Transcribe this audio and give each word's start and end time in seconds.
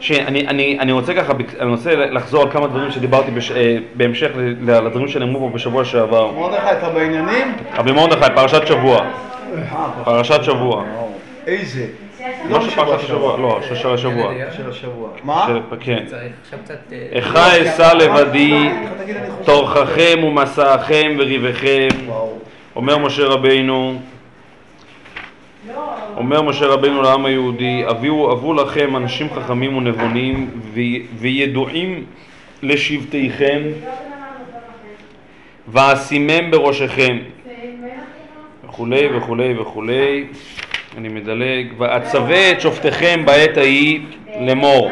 שאני 0.00 0.46
אני, 0.46 0.78
אני 0.80 0.92
רוצה 0.92 1.14
ככה, 1.14 1.32
אני 1.60 1.70
רוצה 1.70 1.94
לחזור 1.96 2.42
על 2.42 2.50
כמה 2.50 2.66
דברים 2.66 2.90
שדיברתי 2.90 3.30
בש, 3.30 3.50
אה, 3.50 3.76
בהמשך 3.94 4.28
ל- 4.36 4.70
לדברים 4.70 5.08
שנאמרו 5.08 5.40
פה 5.48 5.54
בשבוע 5.54 5.84
שעבר. 5.84 6.30
מרדכי, 6.32 6.72
אתה 6.72 6.88
בעניינים? 6.90 7.54
רבי 7.76 7.92
מרדכי, 7.92 8.30
פרשת 8.34 8.66
שבוע. 8.66 8.98
אה, 8.98 9.90
פרשת 10.04 10.44
שבוע. 10.44 10.84
איזה? 11.46 11.86
לא 12.50 12.60
של 12.60 12.70
פרשת 12.76 13.04
השבוע, 13.04 13.38
לא, 13.38 13.58
של 13.62 13.74
השבוע. 13.94 14.32
של 14.56 14.70
השבוע. 14.70 15.08
מה? 15.24 15.44
של- 15.46 15.60
כן. 15.80 16.04
איכה 17.12 17.62
אשא 17.62 17.92
לבדי, 17.94 18.70
תגיד, 19.02 19.16
אני 19.16 19.30
חושב- 19.30 19.44
טורחכם 19.46 20.24
ומסעכם 20.24 21.12
וריבכם. 21.18 21.88
אומר 22.76 22.98
משה 22.98 23.24
רבינו, 23.26 23.94
אומר 26.20 26.42
משה 26.42 26.66
רבינו 26.66 27.02
לעם 27.02 27.24
היהודי, 27.26 27.82
הבו 28.30 28.54
לכם 28.54 28.96
אנשים 28.96 29.26
חכמים 29.34 29.76
ונבונים 29.76 30.50
וי- 30.72 31.02
וידועים 31.18 32.04
לשבטיכם 32.62 33.60
ואשימם 35.68 36.50
בראשיכם 36.50 37.18
וכולי 38.64 39.16
וכולי 39.16 39.54
וכולי. 39.58 40.24
אני 40.98 41.08
מדלג. 41.08 41.66
ואצווה 41.78 42.50
את 42.50 42.60
שופטיכם 42.60 43.22
בעת 43.24 43.56
ההיא 43.56 44.00
לאמור 44.40 44.90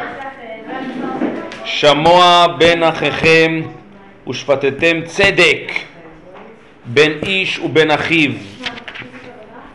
שמוע 1.65 2.47
בין 2.59 2.83
אחיכם 2.83 3.61
ושפטתם 4.29 5.01
צדק 5.05 5.73
בין 6.85 7.13
איש 7.23 7.59
ובין 7.59 7.91
אחיו 7.91 8.31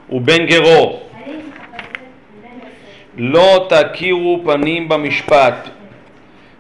ובין 0.09 0.45
גרו 0.45 1.02
לא 3.17 3.67
תכירו 3.70 4.41
פנים 4.45 4.90
במשפט 4.90 5.70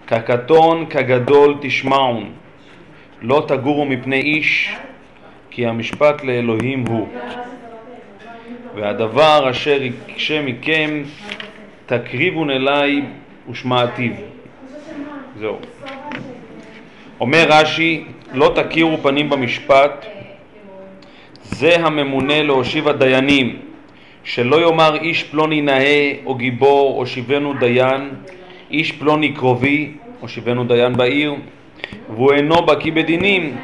כקטון 0.07 0.85
כגדול 0.85 1.55
תשמעון. 1.61 2.31
לא 3.21 3.45
תגורו 3.47 3.85
מפני 3.85 4.19
איש 4.19 4.75
כי 5.51 5.65
המשפט 5.67 6.23
לאלוהים 6.23 6.85
הוא. 6.87 7.07
והדבר 8.75 9.49
אשר 9.51 9.79
יקשה 9.81 10.41
מכם 10.41 11.03
תקריבון 11.85 12.49
אליי 12.49 13.01
ושמעתיו. 13.49 14.11
זהו. 15.39 15.57
אומר 17.19 17.45
רש"י 17.49 18.03
לא 18.33 18.51
תכירו 18.55 18.97
פנים 18.97 19.29
במשפט 19.29 20.05
זה 21.43 21.75
הממונה 21.75 22.43
להושיב 22.43 22.87
הדיינים 22.87 23.59
שלא 24.23 24.61
יאמר 24.61 24.95
איש 24.95 25.23
פלוני 25.23 25.61
נאה 25.61 26.13
או 26.25 26.35
גיבור 26.35 26.99
או 26.99 27.05
שיבנו 27.05 27.53
דיין 27.53 28.09
איש 28.71 28.91
פלוני 28.91 29.33
קרובי 29.33 29.91
או 30.21 30.27
שיבנו 30.27 30.63
דיין 30.63 30.93
בעיר 30.93 31.35
והוא 32.09 32.33
אינו 32.33 32.55
בקיא 32.65 32.91
בדינים 32.91 33.57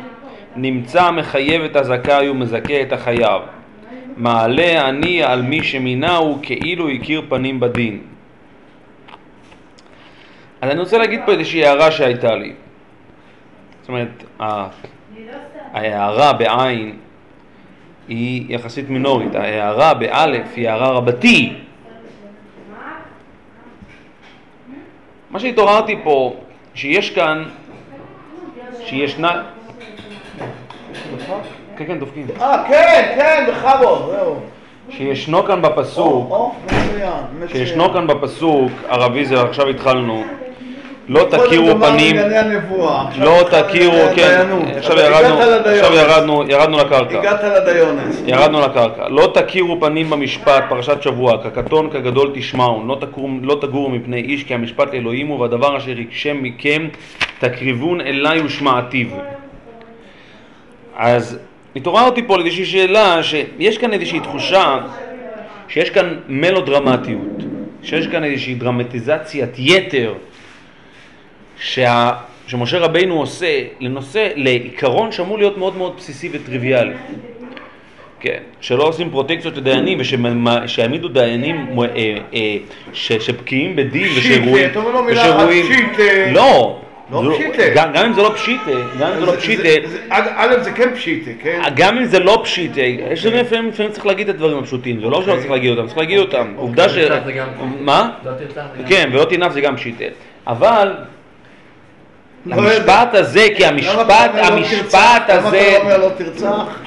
נמצא 0.55 1.11
מחייב 1.11 1.61
את 1.61 1.75
הזכאי 1.75 2.29
ומזכה 2.29 2.81
את 2.81 2.93
החייב. 2.93 3.41
מעלה 4.17 4.89
אני 4.89 5.23
על 5.23 5.41
מי 5.41 5.63
שמינהו 5.63 6.39
כאילו 6.41 6.89
הכיר 6.89 7.21
פנים 7.29 7.59
בדין. 7.59 7.99
אז 10.61 10.69
אני 10.71 10.79
רוצה 10.79 10.97
להגיד 10.97 11.19
פה 11.25 11.31
איזושהי 11.31 11.65
הערה 11.65 11.91
שהייתה 11.91 12.35
לי. 12.35 12.53
זאת 13.81 13.89
אומרת, 13.89 14.23
ה- 14.39 14.67
ההערה 15.73 16.33
בעין 16.33 16.95
היא 18.09 18.45
יחסית 18.49 18.89
מינורית, 18.89 19.35
ההערה 19.35 19.93
באלף 19.93 20.47
היא 20.55 20.69
הערה 20.69 20.89
רבתי. 20.89 21.53
מה 25.31 25.39
שהתעוררתי 25.39 25.95
פה, 26.03 26.35
שיש 26.73 27.11
כאן, 27.11 27.43
שישנה... 28.85 29.43
כן, 31.77 31.85
כן, 31.87 31.99
דופקים. 31.99 32.27
אה, 32.41 32.63
כן, 32.67 33.13
כן, 33.15 33.45
בכבוד, 33.49 34.11
זהו. 34.11 34.35
שישנו 34.89 35.43
כאן 35.43 35.61
בפסוק. 35.61 36.33
שישנו 37.47 37.93
כאן 37.93 38.07
בפסוק, 38.07 38.71
ערבי 38.89 39.25
זה 39.25 39.41
עכשיו 39.41 39.67
התחלנו, 39.67 40.23
לא 41.09 41.19
קודם 41.29 41.45
תכירו 41.45 41.79
פנים, 41.79 42.15
לא 43.19 43.43
תכירו, 43.51 43.97
כן. 44.15 44.47
עכשיו 44.77 44.97
ירדנו, 44.99 45.39
עכשיו. 45.65 45.93
ירדנו, 45.93 46.43
ירדנו 46.49 46.77
לקרקע. 46.77 47.19
הגעת 47.19 47.43
לדיונס. 47.43 48.23
ירדנו 48.25 48.61
לקרקע. 48.61 49.09
לא 49.09 49.31
תכירו 49.33 49.79
פנים 49.79 50.09
במשפט, 50.09 50.63
פרשת 50.69 51.01
שבוע, 51.01 51.43
כקטון 51.43 51.89
כגדול 51.89 52.31
תשמעון, 52.33 52.87
לא, 52.87 52.99
לא 53.41 53.57
תגורו 53.61 53.89
מפני 53.89 54.21
איש, 54.21 54.43
כי 54.43 54.53
המשפט 54.53 54.93
לאלוהים 54.93 55.27
הוא, 55.27 55.39
והדבר 55.39 55.77
אשר 55.77 55.99
יקשם 55.99 56.43
מכם, 56.43 56.87
תקריבון 57.39 58.01
אליי 58.01 58.41
ושמעתיו. 58.41 59.07
אז 60.97 61.39
התעוררתי 61.75 62.23
פה 62.27 62.37
לאיזושהי 62.37 62.65
שאלה, 62.65 63.23
שיש 63.23 63.77
כאן 63.77 63.93
איזושהי 63.93 64.19
תחושה 64.19 64.77
שיש 65.67 65.89
כאן 65.89 66.15
מלודרמטיות, 66.27 67.43
שיש 67.83 68.07
כאן 68.07 68.23
איזושהי 68.23 68.55
דרמטיזציית 68.55 69.49
יתר 69.57 70.13
שה, 71.59 72.11
שמשה 72.47 72.79
רבינו 72.79 73.19
עושה 73.19 73.61
לנושא, 73.79 74.27
לעיקרון 74.35 75.11
שאמור 75.11 75.37
להיות 75.37 75.57
מאוד 75.57 75.77
מאוד 75.77 75.93
בסיסי 75.97 76.29
וטריוויאלי. 76.31 76.93
כן, 78.19 78.37
שלא 78.61 78.83
עושים 78.83 79.09
פרוטקציות 79.09 79.57
לדיינים 79.57 79.97
ושיעמידו 79.99 81.07
דיינים 81.07 81.67
אה, 81.79 81.85
אה, 82.33 82.57
ש, 82.93 83.11
שבקיאים 83.13 83.75
בדין 83.75 84.07
פשיטה, 84.07 84.43
ושרואים... 84.43 84.69
אתה 84.71 84.79
אומר 84.79 84.91
לו 84.91 85.03
מילה 85.03 85.35
אחת, 85.35 85.47
פשיטה. 85.49 86.31
לא, 86.31 86.79
לא 87.11 87.23
זה 87.23 87.29
פשיטה. 87.51 87.63
גם, 87.75 87.93
גם 87.93 88.05
אם 88.05 88.13
זה 88.13 88.21
לא 88.21 88.31
פשיטה, 88.35 88.71
גם 88.99 89.11
אם 89.13 89.19
זה 89.19 89.25
לא 89.25 89.35
פשיטה, 89.35 89.69
א', 90.09 90.55
זה 90.61 90.71
כן 90.71 90.95
פשיטה, 90.95 91.31
כן? 91.43 91.61
גם 91.75 91.97
אם 91.97 92.05
זה 92.05 92.19
לא 92.19 92.41
פשיטה, 92.43 92.81
יש 92.81 93.25
דברים 93.25 93.45
לפעמים 93.45 93.69
לפעמים 93.69 93.91
צריך 93.91 94.05
להגיד 94.05 94.29
את 94.29 94.35
הדברים 94.35 94.57
הפשוטים, 94.57 94.99
זה 94.99 95.05
לא 95.05 95.23
שלא 95.23 95.35
צריך 95.35 95.51
להגיד 95.51 95.69
אותם, 95.71 95.85
צריך 95.85 95.97
להגיד 95.97 96.17
אותם. 96.19 96.53
עובדה 96.55 96.89
ש... 96.89 96.97
מה? 97.79 98.11
לא 98.25 98.31
תרצח 98.31 98.61
זה 98.77 98.83
גם- 98.83 98.89
כן, 98.89 99.09
ולא 99.13 99.25
תנאף 99.25 99.51
זה 99.53 99.61
גם 99.61 99.75
פשיטה. 99.75 100.05
אבל 100.47 100.87
לא 100.87 100.93
המשפט 102.45 103.13
יודע. 103.13 103.19
הזה, 103.19 103.47
כי 103.57 103.65
המשפט, 103.65 104.31
לא 104.35 104.41
המשפט 104.41 105.23
הזה, 105.27 105.77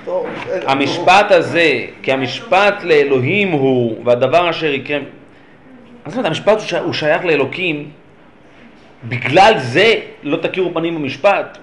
לא. 0.07 0.27
המשפט 0.67 1.31
הזה, 1.31 1.73
כי 2.03 2.13
המשפט 2.13 2.83
לאלוהים 2.83 3.51
הוא, 3.51 3.97
והדבר 4.05 4.51
אשר 4.51 4.67
יקרה, 4.67 4.99
אומרת, 6.07 6.27
המשפט 6.27 6.59
הוא 6.85 6.93
שייך 6.93 7.25
לאלוקים, 7.25 7.91
בגלל 9.05 9.55
זה 9.59 9.95
לא 10.23 10.37
תכירו 10.37 10.75
פנים 10.75 10.95
במשפט. 10.95 11.59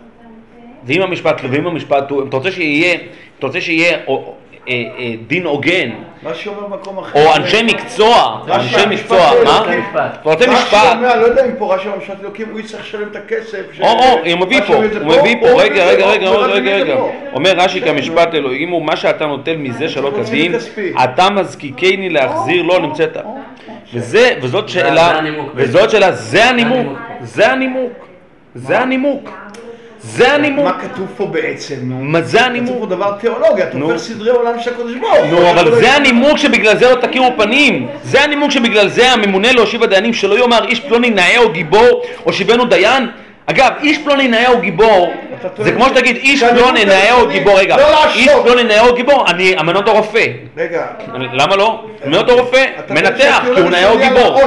ואם 0.84 1.02
המשפט, 1.02 1.42
ואם 1.50 1.68
המשפט 1.68 2.10
הוא, 2.10 2.28
אתה 2.28 2.38
רוצה 2.38 2.52
שיהיה, 2.52 2.98
אתה 3.40 3.48
רוצה 3.48 3.62
שיהיה 3.62 3.98
דין 5.28 5.46
הוגן, 5.46 5.90
מה 6.24 6.34
שאומר 6.34 6.68
במקום 6.68 6.98
אחר. 6.98 7.20
או 7.20 7.36
אנשי 7.36 7.64
מקצוע, 7.64 8.42
רש"י, 8.48 8.76
אנשי 8.76 8.90
מקצוע, 8.90 9.32
מה? 9.46 9.58
אלוקים. 9.58 9.80
משפט. 9.80 10.18
אתה 10.22 10.30
רוצה 10.30 10.46
רש"י 10.46 10.54
משפט, 10.54 10.96
אומר, 10.96 11.20
לא 11.20 11.26
יודע 11.26 11.46
אם 11.46 11.52
פה 11.58 11.76
רש"י 11.76 11.90
המשפט 11.90 12.16
אלוקים, 12.22 12.48
הוא 12.52 12.60
יצטרך 12.60 12.82
לשלם 12.82 13.08
את 13.12 13.16
הכסף. 13.16 13.62
או, 13.80 13.88
או, 13.88 14.18
הוא 14.32 14.40
מביא 14.40 14.62
רש"י 14.62 14.68
פה, 14.68 14.76
הוא 14.76 15.18
מביא 15.20 15.36
פה, 15.42 15.48
רגע, 15.62 15.86
רגע, 15.86 16.06
רגע, 16.06 16.30
רגע, 16.30 16.76
רגע. 16.76 16.96
אומר 17.34 17.52
רש"י 17.58 17.82
כמשפט 17.82 18.34
אלוהים 18.34 18.70
הוא 18.70 18.82
מה 18.86 18.96
שאתה 18.96 19.26
נוטל 19.26 19.56
מזה 19.58 19.90
שלא 19.90 20.12
כדין. 20.16 20.56
אתה 21.04 21.30
מזקיקני 21.30 22.10
להחזיר 22.10 22.62
לו 22.62 22.80
נמצאת, 22.80 23.18
וזה, 23.94 24.34
וזאת 24.42 24.68
זה 24.68 24.74
שאלה. 24.74 25.20
וזאת 25.56 25.90
שאלה, 25.90 26.12
זה 26.12 26.46
הנימוק, 26.46 26.78
הנימוק. 26.78 26.98
זה 27.24 27.52
הנימוק, 27.52 28.08
זה 28.56 28.80
הנימוק, 28.80 29.30
זה 30.04 30.34
הנימוק, 30.34 30.66
מה 30.66 30.80
כתוב 30.82 31.08
פה 31.18 31.26
בעצם? 31.26 31.76
נו? 31.82 31.96
מה 32.00 32.22
זה 32.22 32.38
כתוב 32.38 32.50
הנימוק? 32.50 32.80
פה 32.80 32.86
דבר 32.86 33.12
תיאולוגי, 33.20 33.64
אתה 33.64 33.78
נו. 33.78 33.86
עובר 33.86 33.98
סדרי 33.98 34.30
עולם 34.30 34.60
של 34.60 34.72
הקדוש 34.72 34.96
ברוך. 34.96 35.18
נו, 35.32 35.52
אבל 35.52 35.68
אתה 35.68 35.76
זה 35.76 35.82
לא- 35.82 35.88
הנימוק 35.88 36.38
שבגלל 36.38 36.78
זה 36.78 36.90
לא 36.90 36.96
תכירו 36.96 37.32
פנים. 37.38 37.88
זה 38.04 38.22
הנימוק 38.24 38.52
שבגלל 38.52 38.88
זה 38.90 39.12
הממונה 39.12 39.52
להושיב 39.52 39.84
הדיינים 39.84 40.14
שלא 40.14 40.40
יאמר 40.40 40.68
איש 40.68 40.80
פלוני 40.80 41.10
נאה 41.10 41.38
או 41.38 41.50
גיבור 41.52 42.02
או 42.26 42.34
שיבנו 42.34 42.66
דיין. 42.66 43.08
אגב, 43.46 43.72
איש 43.82 43.98
פלוני 43.98 44.28
נאה 44.28 44.50
או 44.50 44.58
גיבור, 44.60 45.14
טוען 45.56 45.66
זה 45.66 45.72
כמו 45.72 45.86
שתגיד 45.86 46.16
איש 46.16 46.44
פלוני 46.44 46.86
נאה 46.86 47.14
או 47.14 47.28
גיבור, 47.28 47.60
רגע, 47.60 47.78
לא. 47.78 48.06
איש 48.16 48.30
פלוני 48.44 48.64
נאה 48.64 48.88
או 48.88 48.96
גיבור, 48.96 49.26
אני 49.30 49.56
אמנה 49.60 49.80
אותו 49.80 49.94
רופא. 49.94 50.26
רגע. 50.58 50.86
למה 51.34 51.56
לא? 51.56 51.86
אמנה 52.06 52.18
אותו 52.18 52.36
רופא, 52.38 52.66
אתה 52.86 52.94
מנתח, 52.94 53.42
טוען 53.46 53.56
כי 53.56 53.62
הוא 53.62 53.70
נאה 53.70 53.90
או 53.90 53.98
גיבור. 53.98 54.40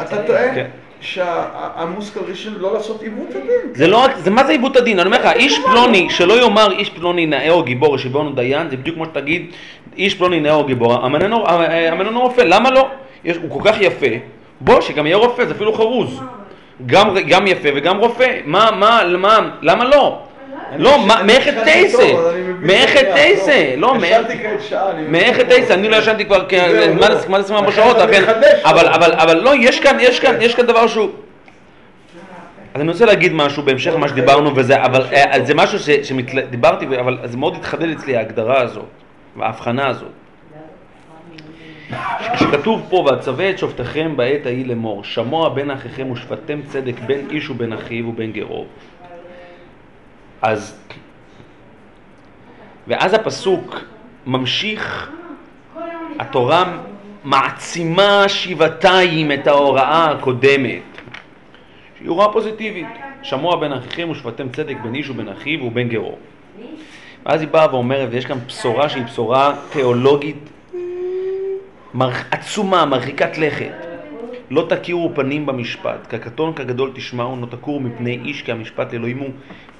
אתה 0.00 0.16
שצריך. 0.24 0.66
שהמושכל 1.06 2.20
ראשון 2.28 2.54
לא 2.58 2.74
לעשות 2.74 3.02
עיוות 3.02 3.30
הדין. 3.30 3.74
זה 3.74 3.86
לא 3.86 3.96
רק, 4.04 4.16
זה 4.16 4.30
מה 4.30 4.44
זה 4.44 4.52
עיוות 4.52 4.76
הדין? 4.76 4.98
אני 4.98 5.06
אומר 5.06 5.18
לך, 5.20 5.26
איש 5.36 5.58
פלוני, 5.58 6.10
שלא 6.10 6.40
יאמר 6.42 6.72
איש 6.72 6.90
פלוני 6.90 7.26
נאה 7.26 7.50
או 7.50 7.62
גיבור 7.62 7.98
שיבנו 7.98 8.32
דיין, 8.32 8.70
זה 8.70 8.76
בדיוק 8.76 8.96
כמו 8.96 9.04
שתגיד 9.04 9.46
איש 9.96 10.14
פלוני 10.14 10.40
נאה 10.40 10.54
או 10.54 10.64
גיבור, 10.64 11.06
אמננו 11.06 12.20
רופא, 12.20 12.40
למה 12.40 12.70
לא? 12.70 12.88
הוא 13.42 13.50
כל 13.50 13.70
כך 13.70 13.80
יפה, 13.80 14.06
בוא, 14.60 14.80
שגם 14.80 15.06
יהיה 15.06 15.16
רופא, 15.16 15.44
זה 15.44 15.54
אפילו 15.54 15.72
חרוז. 15.72 16.20
גם, 16.86 17.16
גם 17.28 17.46
יפה 17.46 17.68
וגם 17.76 17.98
רופא, 17.98 18.40
מה, 18.44 18.70
מה, 18.76 19.00
מה, 19.18 19.38
למה 19.62 19.84
לא? 19.84 20.25
לא, 20.78 20.98
מה- 21.06 21.18
אני 21.20 21.26
מאיך 21.26 21.46
ישנתי 21.46 21.64
תייסה? 21.64 22.12
מאיך 22.60 22.96
את 22.96 23.06
תייסה? 23.14 23.74
לא, 23.76 23.94
מאיך- 25.08 25.40
את 25.40 25.48
תייסה? 25.48 25.74
אני 25.74 25.88
לא 25.88 25.96
ישנתי 25.96 26.24
כבר 26.24 26.44
כ- 26.48 26.54
זהו, 26.70 26.94
מה 26.94 27.08
לא. 27.08 27.14
זה- 27.14 27.28
מה 27.28 27.38
זה 27.42 27.44
24 27.44 27.68
לכן 27.68 27.76
שעות, 27.82 27.96
אבל- 27.96 28.84
לו. 28.84 28.90
אבל 28.94 29.12
אבל 29.12 29.40
לא, 29.42 29.52
יש 29.60 29.80
כאן, 29.80 29.96
יש 30.00 30.20
כאן, 30.20 30.34
יש 30.40 30.54
כאן 30.54 30.66
דבר 30.66 30.86
שהוא... 30.86 31.10
אז 32.74 32.80
אני 32.80 32.90
רוצה 32.90 33.04
להגיד 33.06 33.32
משהו 33.32 33.62
בהמשך 33.62 33.90
למה 33.94 34.08
שדיברנו 34.08 34.56
וזה, 34.56 34.84
אבל 34.84 35.02
אה, 35.12 35.44
זה 35.44 35.54
משהו 35.54 35.78
שדיברתי, 35.78 36.86
אבל 37.00 37.18
זה 37.24 37.36
מאוד 37.36 37.54
התחדד 37.56 37.88
אצלי 37.90 38.16
ההגדרה 38.16 38.60
הזאת, 38.60 38.84
וההבחנה 39.36 39.86
הזאת. 39.88 40.08
כשכתוב 42.34 42.86
פה, 42.90 42.96
ואצווה 42.96 43.50
את 43.50 43.58
שופטיכם 43.58 44.12
בעת 44.16 44.46
ההיא 44.46 44.66
לאמור, 44.66 45.04
שמוע 45.04 45.48
בין 45.48 45.70
אחיכם 45.70 46.10
ושפטתם 46.10 46.60
צדק 46.68 46.94
בין 47.06 47.26
איש 47.30 47.50
ובין 47.50 47.72
אחיו 47.72 48.08
ובין 48.08 48.32
גרו. 48.32 48.64
אז, 50.42 50.78
ואז 52.86 53.14
הפסוק 53.14 53.80
ממשיך, 54.26 55.10
התורה 56.18 56.78
מעצימה 57.24 58.28
שבעתיים 58.28 59.32
את 59.32 59.46
ההוראה 59.46 60.10
הקודמת, 60.10 60.82
שהיא 61.98 62.08
הוראה 62.08 62.32
פוזיטיבית, 62.32 62.86
שמוע 63.22 63.56
בין 63.56 63.72
אחיכם 63.72 64.08
ושפטתם 64.10 64.48
צדק 64.48 64.76
בין 64.82 64.94
איש 64.94 65.10
ובין 65.10 65.28
אחיו 65.28 65.64
ובין 65.64 65.88
גרו. 65.88 66.16
ואז 67.26 67.40
היא 67.40 67.48
באה 67.48 67.74
ואומרת, 67.74 68.08
ויש 68.12 68.26
כאן 68.26 68.38
בשורה 68.46 68.88
שהיא 68.88 69.04
בשורה 69.04 69.54
תיאולוגית. 69.72 70.50
עצומה, 72.30 72.84
מרחיקת 72.84 73.38
לכת. 73.38 73.85
לא 74.50 74.66
תכירו 74.68 75.12
פנים 75.14 75.46
במשפט, 75.46 76.06
כקטון 76.08 76.52
כגדול 76.52 76.90
תשמעו, 76.94 77.36
לא 77.40 77.46
תכורו 77.46 77.80
מפני 77.80 78.20
איש 78.24 78.42
כי 78.42 78.52
המשפט 78.52 78.92
לאלוהים 78.92 79.18
הוא, 79.18 79.30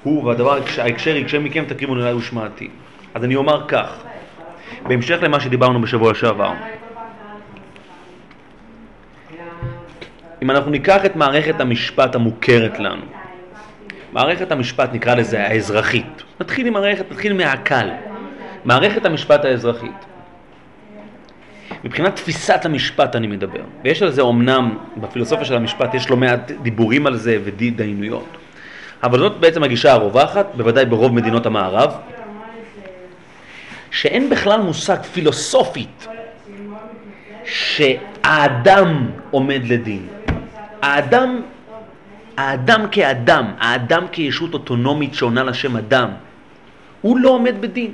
הוא 0.03 0.23
והדבר 0.23 0.59
ההקשר 0.77 1.15
יקשה 1.15 1.39
מכם 1.39 1.65
תקריבו 1.67 1.95
נראה 1.95 2.17
ושמעתי. 2.17 2.69
אז 3.13 3.23
אני 3.23 3.35
אומר 3.35 3.67
כך, 3.67 4.03
בהמשך 4.87 5.17
למה 5.21 5.39
שדיברנו 5.39 5.81
בשבוע 5.81 6.13
שעבר, 6.13 6.53
אם 10.41 10.51
אנחנו 10.51 10.71
ניקח 10.71 11.05
את 11.05 11.15
מערכת 11.15 11.61
המשפט 11.61 12.15
המוכרת 12.15 12.79
לנו, 12.79 13.05
מערכת 14.13 14.51
המשפט 14.51 14.93
נקרא 14.93 15.15
לזה 15.15 15.47
האזרחית, 15.47 16.23
נתחיל 16.39 16.67
עם 16.67 16.73
מערכת, 16.73 17.11
נתחיל 17.11 17.33
מהקל, 17.33 17.89
מערכת 18.65 19.05
המשפט 19.05 19.45
האזרחית. 19.45 20.05
מבחינת 21.87 22.15
תפיסת 22.15 22.65
המשפט 22.65 23.15
אני 23.15 23.27
מדבר, 23.27 23.61
ויש 23.83 24.01
על 24.01 24.11
זה 24.11 24.21
אומנם, 24.21 24.77
בפילוסופיה 24.97 25.45
של 25.45 25.55
המשפט 25.55 25.93
יש 25.93 26.09
לא 26.09 26.17
מעט 26.17 26.51
דיבורים 26.51 27.07
על 27.07 27.15
זה 27.15 27.37
ודיינויות, 27.43 28.37
אבל 29.03 29.19
זאת 29.19 29.39
בעצם 29.39 29.63
הגישה 29.63 29.91
הרווחת, 29.93 30.45
בוודאי 30.55 30.85
ברוב 30.85 31.13
מדינות 31.13 31.45
המערב, 31.45 31.93
שאין 33.91 34.29
בכלל 34.29 34.61
מושג 34.61 35.01
פילוסופית 35.01 36.07
שהאדם 37.45 39.09
עומד 39.31 39.61
לדין. 39.65 40.07
האדם, 40.81 41.41
האדם 42.37 42.85
כאדם, 42.91 43.45
האדם 43.59 44.05
כישות 44.11 44.53
אוטונומית 44.53 45.13
שעונה 45.13 45.43
לשם 45.43 45.77
אדם, 45.77 46.09
הוא 47.01 47.17
לא 47.17 47.29
עומד 47.29 47.61
בדין. 47.61 47.91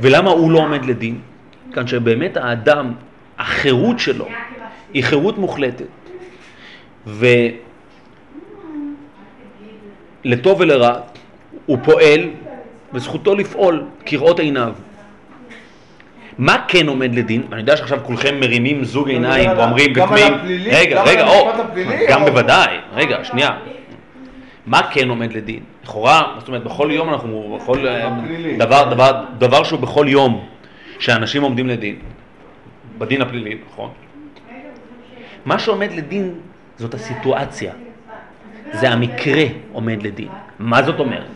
ולמה 0.00 0.30
הוא 0.30 0.50
לא 0.50 0.58
עומד 0.58 0.84
לדין? 0.84 1.20
כאן 1.72 1.86
שבאמת 1.86 2.36
האדם, 2.36 2.92
החירות 3.38 3.98
שלו 3.98 4.26
היא 4.94 5.04
חירות 5.04 5.38
מוחלטת. 5.38 5.86
ולטוב 10.26 10.60
ולרע 10.60 10.94
הוא 11.66 11.78
פועל 11.82 12.30
וזכותו 12.92 13.34
לפעול 13.34 13.84
כראות 14.06 14.40
עיניו. 14.40 14.72
מה 16.38 16.64
כן 16.68 16.88
עומד 16.88 17.14
לדין? 17.14 17.42
אני 17.52 17.60
יודע 17.60 17.76
שעכשיו 17.76 17.98
כולכם 18.02 18.40
מרימים 18.40 18.84
זוג 18.84 19.08
עיניים 19.08 19.50
ואומרים 19.50 19.92
גם 19.92 20.12
על 20.12 20.34
הפלילי? 20.34 20.70
רגע, 20.70 20.96
גם 20.96 21.06
רגע, 21.06 21.22
על 21.22 21.28
המשפט 21.28 21.60
הפלילי, 21.64 22.06
גם 22.08 22.24
בוודאי, 22.24 22.76
רגע, 22.94 23.24
שנייה. 23.24 23.50
מה 24.66 24.80
כן 24.90 25.08
עומד 25.08 25.32
לדין? 25.32 25.62
לכאורה, 25.84 26.34
זאת 26.38 26.48
אומרת, 26.48 26.64
בכל 26.64 26.88
יום 26.92 27.08
אנחנו, 27.08 27.58
בכל 27.60 27.86
אה, 27.86 28.08
הפלילי. 28.08 28.56
דבר, 28.56 28.94
דבר, 28.94 29.24
דבר 29.38 29.64
שהוא 29.64 29.80
בכל 29.80 30.06
יום 30.08 30.46
שאנשים 30.98 31.42
עומדים 31.42 31.66
לדין, 31.66 31.96
בדין 32.98 33.22
הפלילי, 33.22 33.58
נכון? 33.72 33.90
מה 35.44 35.58
שעומד 35.58 35.92
לדין 35.92 36.34
זאת 36.76 36.94
הסיטואציה, 36.94 37.72
זה 38.72 38.90
המקרה 38.90 39.44
עומד 39.72 40.02
לדין. 40.02 40.28
מה 40.58 40.82
זאת 40.82 41.00
אומרת? 41.00 41.26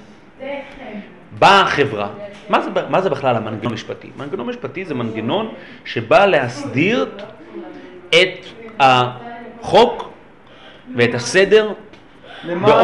באה 1.39 1.61
החברה, 1.61 2.09
מה 2.49 2.61
זה, 2.61 2.71
מה 2.89 3.01
זה 3.01 3.11
בכלל 3.11 3.37
המנגנון 3.37 3.73
המשפטי? 3.73 4.11
מנגנון 4.17 4.47
משפטי 4.47 4.85
זה 4.85 4.95
מנגנון 4.95 5.55
שבא 5.85 6.27
להסדיר 6.27 7.11
את 8.09 8.47
החוק 8.81 10.11
ואת 10.97 11.15
הסדר 11.15 11.73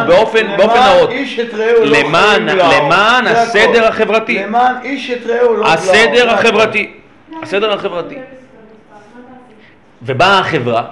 באופן- 0.07 0.47
נאות. 0.57 1.11
איש 1.11 1.39
את 1.39 1.55
רעהו 1.55 1.85
לא 1.85 1.99
למען- 1.99 2.49
חיים 2.49 2.93
הסדר. 3.27 3.89
החברתי. 3.89 4.39
למען 4.43 4.75
איש 4.85 5.11
את 5.11 5.27
רעהו 5.27 5.55
לא. 5.57 5.67
הסדר. 5.73 6.31
החברתי, 6.31 6.91
הסדר 7.43 7.73
החברתי. 7.73 8.17
ובאה 10.03 10.39
החברה, 10.39 10.85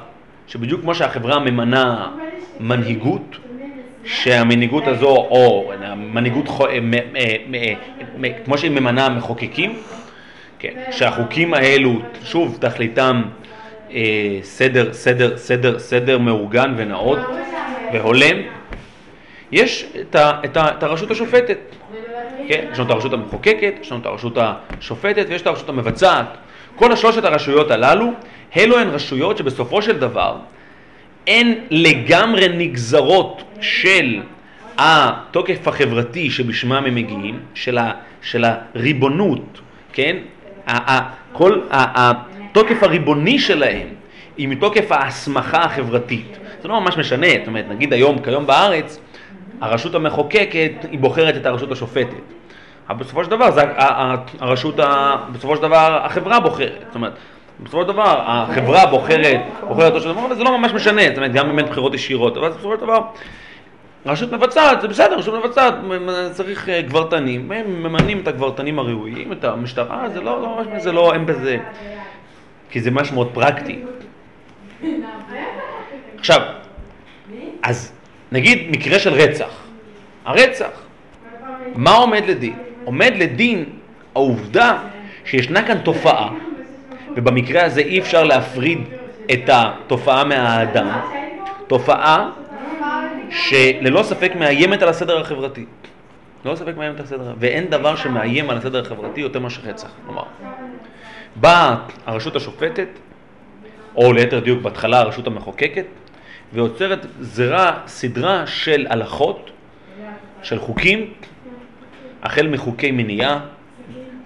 שבדיוק 0.47 0.81
כמו 0.81 0.94
שהחברה 0.94 1.38
ממנה 1.38 2.06
מנהיגות, 2.61 3.37
שהמנהיגות 4.05 4.87
הזו, 4.87 5.06
או 5.09 5.73
מנהיגות, 5.97 6.49
חו- 6.49 6.67
מ- 6.82 6.91
מ- 6.91 6.97
מ- 7.49 7.75
מ- 8.19 8.44
כמו 8.44 8.59
שהיא 8.59 8.71
ממנה 8.71 9.09
מחוקקים, 9.09 9.76
כן, 10.59 10.73
שהחוקים 10.91 11.55
האלו, 11.55 11.93
שוב, 12.25 12.59
תכליתם 12.61 13.23
אה, 13.91 13.99
סדר, 14.43 14.93
סדר, 14.93 15.37
סדר, 15.37 15.79
סדר 15.79 16.19
מאורגן 16.19 16.75
ונאות 16.76 17.19
והולם, 17.93 18.37
יש 19.53 19.87
את, 20.00 20.15
ה, 20.15 20.41
את, 20.45 20.56
ה, 20.56 20.69
את 20.79 20.83
הרשות 20.83 21.11
השופטת, 21.11 21.59
כן? 22.49 22.65
יש 22.73 22.79
לנו 22.79 22.87
את 22.87 22.91
הרשות 22.91 23.12
המחוקקת, 23.12 23.75
יש 23.81 23.93
לנו 23.93 24.00
את 24.00 24.06
הרשות 24.06 24.39
השופטת 24.39 25.27
ויש 25.29 25.43
את 25.43 25.47
הרשות 25.47 25.69
המבצעת. 25.69 26.27
כל 26.77 26.93
השלושת 26.93 27.25
הרשויות 27.25 27.71
הללו, 27.71 28.12
אלו 28.56 28.79
הן 28.79 28.89
רשויות 28.89 29.37
שבסופו 29.37 29.83
של 29.83 29.99
דבר 29.99 30.37
הן 31.27 31.55
לגמרי 31.71 32.49
נגזרות 32.49 33.43
של 33.61 34.23
התוקף 34.79 35.69
החברתי 35.69 36.31
שבשמם 36.31 36.85
הם 36.87 36.95
מגיעים, 36.95 37.41
של, 37.55 37.79
ה, 37.79 37.93
של 38.23 38.45
הריבונות, 38.45 39.61
כן? 39.93 40.17
כל 41.33 41.61
ה, 41.71 42.11
התוקף 42.50 42.83
הריבוני 42.83 43.38
שלהם 43.38 43.88
היא 44.37 44.49
מתוקף 44.49 44.93
ההסמכה 44.93 45.59
החברתית. 45.59 46.38
זה 46.62 46.69
לא 46.69 46.81
ממש 46.81 46.99
משנה, 46.99 47.26
זאת 47.38 47.47
אומרת, 47.47 47.64
נגיד 47.69 47.93
היום, 47.93 48.19
כיום 48.19 48.47
בארץ, 48.47 49.00
הרשות 49.61 49.95
המחוקקת 49.95 50.73
היא 50.90 50.99
בוחרת 50.99 51.37
את 51.37 51.47
הרשות 51.47 51.73
השופטת. 51.73 52.17
אבל 52.88 52.99
בסופו 52.99 53.25
של 53.25 53.31
דבר, 53.31 53.50
זה 53.50 53.62
הרשות, 54.38 54.75
בסופו 55.33 55.57
של 55.57 55.62
דבר 55.62 56.00
החברה 56.05 56.40
בוחרת. 56.40 56.85
זאת 56.87 56.95
אומרת, 56.95 57.12
בסופו 57.61 57.83
של 57.83 57.88
דבר 57.88 58.23
החברה 58.26 58.87
בוחרת, 58.87 59.40
בוחרת 59.69 59.93
אותו 59.93 60.00
של 60.00 60.12
דבר, 60.12 60.26
וזה 60.31 60.45
לא 60.45 60.59
ממש 60.59 60.73
משנה, 60.73 61.02
זאת 61.09 61.17
אומרת, 61.17 61.33
גם 61.33 61.50
אם 61.50 61.59
אין 61.59 61.67
בחירות 61.67 61.95
ישירות, 61.95 62.37
אבל 62.37 62.49
בסופו 62.49 62.75
של 62.75 62.81
דבר, 62.81 63.00
רשות 64.07 64.33
מבצעת, 64.33 64.81
זה 64.81 64.88
בסדר, 64.88 65.19
רשות 65.19 65.45
מבצעת, 65.45 65.75
צריך 66.31 66.69
אה, 66.69 66.83
גברתנים, 66.83 67.52
הם 67.52 67.83
ממנים 67.83 68.21
את 68.21 68.28
הגברתנים 68.28 68.78
הראויים, 68.78 69.33
את 69.33 69.45
המשטרה, 69.45 70.09
זה 70.09 70.21
לא, 70.21 70.43
לא 70.43 70.57
ממש, 70.57 70.83
זה 70.83 70.93
לא, 70.93 71.12
אין 71.12 71.26
בזה, 71.26 71.59
כי 72.71 72.81
זה 72.81 72.90
משהו 72.90 73.14
מאוד 73.14 73.31
פרקטי. 73.35 73.83
עכשיו, 76.19 76.40
אז 77.62 77.98
נגיד 78.32 78.70
מקרה 78.70 78.99
של 78.99 79.12
רצח. 79.12 79.50
הרצח, 80.25 80.70
מה 81.75 81.94
עומד 81.94 82.23
לדין? 82.26 82.54
עומד 82.85 83.12
לדין 83.16 83.64
העובדה 84.14 84.78
שישנה 85.25 85.66
כאן 85.66 85.78
תופעה, 85.78 86.30
ובמקרה 87.16 87.64
הזה 87.64 87.80
אי 87.80 87.99
אפשר 87.99 88.25
להפריד 88.25 88.78
את 89.32 89.50
התופעה 89.52 90.25
מהאדם, 90.25 91.00
תופעה 91.66 92.30
שללא 93.30 94.02
ספק 94.02 94.32
מאיימת 94.38 94.82
על 94.82 94.88
הסדר 94.88 95.20
החברתי. 95.20 95.64
ללא 96.44 96.56
ספק 96.56 96.76
מאיימת 96.76 96.99
על 96.99 97.04
הסדר, 97.04 97.35
ואין 97.38 97.66
דבר 97.66 97.97
שמאיים 97.97 98.50
על 98.50 98.56
הסדר 98.56 98.80
החברתי 98.80 99.20
יותר 99.20 99.40
מאשר 99.40 99.61
רצח, 99.64 99.88
כלומר. 100.06 100.23
באה 101.37 101.76
הרשות 102.06 102.37
השופטת, 102.37 102.88
או 103.97 104.12
ליתר 104.12 104.40
דיוק 104.40 104.62
בהתחלה 104.62 105.00
הרשות 105.00 105.26
המחוקקת, 105.26 105.85
ויוצרת 106.52 107.07
זרה, 107.21 107.81
סדרה 107.87 108.47
של 108.47 108.87
הלכות, 108.90 109.50
של 110.43 110.59
חוקים, 110.59 111.12
החל 112.23 112.47
מחוקי 112.47 112.90
מניעה, 112.90 113.40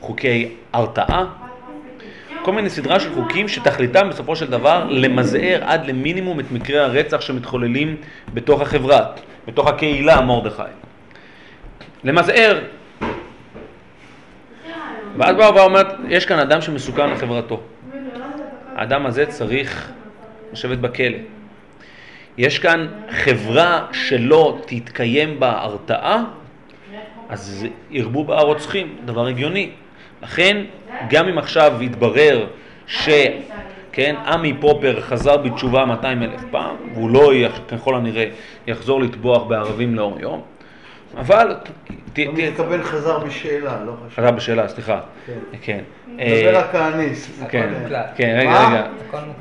חוקי 0.00 0.49
הרתעה, 0.73 1.25
כל 2.43 2.52
מיני 2.52 2.71
סדרה 2.71 3.00
של 3.00 3.14
חוקים 3.14 3.49
שתכליתם 3.49 4.09
בסופו 4.09 4.37
של 4.37 4.50
דבר 4.50 4.87
למזער 4.91 5.59
עד 5.62 5.87
למינימום 5.87 6.41
את 6.41 6.45
מקרי 6.52 6.79
הרצח 6.79 7.21
שמתחוללים 7.21 7.97
בתוך 8.35 8.61
החברה, 8.61 9.07
בתוך 9.47 9.67
הקהילה 9.67 10.21
מרדכי. 10.21 10.62
למזער. 12.05 12.59
ואז 15.17 15.37
באה 15.37 15.55
ואומרת, 15.55 15.87
יש 16.09 16.26
כאן 16.26 16.38
אדם 16.38 16.61
שמסוכן 16.61 17.11
לחברתו. 17.11 17.61
האדם 18.76 19.07
הזה 19.07 19.26
צריך 19.26 19.93
לשבת 20.52 20.79
בכלא. 20.79 21.19
יש 22.39 22.59
כאן 22.59 22.87
חברה 23.11 23.87
שלא 23.93 24.59
תתקיים 24.67 25.41
בה 25.41 25.61
הרתעה, 25.61 26.25
אז 27.29 27.67
ירבו 27.91 28.25
בה 28.25 28.39
הרוצחים, 28.39 28.97
דבר 29.05 29.27
הגיוני. 29.27 29.71
לכן, 30.23 30.65
גם 31.11 31.29
אם 31.29 31.39
עכשיו 31.39 31.73
יתברר 31.81 32.47
ש... 32.87 33.09
כן, 33.93 34.15
עמי 34.27 34.55
פופר 34.61 35.01
חזר 35.01 35.37
בתשובה 35.37 35.85
200 35.85 36.23
אלף 36.23 36.41
פעם, 36.51 36.77
והוא 36.95 37.11
לא, 37.11 37.31
ככל 37.69 37.95
הנראה, 37.95 38.25
יחזור 38.67 39.01
לטבוח 39.01 39.43
בערבים 39.43 39.95
לאור 39.95 40.21
יום, 40.21 40.41
אבל... 41.19 41.54
ת- 42.12 42.19
מתכוון 42.19 42.83
חזר 42.83 43.19
בשאלה, 43.19 43.76
לא 43.87 43.92
חשוב. 43.92 44.25
חזר 44.25 44.31
בשאלה, 44.31 44.69
סליחה. 44.69 45.00
כן. 45.26 45.33
כן. 45.62 45.78
מדבר 46.09 46.54
אה, 46.54 46.61
הכהניסט. 46.61 47.31
כן. 47.49 47.69
כן, 48.16 48.37
רגע? 48.40 48.69
רגע. 48.69 48.83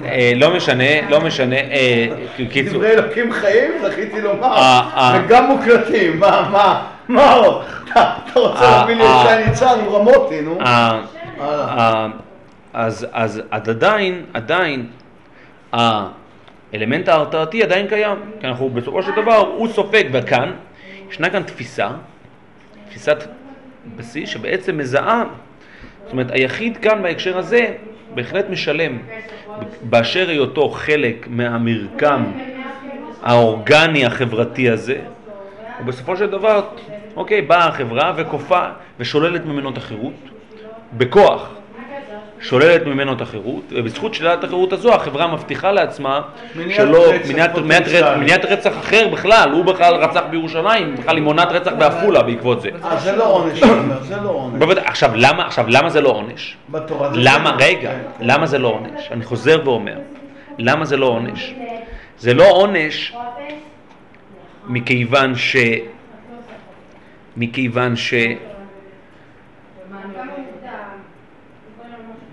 אה, 0.05 0.31
לא 0.35 0.55
משנה, 0.55 1.09
לא 1.09 1.21
משנה, 1.21 1.55
אה, 1.55 2.07
קיצור. 2.49 2.73
דברי 2.77 2.91
אלוקים 2.91 3.33
חיים, 3.33 3.71
זכיתי 3.81 4.21
לומר. 4.21 4.81
וגם 5.15 5.45
מוקלטים, 5.45 6.19
מה, 6.19 6.49
מה, 6.51 6.85
מה 7.07 7.33
עוד? 7.33 7.63
אתה 7.91 7.99
רוצה 8.39 8.63
אה, 8.65 8.71
להביא 8.79 8.95
לי. 8.95 9.03
את 9.03 9.09
שי 9.27 9.49
ניצן, 9.49 9.79
הוא 9.85 9.97
רמותי, 9.97 10.41
נו. 10.41 10.59
אז, 12.73 13.07
אז 13.11 13.41
עד 13.51 13.69
עדיין, 13.69 14.25
עדיין, 14.33 14.85
האלמנט 15.73 17.09
ההרתעתי 17.09 17.63
עדיין 17.63 17.87
קיים, 17.87 18.17
כי 18.41 18.47
אנחנו 18.47 18.69
בסופו 18.69 19.03
של 19.03 19.11
דבר, 19.21 19.37
הוא 19.37 19.67
סופג, 19.67 20.03
וכאן, 20.11 20.51
ישנה 21.11 21.29
כאן 21.29 21.43
תפיסה, 21.43 21.89
תפיסת 22.89 23.17
בסיס 23.95 24.29
שבעצם 24.29 24.77
מזהה, 24.77 25.23
זאת 26.03 26.11
אומרת, 26.11 26.31
היחיד 26.31 26.77
כאן 26.77 27.03
בהקשר 27.03 27.37
הזה 27.37 27.73
בהחלט 28.13 28.49
משלם, 28.49 28.97
באשר 29.81 30.29
היותו 30.29 30.69
חלק 30.69 31.27
מהמרקם 31.29 32.23
האורגני 33.23 34.05
החברתי 34.05 34.69
הזה, 34.69 34.99
ובסופו 35.81 36.17
של 36.17 36.29
דבר, 36.29 36.67
אוקיי, 37.15 37.41
באה 37.41 37.67
החברה 37.67 38.13
וכופה 38.17 38.65
ושוללת 38.99 39.45
ממנו 39.45 39.69
את 39.69 39.77
החירות, 39.77 40.13
בכוח, 40.97 41.49
שוללת 42.41 42.85
ממנו 42.85 43.13
את 43.13 43.21
החירות, 43.21 43.63
ובזכות 43.71 44.13
שלילת 44.13 44.43
החירות 44.43 44.73
הזו 44.73 44.93
החברה 44.93 45.27
מבטיחה 45.27 45.71
לעצמה 45.71 46.21
שלא, 46.69 47.11
מניעת, 48.17 48.45
רצח 48.45 48.71
אחר 48.79 49.07
בכלל, 49.07 49.49
הוא 49.51 49.65
בכלל 49.65 49.95
רצח 49.95 50.21
בירושלים, 50.29 50.95
בכלל 50.95 51.17
עם 51.17 51.25
עונת 51.25 51.47
רצח 51.51 51.71
בעפולה 51.73 52.23
בעקבות 52.23 52.61
זה. 52.61 52.69
אה, 52.83 52.97
זה 52.97 53.15
לא 53.15 53.23
עונש, 53.23 53.59
זה 54.01 54.15
לא 54.23 54.29
עונש. 54.29 54.77
עכשיו 54.77 55.11
למה, 55.15 55.45
עכשיו 55.45 55.65
למה 55.67 55.89
זה 55.89 56.01
לא 56.01 56.09
עונש? 56.09 56.57
בתורה 56.69 57.13
זה 57.13 57.19
למה, 57.19 57.51
כן. 57.51 57.63
רגע, 57.63 57.91
כן. 57.91 58.25
למה 58.25 58.45
זה 58.45 58.57
לא 58.57 58.67
עונש? 58.67 59.11
אני 59.11 59.23
חוזר 59.23 59.61
ואומר, 59.65 59.97
למה 60.57 60.85
זה 60.85 60.97
לא 60.97 61.05
עונש? 61.05 61.53
זה 62.17 62.33
לא 62.33 62.49
עונש 62.49 63.13
מכיוון 64.67 65.35
ש... 65.35 65.55
מכיוון 67.37 67.95
ש... 67.95 68.13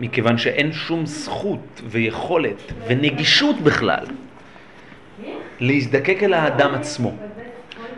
מכיוון 0.00 0.38
שאין 0.38 0.72
שום 0.72 1.06
זכות 1.06 1.82
ויכולת 1.84 2.72
ונגישות 2.86 3.60
בכלל 3.60 4.04
להזדקק 5.60 6.22
אל 6.22 6.34
האדם 6.34 6.74
עצמו. 6.74 7.14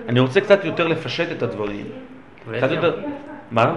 אני 0.09 0.21
רוצה 0.21 0.41
קצת 0.41 0.65
יותר 0.65 0.89
לפשט 0.89 1.33
את 1.33 1.43
הדברים. 1.43 1.87
קצת 2.57 2.71
יותר... 2.71 3.01
מה? 3.51 3.75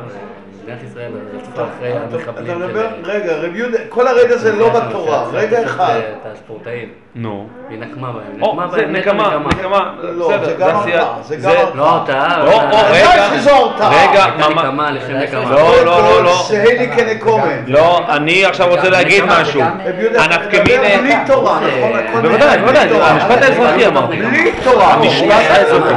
מדינת 0.63 0.79
ישראל 0.91 1.11
רדפה 1.33 1.63
אחרי 1.77 1.91
המחבלים 1.91 2.45
אתה 2.45 2.59
של... 2.59 2.67
מדבר, 2.67 2.87
רגע, 3.03 3.35
רב 3.35 3.55
יהודה, 3.55 3.77
כל 3.89 4.07
הרגע 4.07 4.37
זה 4.37 4.55
לא 4.55 4.69
בתורה, 4.69 5.23
רגע 5.33 5.63
אחד. 5.65 5.99
את 6.21 6.31
הספורטאים, 6.33 6.89
נו. 7.15 7.47
היא 7.69 7.79
נקמה 7.79 8.11
בהם. 8.11 8.23
נקמה 8.37 8.67
בהם, 8.67 8.95
נקמה, 8.95 9.37
נקמה. 9.47 9.93
לא, 10.03 10.31
זה 10.45 10.53
גם 10.59 10.75
הרתעה, 10.75 11.15
זה 11.21 11.35
גם 11.35 11.49
הרתעה. 11.49 11.77
לא 11.77 11.89
הרתעה, 11.89 12.41
אבל- 12.41 12.91
רגע, 12.91 13.29
שזו 13.37 13.49
הרתעה. 13.49 14.09
רגע, 14.11 14.25
נקמה 14.37 14.91
לשם 14.91 15.13
נקמה. 15.13 15.51
לא, 15.51 15.85
לא, 15.85 16.01
לא, 16.01 16.23
לא. 16.23 16.43
סהלי 16.47 16.87
כנקומת. 16.97 17.59
לא, 17.67 17.99
אני 18.09 18.45
עכשיו 18.45 18.67
רוצה 18.69 18.89
להגיד 18.89 19.23
משהו. 19.27 19.61
וגם- 19.61 19.77
רב 19.85 19.99
יהודה, 19.99 20.25
אתה 20.25 20.33
הנפקא 20.35 20.57
מדבר 20.61 20.81
מינה- 20.81 21.01
בלי 21.01 21.13
תורה, 21.27 21.59
נכון? 21.59 22.21
בוודאי, 22.21 22.57
בוודאי. 22.59 22.89
המשפט 23.01 23.41
האזרחי 23.41 23.87
אמרתי. 23.87 24.15
בלי 24.17 24.51
תורה. 24.63 24.93
המשפט 24.93 25.27
האזרחי. 25.49 25.93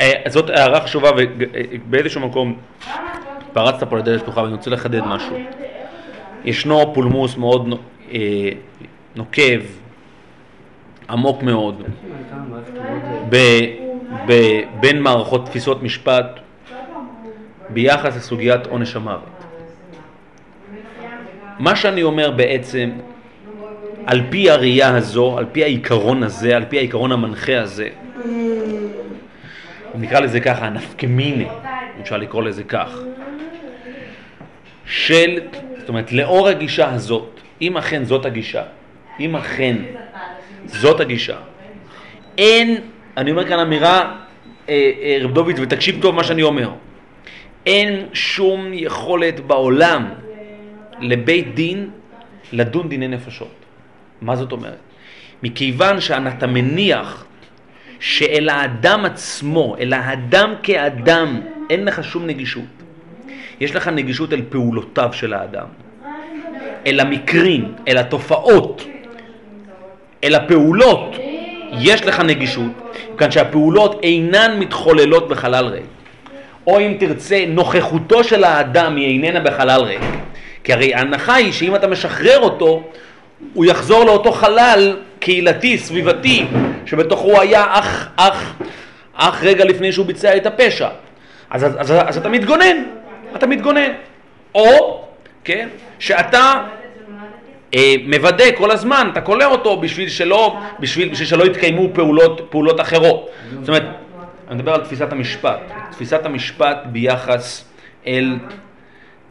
אה, 0.00 0.12
זאת 0.28 0.50
הערה 0.50 0.80
חשובה 0.80 1.10
ובאיזשהו 1.16 2.20
מקום 2.20 2.54
פרצת 3.58 3.90
פה 3.90 3.98
לדלת 3.98 4.22
פתוחה 4.22 4.42
ואני 4.42 4.54
רוצה 4.54 4.70
לחדד 4.70 5.00
משהו. 5.06 5.36
ישנו 6.44 6.94
פולמוס 6.94 7.36
מאוד 7.36 7.74
אה, 8.12 8.50
נוקב, 9.16 9.60
עמוק 11.10 11.42
מאוד, 11.42 11.82
בין 14.80 15.02
מערכות 15.02 15.46
תפיסות 15.46 15.82
משפט 15.82 16.26
ביחס 17.68 18.16
לסוגיית 18.16 18.66
עונש 18.66 18.96
המוות. 18.96 19.44
מה 21.58 21.76
שאני 21.76 22.02
אומר 22.02 22.30
בעצם, 22.30 22.90
על 24.06 24.22
פי 24.30 24.50
הראייה 24.50 24.96
הזו, 24.96 25.38
על 25.38 25.46
פי 25.52 25.64
העיקרון 25.64 26.22
הזה, 26.22 26.56
על 26.56 26.64
פי 26.68 26.78
העיקרון 26.78 27.12
המנחה 27.12 27.60
הזה, 27.60 27.88
נקרא 29.94 30.20
לזה 30.20 30.40
ככה, 30.40 30.66
הנפקמיני, 30.66 31.44
אם 31.44 32.00
אפשר 32.00 32.16
לקרוא 32.16 32.42
לזה 32.42 32.64
כך, 32.64 32.98
של, 34.88 35.38
זאת 35.78 35.88
אומרת, 35.88 36.12
לאור 36.12 36.48
הגישה 36.48 36.94
הזאת, 36.94 37.40
אם 37.62 37.76
אכן 37.76 38.04
זאת 38.04 38.26
הגישה, 38.26 38.62
אם 39.20 39.36
אכן 39.36 39.76
זאת 40.66 41.00
הגישה, 41.00 41.36
אין, 42.38 42.80
אני 43.16 43.30
אומר 43.30 43.48
כאן 43.48 43.58
אמירה, 43.58 44.16
אה, 44.68 44.90
אה, 45.02 45.18
רב 45.22 45.34
דוביץ, 45.34 45.56
ותקשיב 45.60 46.02
טוב 46.02 46.14
מה 46.14 46.24
שאני 46.24 46.42
אומר, 46.42 46.70
אין 47.66 48.06
שום 48.12 48.70
יכולת 48.72 49.40
בעולם 49.40 50.08
לבית 51.00 51.54
דין 51.54 51.90
לדון 52.52 52.88
דיני 52.88 53.08
נפשות. 53.08 53.54
מה 54.20 54.36
זאת 54.36 54.52
אומרת? 54.52 54.78
מכיוון 55.42 56.00
שאתה 56.00 56.46
מניח 56.46 57.24
שאל 58.00 58.48
האדם 58.48 59.04
עצמו, 59.04 59.76
אל 59.80 59.92
האדם 59.92 60.54
כאדם, 60.62 61.40
אין 61.70 61.84
לך 61.84 62.04
שום 62.04 62.26
נגישות. 62.26 62.77
יש 63.60 63.76
לך 63.76 63.88
נגישות 63.88 64.32
אל 64.32 64.42
פעולותיו 64.48 65.08
של 65.12 65.34
האדם, 65.34 65.66
אל 66.86 67.00
המקרים, 67.00 67.72
אל 67.88 67.98
התופעות, 67.98 68.84
אל 70.24 70.34
הפעולות, 70.34 71.16
יש 71.72 72.06
לך 72.06 72.20
נגישות, 72.20 72.72
כאן 73.18 73.30
שהפעולות 73.30 74.00
אינן 74.02 74.58
מתחוללות 74.58 75.28
בחלל 75.28 75.66
ריק. 75.66 75.82
או 76.66 76.80
אם 76.80 76.94
תרצה, 76.98 77.44
נוכחותו 77.48 78.24
של 78.24 78.44
האדם 78.44 78.96
היא 78.96 79.06
איננה 79.06 79.40
בחלל 79.40 79.80
ריק. 79.80 80.00
כי 80.64 80.72
הרי 80.72 80.94
ההנחה 80.94 81.34
היא 81.34 81.52
שאם 81.52 81.74
אתה 81.74 81.86
משחרר 81.86 82.38
אותו, 82.38 82.82
הוא 83.54 83.64
יחזור 83.64 84.04
לאותו 84.04 84.32
חלל 84.32 84.96
קהילתי, 85.18 85.78
סביבתי, 85.78 86.44
שבתוכו 86.86 87.30
הוא 87.30 87.40
היה 87.40 87.64
אך, 87.70 88.08
אך, 88.16 88.54
אך 89.14 89.44
רגע 89.44 89.64
לפני 89.64 89.92
שהוא 89.92 90.06
ביצע 90.06 90.36
את 90.36 90.46
הפשע. 90.46 90.88
אז, 91.50 91.64
אז, 91.64 91.76
אז, 91.78 91.94
אז 92.06 92.16
אתה 92.16 92.28
מתגונן, 92.28 92.76
אתה 93.36 93.46
מתגונן. 93.46 93.92
או, 94.54 95.04
כן, 95.44 95.68
שאתה 95.98 96.64
אה, 97.74 97.94
מוודא 98.06 98.44
כל 98.56 98.70
הזמן, 98.70 99.08
אתה 99.12 99.20
כולא 99.20 99.44
אותו 99.44 99.80
בשביל 99.80 100.08
שלא, 100.08 100.58
בשביל, 100.80 101.08
בשביל 101.08 101.28
שלא 101.28 101.44
יתקיימו 101.44 101.88
פעולות, 101.94 102.40
פעולות 102.50 102.80
אחרות. 102.80 103.30
זאת 103.60 103.68
אומרת, 103.68 103.82
אני 104.48 104.56
מדבר 104.56 104.74
על 104.74 104.80
תפיסת 104.80 105.12
המשפט, 105.12 105.60
תפיסת 105.90 106.26
המשפט 106.26 106.78
ביחס 106.86 107.64
אל, 108.06 108.38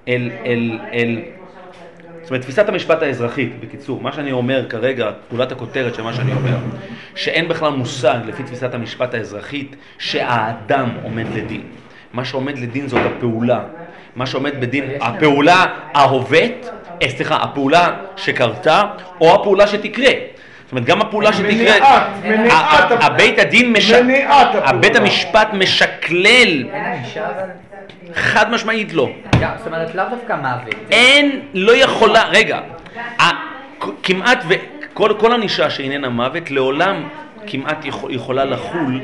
אל, 0.08 0.32
אל, 0.46 0.80
אל, 0.94 1.22
זאת 2.22 2.30
אומרת, 2.30 2.42
תפיסת 2.42 2.70
המשפט 2.70 3.02
האזרחית, 3.02 3.60
בקיצור, 3.60 4.02
מה 4.02 4.12
שאני 4.12 4.32
אומר 4.32 4.70
כרגע, 4.70 5.12
פעולת 5.28 5.52
הכותרת 5.52 5.96
של 5.96 6.04
מה 6.04 6.14
שאני 6.14 6.34
אומר, 6.34 6.58
שאין 7.16 7.48
בכלל 7.48 7.72
מושג 7.72 8.18
לפי 8.26 8.44
תפיסת 8.44 8.74
המשפט 8.74 9.14
האזרחית 9.14 9.76
שהאדם 9.98 10.90
עומד 11.04 11.26
לדין. 11.36 11.62
מה 12.14 12.26
שעומד 12.26 12.58
לדין 12.58 12.88
זאת 12.88 13.02
הפעולה. 13.06 13.64
מה 14.18 14.26
שעומד 14.26 14.62
בדין, 14.62 14.84
הפעולה 15.02 15.66
ההווית, 15.94 16.70
אה, 17.04 17.10
סליחה, 17.10 17.36
הפעולה 17.36 17.90
שקרתה, 18.16 18.84
או 19.22 19.36
הפעולה 19.36 19.68
שתקרה. 19.68 20.06
זאת 20.64 20.72
אומרת, 20.72 20.86
גם 20.86 21.02
הפעולה 21.02 21.34
שתקרה, 21.34 21.52
מניעת, 21.54 21.84
מניעת. 22.24 22.92
הבית 23.04 23.40
הדין, 23.40 23.74
מש... 23.74 23.92
מניעת 23.92 24.48
הפעולה. 24.50 24.70
הבית 24.70 24.96
המשפט 24.96 25.48
משקלל? 25.54 26.64
חד 28.14 28.52
משמעית 28.52 28.94
לא. 28.94 29.10
גם, 29.42 29.50
זאת 29.58 29.68
אומרת, 29.68 29.96
לאו 29.96 30.06
דווקא 30.10 30.34
מוות. 30.34 30.76
אין, 30.92 31.42
לא 31.54 31.76
יכולה, 31.76 32.24
רגע, 32.30 32.60
כמעט 34.04 34.44
וכל 34.48 35.14
כל 35.20 35.34
ענישה 35.34 35.70
שאיננה 35.70 36.10
מוות, 36.10 36.52
לעולם 36.52 37.04
כמעט 37.48 37.86
יכול, 37.86 38.14
יכולה 38.14 38.46
לחול 38.46 39.00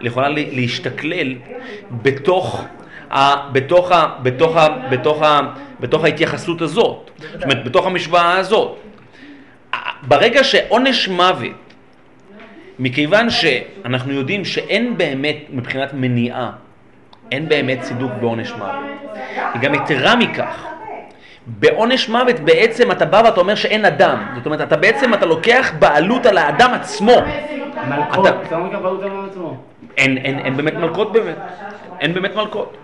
יכולה 0.00 0.28
לה- 0.28 0.42
להשתכלל 0.52 1.34
בתוך, 1.90 2.64
בתוך, 3.52 3.92
ה, 3.92 4.06
בתוך, 4.22 4.56
ה, 4.56 4.68
בתוך, 4.90 5.22
ה, 5.22 5.40
בתוך 5.80 6.04
ההתייחסות 6.04 6.62
הזאת, 6.62 7.10
זאת 7.32 7.42
אומרת, 7.42 7.64
בתוך 7.64 7.86
המשוואה 7.86 8.36
הזאת. 8.36 8.76
ברגע 10.02 10.44
שעונש 10.44 11.08
מוות, 11.08 11.74
מכיוון 12.78 13.30
שאנחנו 13.30 14.12
יודעים 14.12 14.44
שאין 14.44 14.98
באמת, 14.98 15.36
מבחינת 15.50 15.94
מניעה, 15.94 16.50
אין 17.32 17.48
באמת 17.48 17.80
צידוק 17.80 18.12
בעונש 18.20 18.50
מוות. 18.52 18.74
וגם 19.54 19.74
יתרה 19.74 20.16
מכך, 20.16 20.64
בעונש 21.46 22.08
מוות 22.08 22.40
בעצם 22.40 22.92
אתה 22.92 23.04
בא 23.04 23.22
ואתה 23.24 23.40
אומר 23.40 23.54
שאין 23.54 23.84
אדם. 23.84 24.26
זאת 24.36 24.46
אומרת, 24.46 24.60
אתה 24.60 24.76
בעצם, 24.76 25.14
אתה 25.14 25.26
לוקח 25.26 25.72
בעלות 25.78 26.26
על 26.26 26.38
האדם 26.38 26.70
עצמו. 26.74 27.16
מלכות, 27.88 28.26
אתה- 28.26 28.42
אתה 28.46 28.58
לא 28.58 28.64
מקבל 28.64 28.82
בעלות 28.82 29.02
על 29.02 29.10
עצמו. 29.30 29.56
אין, 29.96 30.56
באמת 30.56 30.74
מלכות 30.74 31.12
באמת. 31.12 31.36
אין 32.00 32.14
באמת 32.14 32.36
מלכות. 32.36 32.76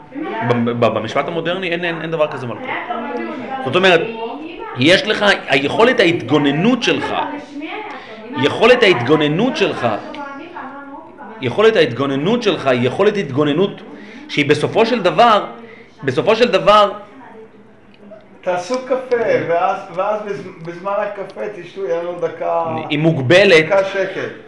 ב- 0.48 0.70
ב- 0.70 0.86
במשפט 0.98 1.28
המודרני 1.28 1.68
אין, 1.70 2.10
דבר 2.10 2.26
כזה 2.26 2.46
מלכות. 2.46 2.68
זאת 3.64 3.76
אומרת, 3.76 4.00
יש 4.78 5.06
לך, 5.06 5.24
היכולת 5.48 6.00
ההתגוננות 6.00 6.82
שלך, 6.82 7.14
יכולת 8.42 8.82
ההתגוננות 8.82 9.56
שלך, 9.56 9.86
יכולת 11.40 11.76
ההתגוננות 11.76 12.42
שלך 12.42 12.66
היא 12.66 12.86
יכולת 12.86 13.16
התגוננות 13.16 13.80
שהיא 14.28 14.48
בסופו 14.48 14.86
של 14.86 15.02
דבר, 15.02 15.44
בסופו 16.04 16.36
של 16.36 16.50
דבר, 16.50 16.92
תעשו 18.40 18.74
קפה, 18.86 19.16
ואז, 19.48 19.76
ואז 19.94 20.20
בז- 20.26 20.66
בזמן 20.68 20.92
הקפה 20.98 21.40
תשתו, 21.56 21.84
יהיה 21.84 22.02
לנו 22.02 22.18
דקה, 22.20 22.64
היא 22.90 22.98
מוגבלת, 22.98 23.66
דקה 23.66 23.84
שקט. 23.84 24.43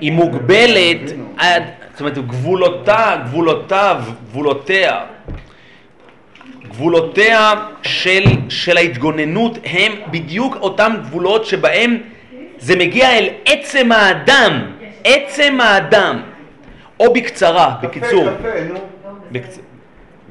היא 0.00 0.12
מוגבלת 0.12 1.00
עד, 1.36 1.62
זאת 1.92 2.00
אומרת, 2.00 2.18
גבולותיה, 2.26 3.16
גבולותיו, 3.24 4.02
גבולותיה, 4.30 5.00
גבולותיה 6.68 7.52
של, 7.82 8.22
של 8.48 8.76
ההתגוננות 8.76 9.58
הם 9.64 9.92
בדיוק 10.10 10.56
אותם 10.56 10.92
גבולות 11.02 11.46
שבהם 11.46 11.98
זה 12.58 12.76
מגיע 12.76 13.18
אל 13.18 13.28
עצם 13.44 13.92
האדם, 13.92 14.72
עצם 15.04 15.58
האדם, 15.60 16.22
או 17.00 17.12
בקצרה, 17.12 17.76
בקיצור, 17.82 18.24
קפה, 18.28 18.38
קפה, 18.38 18.64
נו. 18.72 18.80
בקצ... 19.32 19.58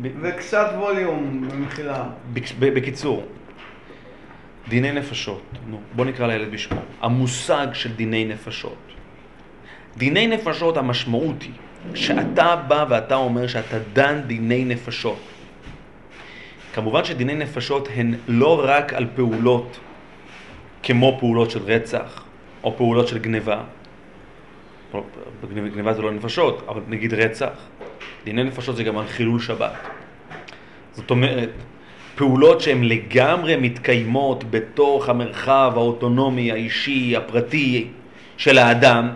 ב- 0.01 0.07
וקצת 0.21 0.67
ווליום, 0.77 1.47
במחילה. 1.51 2.03
בק- 2.33 2.59
בקיצור, 2.59 3.23
דיני 4.67 4.91
נפשות, 4.91 5.41
נו, 5.69 5.79
בוא 5.95 6.05
נקרא 6.05 6.27
לילד 6.27 6.51
בשמו, 6.51 6.79
המושג 7.01 7.67
של 7.73 7.91
דיני 7.91 8.25
נפשות. 8.25 8.75
דיני 9.97 10.27
נפשות 10.27 10.77
המשמעות 10.77 11.41
היא 11.41 11.51
שאתה 11.95 12.55
בא 12.55 12.85
ואתה 12.89 13.15
אומר 13.15 13.47
שאתה 13.47 13.77
דן 13.93 14.21
דיני 14.27 14.65
נפשות. 14.65 15.19
כמובן 16.73 17.03
שדיני 17.03 17.35
נפשות 17.35 17.87
הן 17.95 18.15
לא 18.27 18.61
רק 18.63 18.93
על 18.93 19.07
פעולות 19.15 19.79
כמו 20.83 21.17
פעולות 21.19 21.51
של 21.51 21.59
רצח 21.63 22.23
או 22.63 22.77
פעולות 22.77 23.07
של 23.07 23.17
גניבה. 23.17 23.61
גניבה 25.73 25.93
זה 25.93 26.01
לא 26.01 26.11
נפשות, 26.11 26.65
אבל 26.67 26.81
נגיד 26.87 27.13
רצח. 27.13 27.53
דיני 28.25 28.43
נפשות 28.43 28.75
זה 28.75 28.83
גם 28.83 28.97
על 28.97 29.07
חילול 29.07 29.39
שבת. 29.39 29.73
זאת 30.93 31.11
אומרת, 31.11 31.49
פעולות 32.15 32.61
שהן 32.61 32.83
לגמרי 32.83 33.55
מתקיימות 33.55 34.43
בתוך 34.51 35.09
המרחב 35.09 35.71
האוטונומי, 35.75 36.51
האישי, 36.51 37.17
הפרטי 37.17 37.87
של 38.37 38.57
האדם, 38.57 39.09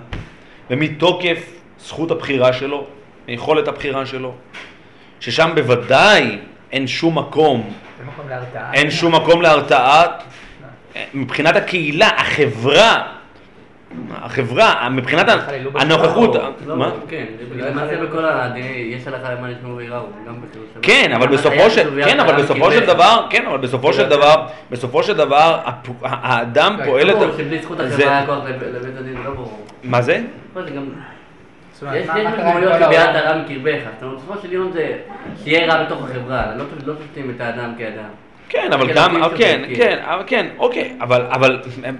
ומתוקף 0.70 1.52
זכות 1.80 2.12
הבחירה 2.12 2.54
שלו, 2.54 2.86
יכולת 3.28 3.68
הבחירה 3.68 4.06
שלו, 4.06 4.34
ששם 5.20 5.52
בוודאי 5.56 6.38
אין 6.72 6.88
שום 6.88 7.18
מקום, 7.18 7.74
אין 8.74 8.92
שום 8.92 9.16
מקום 9.16 9.42
להרתעה 9.42 10.04
מבחינת 11.14 11.56
הקהילה, 11.56 12.10
החברה, 12.18 13.17
החברה, 14.12 14.90
מבחינת 14.90 15.26
הנוכחות, 15.76 16.36
לא, 16.68 16.78
מה? 16.78 16.92
כן, 17.10 17.26
זה 17.58 17.70
למעשה 17.70 18.06
בכל 18.06 18.26
ה... 18.26 18.54
יש 18.90 19.08
הלכה 19.08 19.34
למען 19.34 19.52
ישמעו 19.52 19.78
ויראו, 19.78 20.06
גם 20.28 20.36
בחילול 20.50 20.66
שבת. 20.74 20.84
כן, 20.86 21.12
אבל 21.16 21.26
גם 21.26 21.32
בסופו 21.32 21.70
של, 21.70 22.04
כן, 22.06 22.20
אבל 22.20 22.30
"ואהבת 22.30 22.44
בסופו 22.44 22.72
של 22.72 22.78
מקרבך". 22.80 22.94
דבר, 22.96 23.26
כן, 23.30 23.46
אבל 23.46 23.58
בסופו 23.58 23.94
של 23.94 24.10
דבר, 24.10 24.36
בסופו 24.72 25.04
של 25.04 25.14
דבר, 25.18 25.60
האדם 26.04 26.78
פועל 26.86 27.10
את... 27.12 27.16
ברור 27.16 27.32
שבלי 27.38 27.60
זכות 27.60 27.78
זה- 27.78 27.84
החברה 27.86 28.18
היה 28.18 28.26
כוח 28.26 28.38
לב- 28.46 28.64
לבית 28.76 28.98
הדין, 29.00 29.16
לא 29.26 29.32
ברור. 29.32 29.66
מה 29.84 30.02
זה? 30.02 30.22
זה 30.56 30.62
יש 30.62 31.84
מה- 31.84 31.98
יש 31.98 32.08
מה 32.08 32.14
קרה 32.14 32.22
עם 32.22 32.28
משמעויות 32.34 32.74
כל 32.74 32.80
של 32.80 32.90
ביאת 32.90 33.16
העולם? 33.16 33.28
הרע 33.28 33.38
מקרבך, 33.42 33.82
זאת 33.94 34.04
אומרת, 34.04 34.18
בסופו 34.18 34.42
של 34.42 34.54
יום 34.54 34.72
זה 34.72 34.98
שיהיה 35.44 35.74
רע 35.74 35.84
בתוך 35.84 36.04
החברה, 36.04 36.46
לא 36.56 36.64
לא 36.86 36.94
שופטים 37.02 37.34
את 37.36 37.42
האדם 37.42 37.74
כאדם. 37.78 38.10
כן, 38.50 38.70
אבל 38.74 38.88
כן, 38.88 38.94
גם, 38.94 39.24
אבל 39.24 39.38
כן, 39.38 39.62
צודק, 39.68 39.78
כן, 39.78 39.98
אבל 40.06 40.24
כן, 40.28 40.48
אוקיי, 40.58 40.94
אבל, 41.02 41.26
אבל, 41.32 41.60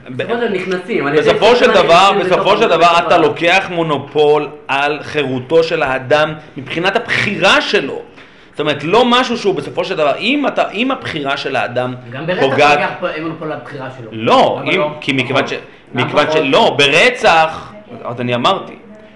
בסופו 0.10 0.36
של 0.36 0.38
דבר 0.40 0.50
נכנסים. 0.50 1.06
בסופו 1.18 1.56
של 1.56 1.72
דבר, 1.72 2.12
נכנסים 2.12 2.20
בסופו 2.20 2.50
לתוך- 2.50 2.60
של 2.60 2.68
דבר 2.70 2.92
לתוך 2.94 3.08
אתה 3.08 3.18
לוקח 3.18 3.68
מונופול 3.72 4.48
על 4.68 5.00
חירותו 5.02 5.64
של 5.64 5.84
האדם 5.84 6.34
מבחינת 6.58 6.96
הבחירה 6.96 7.62
שלו. 7.62 8.02
זאת 8.52 8.60
אומרת, 8.60 8.84
לא 8.84 9.06
משהו 9.06 9.38
שהוא 9.38 9.56
בסופו 9.56 9.86
של 9.86 9.96
דבר, 9.96 10.16
אם 10.20 10.48
אתה, 10.48 10.72
אם 10.72 10.92
הבחירה 10.92 11.38
של 11.38 11.56
האדם 11.56 11.96
גם 12.12 12.26
ברצח 12.28 12.42
פוגעת, 12.42 12.80
לוקח 12.80 13.20
מונופול 13.22 13.52
על 13.52 13.58
הבחירה 13.62 13.88
שלו. 13.98 14.10
לא, 14.12 14.62
אם, 14.64 14.80
לא. 14.80 14.90
כי 15.02 15.14
מכיוון 15.14 15.48
ש... 15.48 15.54
גם 15.54 15.60
מכיוון 15.94 16.26
פחות. 16.26 16.38
שלא, 16.38 16.76
ברצח, 16.78 17.74
אז 18.04 18.22
אני 18.22 18.36
אמרתי, 18.36 18.74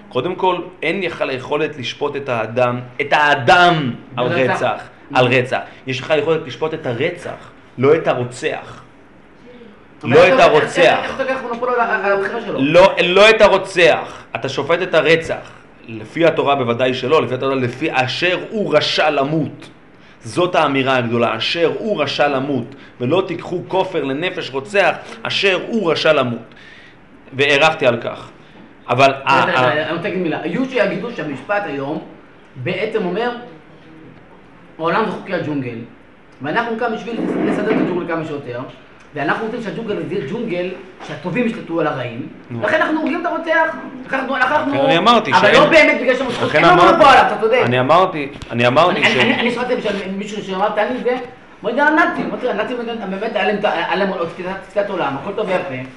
קודם 0.09 0.35
כל, 0.35 0.55
אין 0.83 1.01
לך 1.01 1.23
יכולת 1.31 1.77
לשפוט 1.79 2.15
את 2.15 2.29
האדם, 2.29 2.79
את 3.01 3.13
האדם 3.13 3.91
על. 4.17 4.25
רצח, 4.51 4.81
על 5.13 5.25
רצח. 5.25 5.59
יש 5.87 5.99
לך 5.99 6.13
יכולת 6.17 6.47
לשפוט 6.47 6.73
את 6.73 6.85
הרצח, 6.85 7.49
לא 7.77 7.95
את 7.95 8.07
הרוצח. 8.07 8.81
לא 10.03 10.27
את 10.27 10.39
הרוצח. 10.39 10.99
לא, 12.57 12.95
לא 13.03 13.29
את 13.29 13.41
הרוצח, 13.41 14.23
אתה 14.35 14.49
שופט 14.49 14.81
את 14.81 14.93
הרצח. 14.93 15.51
לפי 15.87 16.25
התורה 16.25 16.55
בוודאי 16.55 16.93
שלא, 16.93 17.21
לפי 17.21 17.33
התורה 17.33 17.55
לפי 17.55 17.89
אשר 17.91 18.39
הוא 18.49 18.75
רשע 18.77 19.09
למות. 19.09 19.69
זאת 20.23 20.55
האמירה 20.55 20.97
הגדולה, 20.97 21.37
אשר 21.37 21.71
הוא 21.77 22.01
רשע 22.01 22.27
למות, 22.27 22.75
ולא 23.01 23.23
תיקחו 23.27 23.61
כופר 23.67 24.03
לנפש 24.03 24.49
רוצח, 24.49 24.95
אשר 25.23 25.59
הוא 25.67 25.91
רשע 25.91 26.13
למות. 26.13 26.55
והערכתי 27.33 27.87
על 27.87 28.01
כך. 28.01 28.29
אבל... 28.89 29.13
אני 29.25 29.91
רוצה 29.91 30.03
להגיד 30.03 30.21
מילה. 30.21 30.41
היו 30.41 30.65
שיגידו 30.65 31.11
שהמשפט 31.15 31.63
היום 31.65 32.01
בעצם 32.55 33.05
אומר, 33.05 33.31
העולם 34.79 35.05
זה 35.05 35.11
חוקי 35.11 35.33
הג'ונגל, 35.33 35.77
ואנחנו 36.41 36.77
כאן 36.79 36.95
בשביל 36.95 37.15
לסדר 37.45 37.71
את 37.71 37.81
הג'ונגל 37.81 38.13
כמה 38.13 38.25
שיותר, 38.25 38.59
ואנחנו 39.15 39.45
רוצים 39.45 39.61
שהג'ונגל 39.61 39.97
הזה 39.97 40.15
יהיה 40.15 40.25
ג'ונגל 40.31 40.69
שהטובים 41.07 41.47
ישלטו 41.47 41.79
על 41.81 41.87
הרעים. 41.87 42.27
לכן 42.61 42.81
אנחנו 42.81 42.99
הורגים 42.99 43.21
את 43.21 43.25
הרוצח, 43.25 43.75
אנחנו... 44.13 44.35
אנחנו... 44.35 44.85
אני 44.85 44.97
אמרתי 44.97 45.31
אבל 45.33 45.53
לא 45.53 45.65
באמת 45.69 46.01
בגלל 46.01 46.15
שהם 46.15 46.27
לכן 46.27 46.57
אין 46.57 46.73
לנו 46.73 46.83
מונופול 46.83 47.05
עליו, 47.07 47.23
אתה 47.27 47.35
צודק. 47.41 47.61
אני 47.65 47.79
אמרתי, 47.79 48.27
אני 48.51 48.67
אמרתי 48.67 49.03
ש... 49.05 49.17
אני- 49.17 49.51
שמעתי 49.51 49.73
מישהו 50.17 50.43
שאמר 50.43 50.69
טעני 50.69 50.97
את 50.99 51.03
זה, 51.03 51.15
אמרתי 51.63 51.81
על 51.81 51.87
הנאצים, 51.87 52.25
אמרתי 52.29 52.49
הנאצים 52.49 52.77
באמת 53.09 53.35
היה 53.35 53.95
להם 53.95 54.09
תפיסת- 54.63 54.89
עולם, 54.89 55.15
הכל 55.21 55.31
טוב 55.35 55.47
ויפה. 55.47 55.89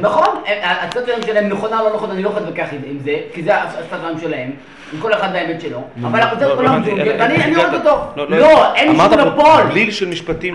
נכון, 0.00 0.26
התפיסת 0.62 1.08
העולם 1.08 1.22
שלהם 1.26 1.48
נכונה 1.48 1.80
או 1.80 1.84
לא 1.88 1.94
נכונה, 1.94 2.12
אני 2.12 2.22
לא 2.22 2.28
יכול 2.28 2.42
להתווכח 2.42 2.68
עם 2.72 2.98
זה, 3.04 3.16
כי 3.32 3.42
זה 3.42 3.62
התפיסת 3.62 3.92
העולם 3.92 4.20
שלהם, 4.20 4.50
כל 4.98 5.12
אחד 5.14 5.28
והאמת 5.32 5.60
שלו, 5.60 5.78
אבל 6.04 6.20
לא, 6.20 6.24
זה 6.38 6.46
לא 6.46 6.52
הבנתי, 6.52 6.90
ג'ונגל, 6.90 7.14
ואני 7.18 7.56
אוהב? 7.56 7.74
אותו. 7.74 8.00
לא, 8.16 8.74
אין 8.74 8.88
לי 8.88 8.96
שום 8.96 9.00
אמרת 9.06 9.18
מונופול. 9.18 9.62
בליל 9.68 9.90
של 9.90 10.08
משפטים 10.08 10.54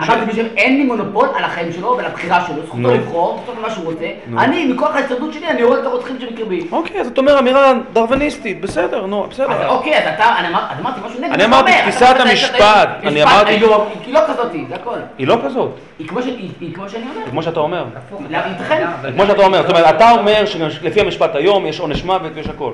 אין 0.56 0.76
לי 0.76 0.82
מונופול 0.84 1.28
על 1.36 1.44
החיים 1.44 1.72
שלו 1.72 1.94
ועל 1.96 2.06
הבחירה 2.06 2.40
שלו, 2.46 2.62
זכותו. 2.66 2.94
לבחור, 2.94 3.40
לעשות 3.40 3.62
מה 3.62 3.70
שהוא 3.70 3.84
רוצה. 3.84 4.04
אני, 4.38 4.64
מכוח 4.64 4.94
ההישרדות 4.94 5.32
שלי, 5.32 5.48
אני 5.48 5.62
הורג 5.62 5.78
את 5.78 5.86
הרוצחים 5.86 6.16
שבקרבי. 6.20 6.60
אוקיי, 6.72 7.00
אז 7.00 7.06
אתה 7.06 7.20
אומר 7.20 7.38
אמירה 7.38 7.72
דרוויניסטית, 7.92 8.60
בסדר, 8.60 9.06
נו, 9.06 9.26
בסדר. 9.30 9.68
אוקיי, 9.68 9.98
אז 9.98 10.14
אתה, 10.14 10.24
אני 10.38 10.48
אמרתי 10.48 11.00
משהו 11.06 11.20
נגד, 11.20 11.32
אני 11.32 11.44
אמרתי? 11.44 11.72
תפיסת 11.82 12.16
המשפט, 12.20 12.88
אני 13.02 13.22
אמרתי- 13.22 13.50
היא 14.06 14.14
לא 14.14 14.20
כזאתי, 14.28 14.64
זה 14.68 14.74
הכל. 14.74 14.96
היא 15.18 15.26
לא 15.26 15.36
כזאת, 15.44 15.70
היא 15.98 16.08
כמו 16.08 16.22
שאני 16.88 17.04
אומר. 17.14 17.26
כמו 17.30 17.42
שאתה 17.42 17.60
אומר. 17.60 17.84
כמו 19.16 19.26
שאתה 19.26 19.42
אומר, 19.44 19.62
זאת 19.62 19.70
אומרת, 19.70 19.94
אתה 19.96 20.10
אומר 20.10 20.44
שלפי 20.46 21.00
המשפט 21.00 21.34
היום 21.34 21.66
יש 21.66 21.80
עונש 21.80 22.04
מוות 22.04 22.32
ויש 22.34 22.46
הכל. 22.46 22.72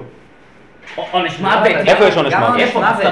עונש 0.97 1.39
מוות. 1.41 1.67
איפה 1.87 2.05
יש 2.05 2.17
עונש 2.17 2.35
מוות? 2.35 2.61
איפה? 2.61 2.81
בארצות 2.81 3.05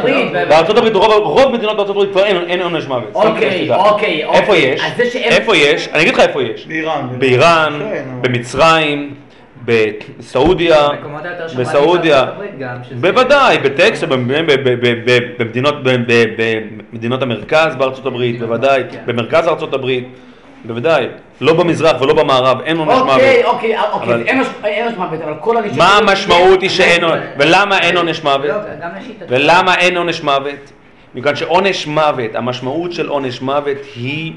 בארצות 0.48 0.78
הברית, 0.78 0.94
רוב, 0.94 1.52
מדינות 1.52 1.76
בארצות 1.76 1.96
הברית 1.96 2.10
כבר 2.10 2.24
אין, 2.24 2.60
עונש 2.60 2.86
מוות. 2.86 3.10
אוקיי. 3.14 3.70
אוקיי, 3.70 4.24
אוקיי. 4.24 4.40
איפה 4.40 4.56
יש? 4.56 4.82
איפה 5.16 5.56
יש? 5.56 5.88
אני 5.88 6.02
אגיד 6.02 6.14
לך 6.14 6.20
איפה 6.20 6.42
יש. 6.42 6.66
באיראן. 6.66 7.08
באיראן, 7.18 7.72
כן. 7.92 8.04
במצרים, 8.20 9.14
בסעודיה, 9.64 10.88
בסעודיה, 11.58 12.24
בוודאי, 13.00 13.58
בטקסס, 13.58 14.04
ב- 14.04 14.14
ב- 14.14 14.42
ב- 14.46 14.64
ב- 14.64 15.10
ב- 15.10 15.18
במדינות 15.38 15.82
ב- 15.84 15.88
ב- 16.06 16.24
במדינות 16.92 17.22
המרכז 17.22 17.76
בארצות 17.76 18.06
הברית, 18.06 18.40
בוודאי, 18.40 18.82
כן. 18.90 18.98
במרכז 19.06 19.48
ארצות 19.48 19.74
הברית, 19.74 20.08
בוודאי. 20.64 21.06
לא 21.40 21.54
במזרח 21.54 22.00
ולא 22.02 22.14
במערב, 22.14 22.60
אין 22.60 22.76
עונש 22.76 22.92
מוות. 22.98 23.10
אוקיי, 23.10 23.44
אוקיי, 23.44 23.76
אוקיי, 23.92 24.22
אין 24.22 24.38
עונש- 24.88 24.96
מוות, 24.98 25.20
אבל 25.22 25.34
כל 25.40 25.56
ענישה... 25.56 25.76
מה 25.76 25.96
המשמעות 25.96 26.62
היא 26.62 26.70
שאין 26.70 27.04
עונש, 27.04 27.22
ולמה 27.38 27.78
אין 27.78 27.96
עונש 27.96 28.22
מוות? 28.22 28.44
לא. 28.44 28.54
ולמה 29.28 29.74
אין 29.74 29.96
עונש 29.96 30.20
מוות? 30.22 30.72
מכיוון 31.14 31.36
שעונש 31.36 31.86
מוות, 31.86 32.34
המשמעות 32.34 32.92
של 32.92 33.08
עונש 33.08 33.40
מוות 33.40 33.76
היא 33.96 34.32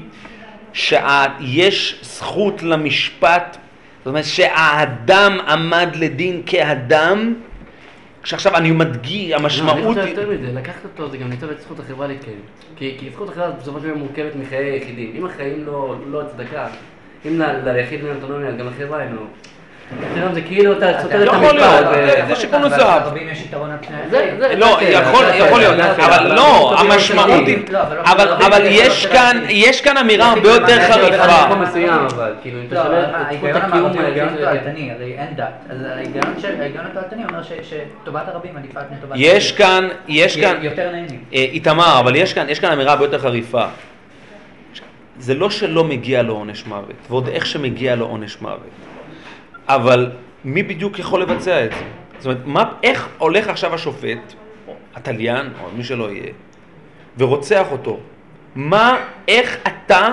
שיש 0.72 1.96
זכות 2.02 2.62
למשפט, 2.62 3.56
זאת 3.98 4.06
אומרת 4.06 4.24
שהאדם 4.24 5.38
עמד 5.48 5.88
לדין 5.96 6.42
כאדם, 6.46 7.34
כשעכשיו 8.22 8.56
אני 8.56 8.70
מדגיש, 8.70 9.24
אני 9.24 9.34
המשמעות 9.34 9.96
היא... 9.96 10.08
יותר 10.08 10.30
מזה, 10.30 10.52
לקחת 10.52 10.84
אותו 10.84 11.10
זה 11.10 11.16
גם 11.16 11.28
ניתן 11.30 11.50
את 11.50 11.60
זכות 11.60 11.80
החברה 11.80 12.06
להתקיים. 12.06 12.40
כי 12.76 13.10
זכות 13.12 13.28
החברה 13.28 13.50
בסופו 13.50 13.80
של 13.80 13.88
דבר 13.88 13.96
מורכבת 13.96 14.36
מחיי 14.36 14.70
היחידים. 14.70 15.12
אם 15.16 15.26
החיים 15.26 15.64
לא 15.66 15.96
לא 16.06 16.22
הצדקה, 16.22 16.68
אם 17.26 17.40
ליחיד 17.64 18.04
אין 18.04 18.16
אוטונומיה, 18.16 18.52
גם 18.52 18.66
לחברה 18.66 19.02
אין 19.02 19.12
לו. 19.12 19.22
זה 20.32 20.40
כאילו 20.40 20.72
אתה 20.72 20.86
סותר 21.02 21.22
את 21.22 21.26
יכול 21.26 21.38
המשפט. 21.38 21.54
להיות, 21.54 21.86
ו- 22.24 22.26
זה 22.28 22.36
שיקול 22.36 22.56
אבל 22.58 22.64
נוסף. 22.68 22.78
לערבים 22.78 23.28
יש 23.28 23.40
יתרון 23.40 23.70
על 23.70 23.76
פני 23.86 23.96
זה- 24.10 24.18
האחרים. 24.18 24.40
זה- 24.40 24.54
לא, 24.56 24.76
כן, 24.80 25.02
יכול, 25.38 25.58
להיות, 25.58 25.80
אבל 25.98 26.32
לא, 26.34 26.78
המשמעות 26.80 27.46
היא, 27.46 27.58
לא, 27.70 27.78
אבל 28.46 28.62
לא 28.62 28.68
יש 28.68 29.06
לא 29.06 29.12
כאן. 29.12 29.42
יש 29.48 29.80
כאן 29.80 29.96
אמירה 29.96 30.30
הרבה 30.32 30.48
יותר 30.48 30.80
חריפה. 30.92 31.24
כאילו, 32.42 32.58
לא, 32.70 32.80
ההיגיון 32.80 33.56
הקיום 33.56 33.72
המערבי 33.74 33.98
הוא 33.98 34.06
היחיד 34.06 34.06
היגיון 34.06 34.28
של- 34.28 34.44
תועלתני, 34.44 34.90
הרי 34.96 35.14
אין 35.18 35.36
דת. 35.36 35.46
אז 35.70 35.76
ההיגיון 36.60 36.86
התועלתני 36.90 37.24
אומר 37.24 37.40
שטובת 37.42 38.22
הרבים 38.28 38.56
עדיפה 38.56 38.80
על 38.80 38.86
פני 38.88 38.96
טובת 39.00 39.12
יש 39.16 39.50
הרבים. 39.50 39.66
כאן, 39.66 39.88
יש 40.08 40.36
כאן, 40.40 40.56
יותר 40.62 40.90
נהנים. 40.92 41.20
אה, 41.34 41.38
איתמר, 41.38 41.96
אבל 42.00 42.16
יש 42.16 42.34
כאן, 42.34 42.48
יש 42.48 42.58
כאן 42.60 42.72
אמירה 42.72 42.92
הרבה 42.92 43.04
יותר 43.04 43.18
חריפה. 43.18 43.64
זה 45.18 45.34
לא 45.34 45.50
שלא 45.50 45.84
מגיע 45.84 46.22
לו 46.22 46.34
עונש 46.34 46.66
מוות, 46.66 46.92
ועוד 47.10 47.28
איך 47.28 47.46
שמגיע 47.46 47.94
לו 47.96 48.06
עונש 48.06 48.36
מוות. 48.40 48.58
אבל 49.74 50.10
מי 50.44 50.62
בדיוק 50.62 50.98
יכול 50.98 51.22
לבצע 51.22 51.64
את 51.64 51.72
זה? 51.72 51.84
זאת 52.18 52.26
אומרת, 52.26 52.40
מה, 52.44 52.64
איך 52.82 53.08
הולך 53.18 53.48
עכשיו 53.48 53.74
השופט, 53.74 54.34
או 54.68 54.74
התליין, 54.94 55.46
או 55.62 55.68
מי 55.76 55.84
שלא 55.84 56.10
יהיה, 56.10 56.32
ורוצח 57.18 57.66
אותו? 57.72 58.00
מה, 58.54 58.96
איך 59.28 59.58
אתה, 59.66 60.08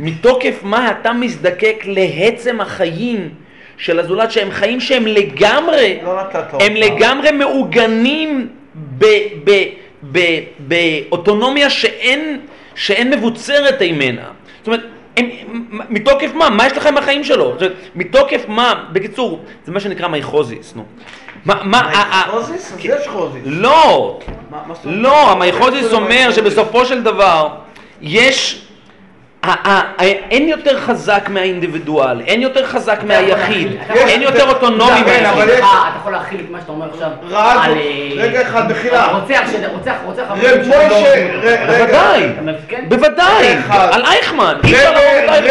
מתוקף 0.00 0.60
מה 0.62 0.90
אתה 0.90 1.12
מזדקק 1.12 1.84
לעצם 1.86 2.60
החיים 2.60 3.28
של 3.76 4.00
הזולת, 4.00 4.30
שהם 4.30 4.50
חיים 4.50 4.80
שהם 4.80 5.06
לגמרי, 5.06 5.98
לא 6.04 6.20
הם. 6.60 6.74
לגמרי 6.76 7.30
מעוגנים 7.30 8.48
באוטונומיה 10.58 11.70
שאין, 11.70 12.40
שאין 12.74 13.10
מבוצרת 13.10 13.82
ממנה. 13.82 14.24
זאת 14.58 14.66
אומרת, 14.66 14.84
הם, 15.16 15.26
מתוקף 15.90 16.30
מה? 16.34 16.50
מה 16.50 16.66
יש 16.66 16.72
לכם 16.72 16.94
בחיים 16.94 17.24
שלו? 17.24 17.44
אומרת, 17.44 17.72
מתוקף 17.94 18.42
מה? 18.48 18.84
בקיצור, 18.92 19.40
זה 19.66 19.72
מה 19.72 19.80
שנקרא 19.80 20.08
מייכוזיס, 20.08 20.72
נו. 20.76 20.84
מה, 21.44 21.54
מה, 21.64 21.78
ה- 21.78 22.14
ה- 22.16 22.30
חוזיס? 22.30 22.72
אז 22.72 22.78
כן. 22.80 22.88
יש 23.00 23.08
חוזיס. 23.08 23.42
לא? 23.46 24.18
לא, 24.84 25.32
זה 25.88 25.96
אומר? 25.96 26.28
שבסופו 26.32 26.86
של 26.86 27.02
דבר 27.02 27.48
יש, 28.02 28.66
אין 30.30 30.48
יותר 30.48 30.80
חזק 30.80 31.28
מהאינדיבידואל, 31.28 32.20
אין 32.20 32.42
יותר 32.42 32.66
חזק 32.66 33.00
מהיחיד, 33.06 33.68
אין 33.94 34.22
יותר 34.22 34.48
אוטונומי 34.48 35.00
כן, 35.04 35.22
מהיחיד. 35.36 35.58
אתה 35.58 35.66
יכול 36.00 36.12
להכיל 36.12 36.40
את 36.40 36.50
מה 36.50 36.60
שאתה 36.60 36.72
אומר 36.72 36.86
עכשיו 36.92 37.10
על, 37.34 37.72
אה, 37.72 38.10
רגע 38.16 38.42
אחד, 38.42 38.70
מחילה. 38.70 39.06
רוצח, 39.06 39.40
רוצח, 39.72 39.94
רוצח, 40.04 40.22
רב 40.28 40.38
רגע. 40.42 41.66
בוודאי? 41.66 42.28
כן? 42.68 42.84
בוודאי. 42.88 43.56
על 43.70 44.04
אייכמן, 44.04 44.54
אי 44.64 44.74
אפשר 44.74 44.92
להרוג 44.92 45.24
את 45.24 45.28
אייכמן, 45.28 45.50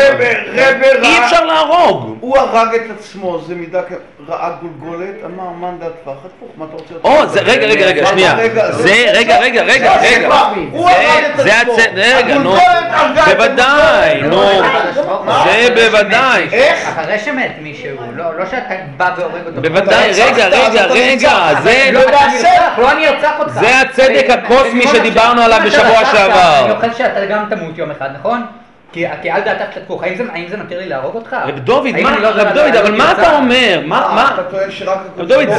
רבה, 0.55 1.07
אי 1.07 1.17
אפשר 1.25 1.45
להרוג. 1.45 2.17
הוא 2.19 2.37
הרג 2.37 2.75
את 2.75 2.99
עצמו, 2.99 3.41
זה 3.47 3.55
מידה 3.55 3.81
כ... 3.89 3.91
ראה 4.29 4.51
גולגולת, 4.61 5.15
אמר 5.25 5.49
מאן 5.49 5.77
דעתך, 5.79 6.07
הפוך, 6.07 6.49
מה 6.57 6.65
אתה 6.65 6.73
רוצה? 6.73 6.93
או, 7.03 7.27
זה, 7.27 7.39
רגע, 7.41 7.67
רגע, 7.67 7.85
רגע, 7.85 8.05
שנייה. 8.05 8.33
רגע, 8.33 8.71
זה, 8.71 9.11
רגע, 9.13 9.39
רגע, 9.39 9.63
רגע, 9.63 9.99
זה 10.01 10.07
רגע. 10.07 10.29
הוא 10.71 10.89
הרג 10.89 11.23
את 11.35 11.39
עצמו. 11.39 11.75
רגע, 11.95 12.37
נו. 12.37 12.55
הגולגולת 12.55 12.89
הרגה 12.89 13.31
את 13.31 13.39
בוודאי, 13.79 14.23
הגולגולת. 14.23 14.97
נו. 15.05 15.23
מה? 15.25 15.45
זה 15.45 15.69
בוודאי. 15.75 16.47
איך? 16.51 16.89
אחרי 16.89 17.19
שמת 17.19 17.51
מישהו, 17.61 17.97
לא 18.15 18.37
לא 18.39 18.45
שאתה 18.45 18.75
בא 18.97 19.13
והורג 19.17 19.45
אותו. 19.45 19.61
בוודאי, 19.61 20.11
רגע, 20.11 20.47
רגע, 20.47 20.85
רגע. 20.85 21.33
זה... 21.63 21.89
לא, 21.93 21.99
נרצח, 21.99 22.71
לא 22.77 22.91
אני 22.91 23.07
ארצח 23.07 23.31
אותך. 23.39 23.51
זה 23.51 23.81
הצדק 23.81 24.27
הקוסמי 24.29 24.87
שדיברנו 24.87 25.41
עליו 25.41 25.59
בשבוע 25.65 26.05
שעבר. 26.05 26.65
אני 26.65 26.71
אוכל 26.71 26.93
שאתה 26.93 27.25
גם 27.25 27.45
תמות 27.49 27.77
יום 27.77 27.91
אחד, 27.91 28.09
נכון? 28.19 28.45
כי 28.91 29.05
כי 29.21 29.29
על 29.29 29.41
דעתך 29.41 29.73
שתקוך, 29.75 30.03
האם 30.03 30.15
זה- 30.15 30.23
האם 30.33 30.45
זה 30.49 30.57
מתיר 30.57 30.79
לי 30.79 30.89
להרוג 30.89 31.15
אותך? 31.15 31.35
רב 31.47 31.59
דוד, 31.59 31.87
מה, 32.03 32.13
אני 32.13 32.21
לא 32.21 32.27
רב 32.27 32.47
דוד, 32.53 32.75
אבל 32.75 32.91
מה? 32.97 33.11
אתה 33.11 33.35
אומר? 33.37 33.81
מה, 33.85 34.03
אה, 34.05 34.15
מה? 34.15 34.31
אתה 34.33 34.43
טוען 34.43 34.71
שרק 34.71 34.97
רב 35.17 35.27
דוד, 35.27 35.49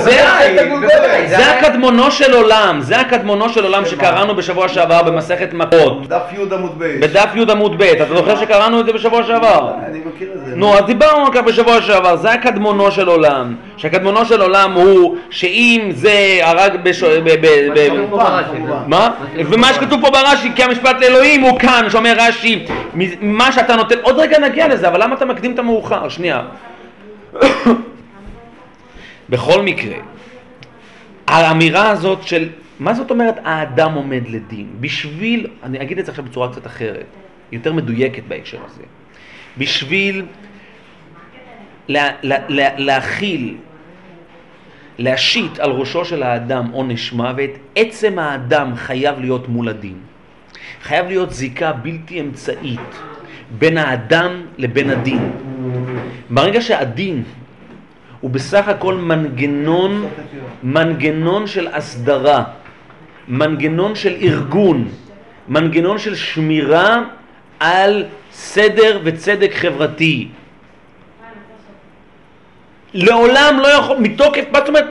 זה- 1.26 1.50
הקדמונו 1.50 2.10
של 2.10 2.34
עולם, 2.34 2.78
זה 2.80 3.00
הקדמונו 3.00 3.48
של 3.48 3.64
עולם? 3.64 3.84
שקראנו 3.84 4.34
בשבוע 4.36 4.68
שעבר 4.68 5.02
במסכת 5.02 5.52
מכות. 5.52 6.08
דף 6.08 6.22
י' 6.32 6.54
עמוד 6.54 6.74
ב'. 6.78 7.00
בדף 7.00 7.28
י' 7.34 7.52
עמוד 7.52 7.78
ב', 7.78 7.82
אתה 7.82 8.04
זוכר 8.14 8.36
שקראנו 8.36 8.80
את 8.80 8.86
זה 8.86 8.92
בשבוע 8.92 9.22
שעבר? 9.24 9.72
אני 9.86 10.00
מכיר 10.14 10.28
את 10.34 10.46
זה. 10.46 10.56
נו, 10.56 10.74
אז 10.78 10.84
דיברנו 10.84 11.26
על 11.26 11.32
כך 11.32 11.40
בשבוע 11.40 11.82
שעבר, 11.82 12.16
זה 12.16 12.32
הקדמונו 12.32 12.90
של 12.90 13.08
עולם. 13.08 13.54
שהקדמונו 13.80 14.24
של 14.24 14.42
עולם 14.42 14.72
הוא 14.72 15.16
שאם 15.30 15.88
זה 15.94 16.38
הרג 16.42 16.76
בש... 16.82 17.02
ב... 17.02 17.28
ב... 17.28 17.46
ב... 17.74 17.88
כתוב 17.88 18.10
פה 18.10 18.16
ברש"י, 18.16 18.56
כמובן. 18.56 18.82
זה. 18.82 18.86
מה? 18.86 19.10
ומה 19.36 19.74
שכתוב 19.74 20.00
פה 20.00 20.10
ברש"י, 20.10 20.48
כי 20.56 20.62
המשפט 20.62 20.96
לאלוהים 21.00 21.40
הוא 21.40 21.58
כאן, 21.58 21.86
שאומר 21.90 22.14
רש"י, 22.18 22.64
מה 23.20 23.52
שאתה 23.52 23.76
נותן, 23.76 23.98
עוד 24.02 24.18
רגע 24.18 24.38
נגיע 24.38 24.68
לזה, 24.68 24.88
אבל 24.88 25.02
למה 25.02 25.14
אתה 25.14 25.24
מקדים 25.24 25.54
את 25.54 25.58
המאוחר? 25.58 26.08
שנייה. 26.08 26.42
בכל 29.30 29.62
מקרה, 29.62 29.96
האמירה 31.26 31.90
הזאת 31.90 32.22
של, 32.22 32.48
מה 32.80 32.94
זאת 32.94 33.10
אומרת 33.10 33.34
האדם 33.44 33.94
עומד 33.94 34.22
לדין? 34.28 34.66
בשביל, 34.80 35.46
אני 35.62 35.82
אגיד 35.82 35.98
את 35.98 36.06
זה 36.06 36.12
עכשיו 36.12 36.24
בצורה 36.24 36.52
קצת 36.52 36.66
אחרת, 36.66 37.06
יותר 37.52 37.72
מדויקת 37.72 38.22
בהקשר 38.28 38.58
הזה. 38.66 38.82
בשביל 39.58 40.24
לה, 41.88 42.10
לה, 42.22 42.36
לה, 42.48 42.68
להכיל, 42.76 43.56
להשית 45.00 45.58
על 45.58 45.70
ראשו 45.70 46.04
של 46.04 46.22
האדם 46.22 46.70
עונש 46.72 47.12
מוות, 47.12 47.50
עצם 47.76 48.18
האדם 48.18 48.76
חייב 48.76 49.20
להיות 49.20 49.48
מול 49.48 49.68
הדין. 49.68 49.96
חייב 50.82 51.06
להיות 51.06 51.32
זיקה 51.32 51.72
בלתי 51.72 52.20
אמצעית 52.20 52.90
בין 53.58 53.78
האדם 53.78 54.42
לבין 54.58 54.90
הדין. 54.90 55.30
ברגע 56.30 56.60
שהדין 56.60 57.22
הוא 58.20 58.30
בסך 58.30 58.68
הכל 58.68 58.94
מנגנון, 58.94 60.06
מנגנון 60.62 61.46
של 61.46 61.68
הסדרה, 61.72 62.44
מנגנון 63.28 63.94
של 63.94 64.14
ארגון, 64.20 64.88
מנגנון 65.48 65.98
של 65.98 66.14
שמירה 66.14 67.02
על 67.60 68.04
סדר 68.32 69.00
וצדק 69.04 69.52
חברתי. 69.54 70.28
לעולם 72.94 73.58
לא 73.62 73.68
יכול, 73.68 73.96
מתוקף, 73.96 74.44
מה 74.52 74.58
זאת 74.58 74.68
אומרת, 74.68 74.86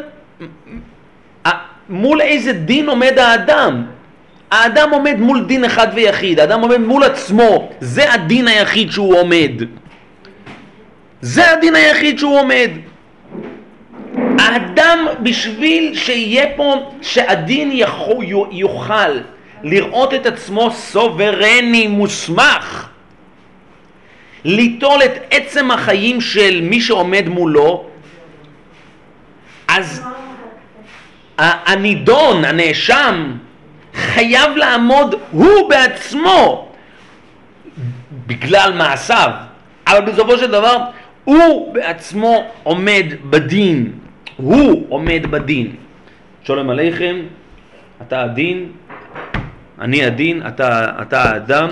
מול 1.89 2.21
איזה 2.21 2.53
דין 2.53 2.89
עומד 2.89 3.19
האדם? 3.19 3.85
האדם 4.51 4.89
עומד 4.91 5.15
מול 5.19 5.45
דין 5.45 5.65
אחד 5.65 5.87
ויחיד, 5.93 6.39
האדם 6.39 6.61
עומד 6.61 6.79
מול 6.79 7.03
עצמו, 7.03 7.69
זה 7.79 8.13
הדין 8.13 8.47
היחיד 8.47 8.91
שהוא 8.91 9.19
עומד. 9.19 9.51
זה 11.21 11.51
הדין 11.51 11.75
היחיד 11.75 12.19
שהוא 12.19 12.39
עומד. 12.39 12.69
האדם, 14.39 14.99
בשביל 15.19 15.95
שיהיה 15.95 16.45
פה, 16.55 16.91
שהדין 17.01 17.71
יוכל 18.51 19.11
לראות 19.63 20.13
את 20.13 20.25
עצמו 20.25 20.71
סוברני, 20.71 21.87
מוסמך, 21.87 22.88
ליטול 24.45 24.99
את 25.05 25.11
עצם 25.31 25.71
החיים 25.71 26.21
של 26.21 26.59
מי 26.63 26.81
שעומד 26.81 27.29
מולו, 27.29 27.85
אז 29.67 30.03
הנידון, 31.37 32.45
הנאשם, 32.45 33.37
חייב 33.93 34.55
לעמוד 34.55 35.15
הוא 35.31 35.69
בעצמו 35.69 36.71
בגלל 38.27 38.73
מעשיו, 38.77 39.31
אבל 39.87 40.01
בסופו 40.01 40.37
של 40.37 40.51
דבר 40.51 40.77
הוא 41.23 41.73
בעצמו 41.73 42.43
עומד 42.63 43.05
בדין, 43.29 43.91
הוא 44.37 44.85
עומד 44.89 45.21
בדין. 45.29 45.75
שולם 46.43 46.69
עליכם, 46.69 47.15
אתה 48.01 48.21
הדין, 48.21 48.71
אני 49.79 50.05
הדין, 50.05 50.47
אתה, 50.47 50.91
אתה 51.01 51.23
האדם. 51.23 51.69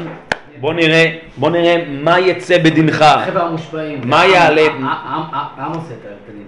בוא 0.60 0.74
נראה, 0.74 1.06
בוא 1.38 1.50
נראה 1.50 1.76
מה 1.88 2.20
יצא 2.20 2.58
בדינך. 2.58 3.06
חבר'ה 3.26 3.44
המושפעים. 3.44 4.02
מה 4.04 4.26
יעלה? 4.26 4.62
העם- 4.62 5.72
עושה 5.74 5.94
את 5.94 6.30
הדין. 6.30 6.44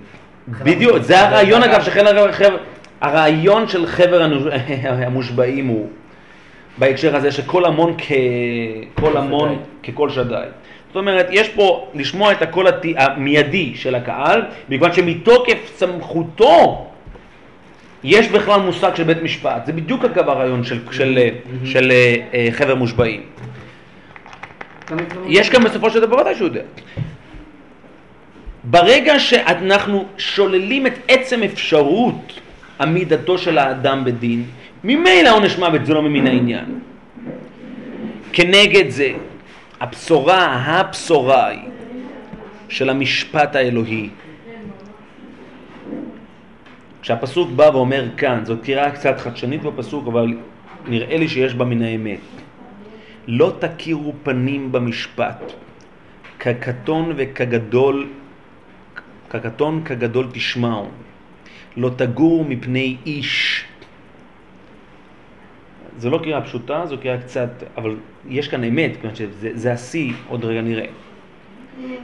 בדיוק, 0.64 0.98
זה 0.98 1.20
הרעיון 1.20 1.64
אגב 1.64 1.82
של 1.82 1.92
חבר, 1.92 2.32
חבר, 2.32 2.58
הרעיון 3.02 3.68
של 3.68 3.86
חבר 3.88 4.22
המושבעים 5.06 5.68
הוא 5.68 5.88
בהקשר 6.78 7.16
הזה 7.16 7.32
שכל 7.32 7.66
המון 7.66 7.94
ככל 8.98 9.18
המון. 9.18 9.60
ככל 9.88 10.10
שדי. 10.10 10.44
זאת 10.88 10.96
אומרת, 10.96 11.28
יש 11.32 11.50
פה 11.50 11.88
לשמוע 11.94 12.32
את 12.32 12.42
הקול 12.42 12.68
המיידי 12.98 13.72
של 13.76 13.96
הקהל, 13.96 14.42
בגלל 14.70 14.92
שמתוקף 14.92 15.72
סמכותו 15.76 16.86
יש 18.04 18.28
בכלל 18.28 18.60
מושג 18.60 18.96
של 18.96 19.04
בית 19.04 19.24
משפט. 19.24 19.66
זה 19.66 19.74
בדיוק 19.74 20.06
אגב 20.06 20.30
הרעיון 20.30 20.64
של, 20.64 20.80
של, 20.92 20.92
של, 20.92 21.30
של 21.66 21.92
אה, 21.92 22.16
אה, 22.34 22.48
חבר 22.52 22.76
מושבעים. 22.76 23.22
יש 25.28 25.50
גם 25.50 25.64
בסופו 25.64 25.90
של 25.90 26.00
דבר, 26.00 26.16
בוודאי 26.16 26.36
שהוא 26.36 26.48
יודע. 26.48 26.62
ברגע 28.64 29.20
שאנחנו 29.20 30.06
שוללים 30.18 30.88
את 30.88 30.94
עצם 31.08 31.44
אפשרות 31.44 32.40
עמידתו 32.82 33.38
של 33.38 33.58
האדם 33.58 34.04
בדין, 34.06 34.44
ממילא 34.84 35.30
עונש 35.36 35.58
מוות 35.58 35.86
זה 35.86 35.94
לא 35.94 36.02
ממין 36.02 36.28
העניין. 36.28 36.80
כנגד 38.34 38.90
זה, 38.90 39.12
הבשורה, 39.80 40.46
הבשורה 40.46 41.48
היא 41.48 41.60
של 42.70 42.90
המשפט 42.90 43.56
האלוהי. 43.56 44.10
כשהפסוק 47.02 47.50
בא 47.50 47.70
ואומר 47.74 48.08
כאן, 48.18 48.42
זאת 48.44 48.64
קריאה 48.64 48.92
קצת 48.92 49.20
חדשנית 49.20 49.64
בפסוק, 49.64 50.08
אבל 50.08 50.34
נראה 50.88 51.18
לי 51.18 51.28
שיש 51.28 51.54
בה 51.54 51.66
מן 51.66 51.82
האמת. 51.82 52.20
לא 53.30 53.54
תכירו 53.60 54.14
פנים 54.24 54.72
במשפט, 54.72 55.54
כקטון 56.40 57.14
וכגדול, 57.16 58.08
כקטון 59.30 59.82
כגדול 59.86 60.28
תשמעו, 60.32 60.88
לא 61.78 61.92
תגורו 61.98 62.44
מפני 62.44 62.98
איש. 63.06 63.64
זו 65.98 66.10
לא 66.10 66.18
קריאה 66.18 66.42
פשוטה, 66.42 66.86
זו 66.86 66.98
קריאה 66.98 67.22
קצת, 67.22 67.50
אבל 67.78 67.96
יש 68.30 68.48
כאן 68.48 68.64
אמת, 68.64 68.92
כיוון 69.02 69.16
שזה 69.16 69.50
זה 69.54 69.74
השיא, 69.74 70.14
עוד 70.28 70.46
רגע 70.46 70.62
נראה. 70.62 70.86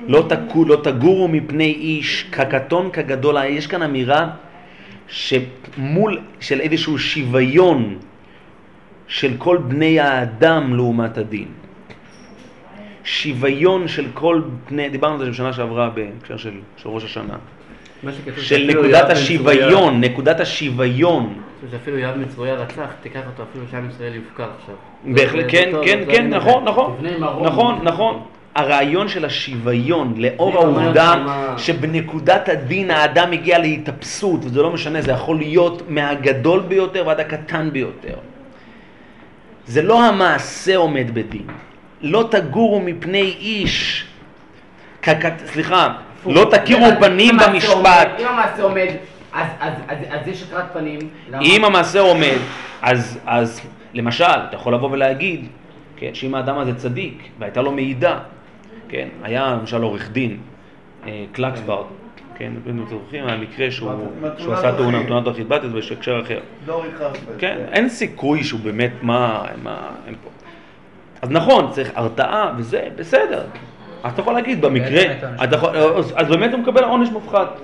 לא, 0.08 0.26
תקו, 0.30 0.66
לא 0.66 0.78
תגורו 0.84 1.28
מפני 1.28 1.74
איש, 1.74 2.24
כקטון 2.32 2.92
כגדול, 2.92 3.36
יש 3.50 3.68
כאן 3.68 3.82
אמירה 3.82 4.30
שמול, 5.08 6.22
של 6.40 6.62
איזשהו 6.62 7.00
שוויון 7.00 7.98
של 9.08 9.34
כל 9.38 9.58
בני 9.58 10.00
האדם 10.00 10.76
לעומת 10.76 11.18
הדין. 11.18 11.48
שוויון 13.04 13.88
של 13.88 14.06
כל 14.14 14.42
בני, 14.70 14.90
דיברנו 14.90 15.14
על 15.14 15.26
זה 15.26 15.32
בשנה 15.32 15.54
שעברה 15.54 15.90
בהקשר 15.90 16.38
של, 16.38 16.54
של 16.78 16.90
ראש 16.90 17.04
השנה, 17.04 17.36
של 18.38 18.68
נקודת 18.70 19.10
השוויון, 19.10 20.02
נקודת 20.02 20.40
השוויון. 20.40 21.34
שאפילו 21.72 21.98
יואב 21.98 22.16
בן 22.16 22.26
צרויה 22.26 22.56
רצח, 22.56 22.88
תיקח 23.02 23.20
אותו 23.28 23.44
אפילו 23.52 23.66
שעם 23.72 23.90
ישראל 23.90 24.16
יופקר 24.16 24.48
עכשיו. 24.60 24.76
בהחלט, 25.06 25.46
כן, 25.50 25.72
כן, 25.86 26.00
כן, 26.12 26.30
נכון. 26.30 26.64
נכון. 26.64 26.98
נכון, 27.42 27.80
נכון. 27.84 28.22
הרעיון 28.56 29.08
של 29.08 29.26
השוויון, 29.26 30.14
לאור 30.18 30.54
העובדה 30.54 31.26
שבנקודת 31.58 32.50
הדין 32.50 32.92
האדם 32.92 33.32
הגיע 33.32 33.60
להתאפסות, 33.60 34.46
וזה 34.46 34.62
לא 34.62 34.72
משנה, 34.72 35.02
זה 35.02 35.12
יכול 35.12 35.38
להיות 35.38 35.82
מהגדול 35.90 36.60
ביותר 36.60 37.04
ועד 37.08 37.20
הקטן 37.20 37.70
ביותר. 37.72 38.16
זה 39.68 39.82
לא 39.82 40.04
המעשה 40.06 40.76
עומד 40.78 41.12
בדין. 41.14 41.48
לא 42.02 42.28
תגורו 42.32 42.80
מפני 42.82 43.36
איש. 43.40 44.06
סליחה, 45.46 45.94
לא 46.26 46.48
תכירו 46.52 46.86
פנים 47.00 47.38
במשפט. 47.38 48.10
אם 48.20 48.28
המעשה 48.28 48.64
עומד, 48.64 48.88
אז- 49.34 49.48
אז 49.60 49.74
אז- 49.88 49.98
אז 50.10 50.28
יש 50.28 50.44
התרת 50.44 50.66
פנים. 50.74 51.00
אם 51.42 51.66
המעשה 51.66 52.00
עומד, 52.00 52.38
אז, 52.82 53.20
אז 53.26 53.62
למשל, 53.94 54.24
אתה 54.24 54.56
יכול 54.56 54.74
לבוא 54.74 54.90
ולהגיד, 54.92 55.46
כן, 55.98 56.14
שאם 56.14 56.36
האדם 56.36 56.58
הזה 56.58 56.76
צדיק 56.76 57.30
והייתה 57.40 57.62
לו 57.62 57.72
מעידה, 57.72 58.20
כן, 58.90 59.08
היה 59.24 59.58
למשל 59.62 59.82
עורך 59.82 60.10
דין, 60.12 60.38
אה, 61.08 61.26
קלקסברד, 61.32 61.86
כן, 62.38 62.52
אתם 62.64 62.86
זוכרים, 62.90 63.28
המקרה 63.28 63.72
שהוא, 63.72 63.92
עשה 64.54 64.78
תאונה. 64.78 65.04
תאונת 65.08 65.24
דרכים, 65.24 65.50
באתי 65.50 65.68
זה 65.70 65.74
בהקשר 65.74 66.22
אחר. 66.26 66.40
כן, 67.38 67.58
אין 67.72 67.90
סיכוי 67.90 68.44
שהוא 68.44 68.60
באמת, 68.60 68.92
מה, 69.02 69.44
מה, 69.64 69.90
אין 70.08 70.16
פה. 70.24 70.30
אז 71.22 71.32
נכון, 71.32 71.72
צריך 71.72 71.92
הרתעה 71.96 72.54
וזה, 72.58 72.88
בסדר. 72.96 73.44
אז 74.04 74.14
אתה 74.14 74.22
יכול 74.22 74.34
להגיד, 74.34 74.62
במקרה, 74.62 75.04
אז, 76.16 76.28
באמת 76.30 76.54
הוא 76.54 76.60
מקבל 76.60 76.84
עונש 76.84 77.10
מופחת. 77.10 77.60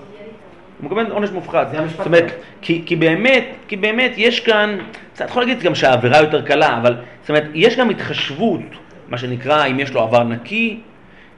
הוא 0.81 0.85
מקבל 0.85 1.11
עונש 1.11 1.29
מופחת. 1.29 1.67
זאת 1.97 2.05
אומרת, 2.05 2.31
כי 2.61 2.95
באמת, 2.99 3.45
כי 3.67 3.75
באמת 3.77 4.11
יש 4.17 4.39
כאן, 4.39 4.77
אתה 5.15 5.23
יכול 5.23 5.43
להגיד 5.43 5.63
גם 5.63 5.75
שהעבירה 5.75 6.17
יותר 6.21 6.41
קלה, 6.41 6.77
אבל 6.77 6.95
זאת 7.21 7.29
אומרת, 7.29 7.43
יש 7.53 7.77
גם 7.77 7.89
התחשבות, 7.89 8.61
מה 9.09 9.17
שנקרא, 9.17 9.65
אם 9.65 9.79
יש 9.79 9.93
לו 9.93 10.01
עבר 10.01 10.23
נקי, 10.23 10.79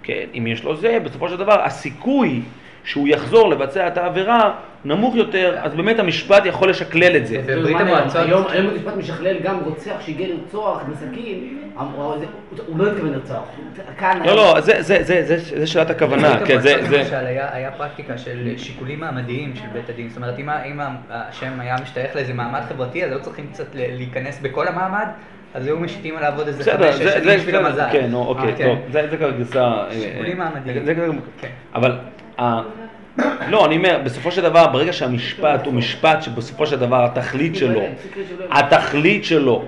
כן, 0.04 0.26
אם 0.38 0.48
יש 0.48 0.64
לו 0.64 0.76
זה, 0.76 0.98
בסופו 1.04 1.30
של 1.30 1.38
דבר 1.38 1.62
הסיכוי 1.64 2.42
שהוא 2.84 3.08
יחזור 3.08 3.50
לבצע 3.50 3.88
את 3.88 3.98
העבירה 3.98 4.54
נמוך 4.86 5.16
יותר, 5.16 5.58
אז 5.62 5.74
באמת 5.74 6.00
המשפט 6.00 6.46
יכול 6.46 6.70
לשקלל 6.70 7.16
את 7.16 7.28
זה. 7.28 7.42
בברית 7.48 7.76
מה, 7.76 7.82
המועצות- 7.82 8.16
היום 8.16 8.44
המשפט 8.48 8.96
משכלל 8.98 9.40
גם 9.40 9.60
רוצח 9.66 9.96
שהגיע 10.06 10.28
לרצוח 10.28 10.82
בסכין, 10.92 11.60
הוא 12.68 12.80
לא 12.80 12.88
התכוון 12.88 13.14
לרצוח. 13.14 13.44
לא, 14.26 14.36
לא, 14.36 14.62
זה, 14.62 14.82
זה, 14.82 15.04
זה, 15.04 15.24
זה, 15.26 15.38
זה 15.60 15.68
שאלת 15.68 15.90
הכוונה, 15.90 16.30
בברית 16.36 16.48
כן, 16.48 16.58
המועצות 16.60 16.90
למשל 16.92 17.26
היה, 17.26 17.72
פרקטיקה 17.72 18.18
של 18.18 18.54
שיקולים 18.58 19.00
מעמדיים 19.00 19.56
של 19.56 19.68
בית 19.74 19.90
הדין, 19.90 20.10
זאת 20.10 20.18
אומרת 20.18 20.40
אם, 20.40 20.80
השם 21.10 21.60
היה 21.60 21.76
משתייך 21.84 22.16
לאיזה 22.16 22.34
מעמד 22.34 22.62
חברתי 22.70 23.06
אז 23.06 23.12
היו 23.12 23.22
צריכים 23.22 23.48
קצת 23.48 23.66
להיכנס 23.76 24.40
בכל 24.42 24.68
המעמד, 24.68 25.08
אז 25.54 25.68
היו 25.68 25.80
משיתים 25.80 26.18
עליו 26.18 26.34
עוד 26.38 26.48
איזה 26.48 26.64
חמש, 26.64 26.96
שש 26.96 27.02
זה, 27.02 27.12
שנים 27.12 27.24
זה, 27.24 27.38
בשביל 27.38 27.56
זה, 27.56 27.68
המזל. 27.68 27.88
כן, 27.92 28.14
אוקיי, 28.14 28.50
אה, 28.50 28.56
כן. 28.58 28.64
טוב, 28.66 28.80
זה, 28.92 29.08
זה 29.10 29.18
כבר 29.18 29.32
גרסה, 29.32 29.64
אה, 29.64 29.88
שיקולים 29.92 30.42
אה, 30.42 30.50
מעמדיים. 30.50 30.86
זה, 30.86 30.96
זה, 30.96 31.12
כן. 31.42 31.48
אבל, 31.76 31.98
לא, 33.48 33.66
אני 33.66 33.78
אומר, 33.78 34.02
בסופו 34.04 34.32
של 34.32 34.42
דבר, 34.42 34.68
ברגע 34.68 34.94
שהמשפט 34.94 35.66
הוא 35.66 35.74
משפט 35.74 36.22
שבסופו 36.24 36.68
של 36.68 36.80
דבר 36.80 37.06
התכלית 37.06 37.56
שלו, 37.56 37.82
התכלית 38.52 39.26
שלו 39.26 39.66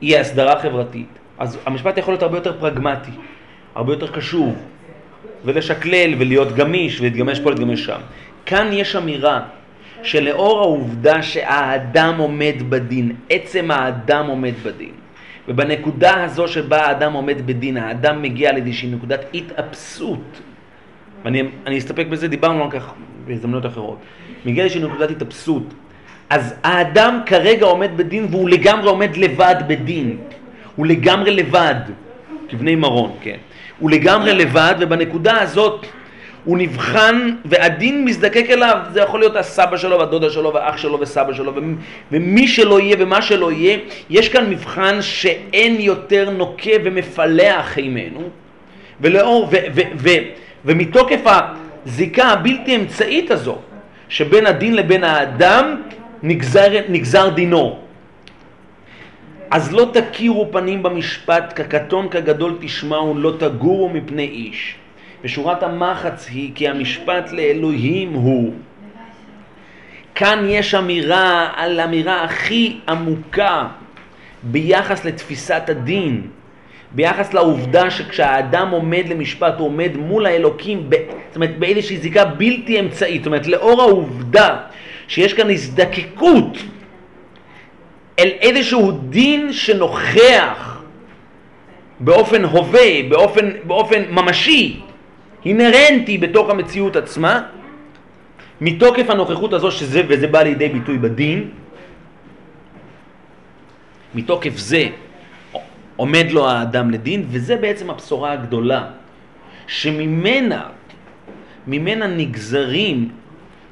היא 0.00 0.16
הסדרה 0.16 0.60
חברתית, 0.60 1.08
אז 1.38 1.58
המשפט 1.66 1.98
יכול 1.98 2.12
להיות 2.12 2.22
הרבה 2.22 2.36
יותר 2.36 2.60
פרגמטי, 2.60 3.10
הרבה 3.74 3.92
יותר 3.92 4.12
קשוב, 4.12 4.54
ולשקלל 5.44 6.14
ולהיות 6.18 6.54
גמיש, 6.54 7.00
ולהתגמש 7.00 7.40
פה, 7.40 7.50
להתגמש 7.50 7.84
שם. 7.84 8.00
כאן 8.46 8.68
יש 8.72 8.96
אמירה 8.96 9.40
שלאור 10.02 10.60
העובדה 10.60 11.22
שהאדם 11.22 12.14
עומד 12.18 12.54
בדין, 12.68 13.12
עצם 13.30 13.70
האדם 13.70 14.26
עומד 14.26 14.54
בדין, 14.62 14.92
ובנקודה 15.48 16.24
הזו 16.24 16.48
שבה 16.48 16.86
האדם 16.86 17.12
עומד 17.12 17.46
בדין, 17.46 17.76
האדם 17.76 18.22
מגיע 18.22 18.52
לאיזושהי 18.52 18.88
נקודת 18.90 19.20
התאפסות, 19.34 20.40
ואני 21.24 21.42
אני 21.66 21.78
אסתפק 21.78 22.06
בזה, 22.06 22.28
דיברנו 22.28 22.64
על 22.64 22.70
כך 22.70 22.92
בהזדמנויות 23.26 23.66
אחרות, 23.66 23.98
מגיע 24.44 24.62
לאיזושהי 24.62 24.84
נקודת 24.84 25.10
התאפסות, 25.10 25.74
אז 26.30 26.54
האדם 26.62 27.20
כרגע 27.26 27.66
עומד 27.66 27.90
בדין 27.96 28.26
והוא 28.30 28.48
לגמרי 28.48 28.88
עומד 28.88 29.16
לבד 29.16 29.54
בדין, 29.66 30.16
הוא 30.76 30.86
לגמרי 30.86 31.30
לבד, 31.30 31.74
כבני 32.48 32.74
מרון, 32.74 33.12
כן, 33.20 33.36
הוא 33.78 33.90
לגמרי 33.90 34.34
לבד 34.34 34.74
ובנקודה 34.80 35.40
הזאת 35.40 35.86
הוא 36.44 36.58
נבחן 36.58 37.30
והדין 37.44 38.04
מזדקק 38.04 38.50
אליו, 38.50 38.78
זה 38.92 39.00
יכול 39.00 39.20
להיות 39.20 39.36
הסבא 39.36 39.76
שלו 39.76 39.98
והדודה 39.98 40.30
שלו 40.30 40.52
והאח 40.54 40.76
שלו 40.76 41.00
וסבא 41.00 41.32
שלו 41.32 41.54
ומ- 41.54 41.76
ומי 42.12 42.48
שלא 42.48 42.80
יהיה 42.80 42.96
ומה 42.98 43.22
שלא 43.22 43.52
יהיה, 43.52 43.78
יש 44.10 44.28
כאן 44.28 44.50
מבחן 44.50 45.02
שאין 45.02 45.80
יותר 45.80 46.30
נוקה 46.30 46.70
ומפלח 46.84 47.78
עימנו. 47.78 48.20
ולאור, 49.00 49.48
ו, 49.52 49.56
ו, 49.74 49.80
ו, 49.96 50.10
ומתוקף 50.64 51.20
הזיקה 51.24 52.24
הבלתי 52.24 52.76
אמצעית 52.76 53.30
הזו 53.30 53.58
שבין 54.08 54.46
הדין 54.46 54.74
לבין 54.74 55.04
האדם 55.04 55.82
נגזר, 56.22 56.70
נגזר 56.88 57.28
דינו. 57.28 57.78
אז 59.50 59.72
לא 59.72 59.90
תכירו 59.92 60.48
פנים 60.52 60.82
במשפט, 60.82 61.52
כקטון 61.56 62.08
כגדול 62.08 62.56
תשמעו, 62.60 63.18
לא 63.18 63.32
תגורו 63.38 63.88
מפני 63.88 64.26
איש. 64.26 64.74
ושורת 65.24 65.62
המחץ 65.62 66.28
היא 66.28 66.50
כי 66.54 66.68
המשפט 66.68 67.32
לאלוהים 67.32 68.12
הוא. 68.12 68.54
כאן 70.14 70.44
יש 70.48 70.74
אמירה 70.74 71.50
על 71.56 71.80
אמירה 71.80 72.24
הכי 72.24 72.78
עמוקה 72.88 73.66
ביחס 74.42 75.04
לתפיסת 75.04 75.62
הדין, 75.68 76.26
ביחס 76.94 77.34
לעובדה 77.34 77.90
שכשהאדם 77.90 78.70
עומד 78.70 79.04
למשפט 79.08 79.54
הוא 79.58 79.66
עומד 79.66 79.96
מול 79.96 80.26
האלוקים, 80.26 80.90
ב, 80.90 80.94
זאת 81.28 81.36
אומרת 81.36 81.58
באיזושהי 81.58 81.98
זיקה 81.98 82.24
בלתי 82.24 82.80
אמצעית, 82.80 83.22
זאת 83.22 83.26
אומרת 83.26 83.46
לאור 83.46 83.80
העובדה 83.82 84.56
שיש 85.08 85.34
כאן 85.34 85.50
הזדקקות 85.50 86.58
אל 88.18 88.28
איזשהו 88.40 88.92
דין 88.92 89.52
שנוכח 89.52 90.82
באופן 92.00 92.44
הווה, 92.44 93.02
באופן, 93.08 93.50
באופן 93.64 94.02
ממשי, 94.10 94.80
אינהרנטי 95.44 96.18
בתוך 96.18 96.50
המציאות 96.50 96.96
עצמה, 96.96 97.42
מתוקף 98.60 99.10
הנוכחות 99.10 99.52
הזו 99.52 99.70
שזה, 99.70 100.02
וזה 100.08 100.26
בא 100.26 100.42
לידי 100.42 100.68
ביטוי 100.68 100.98
בדין, 100.98 101.48
מתוקף 104.14 104.56
זה 104.56 104.86
עומד 105.96 106.26
לו 106.30 106.48
האדם 106.48 106.90
לדין, 106.90 107.26
וזה 107.30 107.56
בעצם 107.56 107.90
הבשורה 107.90 108.32
הגדולה, 108.32 108.84
שממנה, 109.66 110.66
ממנה 111.66 112.06
נגזרים 112.06 113.08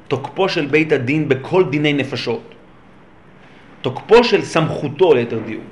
תוקפו 0.07 0.49
של 0.49 0.65
בית 0.65 0.91
הדין 0.91 1.29
בכל 1.29 1.63
דיני 1.69 1.93
נפשות. 1.93 2.43
תוקפו 3.81 4.23
של 4.23 4.41
סמכותו, 4.41 5.13
ליתר 5.13 5.39
דיוק, 5.45 5.63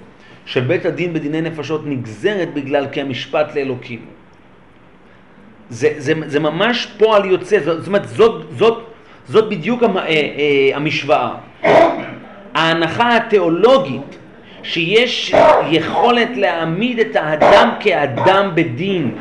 של 0.45 0.61
בית 0.61 0.85
הדין 0.85 1.13
בדיני 1.13 1.41
נפשות 1.41 1.81
נגזרת 1.85 2.53
בגלל 2.53 2.87
כי 2.91 3.01
המשפט 3.01 3.55
לאלוקים. 3.55 4.01
זה, 5.69 5.89
זה, 5.97 6.13
זה 6.25 6.39
ממש 6.39 6.87
פועל 6.97 7.25
יוצא, 7.25 7.59
זאת 7.59 7.87
אומרת, 7.87 8.07
זאת, 8.07 8.45
זאת, 8.57 8.77
זאת 9.27 9.49
בדיוק 9.49 9.83
אה, 9.83 9.89
אה, 10.07 10.71
המשוואה. 10.73 11.35
ההנחה 12.53 13.17
התיאולוגית 13.17 14.17
שיש 14.63 15.33
יכולת 15.69 16.37
להעמיד 16.37 16.99
את 16.99 17.15
האדם 17.15 17.69
כאדם 17.79 18.51
בדין 18.55 19.17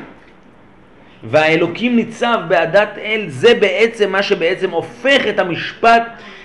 והאלוקים 1.25 1.97
ניצב 1.97 2.39
בעדת 2.49 2.99
אל, 2.99 3.25
זה 3.29 3.55
בעצם 3.55 4.13
מה 4.13 4.23
שבעצם 4.23 4.71
הופך 4.71 5.27
את 5.29 5.39
המשפט 5.39 6.03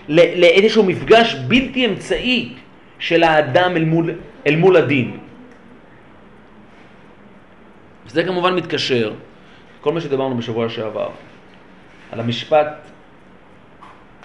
לאיזשהו 0.09 0.83
מפגש 0.83 1.35
בלתי 1.47 1.85
אמצעי 1.85 2.53
של 2.99 3.23
האדם 3.23 3.77
אל 3.77 3.85
מול, 3.85 4.11
אל 4.47 4.55
מול 4.55 4.77
הדין. 4.77 5.17
זה 8.07 8.23
כמובן 8.23 8.55
מתקשר, 8.55 9.13
כל 9.81 9.91
מה 9.91 10.01
שדיברנו 10.01 10.37
בשבוע 10.37 10.69
שעבר, 10.69 11.09
על 12.11 12.19
המשפט, 12.19 12.67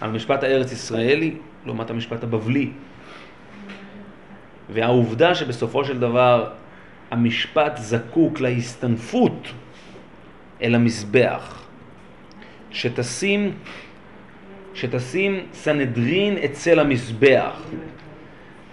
על 0.00 0.10
המשפט 0.10 0.42
הארץ 0.42 0.72
ישראלי 0.72 1.34
לעומת 1.66 1.90
המשפט 1.90 2.22
הבבלי. 2.22 2.70
והעובדה 4.70 5.34
שבסופו 5.34 5.84
של 5.84 6.00
דבר 6.00 6.50
המשפט 7.10 7.76
זקוק 7.76 8.40
להסתנפות 8.40 9.48
אל 10.62 10.74
המזבח, 10.74 11.64
שתשים, 12.70 13.52
שתשים 14.74 15.40
סנהדרין 15.52 16.36
אצל 16.44 16.78
המזבח. 16.78 17.62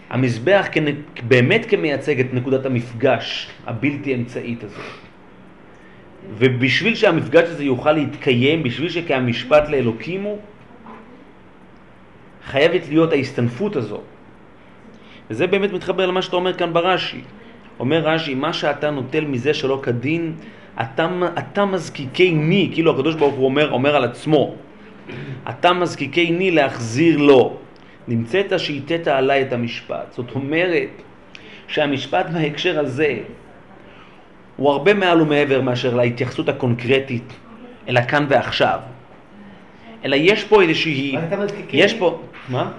המזבח 0.09 0.67
כנ... 0.71 0.85
באמת 1.27 1.65
כמייצג 1.65 2.19
את 2.19 2.33
נקודת 2.33 2.65
המפגש 2.65 3.49
הבלתי 3.67 4.15
אמצעית 4.15 4.63
הזאת. 4.63 4.85
ובשביל 6.37 6.95
שהמפגש 6.95 7.49
הזה 7.49 7.63
יוכל 7.63 7.91
להתקיים, 7.91 8.63
בשביל 8.63 8.89
שכהמשפט 8.89 9.69
לאלוקים 9.69 10.23
הוא, 10.23 10.39
חייבת 12.45 12.87
להיות 12.89 13.11
ההסתנפות 13.11 13.75
הזאת. 13.75 14.14
וזה 15.29 15.47
באמת 15.47 15.73
מתחבר 15.73 16.05
למה 16.05 16.21
שאתה 16.21 16.35
אומר 16.35 16.53
כאן 16.53 16.73
ברש"י. 16.73 17.21
אומר 17.79 17.99
רש"י, 17.99 18.35
מה 18.35 18.53
שאתה 18.53 18.91
נוטל 18.91 19.25
מזה 19.25 19.53
שלא 19.53 19.79
כדין, 19.83 20.33
אתה, 20.81 21.09
אתה 21.39 21.65
מזקיקני, 21.65 22.69
כאילו 22.73 22.91
הקדוש 22.91 23.15
ברוך 23.15 23.35
הוא 23.35 23.45
אומר, 23.45 23.71
אומר 23.71 23.95
על 23.95 24.03
עצמו, 24.03 24.55
אתה 25.49 25.73
מזקיקני 25.73 26.51
להחזיר 26.51 27.17
לו. 27.17 27.57
נמצאת 28.07 28.59
שהיטית 28.59 29.07
עליי 29.07 29.41
את 29.41 29.53
המשפט. 29.53 30.11
זאת 30.11 30.35
אומרת 30.35 30.89
שהמשפט 31.67 32.25
בהקשר 32.33 32.79
הזה 32.79 33.17
הוא 34.55 34.69
הרבה 34.69 34.93
מעל 34.93 35.21
ומעבר 35.21 35.61
מאשר 35.61 35.95
להתייחסות 35.95 36.49
הקונקרטית 36.49 37.33
אל 37.89 37.97
הכאן 37.97 38.25
ועכשיו. 38.29 38.79
אלא 40.05 40.15
יש 40.19 40.43
פה 40.43 40.61
איזושהי... 40.61 41.15
יש 41.73 41.93
פה... 41.93 42.21
מה? 42.49 42.71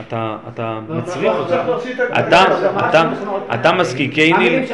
אתה, 0.00 0.36
אתה 0.48 0.80
מצריך 0.88 1.32
אותך. 1.34 1.54
אתה, 2.18 2.44
אתה, 2.88 3.12
אתה 3.54 3.72
מזקיקני, 3.72 4.66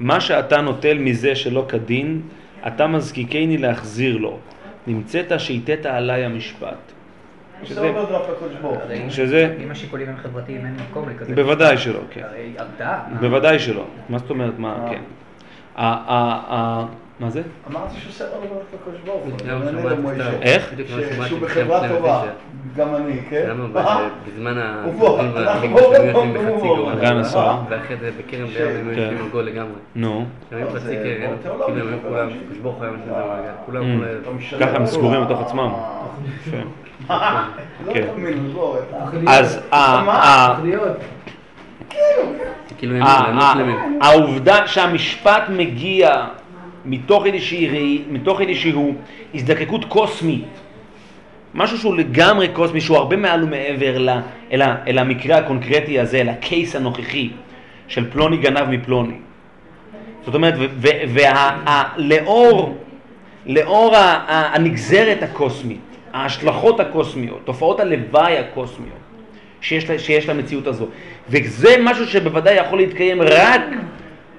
מה 0.00 0.20
שאתה 0.20 0.60
נוטל 0.60 0.98
מזה 0.98 1.34
שלא 1.34 1.64
כדין, 1.68 2.20
אתה 2.66 2.86
מזקיקני 2.86 3.58
להחזיר 3.58 4.16
לו. 4.16 4.38
נמצאת 4.86 5.40
שהיטית 5.40 5.86
עליי 5.86 6.24
המשפט. 6.24 6.92
שזה, 7.64 7.92
שזה, 9.08 9.56
אם 9.64 9.70
השיקולים 9.70 10.08
הם 10.08 10.16
חברתיים 10.16 10.66
אין 10.66 10.76
מקום 10.90 11.08
לכזה. 11.08 11.34
בוודאי 11.34 11.78
שלא, 11.78 12.00
כן. 12.10 12.20
הרי 12.24 12.52
הרתעה. 12.58 13.04
בוודאי 13.20 13.58
שלא. 13.58 13.84
מה 14.08 14.18
זאת 14.18 14.30
אומרת, 14.30 14.58
מה, 14.58 14.76
אה. 14.84 14.90
כן. 14.90 15.00
ה- 17.20 17.24
ה- 17.24 17.24
ה- 17.24 17.24
מה 17.24 17.30
זה? 17.30 17.42
אמרתי 17.70 17.96
שעושה 18.00 18.24
עוד 18.24 18.44
דבר 18.44 18.56
לקדוש 18.74 19.00
ברוך 19.06 19.24
הוא. 19.24 20.10
איך? 20.42 20.72
שהוא 21.28 21.40
בחברה 21.40 21.88
טובה. 21.88 22.22
גם 22.76 22.94
אני, 22.94 23.18
כן? 23.30 23.46
למה 23.48 23.80
אה? 23.80 24.08
בזמן 24.26 24.54
גול. 26.60 26.92
אגן 26.92 27.16
עשרה. 27.16 27.62
ואחרי 27.68 27.96
זה 27.96 28.10
בכרם 28.18 28.46
ביום 28.46 28.70
הם 28.88 28.94
כן. 28.94 29.00
יושבים 29.00 29.28
גול 29.32 29.44
לגמרי. 29.44 29.72
נו. 29.94 30.24
הם 30.52 30.58
היו 30.58 30.70
זה 30.72 30.80
חצי 30.80 30.96
קרן, 30.96 31.36
תיאולוגי, 31.42 31.72
כאילו 31.72 31.88
הם 31.88 31.94
זה 31.94 32.08
כולם, 32.08 32.28
לא 32.28 32.32
הקדוש 32.44 32.58
ברוך 32.58 32.76
הוא 32.76 32.84
היה 32.84 32.92
משנה 32.92 33.14
אה. 33.16 33.22
במעגל. 33.22 33.52
כולם 33.66 34.02
לא 34.26 34.32
משנה. 34.32 34.66
ככה 34.66 34.76
הם 34.76 34.86
סגורים 34.86 35.24
בתוך 35.24 35.40
עצמם. 35.40 35.72
לא. 36.52 36.58
אז 39.26 39.60
ה-? 39.72 39.76
ה- 39.76 40.56
כאילו 42.78 42.94
ה- 43.04 43.30
לא 43.32 43.42
ה-. 43.42 44.06
העובדה 44.06 44.66
שהמשפט 44.66 45.42
מגיע 45.48 46.24
מתוך 46.86 47.26
איזושהי 47.26 48.02
מתוך 48.10 48.40
איזושהי 48.40 48.72
הזדקקות 49.34 49.84
קוסמית, 49.84 50.44
משהו 51.54 51.78
שהוא 51.78 51.96
לגמרי 51.96 52.48
קוסמי, 52.48 52.80
שהוא 52.80 52.96
הרבה 52.96 53.16
מעל 53.16 53.42
ומעבר 53.42 53.98
ל, 53.98 54.10
אל, 54.52 54.62
ה- 54.62 54.76
אל 54.86 54.98
המקרה 54.98 55.38
הקונקרטי 55.38 56.00
הזה, 56.00 56.18
אל 56.18 56.28
הקייס 56.28 56.76
הנוכחי 56.76 57.30
של 57.88 58.10
פלוני 58.10 58.36
גנב 58.36 58.70
מפלוני. 58.70 59.14
זאת 60.24 60.34
אומרת, 60.34 60.54
ולאור 61.96 62.78
לאור 63.46 63.94
הנגזרת 64.28 65.22
הקוסמית, 65.22 65.80
ההשלכות 66.12 66.80
הקוסמיות, 66.80 67.40
תופעות 67.44 67.80
הלוואי 67.80 68.38
הקוסמיות 68.38 68.96
שיש, 69.60 69.84
שיש 69.98 70.28
למציאות 70.28 70.66
הזו. 70.66 70.86
וזה 71.28 71.76
משהו 71.80 72.06
שבוודאי 72.06 72.54
יכול 72.54 72.78
להתקיים 72.78 73.22
רק, 73.22 73.62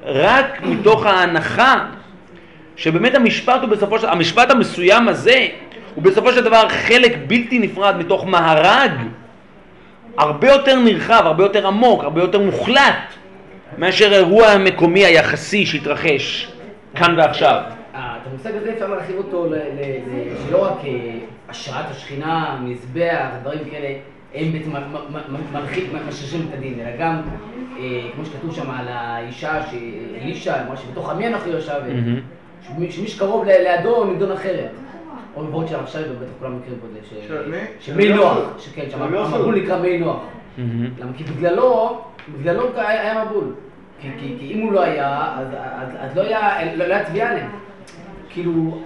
רק 0.06 0.62
מתוך 0.64 1.06
ההנחה 1.06 1.86
שבאמת 2.78 3.16
המשפט 3.16 3.62
הוא 3.62 3.70
בסופו 3.70 4.00
של 4.00 4.08
המשפט 4.08 4.52
המסוים 4.52 5.08
הזה 5.08 5.48
הוא 5.96 6.04
בסופו 6.04 6.32
של 6.34 6.44
דבר 6.44 6.70
חלק 6.70 7.18
בלתי 7.28 7.60
נפרד 7.60 7.98
מתוך 7.98 8.26
מארג 8.26 8.92
הרבה 10.18 10.48
יותר 10.48 10.80
נרחב, 10.80 11.22
הרבה 11.26 11.44
יותר 11.44 11.68
עמוק, 11.68 12.04
הרבה 12.04 12.22
יותר 12.22 12.40
מוחלט 12.40 13.13
מאשר 13.78 14.13
אירוע 14.13 14.48
המקומי 14.48 15.06
היחסי 15.06 15.66
שהתרחש 15.66 16.52
כאן 16.96 17.16
ועכשיו. 17.18 17.62
אה, 17.96 18.18
את 18.22 18.28
המושג 18.28 18.52
הזה 18.56 18.74
אפשר 18.74 18.88
להרחיב 18.88 19.16
אותו 19.18 19.46
ל- 19.46 19.56
ל- 19.56 19.58
ל- 19.58 20.48
שלא 20.48 20.66
רק 20.66 20.86
אה, 20.86 20.92
השראת 21.50 21.86
השכינה, 21.92 22.60
מזבח, 22.63 23.26
דברים 23.42 23.60
כאלה, 23.72 23.88
הם 24.36 24.52
בעצם 24.52 24.72
משרשים 26.08 26.46
את 26.50 26.54
הדין, 26.58 26.80
אלא 26.80 26.90
גם, 27.00 27.22
אה, 27.80 27.84
כמו 28.16 28.26
שכתוב 28.26 28.56
שם 28.56 28.72
על 28.72 28.88
האישה, 28.90 29.54
שאלישע, 29.72 30.63
אמרה 30.66 30.78
שבתוך 30.78 31.10
עמי 31.10 31.28
אנוכי 31.28 31.50
יושב, 31.50 31.80
מהמם. 31.88 32.20
שמי 32.89 33.08
שקרוב 33.08 33.46
לידו 33.46 34.06
נידון 34.06 34.32
אחרת. 34.32 34.70
או 35.36 35.43
מבואות 35.43 35.67
של 35.67 35.76
עכשיו, 35.76 36.02
בטח 36.02 36.30
כולם 36.39 36.58
מכירים 36.58 36.80
פה 36.80 36.88
את 36.88 36.93
זה, 36.93 37.00
ש- 37.10 37.28
של 37.28 37.50
מי? 37.52 37.58
של 37.80 38.15
נוח, 38.15 38.38
יוסף. 38.38 38.65
שכן, 38.65 38.82
של 38.86 38.91
שם 38.91 39.13
יוסף. 39.13 39.34
המבול 39.34 39.56
נקרא 39.56 39.80
מי 39.80 39.98
נוח. 39.98 40.17
למה? 40.58 41.12
כי 41.17 41.24
בגללו, 41.24 42.02
בגללו 42.39 42.63
היה 42.76 43.24
מבול. 43.26 43.54
כי, 44.02 44.08
כי, 44.20 44.36
כי 44.39 44.54
אם 44.54 44.60
הוא 44.62 44.72
לא 44.72 44.82
היה, 44.82 45.34
אז, 45.38 45.48
אז, 45.54 45.89
אז 46.00 46.17
לא 46.17 46.22
היה, 46.22 46.76
לא, 46.76 46.86
לא 46.86 46.93
היה 46.93 47.06
תביעה 47.06 47.30
עליהם. 47.32 47.50
כאילו, 48.30 48.82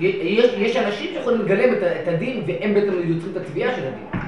יש, 0.00 0.50
יש 0.56 0.76
אנשים 0.76 1.10
שיכולים 1.14 1.40
לגלם 1.40 1.74
את 2.02 2.08
הדין, 2.08 2.42
והם 2.46 2.74
בעצם 2.74 2.92
יוצרים 3.04 3.32
את 3.32 3.36
התביעה 3.36 3.74
של 3.76 3.82
הדין. 3.82 4.21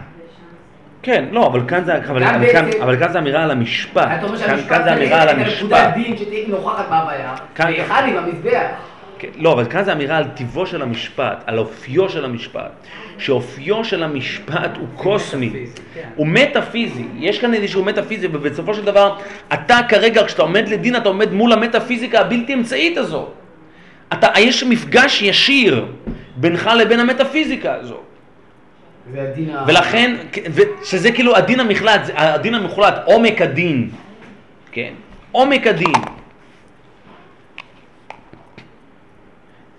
כן, 1.04 1.24
לא, 1.30 1.46
אבל 1.46 1.60
כאן 1.68 1.84
זה, 1.84 1.96
אבל, 1.96 2.24
אבל, 2.24 2.52
כאן, 2.52 2.68
אבל 2.82 2.98
כאן 2.98 3.12
זה 3.12 3.18
אמירה 3.18 3.42
על 3.42 3.50
המשפט. 3.50 4.08
אתה 4.18 4.26
אומר 4.26 4.36
שהמשפט 4.36 4.84
זה 4.84 4.92
אמירה 4.92 5.22
על 5.22 5.28
המשפט. 5.28 5.72
הדין 5.72 6.16
שתהיה 6.16 6.48
נוכחת 6.48 6.88
בהוויה, 6.90 7.34
ואחד 7.58 8.02
עם 8.08 8.16
המזבח. 8.16 8.66
כן, 9.18 9.28
לא, 9.36 9.52
אבל 9.52 9.64
כאן 9.64 9.84
זה 9.84 9.92
אמירה 9.92 10.16
על 10.16 10.24
טיבו 10.24 10.66
של 10.66 10.82
המשפט, 10.82 11.44
על 11.46 11.58
אופיו 11.58 12.08
של 12.08 12.24
המשפט. 12.24 12.70
שאופיו 13.18 13.84
של 13.84 14.02
המשפט 14.02 14.76
הוא 14.78 14.88
קוסמי, 14.94 15.50
כן. 15.94 16.08
הוא 16.16 16.26
מטאפיזי. 16.26 17.04
יש 17.18 17.38
כאן 17.38 17.54
איזשהו 17.54 17.84
מטאפיזי, 17.84 18.28
ובסופו 18.32 18.74
של 18.74 18.84
דבר, 18.84 19.16
אתה 19.54 19.78
כרגע, 19.88 20.26
כשאתה 20.26 20.42
עומד 20.42 20.68
לדין, 20.68 20.96
אתה 20.96 21.08
עומד 21.08 21.32
מול 21.32 21.52
המטאפיזיקה 21.52 22.20
הבלתי 22.20 22.54
אמצעית 22.54 22.98
הזו. 22.98 23.28
אתה, 24.12 24.28
יש 24.38 24.64
מפגש 24.64 25.22
ישיר 25.22 25.86
בינך 26.36 26.70
לבין 26.78 27.00
המטאפיזיקה 27.00 27.74
הזו. 27.74 28.00
והדין 29.12 29.50
ה... 29.50 29.64
ולכן, 29.68 30.16
שזה 30.84 31.12
כאילו 31.12 31.36
הדין 31.36 31.60
המחלט, 31.60 32.00
הדין 32.14 32.54
המוחלט, 32.54 32.94
עומק 33.04 33.40
הדין, 33.40 33.90
כן, 34.72 34.94
עומק 35.32 35.66
הדין. 35.66 35.92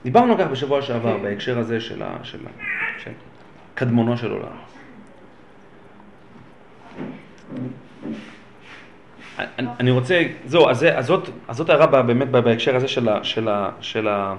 דיברנו 0.04 0.34
על 0.34 0.40
כך 0.40 0.48
בשבוע 0.48 0.82
שעבר, 0.82 1.18
בהקשר 1.18 1.60
הזה 1.60 1.82
של, 1.82 2.04
ה, 2.04 2.18
של, 2.24 2.40
ה, 2.48 2.50
של 3.04 3.12
קדמונו 3.76 4.18
של 4.18 4.32
עולם. 4.32 4.58
אני, 9.40 9.68
אני 9.80 9.92
רוצה, 9.92 10.22
זהו, 10.46 10.70
אז, 10.70 10.86
זאת, 11.00 11.30
אז 11.48 11.56
זאת 11.56 11.70
הערה 11.70 12.02
באמת 12.04 12.28
בהקשר 12.28 12.76
הזה 12.76 12.88
של, 12.88 13.10
ה, 13.10 13.24
של, 13.24 13.48
ה, 13.48 13.70
של, 13.82 14.08
ה, 14.08 14.36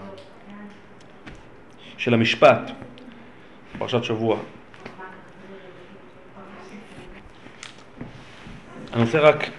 של 1.97 2.15
המשפט, 2.15 2.71
פרשת 3.79 4.05
שבוע. 4.05 4.37
אני 8.97 9.05
רוצה 9.05 9.21
רק... 9.21 9.51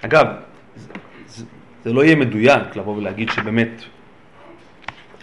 אגב, 0.00 0.26
זה, 0.76 0.92
זה, 1.26 1.44
זה 1.84 1.92
לא 1.92 2.04
יהיה 2.04 2.16
מדויק 2.16 2.76
לבוא 2.76 2.96
ולהגיד 2.96 3.30
שבאמת 3.30 3.84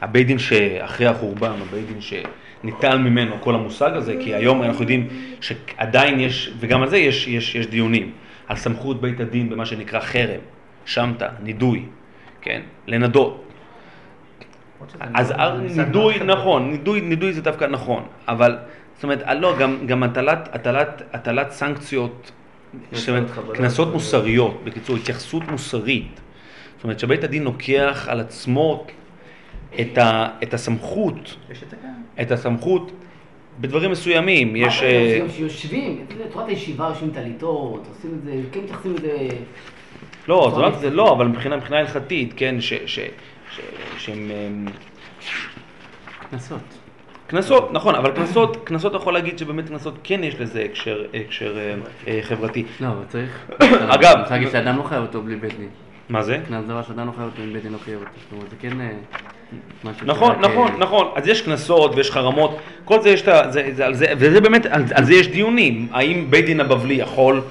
הבית 0.01 0.27
דין 0.27 0.39
שאחרי 0.39 1.07
החורבן, 1.07 1.51
הבית 1.61 1.85
דין 1.87 2.01
שניטל 2.01 2.97
ממנו 2.97 3.35
כל 3.41 3.55
המושג 3.55 3.91
הזה, 3.93 4.15
כי 4.23 4.35
היום 4.35 4.63
אנחנו 4.63 4.81
יודעים 4.81 5.07
שעדיין 5.41 6.19
יש, 6.19 6.51
וגם 6.59 6.81
על 6.81 6.89
זה 6.89 6.97
יש, 6.97 7.27
יש, 7.27 7.55
יש 7.55 7.67
דיונים, 7.67 8.11
על 8.47 8.55
סמכות 8.55 9.01
בית 9.01 9.19
הדין 9.19 9.49
במה 9.49 9.65
שנקרא 9.65 9.99
חרם, 9.99 10.41
שמטה, 10.85 11.29
נידוי, 11.43 11.85
כן, 12.41 12.61
לנדות. 12.87 13.43
אז 15.13 15.33
נידוי, 15.75 16.19
נכון, 16.19 16.71
נידוי, 16.71 17.01
נידוי 17.01 17.33
זה 17.33 17.41
דווקא 17.41 17.65
נכון, 17.65 18.03
אבל 18.27 18.57
זאת 18.95 19.03
אומרת, 19.03 19.21
אה, 19.21 19.33
לא, 19.33 19.55
גם, 19.59 19.77
גם 19.85 20.03
הטלת, 20.03 20.49
הטלת, 20.51 21.01
הטלת 21.13 21.51
סנקציות, 21.51 22.31
זאת 22.91 23.09
אומרת. 23.09 23.25
קנסות 23.53 23.93
מוסריות, 23.93 24.61
בקיצור, 24.63 24.97
התייחסות 24.97 25.43
מוסרית. 25.47 26.19
זאת 26.75 26.83
אומרת, 26.83 26.99
שבית 26.99 27.23
הדין 27.23 27.43
לוקח 27.43 28.07
על 28.09 28.19
עצמו 28.19 28.85
את, 29.79 29.97
ה, 29.97 30.27
את 30.43 30.53
הסמכות, 30.53 31.35
את 32.21 32.31
הסמכות 32.31 32.91
בדברים 33.59 33.91
מסוימים. 33.91 34.55
יש... 34.55 34.83
אה, 34.83 35.15
אתם 35.17 35.25
עושים 35.25 35.37
שיושבים, 35.37 36.05
תורת 36.31 36.47
הישיבה 36.49 36.87
יושבים 36.89 37.11
טליתות, 37.11 37.87
עושים 37.89 38.11
את 38.19 38.23
זה, 38.23 38.31
כן 38.51 38.59
מתייחסים 38.59 38.95
לזה... 38.95 39.17
לא, 40.29 40.51
זה, 40.55 40.61
רק, 40.61 40.73
זה 40.73 40.89
לא, 40.89 41.11
אבל 41.11 41.27
מבחינה, 41.27 41.55
מבחינה 41.57 41.79
הלכתית, 41.79 42.33
כן, 42.37 42.61
ש... 42.61 42.73
ש, 42.85 42.99
ש 43.55 43.59
שהם... 43.97 44.31
אמ, 44.31 44.65
קנסות. 46.31 46.61
קנסות, 47.27 47.73
נכון, 47.73 47.95
אבל 47.95 48.11
קנסות, 48.11 48.57
קנסות 48.63 48.91
אתה 48.91 49.01
יכול 49.01 49.13
להגיד 49.13 49.37
שבאמת 49.37 49.69
קנסות 49.69 49.93
כן 50.03 50.23
יש 50.23 50.35
לזה 50.39 50.61
הקשר, 50.65 51.05
הקשר 51.13 51.57
אה, 52.07 52.19
חברתי. 52.21 52.63
לא, 52.81 52.87
אבל 52.87 53.03
צריך... 53.07 53.51
אגב- 53.95 54.17
רוצה 54.19 54.33
להגיד 54.33 54.49
שאדם 54.51 54.77
לא 54.77 54.83
חייב 54.83 55.01
אותו 55.01 55.21
בלי 55.21 55.35
בית 55.35 55.57
דין. 55.57 55.69
מה 56.09 56.23
זה? 56.23 56.37
קנס 56.47 56.65
דבר 56.65 56.83
שאדם 56.83 57.07
לא 57.07 57.11
חייב 57.11 57.29
אותו 57.31 57.43
אם 57.43 57.53
בית 57.53 57.63
דין 57.63 57.71
לא 57.71 57.77
חייב 57.77 57.99
אותו. 57.99 58.11
זאת 58.23 58.31
אומרת, 58.31 58.49
זה 58.49 58.55
כן... 58.59 58.81
אה, 58.81 58.89
נכון, 60.05 60.35
נכון, 60.41 60.71
אה, 60.71 60.77
נכון. 60.77 61.07
אז 61.15 61.27
יש 61.27 61.41
קנסות 61.41 61.95
ויש 61.95 62.11
חרמות, 62.11 62.57
כל 62.85 63.01
זה 63.01 63.09
יש 63.09 63.21
את 63.21 63.27
ה... 63.27 63.41
וזה 64.17 64.41
באמת, 64.41 64.65
על 64.65 65.03
זה 65.03 65.13
יש 65.13 65.27
דיונים. 65.27 65.87
האם 65.91 66.25
בית 66.29 66.45
דין 66.45 66.59
הבבלי 66.59 66.93
יכול, 66.93 67.41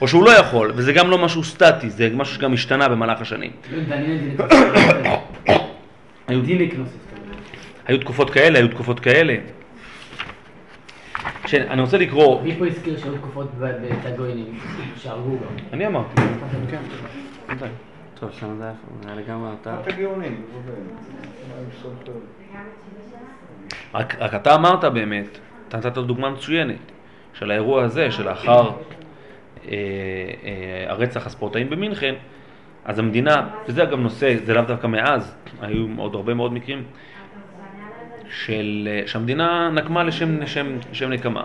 או 0.00 0.08
שהוא 0.08 0.24
לא 0.24 0.30
יכול, 0.30 0.72
וזה 0.74 0.92
גם 0.92 1.10
לא 1.10 1.18
משהו 1.18 1.44
סטטי, 1.44 1.90
זה 1.90 2.10
משהו 2.14 2.34
שגם 2.34 2.52
השתנה 2.52 2.88
במהלך 2.88 3.20
השנים. 3.20 3.50
דיני 6.28 6.70
היו, 7.86 7.98
תקופות 7.98 8.30
כאלה, 8.30 8.58
היו 8.58 8.68
תקופות 8.68 9.00
כאלה. 9.00 9.36
שאני 11.46 11.80
רוצה 11.80 11.98
לקרוא, 11.98 12.42
מי 12.42 12.56
פה 12.58 12.66
הזכיר 12.66 12.98
שהיו 12.98 13.14
תקופות 13.14 13.50
בטגוינים 13.58 14.58
שהרגו 14.96 15.30
גם? 15.30 15.64
אני 15.72 15.86
אמרתי, 15.86 16.22
כן. 16.70 17.66
טוב, 18.20 18.30
שם 18.32 18.56
זה 18.58 18.64
היה 19.06 19.14
לגמרי 19.14 19.50
אתה. 19.62 19.76
רק, 23.94 24.14
אתה 24.22 24.54
אמרת 24.54 24.84
באמת, 24.84 25.38
אתה 25.68 25.76
נתת 25.76 25.98
דוגמה 25.98 26.30
מצוינת 26.30 26.92
של 27.34 27.50
האירוע 27.50 27.82
הזה, 27.82 28.10
שלאחר 28.10 28.52
אה, 28.52 28.66
אה, 28.66 28.72
הרצח 30.88 31.26
הספורטאים 31.26 31.70
במינכן, 31.70 32.14
אז 32.84 32.98
המדינה, 32.98 33.34
וזה 33.68 33.82
אגב 33.82 33.98
נושא, 33.98 34.34
זה 34.44 34.54
לאו 34.54 34.62
דווקא 34.62 34.86
מאז, 34.86 35.34
היו 35.62 35.86
עוד 35.96 36.14
הרבה 36.14 36.34
מאוד 36.34 36.52
מקרים, 36.52 36.82
של, 38.44 38.88
אה, 38.90 39.02
שהמדינה 39.06 39.70
נקמה 39.74 40.02
לשם, 40.04 40.40
לשם, 40.40 40.66
לשם 40.92 41.10
נקמה. 41.10 41.42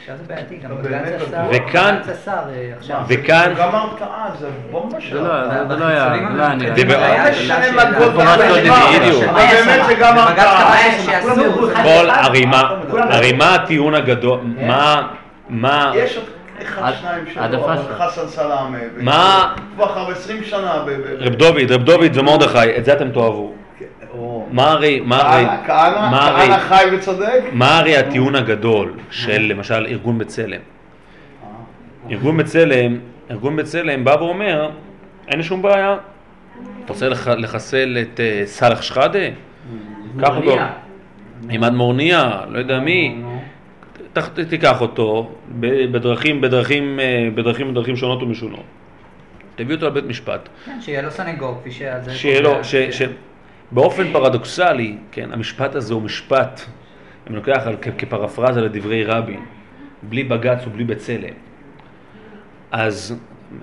עכשיו 0.00 0.16
זה 0.16 0.24
בעייתי, 0.28 0.56
גם 0.56 0.70
בג"ץ 0.82 1.22
עשה... 1.22 1.46
וכאן- 1.52 1.96
בג"ץ 2.02 2.08
עשה 2.08 2.32
אה. 2.32 3.02
וכאן- 3.08 3.52
זה 3.54 3.60
גם 3.60 3.74
הרתעה, 3.74 4.30
זה 4.38 4.48
בומבה 4.70 5.00
זה 5.00 5.06
של 5.06 5.16
לא. 5.16 5.22
זה- 5.22 5.76
לא 5.76 5.84
היה, 5.84 6.08
זה 6.28 6.34
לא 6.36 6.42
היה. 6.44 6.58
זה 6.76 6.84
לי. 6.84 6.84
בעיה 6.84 7.30
משנה 7.30 7.72
מה 7.72 7.82
של- 7.82 7.98
גודל 7.98 8.20
אנחנו 8.20 8.42
רק 8.42 8.50
הרתעה, 8.50 8.92
יודעים 8.94 9.02
בדיוק. 9.02 9.24
אבל 9.24 9.42
באמת 9.66 9.86
זה 9.86 9.94
גם 9.94 10.14
בג"ץ 10.16 10.22
הרתעה. 10.28 10.76
קבע 10.82 11.02
שאסור. 11.12 11.34
כולם 11.34 11.40
ידעו 11.50 11.72
אחד 11.72 11.82
כל. 12.90 12.98
הרי 13.12 13.32
מה, 13.32 13.54
הטיעון 13.54 13.94
הגדול, 13.94 14.40
מה, 14.66 15.08
מה, 15.48 15.92
יש 15.94 16.16
עוד 16.16 16.24
אחד, 16.62 16.92
שניים 17.00 17.24
שלו, 17.34 17.42
העדפה 17.42 17.64
אבל 17.72 17.82
שלך. 17.82 18.02
חסן 18.02 18.26
סלאמה. 18.28 18.78
מה- 19.00 19.54
כבר 19.74 19.84
אחר 19.84 20.10
20 20.10 20.44
שנה. 20.44 20.84
רב 21.18 21.34
דוד, 21.34 21.70
רב 21.72 21.82
דוד 21.84 22.16
ומרדכי, 22.16 22.76
את 22.78 22.84
זה 22.84 22.92
אתם 22.92 23.10
תאהבו. 23.10 23.52
או- 24.10 24.46
מה 24.50 24.70
הרי, 24.70 25.00
מה 25.00 25.16
הרי, 25.16 25.44
מה 25.44 26.26
הרי, 26.26 26.46
כהנא 26.46 26.58
חי 26.58 26.84
וצודק? 26.92 27.40
מה 27.52 27.78
הרי 27.78 27.96
הטיעון 27.96 28.34
הגדול 28.34 28.92
של 29.10 29.38
למשל 29.40 29.86
ארגון 29.86 30.18
בצלם? 30.18 30.60
ארגון 32.10 32.36
בצלם, 32.36 32.98
ארגון 33.30 33.56
בצלם 33.56 34.04
בא 34.04 34.16
ואומר, 34.18 34.70
אין 35.28 35.42
שום 35.42 35.62
בעיה. 35.62 35.96
אתה 36.84 36.92
רוצה 36.92 37.08
לח- 37.08 37.28
לחסל 37.28 37.98
את 38.02 38.20
אה, 38.20 38.42
סאלח 38.46 38.82
שחאדה? 38.82 39.18
קח 40.20 40.28
אותו. 40.28 40.40
מורניה. 40.42 40.68
עימאד 41.48 41.72
מורניה, 41.72 42.40
לא 42.48 42.58
יודע 42.58 42.78
מי. 42.80 43.22
תיקח 44.48 44.80
אותו 44.80 45.32
בדרכים, 45.92 46.40
בדרכים, 46.40 47.00
אה, 47.00 47.28
בדרכים, 47.34 47.70
בדרכים 47.70 47.96
שונות 47.96 48.22
ומשונות. 48.22 48.62
תביא 49.56 49.74
אותו 49.74 49.86
לבית 49.86 50.04
משפט. 50.04 50.48
כן, 50.64 50.80
שיהיה 50.80 51.02
לו 51.02 51.10
סנגור, 51.10 51.58
כפי 51.60 51.70
שהיה. 51.70 52.00
שיהיה 52.10 52.40
לו, 52.40 52.64
ש, 52.64 52.74
ש, 52.74 53.02
באופן 53.72 54.12
פרדוקסלי, 54.12 54.96
כן, 55.12 55.32
המשפט 55.32 55.74
הזה 55.74 55.94
הוא 55.94 56.02
משפט, 56.02 56.60
אני 57.26 57.36
לוקח 57.36 57.62
על, 57.66 57.76
כ- 57.82 57.88
כפרפרזה 57.98 58.60
לדברי 58.60 59.04
רבין, 59.04 59.40
בלי 60.02 60.24
בג"ץ 60.24 60.66
ובלי 60.66 60.84
בצלם. 60.84 61.34
אז, 62.72 63.18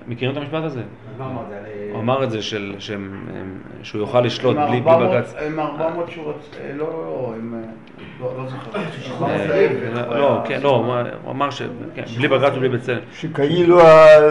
מכירים 0.08 0.32
את 0.36 0.42
המשפט 0.42 0.62
הזה? 0.64 0.80
הוא 1.92 2.00
אמר 2.00 2.24
את 2.24 2.30
זה, 2.30 2.38
שהוא 2.42 4.00
יוכל 4.00 4.20
לשלוט 4.20 4.56
בלי, 4.56 4.80
בלי 4.80 4.90
400 4.90 5.10
בג"ץ. 5.10 5.34
עם 5.46 5.60
400 5.60 6.10
שורות, 6.10 6.56
אה, 6.60 6.70
לא, 6.76 6.84
לא. 6.84 7.32
אה, 7.54 7.58
לא 8.20 8.32
לא 8.38 8.48
זוכר. 8.48 9.24
אה, 9.24 10.18
לא, 10.18 10.40
כן, 10.44 10.60
לא, 10.62 10.68
הוא 10.68 10.84
אמר- 10.84 11.04
הוא 11.24 11.30
אמר 11.32 11.50
ש... 11.50 11.62
כן, 11.94 12.02
בלי 12.16 12.28
בג"ץ 12.28 12.52
ובלי 12.56 12.68
בצלם. 12.68 12.98
שכאילו 13.20 13.78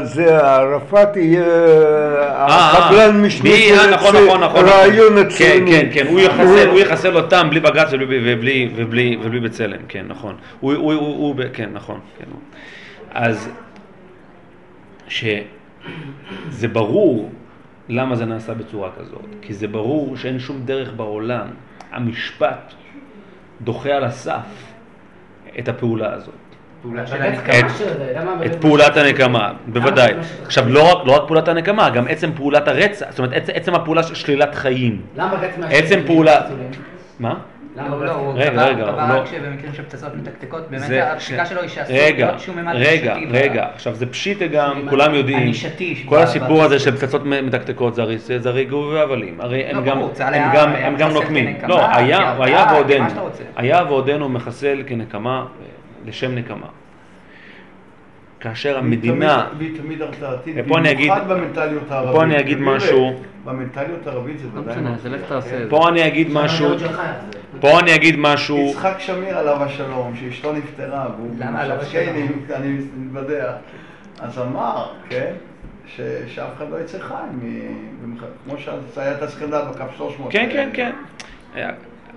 זה 0.04 0.38
ערפאת 0.48 1.16
יהיה 1.18 1.44
אה, 1.44 2.72
הקבלן 2.78 3.22
משנה 3.26 3.50
נכון, 3.94 4.16
של 4.16 4.26
נכון, 4.26 4.44
נכון. 4.44 4.66
הרעיון 4.66 5.14
כן, 5.16 5.26
הציוני. 5.28 5.72
כן, 5.72 5.88
כן, 5.94 6.08
הוא 6.08 6.20
יחסל, 6.20 6.70
הוא 6.70 6.80
יחסל 6.80 7.16
אותם 7.18 7.48
בלי 7.50 7.60
בג"ץ 7.60 7.88
ובלי, 7.94 9.40
בצלם, 9.44 9.78
כן, 9.88 10.06
נכון. 10.08 10.36
הוא, 10.60 10.74
הוא, 10.74 10.94
הוא, 10.94 11.16
הוא, 11.18 11.36
ב- 11.36 11.48
כן, 11.54 11.70
נכון, 11.74 12.00
כן. 12.20 12.26
אז, 13.14 13.50
שזה 15.12 16.68
ברור 16.72 17.30
למה 17.90 18.16
זה 18.16 18.26
נעשה 18.26 18.54
בצורה 18.54 18.90
כזאת, 19.00 19.26
כי 19.42 19.54
זה 19.54 19.68
ברור 19.68 20.18
שאין 20.18 20.40
שום 20.40 20.62
דרך 20.66 20.94
בעולם, 20.94 21.48
המשפט 21.92 22.74
דוחה 23.62 23.90
על 23.90 24.04
הסף 24.04 24.74
את 25.60 25.68
הפעולה 25.68 26.14
הזאת. 26.14 26.34
את- 28.46 28.62
פעולת 28.62 28.98
הנקמה, 28.98 29.54
בוודאי. 29.68 30.14
עכשיו, 30.46 30.70
לא 30.70 30.92
רק, 30.92 31.08
לא 31.08 31.12
רק 31.12 31.28
פעולת 31.28 31.48
הנקמה, 31.48 31.90
גם 31.90 32.06
עצם 32.10 32.32
פעולת 32.36 32.68
הרצח, 32.68 33.06
זאת 33.10 33.20
אומרת, 33.20 33.50
עצם, 33.54 33.76
הפעולה 33.76 34.04
של 34.04 34.16
שלילת 34.16 34.56
חיים. 34.56 35.02
למה 35.16 35.36
בג"ץ 35.36 35.58
מאשר? 35.58 35.76
עצם 35.78 36.00
פעולה... 36.08 36.42
מה? 37.20 37.40
למה 37.76 37.90
לא, 37.90 37.96
בג"ץ- 37.96 38.06
לא, 38.06 38.12
הוא 38.12 38.34
רגע, 38.36 38.50
קבע- 38.52 38.66
רגע, 38.66 38.84
הוא 38.84 39.14
לא- 39.14 39.20
רק 39.20 39.26
שבמקרים 39.32 39.74
של 39.74 39.84
פצצות 39.84 40.16
מתקתקות, 40.16 40.70
באמת 40.70 40.82
זה- 40.88 41.14
הפסיקה 41.14 41.46
ש- 41.46 41.50
שלו 41.50 41.62
היא 41.62 41.70
שאסור 41.70 41.96
רגע, 41.96 42.26
להיות 42.26 42.40
שום 42.40 42.58
ממד 42.58 42.74
רגע, 42.76 43.14
ענישתי 43.16 43.32
ב- 43.34 43.36
רגע, 43.36 43.68
עכשיו 43.74 43.96
זה 43.96 44.06
פשיטה 44.06 44.48
גם, 44.48 44.82
כולם 44.90 45.14
יודעים, 45.14 45.52
כל 46.06 46.18
הסיפור 46.18 46.64
הזה 46.64 46.80
של 46.80 46.96
פצצות 46.98 47.26
מתקתקות 47.26 47.96
זה 47.96 48.02
הרי 48.50 48.66
גובה 48.66 48.94
והבלים, 48.96 49.42
הרי 49.42 49.64
הם 49.66 49.76
לא, 49.78 49.84
גם, 49.84 50.00
ברור, 50.00 50.12
צה"ל 50.14 50.34
הם 50.34 50.42
היה- 50.44 50.52
גם, 50.56 50.74
היה 50.74 50.88
הם 50.88 50.96
גם 50.96 51.10
מחסל 51.10 51.20
נוקמים, 51.22 51.58
לא, 51.68 51.96
היה, 51.96 52.18
כמה 52.18 52.74
ועודנו. 52.74 53.06
היה 53.56 53.84
ועודנו 53.88 54.30
מחסל 54.30 54.84
כנקמה, 54.88 55.46
לשם 56.06 56.36
נקמה. 56.36 56.68
כאשר 58.42 58.78
המדינה, 58.78 59.48
והיא 59.58 59.78
תמיד 59.82 60.02
הרתעתית, 60.02 60.56
במיוחד 60.68 61.28
במנטליות 61.28 61.92
הערבית. 61.92 62.12
ופה 62.14 62.24
אני 62.24 62.40
אגיד 62.40 62.58
משהו. 62.62 63.14
במנטליות 63.46 64.08
הערבית 64.08 64.40
זה 64.40 64.48
לא 64.56 64.60
ודאי. 64.60 64.74
משנה, 64.74 64.90
מרתיע, 64.90 65.04
זה 65.04 65.10
לך 65.10 65.22
תעשה. 65.30 65.56
את 65.56 65.64
זה. 65.64 65.70
פה 65.70 65.90
אני 65.90 66.08
אגיד 66.08 66.28
משהו, 66.32 66.68
פה 67.60 67.80
אני 67.80 67.96
אגיד 67.96 68.16
משהו, 68.20 68.58
יצחק 68.58 68.96
שמיר 69.00 69.38
עליו 69.38 69.64
השלום, 69.64 70.14
שאשתו 70.16 70.54
נפטרה, 70.54 71.08
והוא 71.18 71.30
למה 71.40 71.62
עליו 71.62 71.78
השלום? 71.82 72.16
אני 72.56 72.78
מתוודע, 72.98 73.54
אז 74.20 74.40
אמר, 74.40 74.86
כן, 75.10 75.34
ש- 75.88 76.02
שאף 76.28 76.48
אחד 76.58 76.66
לא 76.72 76.80
יצא 76.80 77.00
חי, 77.00 77.14
מ- 77.42 77.76
במח- 78.04 78.24
כמו 78.46 78.54
שהיה 78.96 79.12
את 79.18 79.22
הסקנדל 79.22 79.62
בקו 79.72 79.84
300. 79.98 80.32
כן, 80.32 80.50
כן, 80.54 80.70
כן. 80.74 80.92
היה- 81.56 81.70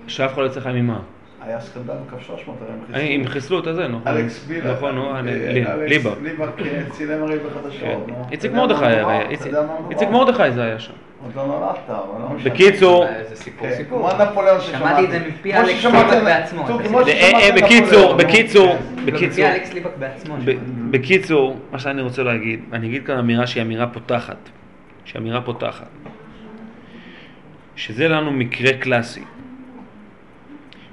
שאף 0.07 0.33
אחד 0.33 0.41
לא 0.41 0.47
יצא 0.47 0.59
חי 0.59 0.71
ממה? 0.73 0.99
היה 1.47 1.59
סקנדל 1.61 1.93
בקו 2.07 2.17
300, 2.21 2.57
הרי 2.61 2.71
הם 2.73 2.79
חיסלו. 2.87 2.99
אה, 3.01 3.15
הם 3.15 3.27
חיסלו 3.27 3.59
את 3.59 3.67
הזה, 3.67 3.87
נכון? 3.87 4.01
אלכס 4.07 4.45
בילה. 4.45 4.73
נכון, 4.73 4.95
נו, 4.95 5.15
אה, 5.15 5.21
לי- 5.21 5.31
אלכס 5.65 5.69
ליבה. 5.89 6.11
ליבה 6.23 6.45
כן, 6.57 6.83
צילם 6.91 7.23
הרי 7.23 7.39
כן. 7.39 7.45
בחדשות. 7.45 8.07
נו. 8.07 8.25
איציק 8.31 8.51
מרדכי 8.51 8.85
נורא? 9.01 9.13
איציק- 9.89 10.09
מרדכי 10.09 10.51
זה 10.51 10.63
היה 10.63 10.79
שם. 10.79 10.93
עוד 11.23 11.35
לא 11.35 11.45
נולדת, 11.47 11.79
אבל 11.89 11.97
לא 12.21 12.29
משנה. 12.35 12.53
בקיצור, 12.53 13.05
זה 13.29 13.35
סיפור 13.35 13.67
כן, 13.69 13.75
סיפור. 13.75 14.09
כמו 14.11 14.23
נפוליאון 14.25 14.61
ששמעתי. 14.61 14.77
שמעתי 14.79 15.05
את 15.05 15.11
זה 15.11 15.19
מפי 15.27 15.53
אלכס 15.53 15.85
ליבק 15.85 16.23
בעצמו. 16.23 16.67
אה, 16.67 17.31
אה, 17.39 17.49
בקיצור. 17.55 18.13
בקיצור, 18.13 18.75
כן. 18.77 19.05
בקיצור, 19.05 19.27
מפי 19.29 19.45
אלכס 19.45 19.73
ליבק 19.73 19.89
בעצמו. 19.99 20.35
ב- 20.45 20.51
בקיצור, 20.91 21.57
מה 21.71 21.79
שאני 21.79 22.01
רוצה 22.01 22.23
להגיד, 22.23 22.59
אני 22.73 22.87
אגיד 22.87 23.05
כאן 23.05 23.17
אמירה 23.17 23.47
שהיא 23.47 23.63
אמירה 23.63 23.87
פותחת, 23.87 24.37
שהיא 25.05 25.21
אמירה 25.21 25.41
פותחת, 25.41 25.87
שזה 27.75 28.07
לנו 28.07 28.31
מקרה 28.31 28.73
קלאסי, 28.73 29.23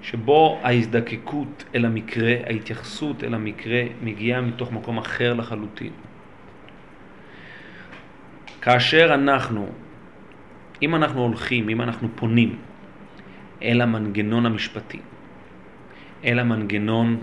שבו 0.03 0.59
ההזדקקות 0.63 1.65
אל 1.75 1.85
המקרה, 1.85 2.35
ההתייחסות 2.47 3.25
אל 3.25 3.35
המקרה, 3.35 3.83
מגיעה 4.03 4.41
מתוך 4.41 4.73
מקום 4.73 4.99
אחר 4.99 5.35
לחלוטין. 5.35 5.93
כאשר 8.61 9.15
אנחנו, 9.15 9.69
אם 10.83 10.95
אנחנו 10.95 11.23
הולכים, 11.23 11.69
אם 11.69 11.81
אנחנו 11.83 12.09
פונים 12.15 12.59
אל 13.63 13.81
המנגנון 13.81 14.47
המשפטי, 14.47 15.01
אל 16.25 16.39
המנגנון 16.39 17.21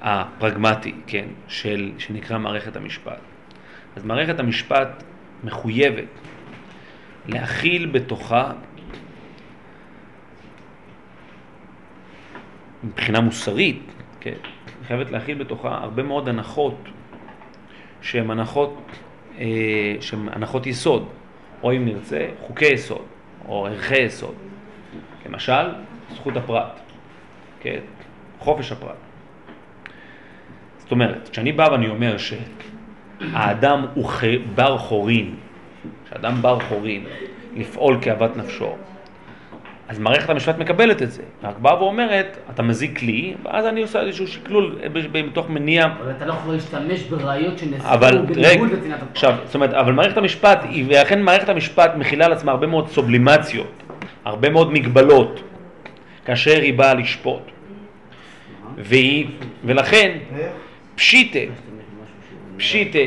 הפרגמטי, 0.00 0.94
כן, 1.06 1.26
של, 1.48 1.92
שנקרא 1.98 2.38
מערכת 2.38 2.76
המשפט. 2.76 3.18
אז 3.96 4.04
מערכת 4.04 4.40
המשפט 4.40 5.02
מחויבת 5.44 6.08
להכיל 7.28 7.86
בתוכה, 7.86 8.52
מבחינה 12.84 13.20
מוסרית, 13.20 13.82
כן, 14.20 14.34
חייבת 14.86 15.10
להכיל 15.10 15.38
בתוכה 15.38 15.78
הרבה 15.82 16.02
מאוד 16.02 16.28
הנחות 16.28 16.74
שהן 18.00 18.30
הנחות, 18.30 18.82
אה, 19.38 19.96
שהן 20.00 20.28
הנחות 20.32 20.66
יסוד, 20.66 21.08
או 21.62 21.72
אם 21.72 21.84
נרצה, 21.84 22.26
חוקי 22.40 22.66
יסוד, 22.66 23.04
או 23.48 23.66
ערכי 23.66 23.98
יסוד. 23.98 24.34
למשל, 25.26 25.72
זכות 26.14 26.36
הפרט, 26.36 26.80
כן, 27.60 27.80
חופש 28.38 28.72
הפרט. 28.72 28.96
זאת 30.78 30.90
אומרת, 30.90 31.28
כשאני 31.28 31.52
בא 31.52 31.68
ואני 31.72 31.88
אומר 31.88 32.16
שהאדם 32.18 33.86
הוא. 33.94 34.10
בר 34.54 34.78
חורין, 34.78 35.34
שאדם 36.10 36.42
בר 36.42 36.60
חורין 36.60 37.04
לפעול 37.56 37.98
כאוות 38.00 38.36
נפשו, 38.36 38.76
אז 39.88 39.98
מערכת 39.98 40.30
המשפט 40.30 40.58
מקבלת 40.58 41.02
את 41.02 41.10
זה, 41.10 41.22
רק 41.42 41.58
באה 41.58 41.82
ואומרת, 41.82 42.38
אתה 42.50 42.62
מזיק 42.62 43.02
לי, 43.02 43.34
ואז 43.44 43.66
אני 43.66 43.82
עושה 43.82 44.00
איזשהו 44.00 44.26
שקלול 44.28 44.78
ב- 44.92 44.98
ב- 45.12 45.22
מתוך 45.26 45.50
מניע 45.50 45.84
אבל 45.84 46.10
אתה 46.10 46.26
לא 46.26 46.32
יכול 46.32 46.54
להשתמש 46.54 47.02
בראיות 47.02 47.58
שנאספו 47.58 47.88
בניגוד 48.26 48.72
לצנעת 48.72 49.02
הפרט. 49.02 49.10
עכשיו, 49.12 49.34
זאת 49.46 49.54
אומרת, 49.54 49.74
אבל 49.74 49.92
מערכת 49.92 50.16
המשפט, 50.16 50.64
ולכן 50.88 51.22
מערכת 51.22 51.48
המשפט 51.48 51.90
מכילה 51.96 52.26
על 52.26 52.32
עצמה 52.32 52.52
הרבה 52.52 52.66
מאוד 52.66 52.88
סובלימציות, 52.88 53.82
הרבה 54.24 54.50
מאוד 54.50 54.72
מגבלות, 54.72 55.42
כאשר 56.24 56.60
היא 56.60 56.74
באה 56.74 56.94
לשפוט. 56.94 57.42
והיא, 58.78 59.26
ולכן, 59.64 60.18
פשיטה, 60.94 61.38
פשיטה, 62.56 62.98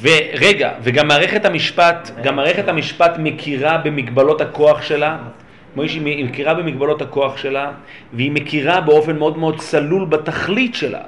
ורגע, 0.00 0.72
וגם 0.82 1.08
מערכת 1.08 1.44
המשפט, 1.44 2.10
גם 2.22 2.36
מערכת 2.36 2.68
המשפט 2.68 3.12
מכירה 3.18 3.78
במגבלות 3.78 4.40
הכוח 4.40 4.82
שלה, 4.82 5.18
שהיא 5.88 6.24
מכירה 6.24 6.54
במגבלות 6.54 7.02
הכוח 7.02 7.36
שלה, 7.36 7.72
והיא 8.12 8.30
מכירה 8.30 8.80
באופן 8.80 9.18
מאוד 9.18 9.38
מאוד 9.38 9.58
צלול 9.58 10.04
בתכלית 10.04 10.74
שלה. 10.74 11.00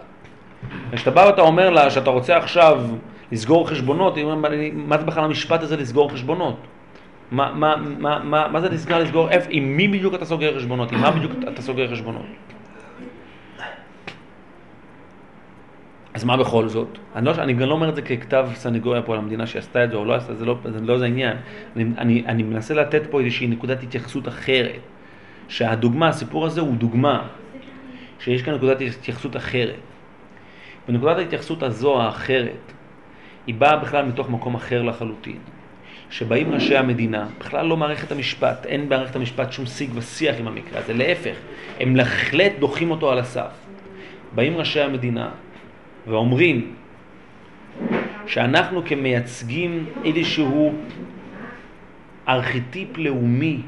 כשאתה 0.92 1.10
בא 1.10 1.20
ואתה 1.20 1.42
אומר 1.42 1.70
לה 1.70 1.90
שאתה 1.90 2.10
רוצה 2.10 2.36
עכשיו 2.36 2.80
לסגור 3.32 3.68
חשבונות, 3.68 4.16
היא 4.16 4.24
אומרת, 4.24 4.52
מה 4.74 4.98
זה 4.98 5.04
בכלל 5.04 5.24
המשפט 5.24 5.62
הזה 5.62 5.76
לסגור 5.76 6.12
חשבונות? 6.12 6.56
מה, 7.30 7.52
מה, 7.54 7.76
מה, 7.76 8.18
מה, 8.24 8.48
מה 8.48 8.60
זה 8.60 8.70
נסגר 8.70 8.98
לסגור? 8.98 9.28
עם 9.50 9.76
מי 9.76 9.88
בדיוק 9.88 10.14
אתה 10.14 10.24
סוגר 10.24 10.56
חשבונות? 10.56 10.92
עם 10.92 11.00
מה 11.00 11.10
בדיוק 11.10 11.32
אתה 11.52 11.62
סוגר 11.62 11.92
חשבונות? 11.92 12.26
אז 16.18 16.24
מה 16.24 16.36
בכל 16.36 16.68
זאת? 16.68 16.98
אני, 17.16 17.26
לא, 17.26 17.30
אני 17.30 17.52
גם 17.52 17.60
לא 17.68 17.72
אומר 17.72 17.88
את 17.88 17.94
זה 17.94 18.02
ככתב 18.02 18.48
סנגוריה 18.54 19.02
פה 19.02 19.12
על 19.12 19.18
המדינה 19.18 19.46
שעשתה 19.46 19.84
את 19.84 19.90
זה 19.90 19.96
או 19.96 20.04
לא 20.04 20.14
עשתה, 20.14 20.34
זה 20.34 20.44
לא 20.44 20.56
זה, 20.64 20.80
לא 20.80 20.98
זה 20.98 21.04
העניין. 21.04 21.36
אני, 21.76 21.84
אני, 21.98 22.24
אני 22.26 22.42
מנסה 22.42 22.74
לתת 22.74 23.02
פה 23.10 23.20
איזושהי 23.20 23.46
נקודת 23.46 23.82
התייחסות 23.82 24.28
אחרת. 24.28 24.80
שהדוגמה, 25.48 26.08
הסיפור 26.08 26.46
הזה 26.46 26.60
הוא 26.60 26.76
דוגמה 26.76 27.26
שיש 28.20 28.42
כאן 28.42 28.54
נקודת 28.54 28.80
התייחסות 28.80 29.36
אחרת. 29.36 29.80
ונקודת 30.88 31.18
ההתייחסות 31.18 31.62
הזו, 31.62 32.00
האחרת, 32.00 32.72
היא 33.46 33.54
באה 33.54 33.76
בכלל 33.76 34.06
מתוך 34.06 34.30
מקום 34.30 34.54
אחר 34.54 34.82
לחלוטין. 34.82 35.38
שבאים 36.10 36.52
ראשי 36.52 36.76
המדינה, 36.76 37.26
בכלל 37.38 37.66
לא 37.66 37.76
מערכת 37.76 38.12
המשפט, 38.12 38.66
אין 38.66 38.88
במערכת 38.88 39.16
המשפט 39.16 39.52
שום 39.52 39.66
שיג 39.66 39.90
ושיח 39.94 40.36
עם 40.38 40.48
המקרה 40.48 40.80
הזה, 40.80 40.92
להפך, 40.92 41.36
הם 41.80 41.94
בהחלט 41.94 42.52
דוחים 42.58 42.90
אותו 42.90 43.12
על 43.12 43.18
הסף. 43.18 43.50
באים 44.34 44.56
ראשי 44.56 44.80
המדינה 44.80 45.30
ואומרים 46.08 46.74
שאנחנו 48.26 48.82
כמייצגים 48.84 49.86
איזשהו 50.04 50.74
ארכיטיפ 52.28 52.98
לאומי, 52.98 53.60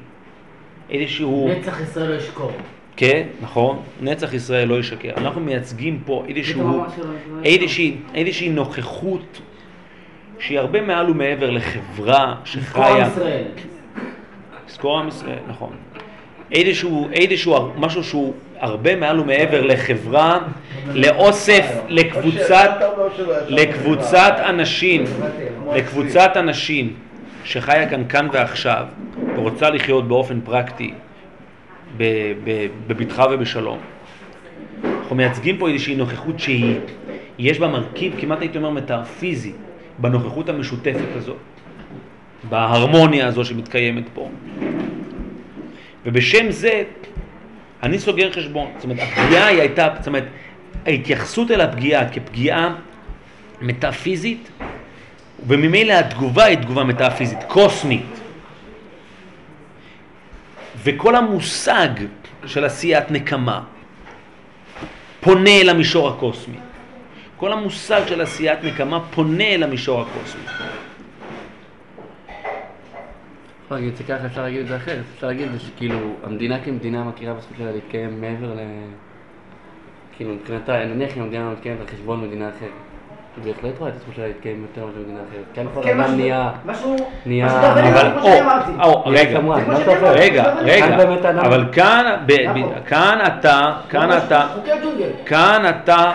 איזשהו... 0.90 1.48
נצח 1.58 1.80
ישראל 1.80 2.10
לא 2.10 2.14
ישקור. 2.14 2.52
כן, 2.96 3.26
נכון, 3.40 3.82
נצח 4.00 4.34
ישראל 4.34 4.68
לא 4.68 4.78
ישקר. 4.78 5.10
אנחנו 5.16 5.40
מייצגים 5.40 6.00
פה 6.04 6.24
איזשהו, 6.28 6.84
שלא 6.96 7.04
איזושהי, 7.44 7.96
איזושהי 8.14 8.48
נוכחות 8.48 9.40
שהיא 10.38 10.58
הרבה 10.58 10.80
מעל 10.80 11.10
ומעבר 11.10 11.50
לחברה 11.50 12.34
יזכור 12.54 12.84
עם 12.84 12.94
שחיה... 12.94 13.06
ישראל. 13.06 13.44
לזכור 14.68 14.98
עם 14.98 15.08
ישראל, 15.08 15.38
נכון. 15.48 15.72
איזשהו, 16.52 17.08
איזשהו, 17.12 17.72
משהו 17.76 18.04
שהוא 18.04 18.34
הרבה 18.60 18.96
מעל 18.96 19.20
ומעבר 19.20 19.60
לחברה, 19.60 20.38
לאוסף, 20.94 21.80
לקבוצת, 21.88 22.70
לקבוצת 23.48 24.34
אנשים, 24.48 25.04
לקבוצת 25.74 26.30
אנשים 26.36 26.94
שחיה 27.44 27.88
כאן 27.88 28.02
כאן 28.08 28.28
ועכשיו, 28.32 28.84
ורוצה 29.36 29.70
לחיות 29.70 30.08
באופן 30.08 30.40
פרקטי, 30.40 30.94
בבטחה 32.86 33.24
ובשלום. 33.30 33.78
אנחנו 35.00 35.16
מייצגים 35.16 35.58
פה 35.58 35.68
איזושהי 35.68 35.94
נוכחות 35.94 36.40
שהיא, 36.40 36.76
יש 37.38 37.58
בה 37.58 37.68
מרכיב 37.68 38.14
כמעט 38.20 38.40
הייתי 38.40 38.58
אומר 38.58 38.70
מטאפיזי, 38.70 39.52
בנוכחות 39.98 40.48
המשותפת 40.48 41.16
הזאת, 41.16 41.36
בהרמוניה 42.48 43.26
הזו 43.26 43.44
שמתקיימת 43.44 44.04
פה. 44.14 44.28
ובשם 46.10 46.50
זה 46.50 46.82
אני 47.82 47.98
סוגר 47.98 48.32
חשבון. 48.32 48.72
זאת 48.76 48.84
אומרת, 48.84 48.98
הפגיעה 49.00 49.46
היא 49.46 49.60
הייתה, 49.60 49.88
זאת 49.98 50.06
אומרת, 50.06 50.24
ההתייחסות 50.86 51.50
אל 51.50 51.60
הפגיעה 51.60 52.08
כפגיעה 52.12 52.74
מטאפיזית, 53.60 54.50
וממילא 55.46 55.92
התגובה 55.92 56.44
היא 56.44 56.58
תגובה 56.58 56.84
מטאפיזית, 56.84 57.38
קוסמית. 57.48 58.20
וכל 60.82 61.16
המושג 61.16 61.88
של 62.46 62.64
עשיית 62.64 63.10
נקמה 63.10 63.62
פונה 65.20 65.50
אל 65.50 65.68
המישור 65.68 66.08
הקוסמי. 66.08 66.56
כל 67.36 67.52
המושג 67.52 68.00
של 68.08 68.20
עשיית 68.20 68.64
נקמה 68.64 69.00
פונה 69.00 69.44
אל 69.44 69.62
המישור 69.62 70.00
הקוסמי. 70.00 70.42
אפשר 73.70 73.78
להגיד 73.78 73.90
את 73.92 73.96
זה 73.96 74.04
ככה, 74.04 74.26
אפשר 74.26 74.42
להגיד 74.42 74.60
את 74.60 74.66
זה 74.66 74.76
אחרת. 74.76 75.02
אפשר 75.14 75.26
להגיד 75.26 75.46
את 75.46 75.52
זה 75.52 75.58
שכאילו, 75.60 75.98
המדינה 76.24 76.58
כמדינה 76.64 77.04
מכירה 77.04 77.34
בזכות 77.34 77.56
שלה 77.58 77.72
להתקיים 77.72 78.20
מעבר 78.20 78.54
ל... 78.54 78.58
כאילו, 80.16 80.34
מבחינתה, 80.34 80.84
נניח 80.84 81.16
אם 81.16 81.22
המדינה 81.22 81.50
מתקיימת 81.50 81.80
על 81.80 81.86
חשבון 81.86 82.20
מדינה 82.20 82.48
אחרת. 82.48 82.70
היא 83.44 83.54
בהחלט 83.54 83.78
רואה 83.78 83.90
את 83.90 83.94
הזכות 83.96 84.14
שלה 84.14 84.26
להתקיים 84.26 84.62
יותר 84.62 84.86
מאשר 84.86 84.98
מדינה 85.00 85.18
אחרת. 85.30 85.44
כן, 85.54 85.66
כל 85.74 85.82
כן, 85.82 85.88
אדם 85.90 86.00
משהו- 86.00 86.16
נהיה... 86.16 86.50
משהו... 86.66 86.96
נהיה- 87.26 87.70
אבל. 87.72 88.12
או, 88.82 89.02
רגע. 89.06 89.40
רגע, 90.12 90.54
רגע, 90.60 90.96
אבל 91.40 91.64
כאן, 91.72 92.16
נכון. 92.44 92.72
כאן 92.86 93.18
אתה, 93.26 93.60
כאן 93.90 94.08
אתה, 94.18 94.48
חוקי 94.54 94.72
הג'ונגל. 94.72 95.10
כאן 95.26 95.62
אתה. 95.68 96.12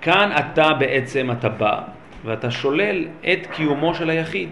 כאן 0.00 0.30
אתה 0.38 0.72
בעצם, 0.78 1.30
אתה 1.30 1.48
בא, 1.48 1.80
ואתה 2.24 2.50
שולל 2.50 3.04
את 3.32 3.46
קיומו 3.50 3.94
של 3.94 4.10
היחיד. 4.10 4.48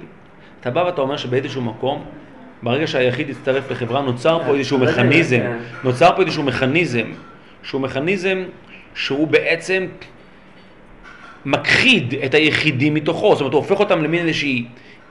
אתה 0.60 0.70
בא 0.70 0.80
ואתה 0.80 1.00
אומר 1.00 1.16
שבאיזשהו 1.16 1.62
מקום, 1.62 2.04
ברגע 2.62 2.86
שהיחיד 2.86 3.28
יצטרף 3.28 3.70
לחברה, 3.70 4.02
נוצר 4.02 4.38
פה 4.46 4.54
איזשהו 4.54 4.78
מכניזם, 4.78 5.38
כן. 5.38 5.56
נוצר 5.84 6.10
פה 6.16 6.22
איזשהו 6.22 6.42
מכניזם, 6.42 7.06
שהוא 7.62 7.80
מכניזם 7.80 8.42
שהוא 8.94 9.28
בעצם 9.28 9.86
מכחיד 11.44 12.14
את 12.24 12.34
היחידים 12.34 12.94
מתוכו, 12.94 13.32
זאת 13.32 13.40
אומרת 13.40 13.52
הוא 13.52 13.60
הופך 13.60 13.80
אותם 13.80 14.04
למין 14.04 14.26
איזושהי 14.26 14.64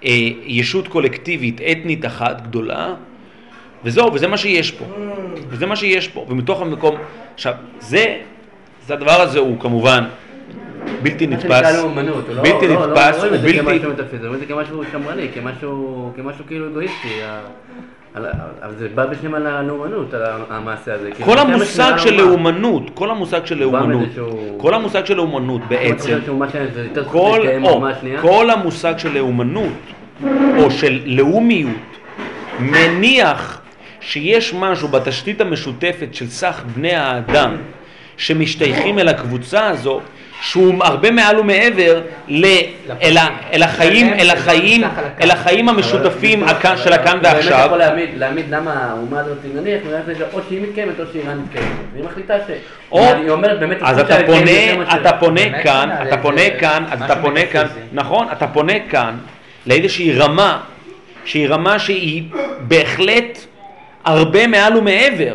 אה, 0.06 0.10
ישות 0.46 0.88
קולקטיבית, 0.88 1.62
אתנית 1.72 2.06
אחת 2.06 2.42
גדולה, 2.42 2.94
וזהו, 3.84 4.14
וזה 4.14 4.28
מה 4.28 4.38
שיש 4.38 4.72
פה, 4.72 4.86
וזה 5.48 5.66
מה 5.66 5.76
שיש 5.76 6.08
פה, 6.08 6.26
ומתוך 6.30 6.62
המקום, 6.62 6.96
עכשיו, 7.34 7.54
זה, 7.80 8.18
זה 8.88 8.94
הדבר 8.94 9.22
הזה 9.22 9.40
הוא 9.40 9.60
כמובן 9.60 10.04
בלתי 11.04 11.28
נתפס, 11.28 11.50
לא- 11.76 11.90
בלתי 12.42 12.68
לא- 12.68 12.74
לא 12.74 12.88
נתפס, 12.88 13.24
הוא 13.24 13.38
בלתי, 13.38 13.60
רואים 13.62 14.34
את 14.34 14.40
זה 14.40 14.46
כמשהו 14.46 14.82
שמרני, 14.92 15.28
כמשהו 15.34 16.44
כאילו 16.48 16.66
ה- 17.24 17.40
אבל 18.16 18.74
זה 18.78 18.88
בא 18.96 19.06
בשם 19.06 19.34
על 19.34 19.48
הלאומנות, 19.48 20.14
על 20.14 20.22
המעשה 20.50 20.94
הזה. 20.94 21.12
כאילו, 21.12 21.26
כל 21.32 21.38
המושג 21.40 21.94
של. 21.98 22.14
לאומנות, 22.16 22.84
כל 22.94 23.12
המושג 23.12 23.46
של 23.46 23.58
לאומנות, 23.58 24.08
כל 24.58 24.74
המושג 24.74 25.06
של 25.06 25.16
לאומנות 25.18 25.62
בעצם? 25.68 26.20
כל 28.22 28.50
המושג 28.50 28.98
של 28.98 29.14
לאומנות 29.14 29.74
או 30.58 30.72
של 30.72 31.00
לאומיות 31.06 31.72
מניח 32.60 33.62
שיש 34.02 34.54
משהו 34.54 34.88
בתשתית 34.88 35.42
המשותפת 35.42 36.08
של 36.14 36.28
סך 36.28 36.64
בני 36.76 36.96
האדם 36.96 37.56
שמשתייכים 38.18 39.00
אל 39.00 39.08
הקבוצה 39.08 39.68
הזו 39.68 40.02
שהוא 40.42 40.84
הרבה 40.84 41.12
מעל 41.12 41.40
ומעבר 41.40 42.02
ל, 42.28 42.46
אל, 43.02 43.18
ה- 43.18 43.28
אל 43.54 43.64
החיים, 43.64 44.14
אל 44.14 44.30
החיים, 44.30 44.84
אל 45.22 45.32
החיים 45.32 45.70
המשותפים 45.70 46.44
של 46.84 46.94
הכאן 46.94 47.18
אתה 47.18 47.34
באמת 47.34 47.36
ועכשיו. 47.36 47.64
יכול 47.66 47.78
להעמיד, 47.78 48.10
להעמיד 48.18 48.46
למה 48.50 48.74
האומה 48.74 49.20
הזאת, 49.20 49.38
נניח, 49.54 49.82
או 50.34 50.40
שהיא 50.50 50.62
מתקיימת 50.62 51.00
או 51.00 51.04
שאיראן 51.14 51.40
מתקיימת. 51.40 51.68
והיא 51.94 52.04
מחליטה 52.06 52.34
ש... 52.48 52.52
או, 52.92 53.04
היא 53.14 53.30
אומרת 53.30 53.60
באמת... 53.60 53.78
אז 53.82 54.00
אתה 54.00 54.18
פונה, 54.26 54.96
אתה 55.02 55.14
פונה 55.20 55.42
כאן, 55.64 55.90
אתה 56.08 56.16
את 56.16 56.20
פונה 56.22 56.42
כאן, 56.60 56.84
אז 56.92 57.02
אתה 57.02 57.16
פונה 57.16 57.46
כאן. 57.52 57.66
נכון, 57.94 58.28
אתה 58.32 58.48
פונה 58.48 58.74
כאן 58.90 59.16
לאיזושהי 59.68 60.12
רמה, 60.12 60.60
שהיא 61.26 61.48
רמה 61.50 61.80
שהיא 61.80 62.24
בהחלט 62.60 63.40
הרבה 64.06 64.48
מעל 64.48 64.78
ומעבר. 64.78 65.34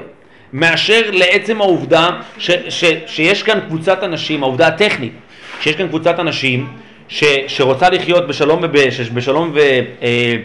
מאשר 0.55 1.03
לעצם 1.13 1.61
העובדה 1.61 2.11
ש, 2.39 2.51
ש, 2.69 2.85
שיש 3.07 3.43
כאן 3.43 3.61
קבוצת 3.61 4.03
אנשים, 4.03 4.43
העובדה 4.43 4.67
הטכנית, 4.67 5.13
שיש 5.61 5.77
כאן 5.77 5.89
קבוצת 5.89 6.19
אנשים 6.21 6.67
ש, 7.09 7.25
שרוצה 7.49 7.91
לחיות 7.91 8.29
בשלום 8.29 8.61
וב... 8.63 8.91
ש- 8.91 9.01
בשלום 9.01 9.51
ו... 9.55 9.59
אה, 10.03 10.37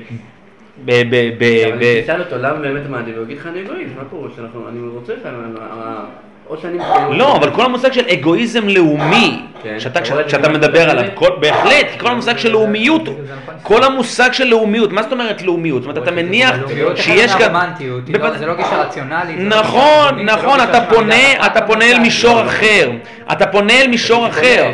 ב... 0.85 0.91
ב... 1.09 1.29
ב... 1.37 1.43
אבל 1.73 2.01
תשאל 2.03 2.19
אותו 2.21 2.35
למה 2.37 2.53
באמת 2.59 2.89
מעדיף, 2.89 3.15
הוא 3.15 3.23
יגיד 3.23 3.37
לך 3.37 3.47
אני 3.47 3.61
אגואיסט, 3.61 3.91
מה 3.97 4.03
פירוש? 4.09 4.31
אנחנו- 4.39 4.67
אני 4.69 4.79
רוצה 4.95 5.13
לך, 5.13 5.27
או 6.49 6.57
שאני... 6.57 6.77
לא, 7.11 7.35
אבל 7.35 7.51
כל 7.51 7.65
המושג 7.65 7.91
של 7.91 8.05
אגואיזם 8.13 8.67
לאומי, 8.67 9.41
כן. 9.63 9.79
שאתה, 9.79 10.49
מדבר 10.49 10.89
עליו, 10.89 11.03
בהחלט, 11.39 11.85
כל 11.99 12.07
המושג 12.07 12.37
של 12.37 12.51
לאומיות, 12.51 13.01
נכון. 13.01 13.55
כל 13.63 13.83
המושג 13.83 14.33
של 14.33 14.47
לאומיות, 14.47 14.91
מה 14.91 15.03
זאת 15.03 15.11
אומרת 15.11 15.41
לאומיות? 15.41 15.81
זאת 15.83 15.89
אומרת, 15.91 16.03
אתה 16.03 16.15
מניח 16.15 16.55
לאומיות 16.61 16.97
זה 16.97 17.03
שיש 17.03 17.31
חלק 17.31 17.41
כאן... 17.41 17.53
מהרומנטיות, 17.53 18.07
היא 18.07 18.15
לא- 18.19 18.37
זה 18.37 18.45
לא 18.45 18.55
גישה 18.55 18.81
רציונלית. 18.81 19.35
לא 19.39 19.59
נכון, 19.59 20.15
לא 20.17 20.23
נכון, 20.23 20.59
אתה 20.61 20.81
פונה, 20.89 21.15
אחת 21.37 21.51
אתה 21.57 21.65
פונה 21.67 21.85
אל. 21.85 21.99
מישור 21.99 22.41
אחר, 22.41 22.91
אתה 23.31 23.47
פונה 23.47 23.81
אל 23.81 23.87
מישור 23.87 24.27
אחר. 24.27 24.71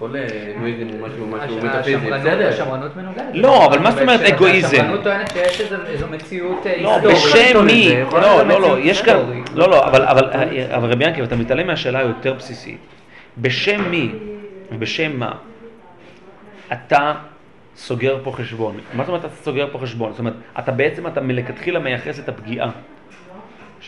כל 0.00 0.16
היא, 0.16 0.26
כל 0.54 0.60
נואיזם 0.60 0.86
הוא 0.88 1.08
משהו 1.08 1.26
משהו 1.26 1.56
מטאפיזי, 1.58 1.96
השמרנות- 2.44 2.96
מנוגדת. 2.96 3.24
לא, 3.34 3.66
אבל 3.66 3.78
מה 3.78 3.90
זאת 3.90 4.00
אומרת 4.02 4.20
אגואיזם? 4.20 4.66
השמרנות 4.76 5.02
טוענת 5.02 5.30
שיש 5.30 5.60
איזו- 5.60 6.06
מציאות 6.10 6.66
אה, 6.66 6.82
לא, 6.82 6.94
היסטורית. 6.94 7.16
בשם 7.16 7.54
לא 7.54 7.62
מי? 7.62 7.84
לזה, 7.86 7.94
יכול 7.94 8.20
לא, 8.20 8.42
לא, 8.46 8.60
לא, 8.60 8.78
יש 8.78 9.02
כאן... 9.02 9.16
לא, 9.54 9.70
לא, 9.70 9.84
אבל- 9.86 10.30
רבי 10.92 11.04
ינקב, 11.04 11.22
אתה 11.22 11.36
מתעלם 11.36 11.66
מהשאלה 11.66 11.98
היותר 11.98 12.34
בסיסית. 12.34 12.78
בשם 13.38 13.90
מי 13.90 14.12
ובשם 14.72 15.18
מה 15.18 15.32
אתה 16.72 17.14
סוגר 17.76 18.18
פה 18.24 18.32
חשבון? 18.32 18.74
מה 18.94 19.02
זאת 19.04 19.08
אומרת 19.08 19.24
אתה 19.24 19.34
סוגר 19.42 19.66
פה 19.72 19.78
חשבון? 19.78 20.10
זאת 20.10 20.18
אומרת, 20.18 20.34
אתה 20.58 20.72
בעצם, 20.72 21.06
אתה 21.06 21.20
מלכתחילה 21.20 21.78
מייחס 21.80 22.18
את 22.18 22.28
הפגיעה 22.28 22.70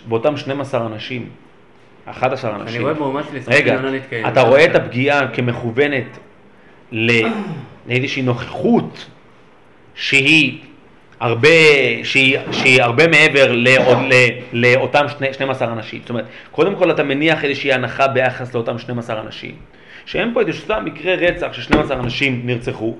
באותם 0.08 0.36
12 0.36 0.86
אנשים, 0.86 1.28
11 2.06 2.54
אני 2.54 2.62
אנשים. 2.62 2.82
רואה 2.82 2.94
באומה 2.94 3.22
שלי 3.30 3.40
זכות 3.40 3.54
רגע, 3.54 3.72
עליונה 3.72 3.90
להתקיים. 3.90 4.26
אתה 4.26 4.42
רואה 4.42 4.64
את 4.64 4.74
הפגיעה 4.74 5.28
כמכוונת 5.28 6.18
לאיזושהי 6.92 8.22
נוכחות 8.22 9.06
שהיא 9.94 10.58
הרבה, 11.20 11.48
שהיא, 12.04 12.38
שהיא 12.52 12.82
הרבה 12.82 13.08
מעבר 13.08 13.54
לאותם 14.52 15.06
שני, 15.18 15.32
12 15.32 15.72
אנשים. 15.72 16.00
זאת 16.00 16.10
אומרת, 16.10 16.24
קודם 16.50 16.74
כל 16.74 16.90
אתה 16.90 17.02
מניח 17.02 17.44
איזושהי 17.44 17.72
הנחה 17.72 18.08
ביחס 18.08 18.54
לאותם 18.54 18.78
12 18.78 19.20
אנשים, 19.20 19.54
שהם 20.06 20.30
פה 20.34 20.40
איזשהו 20.40 20.62
סתם 20.62 20.84
מקרה 20.84 21.14
רצח 21.14 21.52
ש-12 21.52 21.92
אנשים 21.92 22.42
נרצחו. 22.44 22.96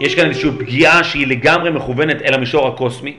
יש 0.00 0.14
כאן 0.14 0.28
איזושהי 0.28 0.50
פגיעה 0.58 1.04
שהיא 1.04 1.26
לגמרי 1.26 1.70
מכוונת 1.70 2.22
אל 2.22 2.34
המישור 2.34 2.68
הקוסמי. 2.68 3.14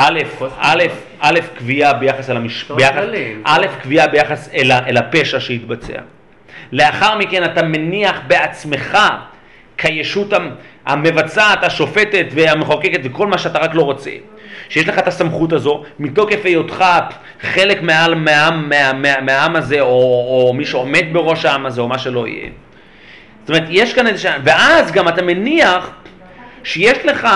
א', 0.00 0.18
א', 0.58 0.82
א', 1.20 1.38
קביעה 1.58 1.92
ביחס 1.92 2.30
אל 2.30 2.36
המש... 2.36 2.64
ביחס. 2.64 3.04
א', 3.44 3.66
קביעה 3.82 4.06
ביחס 4.06 4.48
אל, 4.54 4.96
הפשע 4.96 5.40
שהתבצע. 5.40 5.98
לאחר 6.72 7.18
מכן 7.18 7.44
אתה 7.44 7.62
מניח 7.62 8.20
בעצמך 8.26 8.98
כישות 9.78 10.32
המ- 10.32 10.50
המבצעת, 10.86 11.64
השופטת 11.64 12.26
והמחוקקת 12.30 13.00
וכל 13.04 13.26
מה 13.26 13.38
שאתה 13.38 13.58
רק 13.58 13.74
לא 13.74 13.82
רוצה. 13.82 14.10
שיש 14.68 14.88
לך 14.88 14.98
את 14.98 15.08
הסמכות 15.08 15.52
הזו, 15.52 15.82
מתוקף 15.98 16.40
היותך 16.44 16.84
חלק 17.40 17.82
מהעם, 17.82 18.24
מהעם, 18.24 18.68
מה, 18.68 18.92
מה, 18.92 19.20
מהעם 19.20 19.56
הזה, 19.56 19.80
או, 19.80 19.86
או 20.48 20.52
מי 20.54 20.64
שעומד 20.64 21.04
בראש 21.12 21.44
העם 21.44 21.66
הזה, 21.66 21.80
או 21.80 21.88
מה 21.88 21.98
שלא 21.98 22.26
יהיה. 22.26 22.48
זאת 23.44 23.48
אומרת, 23.56 23.64
יש 23.70 23.94
כאן 23.94 24.06
איזה... 24.06 24.30
ואז 24.44 24.92
גם 24.92 25.08
אתה 25.08 25.22
מניח 25.22 25.90
שיש 26.64 26.98
לך 27.04 27.28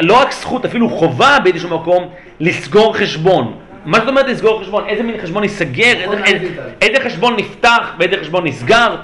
לא 0.00 0.20
רק 0.20 0.32
זכות, 0.32 0.64
אפילו 0.64 0.88
חובה 0.88 1.38
באיזשהו 1.44 1.78
מקום 1.80 2.08
לסגור 2.40 2.96
חשבון. 2.96 3.56
מה 3.84 3.98
זאת 3.98 4.08
אומרת 4.08 4.26
לסגור 4.26 4.60
חשבון? 4.60 4.88
איזה 4.88 5.02
מין 5.02 5.20
חשבון 5.22 5.42
ייסגר? 5.42 5.96
איזה, 6.00 6.24
איזה, 6.24 6.48
איזה 6.82 7.04
חשבון 7.04 7.36
נפתח 7.36 7.92
ואיזה 7.98 8.16
חשבון 8.20 8.46
נסגר? 8.46 8.96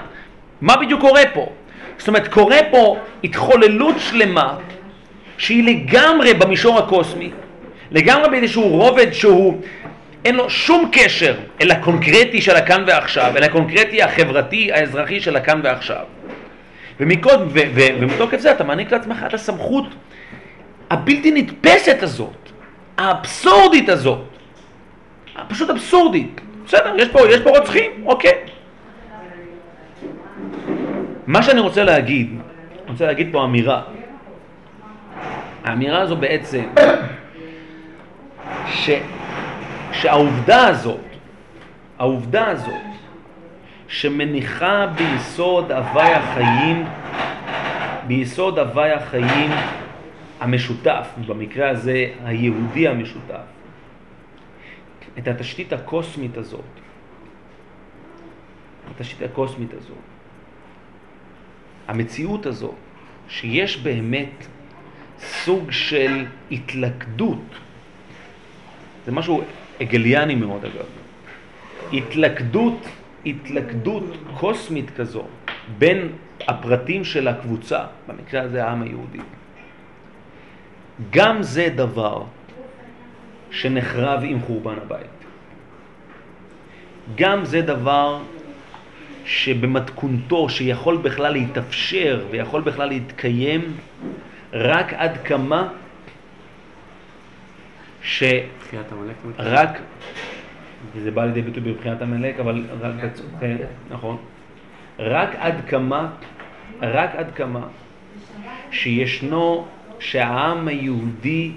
מה 0.61 0.77
בדיוק 0.77 1.01
קורה 1.01 1.21
פה? 1.33 1.49
זאת 1.97 2.07
אומרת, 2.07 2.27
קורה 2.27 2.57
פה 2.71 2.97
התחוללות 3.23 3.95
שלמה 3.99 4.55
שהיא 5.37 5.63
לגמרי 5.63 6.33
במישור 6.33 6.79
הקוסמי, 6.79 7.31
לגמרי 7.91 8.29
באיזשהו 8.29 8.67
רובד 8.67 9.11
שהוא, 9.11 9.61
אין 10.25 10.35
לו 10.35 10.49
שום 10.49 10.89
קשר 10.91 11.35
אל 11.61 11.71
הקונקרטי 11.71 12.41
של 12.41 12.55
הכאן 12.55 12.83
ועכשיו, 12.87 13.33
אל 13.37 13.43
הקונקרטי 13.43 14.03
החברתי 14.03 14.71
האזרחי 14.71 15.19
של 15.19 15.35
הכאן 15.35 15.61
ועכשיו. 15.63 16.03
ומתוקף 16.99 18.39
זה 18.39 18.51
אתה 18.51 18.63
מעניק 18.63 18.91
לעצמך 18.91 19.17
את 19.27 19.33
הסמכות 19.33 19.85
הבלתי 20.89 21.31
נתפסת 21.31 21.97
הזאת, 22.01 22.49
האבסורדית 22.97 23.89
הזאת, 23.89 24.25
פשוט 25.47 25.69
אבסורדית. 25.69 26.41
בסדר, 26.65 26.93
יש 26.97 27.09
פה, 27.09 27.19
יש 27.29 27.41
פה 27.41 27.49
רוצחים, 27.49 27.91
אוקיי. 28.05 28.37
מה 31.27 31.43
שאני 31.43 31.59
רוצה 31.59 31.83
להגיד, 31.83 32.29
אני 32.29 32.91
רוצה 32.91 33.05
להגיד 33.05 33.29
פה 33.31 33.43
אמירה. 33.43 33.81
האמירה 35.63 36.01
הזו 36.01 36.15
בעצם, 36.15 36.63
ש, 38.67 38.89
שהעובדה 39.91 40.67
הזאת, 40.67 40.99
העובדה 41.99 42.47
הזאת, 42.47 42.73
שמניחה 43.87 44.87
ביסוד 44.87 45.71
הוואי 45.71 46.13
החיים, 46.13 46.85
ביסוד 48.07 48.59
הוואי 48.59 48.91
החיים 48.91 49.51
המשותף, 50.39 51.07
במקרה 51.27 51.69
הזה 51.69 52.13
היהודי 52.23 52.87
המשותף, 52.87 53.45
את 55.17 55.27
התשתית 55.27 55.73
הקוסמית 55.73 56.37
הזאת, 56.37 56.61
התשתית 58.91 59.21
הקוסמית 59.21 59.73
הזאת, 59.73 59.97
המציאות 61.87 62.45
הזאת, 62.45 62.75
שיש 63.29 63.77
באמת 63.77 64.47
סוג 65.19 65.71
של 65.71 66.25
התלכדות, 66.51 67.45
זה 69.05 69.11
משהו 69.11 69.41
הגליאני 69.81 70.35
מאוד 70.35 70.65
אגב, 70.65 70.85
התלכדות, 71.93 72.87
התלכדות 73.25 74.03
קוסמית 74.39 74.89
כזו 74.89 75.23
בין 75.77 76.09
הפרטים 76.47 77.03
של 77.03 77.27
הקבוצה, 77.27 77.85
במקרה 78.07 78.41
הזה 78.41 78.65
העם 78.65 78.81
היהודי. 78.81 79.19
גם 81.11 81.43
זה 81.43 81.69
דבר 81.75 82.23
שנחרב 83.51 84.21
עם 84.23 84.41
חורבן 84.41 84.75
הבית. 84.83 85.17
גם 87.15 87.45
זה 87.45 87.61
דבר 87.61 88.19
שבמתכונתו, 89.25 90.49
שיכול 90.49 90.97
בכלל 90.97 91.33
להתאפשר 91.33 92.25
ויכול 92.31 92.61
בכלל 92.61 92.87
להתקיים 92.87 93.77
רק 94.53 94.93
עד 94.93 95.17
כמה 95.23 95.67
שרק, 98.01 98.43
תחיית 98.59 98.91
עמלק. 98.91 99.15
מתכוון? 99.25 99.65
וזה 100.95 101.11
בא 101.11 101.25
לידי 101.25 101.41
ביטוי 101.41 101.73
בבחינת 101.73 102.01
עמלק, 102.01 102.39
אבל 102.39 102.63
רק, 102.81 102.93
כן. 103.01 103.09
כן, 103.39 103.57
נכון, 103.89 104.17
רק 104.99 105.29
עד 105.39 105.55
כמה, 105.67 106.09
רק 106.81 107.15
עד 107.15 107.27
כמה 107.35 107.67
שישנו, 108.71 109.67
שהעם 109.99 110.67
היהודי 110.67 111.51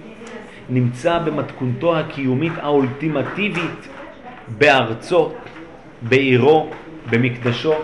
נמצא 0.68 1.18
במתכונתו 1.18 1.98
הקיומית 1.98 2.52
האולטימטיבית 2.60 3.88
בארצו, 4.58 5.32
בעירו, 6.02 6.70
במקדשו. 7.10 7.74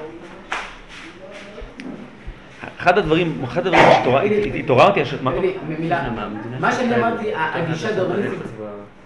אחד 2.81 2.99
הדברים, 2.99 3.41
אחד 3.45 3.67
הדברים 3.67 3.83
שהתעוררתי, 4.53 5.01
מה? 5.23 5.33
מילה. 5.79 6.09
מה 6.61 6.73
שאני 6.73 6.97
אמרתי, 6.97 7.33
הגישה 7.35 7.89
הדרמניסטית, 7.89 8.41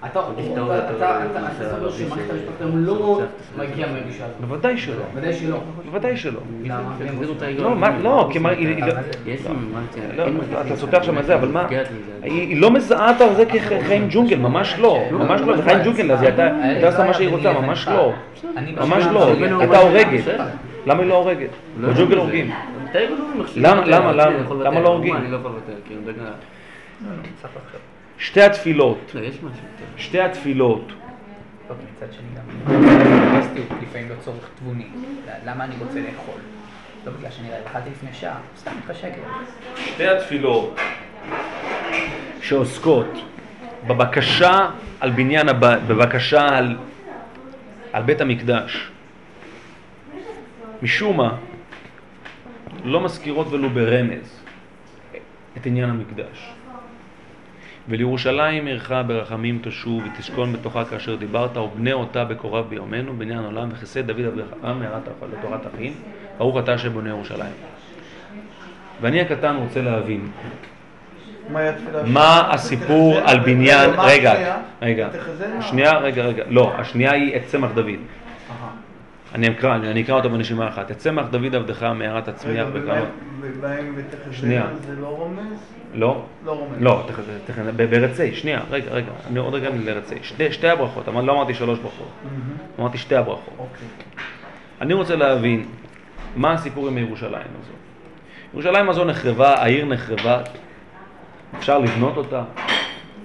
אתה 0.07 0.21
אתה- 0.21 0.97
אתה- 0.97 1.25
אתה- 1.31 1.47
אתה 1.57 1.77
סובר 1.77 1.91
שמערכת 1.91 2.31
המשפט 2.31 2.61
היום 2.61 2.85
לא 2.85 3.21
מגיע 3.59 3.87
מהגישה 3.93 4.25
הזאת. 4.25 4.37
בוודאי 4.41 4.77
שלא, 4.79 4.95
ודאי 5.15 5.33
שלא. 5.33 5.57
בוודאי 5.91 6.17
שלא. 6.17 6.41
למה? 6.65 6.79
תחזירו 7.07 7.33
את 7.37 7.43
ההיגיון. 7.43 7.73
לא, 10.17 10.25
לא, 10.27 10.33
לא, 10.53 10.61
אתה 10.61 10.77
סותר 10.77 10.97
עכשיו 10.97 11.19
את 11.21 11.27
זה, 11.27 11.35
אבל 11.35 11.49
מה? 11.49 11.67
היא 12.23 12.61
לא 12.61 12.71
מזהה 12.71 13.11
את 13.11 13.37
זה 13.37 13.45
כחיים 13.47 14.07
ג'ונגל, 14.11 14.37
ממש 14.37 14.77
לא, 14.79 14.99
ממש 15.13 15.41
לא, 15.41 15.57
זה 15.57 15.63
חיים 15.63 15.79
ג'ונגל, 15.85 16.13
אז 16.13 16.23
היא 16.23 16.31
הייתה 16.63 16.87
עושה 16.87 17.05
מה 17.07 17.15
שהיא 17.15 17.29
רוצה, 17.29 17.53
ממש 17.53 17.89
לא, 17.89 18.13
ממש 18.81 19.05
לא, 19.05 19.21
לא 19.51 19.61
הייתה 19.61 19.79
הורגת. 19.79 20.25
למה 20.87 21.01
היא 21.03 21.09
לא 21.09 21.15
הורגת? 21.15 21.49
לא 21.81 21.89
בג'ונגל. 21.93 22.17
הורגים. 22.19 22.51
לא 23.57 23.69
למה- 23.77 23.87
למה- 24.13 24.27
אני 24.27 24.45
למה? 24.65 24.81
לא 24.81 24.89
הורגים? 24.89 25.15
שתי 28.21 28.43
התפילות, 28.43 29.13
לא. 29.15 29.21
שתי 29.97 30.21
התפילות, 30.21 30.93
מצד 31.97 32.13
שני 32.13 32.27
גם, 32.37 32.73
לפעמים 33.83 34.09
לא 34.09 34.15
צורך 34.21 34.49
תבוני. 34.59 34.87
למה 35.45 35.65
אני 35.65 35.75
רוצה 35.79 36.01
לאכול? 36.01 36.41
לא 37.07 37.13
בגלל 37.13 37.31
שאני 37.31 37.49
אכלתי 37.67 37.91
לפני 37.91 38.13
שעה, 38.13 38.41
סתם 38.57 38.71
מתחשק. 38.79 39.11
שתי 39.77 40.09
התפילות 40.09 40.79
שעוסקות 42.41 43.25
בבקשה 43.87 44.69
על 45.01 45.11
בניין 45.11 45.49
הבית, 45.49 45.83
בבקשה 45.83 46.49
על, 46.49 46.77
על 47.93 48.03
בית 48.03 48.21
המקדש, 48.21 48.91
משום 50.83 51.17
מה 51.17 51.37
לא 52.85 53.01
מזכירות 53.01 53.47
ולו 53.51 53.71
ברמז 53.71 54.41
את 55.57 55.67
עניין 55.67 55.91
המקדש. 55.91 56.60
ולירושלים 57.91 58.67
עירך 58.67 58.93
ברחמים 59.07 59.59
תשוב 59.63 60.03
ותשכון 60.07 60.53
בתוכה 60.53 60.85
כאשר 60.85 61.17
דיברת 61.17 61.57
ובנה 61.57 61.93
אותה 61.93 62.25
בקורב 62.25 62.67
ביומנו 62.69 63.13
בניין 63.19 63.45
עולם 63.45 63.69
וכיסא 63.73 64.01
דוד 64.01 64.21
עבדך 64.21 64.55
מהרת 64.63 65.03
לתורת 65.33 65.61
אחים 65.75 65.93
ברוך 66.39 66.59
אתה 66.59 66.79
שבונה 66.79 67.09
ירושלים. 67.09 67.53
ואני 69.01 69.21
הקטן 69.21 69.57
רוצה 69.57 69.83
להבין 69.83 70.31
מה 72.07 72.49
הסיפור 72.51 73.19
על 73.25 73.39
בניין, 73.39 73.91
רגע? 73.99 74.57
רגע? 74.83 75.09
שנייה, 75.61 75.99
רגע, 75.99 76.25
רגע, 76.25 76.45
לא, 76.49 76.73
השנייה 76.79 77.13
היא 77.13 77.37
את 77.37 77.43
צמח 77.47 77.71
דוד. 77.75 77.89
אני 79.35 79.49
אקרא, 79.49 79.77
אני 79.77 80.03
אקרא 80.03 80.15
אותה 80.15 80.29
בנשימה 80.29 80.69
אחת. 80.69 80.91
את 80.91 80.97
צמח 80.99 81.27
דוד 81.31 81.55
עבדך 81.55 81.83
מערת 81.83 82.29
הצמיח 82.29 82.67
רגע, 82.67 82.81
בכמה... 82.81 82.93
ובהם- 82.93 83.05
ובהם 83.41 83.95
ותחזה 83.97 84.33
שנייה. 84.37 84.67
זה 84.87 84.97
לא 85.01 85.07
רומז? 85.07 85.59
לא, 85.95 86.23
לא 86.45 86.53
רומז. 86.53 86.77
לא, 86.81 87.05
תכף, 87.09 87.23
תכף, 87.47 87.63
ב- 87.77 87.83
ברצי, 87.91 88.35
שנייה, 88.35 88.61
רגע, 88.71 88.91
רגע, 88.91 89.11
אני 89.31 89.39
עוד 89.39 89.55
רגע 89.55 89.69
לרצי. 89.85 90.15
שתי, 90.23 90.53
שתי 90.53 90.69
הברכות, 90.69 91.09
אמר- 91.09 91.23
לא 91.23 91.33
אמרתי 91.33 91.55
שלוש 91.55 91.79
ברכות. 91.79 92.09
אמרתי 92.81 92.99
שתי 92.99 93.17
הברכות. 93.17 93.55
אוקיי. 93.59 93.89
אני 94.81 94.95
רוצה 94.95 95.17
להבין 95.17 95.65
מה 96.37 96.53
הסיפור 96.53 96.89
עם 96.89 96.99
ירושלים 96.99 97.33
הזו. 97.61 97.73
ירושלים 98.55 98.89
הזו 98.91 99.05
נחרבה, 99.05 99.55
העיר 99.55 99.85
נחרבה, 99.87 100.41
אפשר 101.59 101.79
לבנות 101.79 102.17
אותה. 102.17 102.43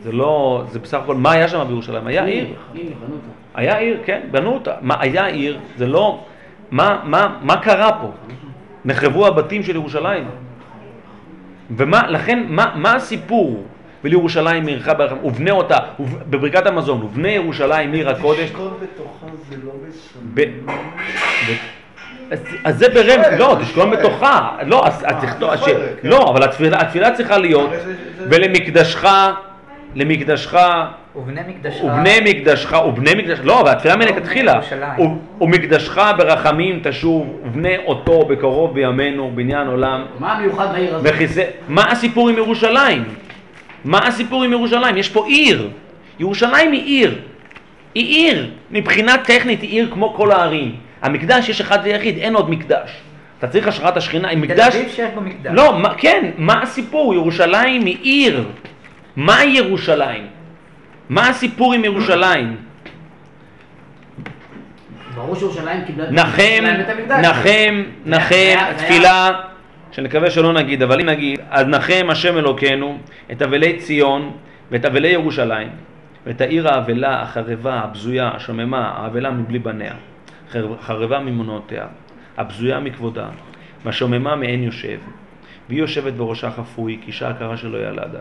זה 0.04 0.12
לא, 0.12 0.64
זה 0.70 0.80
בסך 0.80 0.98
הכל, 1.04 1.16
מה 1.16 1.32
היה 1.32 1.48
שם 1.48 1.66
בירושלים? 1.68 2.08
היה 2.08 2.26
עיר. 2.26 2.46
הנה, 2.46 2.56
בנו 2.74 3.16
אותה. 3.16 3.28
היה 3.56 3.78
עיר, 3.78 3.98
כן, 4.06 4.22
בנו 4.32 4.54
אותה. 4.54 4.74
מה, 4.82 4.96
היה 5.00 5.26
עיר, 5.26 5.60
זה 5.78 5.88
לא... 5.88 6.24
מה, 6.72 7.00
מה, 7.04 7.38
מה 7.42 7.58
קרה 7.58 7.92
פה? 8.02 8.12
נחרבו 8.86 9.28
הבתים 9.28 9.64
של 9.64 9.76
ירושלים. 9.76 10.28
ומה, 11.78 12.08
לכן, 12.08 12.44
מה, 12.48 12.72
מה 12.76 12.96
הסיפור? 12.96 13.66
ולירושלים 14.04 14.68
עירך 14.68 14.90
ברחם, 14.98 15.16
ובנה 15.24 15.52
אותה, 15.52 15.78
וב- 16.00 16.18
בברכת 16.30 16.66
המזון, 16.66 17.02
ובנה 17.04 17.30
ירושלים 17.32 17.94
עיר 17.94 18.10
הקודש. 18.10 18.50
תשכון 18.50 18.74
בתוכה 18.82 19.26
זה 19.50 19.56
לא. 19.66 19.72
ב- 20.34 20.46
אז, 22.64 22.78
זה 22.78 22.90
ברמז, 22.90 23.40
לא, 23.40 23.58
תשכון 23.62 23.92
בתוכה, 23.92 24.58
לא, 24.66 24.88
אז 24.88 25.06
צריך, 25.20 25.44
אה, 25.44 25.54
יכול, 25.56 25.70
כן. 26.02 26.08
לא, 26.08 26.30
אבל 26.30 26.44
התפילה, 26.74 27.12
צריכה 27.12 27.38
להיות, 27.38 27.70
ולמקדשך, 28.30 29.06
למקדשך, 29.96 30.56
ובני 31.18 31.42
מקדשך... 31.48 31.84
ובני 31.84 32.20
מקדשך, 32.26 32.74
ובני 32.88 33.14
מקדשך, 33.16 33.42
לא, 33.44 33.62
אבל 33.62 33.72
התפילה 33.72 33.96
מלכתחילה, 33.96 34.54
ירושלים. 34.54 35.00
ו- 35.00 35.44
ומקדשך 35.44 36.00
ברחמים 36.18 36.80
תשוב, 36.84 37.40
ובנה 37.46 37.70
אותו 37.86 38.26
בקרוב 38.26 38.74
בימינו, 38.74 39.32
בניין 39.36 39.68
עולם, 39.68 40.06
מה 40.20 40.34
המיוחד 40.34 40.72
בעיר 40.72 40.96
הזאת? 40.96 41.14
וכיסא, 41.14 41.44
מה 41.68 41.92
הסיפור 41.92 42.30
עם 42.30 42.38
ירושלים? 42.38 43.04
מה 43.86 44.08
הסיפור 44.08 44.44
עם 44.44 44.52
ירושלים? 44.52 44.98
יש 44.98 45.10
פה 45.10 45.26
עיר, 45.28 45.70
ירושלים 46.20 46.72
היא 46.72 46.84
עיר, 46.84 47.22
היא 47.96 48.06
עיר, 48.06 48.52
מבחינה 48.72 49.18
טכנית 49.18 49.62
היא 49.62 49.70
עיר 49.70 49.90
כמו 49.94 50.14
כל 50.14 50.32
הערים, 50.32 50.76
המקדש 51.02 51.50
יש 51.50 51.62
אחד 51.62 51.80
ויחיד, 51.84 52.18
אין 52.18 52.36
עוד 52.36 52.50
מקדש, 52.50 52.92
אתה 53.40 53.48
צריך 53.48 53.68
השראת 53.68 53.98
השכינה, 53.98 54.30
עם 54.30 54.40
תל 54.40 54.46
מקדש, 54.46 54.76
אביב 54.76 54.90
שיש 54.90 55.10
בו 55.16 55.22
מקדש. 55.22 55.52
לא, 55.54 55.80
מה, 55.80 55.94
כן, 55.98 56.32
מה 56.38 56.64
הסיפור? 56.64 57.14
ירושלים 57.14 57.86
היא 57.86 57.98
עיר. 58.02 58.44
מהי 59.16 59.58
ירושלים? 59.58 60.35
מה 61.10 61.30
הסיפור 61.30 61.74
עם 61.74 61.86
ירושלים? 61.86 62.58
ברור 65.16 65.36
שירושלים 65.36 65.86
קיבלה... 65.86 66.12
נחם. 66.12 66.64
נחם, 67.22 67.84
נחם, 68.06 68.56
תפילה, 68.78 69.30
שנקווה 69.92 70.32
שלא 70.32 70.54
נגיד, 70.54 70.84
אבל 70.84 71.00
אם 71.02 71.06
נגיד, 71.06 71.40
אז 71.50 71.68
נחם 71.68 72.08
השם 72.10 72.38
אלוקינו 72.38 72.98
את 73.32 73.42
אבלי 73.42 73.78
ציון 73.78 74.32
ואת 74.72 74.86
אבלי 74.86 75.08
ירושלים 75.08 75.70
ואת 76.26 76.42
העיר 76.42 76.68
האבלה, 76.68 77.22
החרבה, 77.22 77.74
הבזויה, 77.74 78.28
השוממה, 78.36 78.94
האבלה 78.98 79.32
מבלי 79.32 79.60
בניה, 79.60 79.94
חר- 80.52 80.78
חרבה 80.82 81.20
ממונותיה, 81.20 81.86
הבזויה 82.38 82.80
מכבודה, 82.80 83.26
והשוממה 83.86 84.36
מעין 84.36 84.64
יושב, 84.64 84.98
והיא 85.70 85.80
יושבת 85.80 86.14
בראשה 86.14 86.52
חפוי, 86.52 86.98
כי 87.02 87.08
אישה 87.08 87.30
עקרה 87.30 87.58
שלא 87.58 87.78
ילדה, 87.78 88.20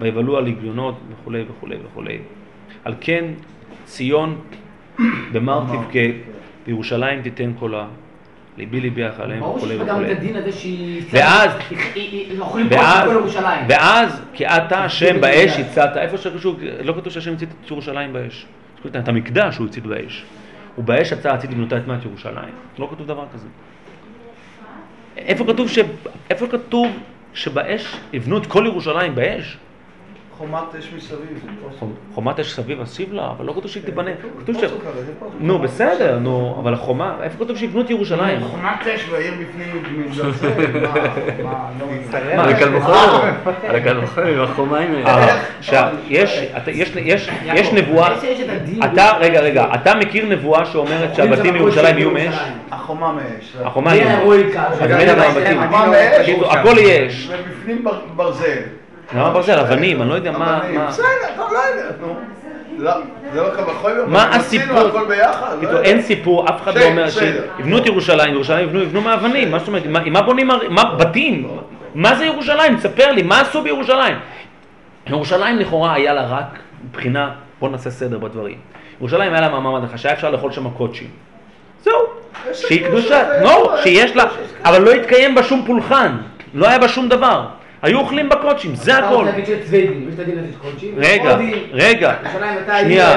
ויבלו 0.00 0.36
על 0.36 0.46
עגיונות 0.46 0.98
וכולי 1.12 1.44
וכולי 1.48 1.76
וכולי. 1.84 2.18
על 2.84 2.94
כן 3.00 3.24
ציון 3.84 4.38
במר 5.32 5.60
תבכה, 5.60 5.98
וירושלים 6.66 7.22
תיתן 7.22 7.52
קולה, 7.58 7.86
ליבי 8.58 8.80
ליבי 8.80 9.02
ברור 9.38 9.56
וכולי 9.56 9.76
וכולי. 9.76 10.14
ואז- 11.10 11.50
ואז. 12.70 13.08
ואז 13.68 14.22
כי 14.32 14.46
אתה 14.46 14.84
השם 14.84 15.20
בית 15.20 15.20
באש. 15.20 15.58
הצעת, 15.58 15.96
איפה 15.96 16.18
שכתוב, 16.18 16.60
לא 16.82 16.92
כתוב 16.92 17.12
שהשם 17.12 17.32
הצית 17.32 17.48
את 17.64 17.70
ירושלים 17.70 18.12
באש. 18.12 18.46
את 18.86 19.08
המקדש 19.08 19.56
הוא 19.56 19.66
הצית 19.66 19.86
באש. 19.86 20.24
ובאש 20.78 21.12
יצא 21.12 21.32
הצית 21.32 21.50
לבנותה 21.50 21.76
את 21.76 21.86
מעט 21.86 22.04
ירושלים. 22.04 22.54
לא 22.78 22.88
כתוב 22.90 23.06
דבר 23.06 23.24
כזה. 23.34 23.48
איפה 25.16 25.44
כתוב, 25.46 25.68
ש... 25.68 25.78
איפה 26.30 26.46
כתוב 26.46 26.88
שבאש 27.34 27.96
יבנו 28.12 28.38
את 28.38 28.46
כל 28.46 28.64
ירושלים 28.66 29.14
באש? 29.14 29.56
חומת 30.38 30.74
אש 30.78 30.88
מסביב. 30.96 31.46
חומת 32.14 32.40
אש 32.40 32.52
סביב 32.52 32.80
אסיב 32.80 33.12
לה, 33.12 33.30
אבל 33.36 33.44
לא 33.46 33.52
כתוב 33.52 33.66
שהיא 33.70 33.82
תיבנה. 33.82 34.10
כתוב 34.42 34.56
ש... 34.56 34.60
זה 34.60 34.66
פה. 35.18 35.26
נו 35.40 35.58
בסדר, 35.58 36.18
נו, 36.18 36.56
אבל 36.62 36.74
החומה, 36.74 37.16
איפה 37.22 37.44
כתוב 37.44 37.56
שיבנו 37.56 37.80
את 37.80 37.90
ירושלים? 37.90 38.40
חומת 38.40 38.86
אש 38.94 39.08
והעיר 39.10 39.32
בפנים 39.40 39.82
מזלזל, 40.10 40.48
מה, 40.82 40.94
מה, 41.44 41.68
לא 41.80 41.86
מה, 42.36 42.42
על 42.44 42.48
הקל 42.54 42.74
וחומר, 42.76 43.22
על 43.68 43.76
הקל 43.76 43.98
וחומר, 44.04 44.26
עם 44.26 44.40
החומיים 44.40 44.94
האלה. 44.94 45.08
אה, 45.28 45.40
עכשיו, 45.58 45.88
יש, 46.08 46.38
אתה- 46.56 46.70
יש, 46.70 46.92
יש, 47.02 47.28
יש 47.44 47.72
נבואה. 47.72 48.14
אתה, 48.92 49.12
רגע, 49.20 49.40
רגע, 49.40 49.66
אתה 49.74 49.94
מכיר 49.94 50.26
נבואה 50.26 50.64
שאומרת 50.66 51.14
שהבתים 51.14 51.52
בירושלים 51.52 51.98
יהיו 51.98 52.10
מאש? 52.10 52.34
החומה 52.70 53.12
מאש. 53.12 53.56
החומה 53.64 53.90
מאש. 53.94 54.00
לא- 54.90 55.86
לא- 56.40 56.52
הכל 56.52 56.74
יש. 56.78 57.30
ובפנים 57.32 57.84
בר- 57.84 58.00
ברזל. 58.16 58.58
למה 59.14 59.30
ברזל? 59.30 59.58
אבנים, 59.58 60.02
אני 60.02 60.10
לא 60.10 60.14
יודע 60.14 60.30
מה... 60.30 60.56
אבנים. 60.58 60.80
בסדר, 60.88 61.06
טוב, 61.36 61.52
לא 61.52 61.58
יודע, 61.58 61.90
נו. 62.00 62.16
לא, 62.78 62.92
זה 63.32 63.40
לא 63.42 63.54
כמה 63.54 63.72
חוי 63.74 63.92
מה 64.06 64.36
הסיפור? 64.36 64.78
הכל 64.78 65.04
ביחד. 65.08 65.56
לא. 65.62 65.80
אין 65.82 66.02
סיפור, 66.02 66.48
אף 66.48 66.62
אחד 66.62 66.74
לא 66.74 66.80
בסדר, 66.80 66.90
אומר. 66.90 67.10
שיבנו 67.10 67.78
את 67.78 67.86
ירושלים, 67.86 68.34
ירושלים 68.34 68.68
יבנו, 68.68 68.82
יבנו 68.82 69.00
מאבנים, 69.00 69.50
מה 69.50 69.58
זאת 69.58 69.68
אומרת, 69.68 69.82
עם 69.84 70.12
מה 70.12 70.22
בונים, 70.22 70.46
מה, 70.70 70.94
בתים? 70.94 71.48
מה 71.94 72.14
זה 72.14 72.24
ירושלים? 72.24 72.76
תספר 72.76 73.12
לי, 73.12 73.22
מה 73.22 73.40
עשו 73.40 73.62
בירושלים? 73.62 74.16
ירושלים 75.06 75.58
לכאורה 75.58 75.94
היה 75.94 76.12
לה 76.12 76.26
רק 76.26 76.58
מבחינה, 76.84 77.30
בוא 77.60 77.68
נעשה 77.68 77.90
סדר 77.90 78.18
בדברים. 78.18 78.56
ירושלים 79.00 79.32
היה 79.32 79.40
לה 79.40 79.48
מעמד 79.48 79.84
אחד, 79.84 79.96
שהיה 79.96 80.14
אפשר 80.14 80.30
לאכול 80.30 80.52
שם 80.52 80.70
קוצ'ים. 80.70 81.08
זהו. 81.82 81.94
שהיא 82.52 82.86
קדושה, 82.86 83.42
לא, 83.42 83.76
שיש 83.82 84.16
לה, 84.16 84.24
אבל 84.64 84.82
לא 84.82 84.90
התקיים 84.90 85.34
בה 85.34 85.42
שום 85.42 85.62
פולחן, 85.66 86.16
לא 86.54 86.68
היה 86.68 86.78
בה 86.78 86.88
שום 86.88 87.08
דבר. 87.08 87.44
היו 87.82 87.98
אוכלים 87.98 88.28
בקודשים, 88.28 88.74
זה 88.74 88.98
אתה 88.98 89.06
הכל. 89.06 89.14
רוצה 89.14 89.30
להגיד 89.30 89.44
שצווידים, 89.46 90.06
יש 90.08 90.14
את 90.14 90.20
הדין 90.20 90.38
הזה 90.38 90.46
של 90.52 90.58
קודשים. 90.58 90.94
רגע. 90.96 91.36
רגע, 91.72 92.14
שנייה. 92.80 93.16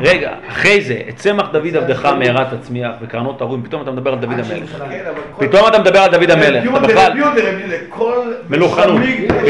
רגע, 0.00 0.30
אחרי 0.48 0.80
זה, 0.80 0.96
את 1.08 1.16
צמח 1.16 1.46
דוד 1.52 1.76
עבדך 1.76 2.06
מהרה 2.06 2.44
תצמיח 2.44 2.90
וקרנות 3.00 3.38
תרום, 3.38 3.62
פתאום 3.62 3.82
אתה 3.82 3.90
מדבר 3.90 4.12
על 4.12 4.18
דוד 4.18 4.32
המלך. 4.32 4.82
כן, 4.88 5.04
פתאום 5.38 5.68
אתה 5.68 5.78
מדבר 5.78 5.98
על 5.98 6.10
דוד 6.10 6.30
המלך, 6.30 6.64
אתה 6.76 6.86
בכלל. 6.86 7.12
מלוכנות. 8.50 9.00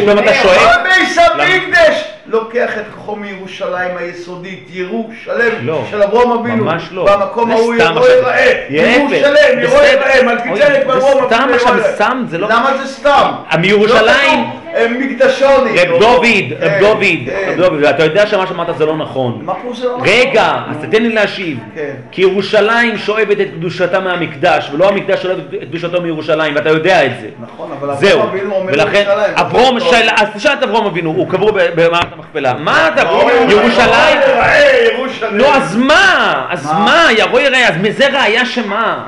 פתאום 0.02 0.18
אתה 0.18 0.34
שואל, 0.34 0.58
כל 0.58 2.13
לוקח 2.26 2.70
את 2.78 2.84
כוחו 2.94 3.16
מירושלים 3.16 3.96
היסודית, 3.96 4.66
ירושלם 4.70 5.52
לא, 5.66 5.84
של 5.90 6.02
אברום 6.02 6.32
אבינו. 6.32 6.64
ממש 6.64 6.88
לא. 6.92 7.06
במקום 7.16 7.50
ההוא 7.50 7.74
יבוא. 7.74 8.06
ייראה. 8.08 8.46
להפך, 8.70 8.70
ירושלם, 8.70 9.62
יבוא. 9.62 9.82
ייראה, 9.82 10.22
מלכי 10.22 10.48
אוי, 10.48 10.60
צדק 10.60 10.82
זה 10.86 10.88
ואברום 10.88 11.24
סתם 11.26 11.36
אבינו 11.42 11.54
עכשיו. 11.54 11.76
סתם, 11.94 12.24
זה 12.28 12.38
לא- 12.38 12.48
למה 12.48 12.76
זה 12.78 12.86
סתם? 12.94 13.32
מירושלים- 13.60 14.40
לא 14.40 14.63
מקדשוני. 14.98 15.70
רב 15.80 16.00
דוד, 16.00 16.24
רב 16.60 16.70
כן, 16.70 16.78
דוד, 16.80 17.02
כן. 17.26 17.48
רב 17.48 17.56
דוד, 17.56 17.78
ואתה 17.82 18.04
יודע 18.04 18.26
שמה 18.26 18.46
שאמרת 18.46 18.78
זה 18.78 18.86
לא 18.86 18.96
נכון. 18.96 19.40
מה 19.44 19.54
פירוש 19.54 19.78
זה 19.78 19.86
לא 19.88 19.92
נכון? 19.96 20.08
רגע, 20.08 20.52
אז 20.70 20.76
תתן 20.82 21.02
לי 21.02 21.08
להשיב. 21.08 21.58
כן. 21.74 21.90
כי 22.10 22.22
ירושלים 22.22 22.98
שואבת 22.98 23.40
את 23.40 23.48
קדושתה 23.56 24.00
מהמקדש, 24.00 24.70
ולא 24.72 24.88
המקדש 24.88 25.22
שואב 25.22 25.38
את 25.38 25.68
קדושתו 25.68 26.00
מירושלים, 26.02 26.54
ואתה 26.54 26.68
יודע 26.68 27.06
את 27.06 27.12
זה. 27.20 27.28
נכון, 27.42 27.70
אבל 27.80 27.90
אברום 27.90 28.28
אבינו 28.28 28.54
אומר 28.54 28.72
ירושלים. 28.78 29.06
אברום. 29.34 29.80
שאל- 29.80 30.08
אז 30.16 30.28
תשאל 30.36 30.52
את 30.52 30.62
אברום 30.62 30.86
אבינו, 30.86 31.10
הוא 31.10 31.28
קבור 31.30 31.50
ב- 31.52 31.58
במערת 31.74 32.06
המכפלה, 32.16 32.52
מה 32.54 32.88
אתה, 32.88 33.04
לא, 33.04 33.30
ירושלים, 33.48 34.18
ייראה, 34.26 34.88
ירושלים. 34.92 35.36
נו 35.38 35.44
אז 35.46 35.76
מה, 35.76 36.46
אז 36.50 36.66
מה? 36.72 37.06
יבוא 37.18 37.40
יראה, 37.40 37.68
אז 37.68 37.74
מזה 37.82 38.06
ראיה 38.08 38.46
שמה? 38.46 39.04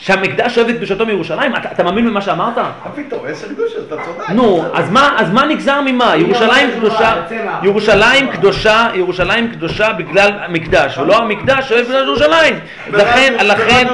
שהמקדש 0.00 0.54
שואב 0.54 0.68
את 0.68 0.76
קדושתו 0.76 1.06
מירושלים? 1.06 1.56
אתה 1.56 1.72
אתה 1.72 1.82
מאמין 1.82 2.06
במה 2.06 2.20
שאמרת? 2.20 2.58
מה 2.58 2.72
פתאום, 2.94 3.20
עשר 3.26 3.48
קדושות, 3.48 3.86
אתה 3.86 3.96
צודק. 4.04 4.30
נו, 4.30 4.64
אז 4.74 4.90
מה, 4.90 5.16
אז 5.18 5.30
מה 5.30 5.44
נגזר 5.44 5.80
ממה? 5.80 6.16
ירושלים 6.16 6.70
קדושה. 6.76 7.14
ירושלים 7.62 8.28
קדושה, 8.30 8.88
ירושלים 8.94 9.50
קדושה 9.50 9.92
בגלל 9.92 10.30
המקדש, 10.40 10.98
ולא 10.98 11.16
המקדש 11.16 11.68
שואב 11.68 11.86
את 11.90 12.06
ירושלים. 12.06 12.54
לכן, 12.92 13.34
לכן. 13.46 13.86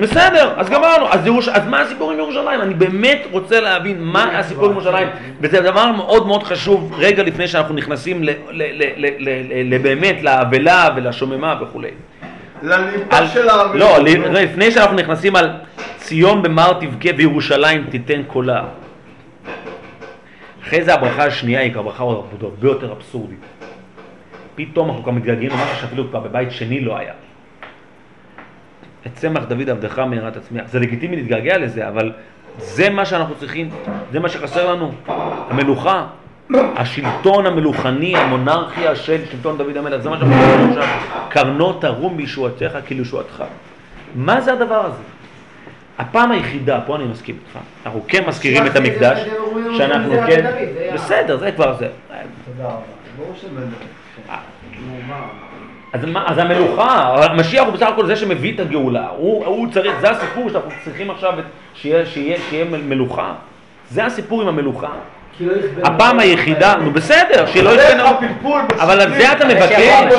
בסדר, 0.00 0.52
אז 0.56 0.68
גמרנו, 0.68 1.06
אז, 1.10 1.26
ירוש... 1.26 1.48
אז 1.48 1.66
מה 1.66 1.80
הסיפור 1.80 2.10
עם 2.12 2.18
ירושלים? 2.18 2.60
אני 2.60 2.74
באמת 2.74 3.22
רוצה 3.30 3.60
להבין 3.60 3.96
מה 4.00 4.38
הסיפור 4.38 4.64
עם 4.64 4.72
ירושלים, 4.72 5.08
וזה 5.40 5.60
דבר 5.60 5.92
מאוד 5.92 6.26
מאוד 6.26 6.42
חשוב 6.42 6.94
רגע 6.98 7.22
לפני 7.22 7.48
שאנחנו 7.48 7.74
נכנסים 7.74 8.24
ל... 8.24 8.30
ל... 8.30 8.32
ל... 8.52 8.82
ל... 8.96 9.06
ל... 9.18 9.74
ל... 9.74 9.78
באמת 9.78 10.22
לאבלה 10.22 10.88
ולשוממה 10.96 11.54
וכולי. 11.62 11.90
לליבה 12.62 13.18
על... 13.18 13.26
של 13.26 13.48
הערבים. 13.48 13.80
לא, 13.80 13.98
ל- 13.98 14.38
לפני 14.38 14.70
שאנחנו 14.70 14.96
נכנסים 14.96 15.36
על 15.36 15.50
ציון 15.96 16.42
במר 16.42 16.72
תבכה 16.72 17.08
וירושלים 17.16 17.86
תיתן 17.90 18.22
קולה. 18.26 18.64
אחרי 20.62 20.84
זה 20.84 20.94
הברכה 20.94 21.24
השנייה 21.24 21.60
היא 21.60 21.72
הברכה 21.76 22.02
הרבה 22.04 22.68
יותר 22.68 22.92
אבסורדית. 22.92 23.38
פתאום 24.54 24.88
אנחנו 24.88 25.02
כבר 25.02 25.12
מתגעגעים 25.12 25.50
למשהו 25.50 25.76
שאפילו 25.80 26.08
כבר 26.08 26.20
בבית 26.20 26.50
שני 26.50 26.80
לא 26.80 26.96
היה. 26.98 27.12
את 29.06 29.14
צמח 29.14 29.44
דוד 29.44 29.70
עבדך 29.70 29.98
מהרה 29.98 30.30
תצמיח. 30.30 30.64
זה 30.68 30.78
לגיטימי 30.80 31.16
להתגעגע 31.16 31.58
לזה, 31.58 31.88
אבל 31.88 32.12
זה 32.58 32.90
מה 32.90 33.04
שאנחנו 33.04 33.34
צריכים, 33.34 33.70
זה 34.12 34.20
מה 34.20 34.28
שחסר 34.28 34.72
לנו. 34.72 34.92
המלוכה, 35.50 36.06
השלטון 36.76 37.46
המלוכני, 37.46 38.16
המונרכיה 38.16 38.96
של 38.96 39.20
שלטון 39.30 39.58
דוד 39.58 39.76
המלך, 39.76 40.02
זה 40.02 40.10
מה 40.10 40.18
שאנחנו 40.18 40.36
צריכים 40.36 40.68
עכשיו. 40.68 40.84
קרנות 41.28 41.80
תרום 41.80 42.16
בישועתך 42.16 42.78
כלישועתך. 42.88 43.44
מה 44.14 44.40
זה 44.40 44.52
הדבר 44.52 44.84
הזה? 44.84 45.02
הפעם 45.98 46.30
היחידה, 46.30 46.80
פה 46.86 46.96
אני 46.96 47.04
מסכים 47.04 47.36
איתך, 47.46 47.58
אנחנו 47.86 48.04
כן 48.08 48.28
מזכירים 48.28 48.66
את 48.66 48.76
המקדש, 48.76 49.28
שאנחנו 49.76 50.10
זה 50.10 50.20
כן, 50.26 50.50
בסדר, 50.94 51.36
זה 51.36 51.52
כבר 51.52 51.76
זה. 51.78 51.88
תודה 52.44 52.68
רבה. 52.68 52.76
ברור 53.16 53.34
שבן 53.40 53.62
אז, 55.92 56.04
מה, 56.04 56.24
אז 56.26 56.38
המלוכה, 56.38 57.24
המשיח 57.24 57.64
הוא 57.66 57.74
בסך 57.74 57.86
הכל 57.86 58.06
זה 58.06 58.16
שמביא 58.16 58.54
את 58.54 58.60
הגאולה, 58.60 59.08
הוא, 59.08 59.46
הוא 59.46 59.72
צריך, 59.72 60.00
זה 60.00 60.10
הסיפור 60.10 60.50
שאנחנו 60.50 60.70
צריכים 60.84 61.10
עכשיו 61.10 61.34
שיהיה, 61.74 62.06
שיהיה, 62.06 62.38
שיהיה 62.50 62.64
מלוכה, 62.64 63.34
זה 63.90 64.04
הסיפור 64.04 64.42
עם 64.42 64.48
המלוכה. 64.48 64.90
לא 65.40 65.52
הפעם. 65.84 66.18
היחידה, 66.18 66.74
נו 66.76 66.90
בסדר, 66.90 67.46
שלא 67.46 67.76
דרך 67.76 68.06
הפלפול 68.06 68.62
אבל 68.78 69.00
על 69.00 69.14
זה 69.14 69.32
אתה. 69.32 69.44
מבקש, 69.44 70.12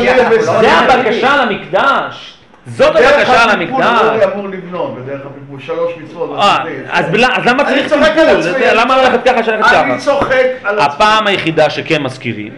זה. 0.61 0.71
הבקשה 0.71 1.45
למקדש, 1.45 2.33
זאת 2.67 2.93
דרך 2.93 3.13
הבקשה 3.17 3.43
הפלפול 3.43 3.61
למקדש. 3.61 4.01
אורי 4.01 4.33
אמור 4.33 4.47
לבנות, 4.47 4.95
בדרך 4.95 5.21
הפלפול, 5.25 5.59
שלוש 5.59 5.93
מצוות. 6.03 6.39
אה. 6.39 6.63
אז 6.89 7.05
למה 7.45 7.63
צריך 7.63 7.93
על 7.93 8.03
פלפול? 8.03 8.73
למה 8.73 8.97
ללכת 9.01 9.19
ככה 9.25 9.43
שללכת 9.43 9.65
ככה? 9.65 9.83
אני 9.83 9.97
צוחק 9.97 10.45
על 10.63 10.79
עצמי. 10.79 10.85
הפעם 10.93 11.27
היחידה 11.27 11.69
שכן 11.69 12.03
מזכירים 12.03 12.53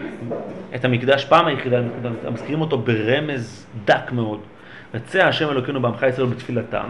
את 0.76 0.86
המקדש, 0.86 1.26
פעם 1.26 1.48
היחידה, 1.48 1.78
מזכירים 2.32 2.62
אותו 2.62 2.78
ברמז 2.78 3.66
דק 3.86 4.12
מאוד. 4.12 4.40
יצא 4.94 5.20
השם 5.20 5.50
אלוקינו 5.50 5.82
בעמך 5.82 6.04
ישראל 6.10 6.28
בתפילתם, 6.28 6.86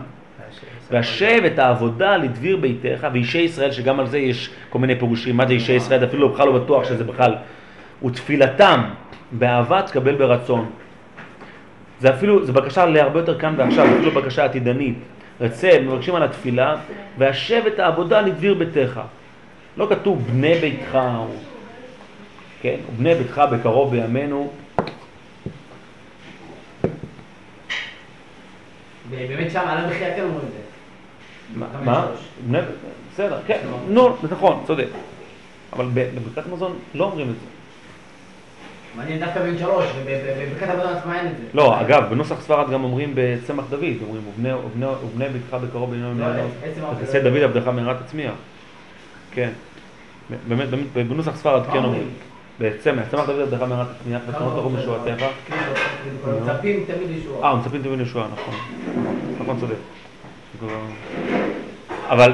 והשב 0.91 1.41
את 1.45 1.59
העבודה 1.59 2.17
לדביר 2.17 2.57
ביתך, 2.57 3.07
ואישי 3.13 3.37
ישראל, 3.41 3.71
שגם 3.71 3.99
על 3.99 4.07
זה 4.07 4.17
יש 4.17 4.49
כל 4.69 4.79
מיני 4.79 4.95
פירושים, 4.99 5.37
מה 5.37 5.47
זה 5.47 5.53
אישי 5.53 5.73
ישראל, 5.73 6.05
אפילו 6.05 6.29
בכלל 6.29 6.47
לא 6.47 6.59
בטוח 6.59 6.83
שזה 6.83 7.03
בכלל, 7.03 7.35
ותפילתם 8.05 8.81
באהבה 9.31 9.81
תקבל 9.81 10.15
ברצון. 10.15 10.69
זה 11.99 12.09
אפילו, 12.09 12.45
זה 12.45 12.53
בקשה 12.53 12.85
להרבה 12.85 13.19
יותר 13.19 13.39
כאן 13.39 13.53
ועכשיו, 13.57 13.85
אפילו 13.85 14.11
בקשה 14.11 14.45
עתידנית. 14.45 14.97
רצה, 15.41 15.69
מבקשים 15.81 16.15
על 16.15 16.23
התפילה, 16.23 16.75
והשב 17.17 17.63
את 17.67 17.79
העבודה 17.79 18.21
לדביר 18.21 18.53
ביתך. 18.53 19.01
לא 19.77 19.87
כתוב 19.89 20.27
בני 20.27 20.55
ביתך, 20.55 20.99
כן, 22.61 22.75
ובני 22.89 23.15
ביתך 23.15 23.41
בקרוב 23.51 23.91
בימינו, 23.91 24.51
באמת 29.09 29.51
שם, 29.51 29.59
על 29.59 29.77
המחיה 29.77 30.15
כן 30.15 30.21
אומרים 30.21 30.45
את 30.47 30.51
זה. 30.51 30.72
מה? 31.55 32.05
בסדר, 33.13 33.39
כן, 33.47 33.59
נו, 33.89 34.15
נכון, 34.31 34.63
צודק. 34.67 34.87
אבל 35.73 35.85
בברכת 35.93 36.49
מזון 36.53 36.77
לא 36.93 37.03
אומרים 37.03 37.29
את 37.29 37.33
זה. 37.33 37.45
מעניין 38.97 39.19
דווקא 39.19 39.39
בן 39.39 39.57
שלוש, 39.57 39.85
ובברכת 39.95 40.67
עבודה 40.69 40.97
עצמה 40.97 41.19
אין 41.19 41.27
את 41.27 41.37
זה. 41.37 41.43
לא, 41.53 41.81
אגב, 41.81 42.09
בנוסח 42.09 42.41
ספרד 42.41 42.69
גם 42.71 42.83
אומרים 42.83 43.11
בצמח 43.15 43.65
דוד, 43.69 43.83
אומרים, 44.07 44.23
ובני 45.03 45.29
ביתך 45.29 45.53
בקרוב 45.53 45.93
לא, 45.93 46.25
עצם 46.63 46.83
העובדה. 46.83 47.03
ותעשה 47.03 47.23
דוד 47.23 47.37
עבדך 47.37 47.67
מהרה 47.67 47.93
תצמיח. 48.03 48.33
כן. 49.31 49.49
באמת, 50.47 50.67
בנוסח 50.93 51.35
ספרד 51.35 51.65
כן 51.73 51.83
אומרים. 51.83 52.09
בצמח, 52.59 53.03
צמח 53.11 53.25
דוד 53.25 53.39
עבדך 53.39 53.61
מהרה 53.61 53.85
תצמיח, 53.85 54.21
ותנות 54.27 54.53
תרום 54.53 54.75
משועתך. 54.75 55.25
כאילו, 55.45 55.61
מצפים 56.41 56.83
תמיד 56.87 57.09
לישוע. 57.09 57.43
אה, 57.43 57.55
מצפים 57.55 57.83
תמיד 57.83 57.99
לישועה, 57.99 58.27
נכון. 58.33 58.53
נכון, 59.41 59.59
צודק. 59.59 59.75
אבל, 62.09 62.33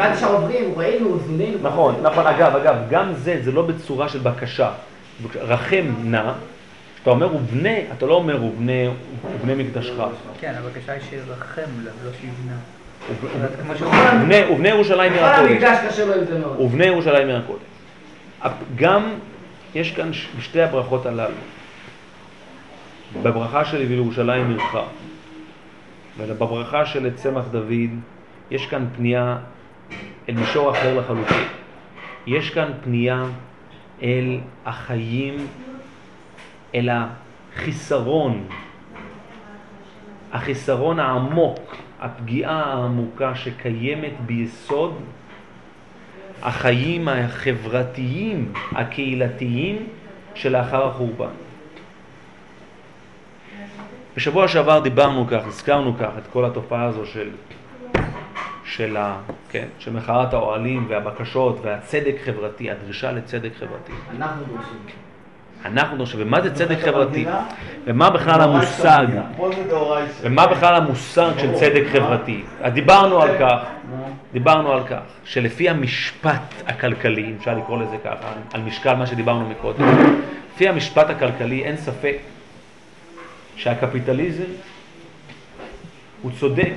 נכון, 1.62 1.96
נכון, 2.02 2.28
אגב, 2.28 2.56
אגב, 2.56 2.76
גם 2.90 3.14
זה, 3.14 3.38
זה 3.44 3.52
לא 3.52 3.62
בצורה 3.62 4.10
של 4.10 4.20
בקשה. 4.20 4.70
רחם 5.36 5.86
נא, 6.04 6.32
כשאתה 6.96 7.10
אומר 7.10 7.36
ובני, 7.36 7.84
אתה 7.98 8.06
לא 8.06 8.14
אומר 8.14 8.44
ובני, 8.44 8.90
ובני 9.36 9.64
מקדשך. 9.64 9.94
כן, 10.40 10.54
הבקשה 10.58 10.92
היא 10.92 11.02
שירחם 11.10 11.62
עליו, 11.80 11.94
לא 12.06 12.12
שיבנה. 12.22 12.56
ובני, 14.50 14.70
ירושלים 14.70 15.14
עיר 15.14 15.22
כל 15.22 15.28
הקודש. 15.28 15.52
המקדש 15.52 15.78
קשה 15.88 16.06
לו 16.06 16.14
עם 16.14 16.26
זה 16.26 16.40
מאוד. 16.40 16.60
ובני 16.60 16.86
ירושלים 16.86 17.28
עיר 17.28 17.38
הקודש. 17.38 17.62
גם, 18.76 19.04
יש 19.76 19.96
כאן 19.96 20.14
שתי 20.40 20.62
הברכות 20.62 21.06
הללו. 21.06 21.36
בברכה 23.24 23.66
של 23.66 23.92
ירושלים 23.92 24.50
עירך, 24.50 24.76
ובברכה 26.18 26.86
של 26.86 27.16
צמח 27.16 27.46
דוד, 27.52 27.92
יש 28.52 28.66
כאן 28.66 28.86
פנייה 28.96 29.38
אל 30.30 30.34
מישור 30.36 30.72
אחר 30.72 31.00
לחלוטין. 31.00 31.44
יש 32.28 32.50
כאן 32.50 32.72
פנייה 32.84 33.24
אל 34.04 34.40
החיים, 34.66 35.48
אל 36.76 36.90
החיסרון 36.90 38.48
החיסרון 40.32 41.00
העמוק, 41.00 41.76
הפגיעה 42.00 42.64
העמוקה 42.64 43.36
שקיימת 43.36 44.14
ביסוד 44.26 44.94
החיים 46.42 47.08
החברתיים, 47.08 48.54
הקהילתיים 48.72 49.88
שלאחר 50.36 50.88
החורבן. 50.88 51.34
בשבוע 54.16 54.48
שעבר 54.48 54.80
דיברנו 54.80 55.28
כך, 55.28 55.42
הזכרנו 55.46 55.98
כך 55.98 56.10
את 56.18 56.28
כל 56.34 56.46
התופעה 56.46 56.86
הזו 56.86 57.06
של, 57.06 57.30
של, 58.66 58.98
ה, 58.98 59.18
כן, 59.50 59.68
של 59.80 59.94
מחאת 59.94 60.34
האוהלים 60.34 60.86
והבקשות 60.90 61.60
והצדק 61.62 62.16
חברתי, 62.26 62.72
הדרישה 62.72 63.12
לצדק 63.12 63.52
חברתי. 63.60 63.94
אנחנו 64.18 64.46
דורשים. 64.46 65.07
אנחנו 65.68 65.98
דורשים, 65.98 66.20
ומה 66.22 66.42
זה 66.42 66.56
צדק 66.56 66.78
חברתי? 66.80 67.26
ומה 67.86 68.10
בכלל 68.10 68.42
המושג? 68.42 69.08
ומה 70.22 70.48
בכלל 70.48 70.76
המושג 70.76 71.32
של 71.38 71.54
צדק 71.54 71.84
חברתי? 71.92 72.44
אז 72.62 72.74
דיברנו 72.74 73.22
על 73.22 73.30
כך, 73.40 73.60
דיברנו 74.34 74.72
על 74.72 74.84
כך, 74.84 75.02
שלפי 75.26 75.70
המשפט 75.70 76.54
הכלכלי, 76.68 77.26
אם 77.26 77.36
אפשר 77.40 77.58
לקרוא 77.58 77.82
לזה 77.82 77.98
ככה, 78.04 78.28
על 78.54 78.62
משקל 78.62 78.96
מה 78.96 79.08
שדיברנו 79.08 79.50
מקודם, 79.50 79.86
לפי 80.54 80.70
המשפט 80.70 81.10
הכלכלי 81.10 81.64
אין 81.64 81.78
ספק 81.78 82.18
שהקפיטליזם 83.56 84.44
הוא 86.22 86.32
צודק, 86.40 86.74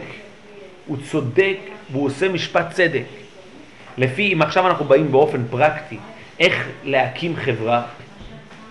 הוא 0.87 0.97
צודק 1.11 1.57
והוא 1.93 2.07
עושה 2.07 2.29
משפט 2.29 2.71
צדק. 2.71 3.05
לפי, 3.99 4.33
אם 4.33 4.43
עכשיו 4.43 4.67
אנחנו 4.67 4.85
באים 4.85 5.13
באופן 5.13 5.43
פרקטי, 5.51 5.99
איך 6.41 6.69
להקים 6.85 7.37
חברה, 7.37 7.83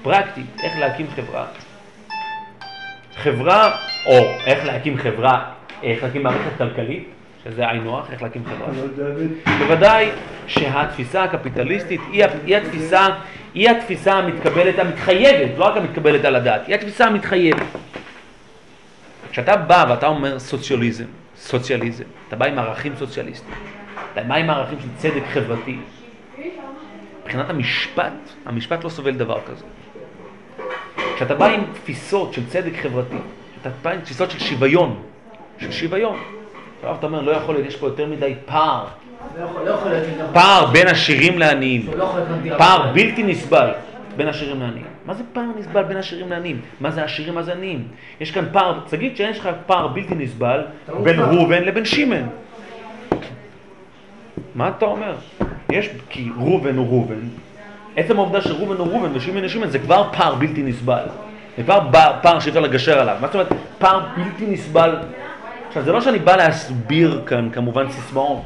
פרקטית, 0.04 0.46
איך 0.64 0.80
להקים 0.80 1.06
חברה. 1.16 1.46
חברה, 3.16 3.78
או 4.06 4.18
איך 4.46 4.66
להקים 4.66 4.98
חברה, 4.98 5.46
איך 5.84 6.04
להקים 6.04 6.24
מערכת 6.24 6.58
כלכלית, 6.58 7.10
שזה 7.44 7.70
היינו 7.70 8.00
הך, 8.00 8.12
איך 8.12 8.22
להקים 8.22 8.44
חברה. 8.46 8.68
בוודאי 9.60 10.10
שהתפיסה 10.48 11.24
הקפיטליסטית 11.24 12.02
היא, 12.12 12.26
היא 12.46 12.58
התפיסה, 12.58 13.08
היא 13.54 13.70
התפיסה 13.70 14.14
המתקבלת, 14.14 14.80
המתחייבת, 14.80 15.58
לא 15.58 15.66
רק 15.66 15.78
המתקבלת 15.78 16.26
על 16.26 16.36
הדעת, 16.36 16.68
היא 16.68 16.76
התפיסה 16.76 17.06
המתחייבת. 17.06 17.62
כשאתה 19.32 19.56
בא 19.56 19.86
ואתה 19.90 20.08
אומר 20.08 20.40
סוציאליזם, 20.40 21.06
סוציאליזם, 21.38 22.04
אתה 22.28 22.36
בא 22.36 22.46
עם 22.46 22.60
ערכים 22.60 22.96
סוציאליסטיים, 22.96 23.56
אתה 24.14 24.22
בא 24.22 24.36
עם 24.36 24.50
ערכים 24.50 24.78
של 24.80 24.88
צדק 24.98 25.24
חברתי. 25.34 25.78
מבחינת 27.24 27.50
המשפט, 27.50 28.14
המשפט 28.46 28.84
לא 28.84 28.90
סובל 28.90 29.12
דבר 29.12 29.40
כזה. 29.46 29.66
כשאתה 31.20 31.36
בא 31.36 31.46
עם 31.46 31.64
תפיסות 31.74 32.34
של 32.34 32.48
צדק 32.48 32.72
חברתי, 32.82 33.16
כשאתה 33.54 33.70
בא 33.82 33.92
עם 33.92 34.02
תפיסות 34.02 34.32
של 34.32 34.40
שוויון, 34.40 35.02
של 35.60 35.72
שוויון, 35.72 36.18
עכשיו 36.80 36.96
אתה 37.00 37.08
אומר, 37.08 37.22
לא 37.22 37.32
יכול 37.32 37.56
להיות, 37.56 37.68
יש 37.68 37.76
פה 37.76 37.88
יותר 37.88 38.06
מדי 38.06 38.34
פער, 38.46 38.86
לא 39.40 39.66
לא. 39.66 39.78
פער 40.34 40.66
בין 40.66 40.88
עשירים 40.88 41.40
לעניים, 41.40 41.86
לא 41.98 42.14
פער. 42.58 42.92
בלתי 42.94 43.24
נסבל 43.24 43.72
בין 44.18 44.28
עשירים 44.28 44.60
לעניים. 44.60 44.86
מה 45.06 45.14
זה 45.14 45.24
פער 45.34 45.44
נסבל 45.60 45.84
בין 45.84 45.98
עשירים 45.98 46.30
לעניים? 46.30 46.62
מה 46.80 46.92
זה 46.92 47.04
עשירים, 47.04 47.36
מה 47.36 47.44
זה 47.44 47.54
עניים? 47.54 47.88
יש 48.22 48.32
כאן 48.32 48.46
פער, 48.52 48.80
תגיד 48.90 49.18
שיש 49.18 49.40
לך 49.40 49.50
פער 49.66 49.88
בלתי 49.88 50.16
נסבל 50.16 50.66
בין. 51.04 51.20
ראובן 51.20 51.64
לבין 51.64 51.86
שמן. 51.86 52.24
מה 54.56 54.70
אתה 54.70 54.86
אומר? 54.86 55.16
יש, 55.72 55.90
כי 56.10 56.30
ראובן 56.38 56.78
הוא 56.78 56.88
ראובן, 56.88 57.20
עצם 58.00 58.18
העובדה 58.18 58.42
שראובן 58.42 58.76
הוא 58.76 58.88
ראובן 58.88 59.10
ושמן 59.14 59.42
הוא 59.42 59.48
שמן 59.48 59.70
זה 59.70 59.80
כבר 59.80 60.10
פער 60.18 60.36
בלתי 60.36 60.64
נסבל. 60.64 61.04
זה 61.58 61.64
כבר 61.64 61.80
פער 62.22 62.40
שאי 62.40 62.50
אפשר 62.50 62.60
לגשר 62.60 63.00
עליו. 63.00 63.18
מה 63.22 63.28
זאת 63.28 63.36
אומרת 63.36 63.48
פער 63.78 64.06
בלתי 64.18 64.46
נסבל? 64.46 64.96
עכשיו, 65.68 65.84
זה 65.84 65.92
לא 65.92 66.02
שאני 66.02 66.20
בא 66.20 66.36
להסביר 66.36 67.22
כאן 67.26 67.50
כמובן 67.54 67.92
סיסמאות, 67.92 68.42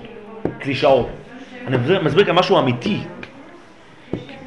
קלישאות. 0.59 1.09
אני 1.67 1.77
מסביר, 2.03 2.25
כאן 2.25 2.35
משהו 2.35 2.59
אמיתי. 2.59 2.99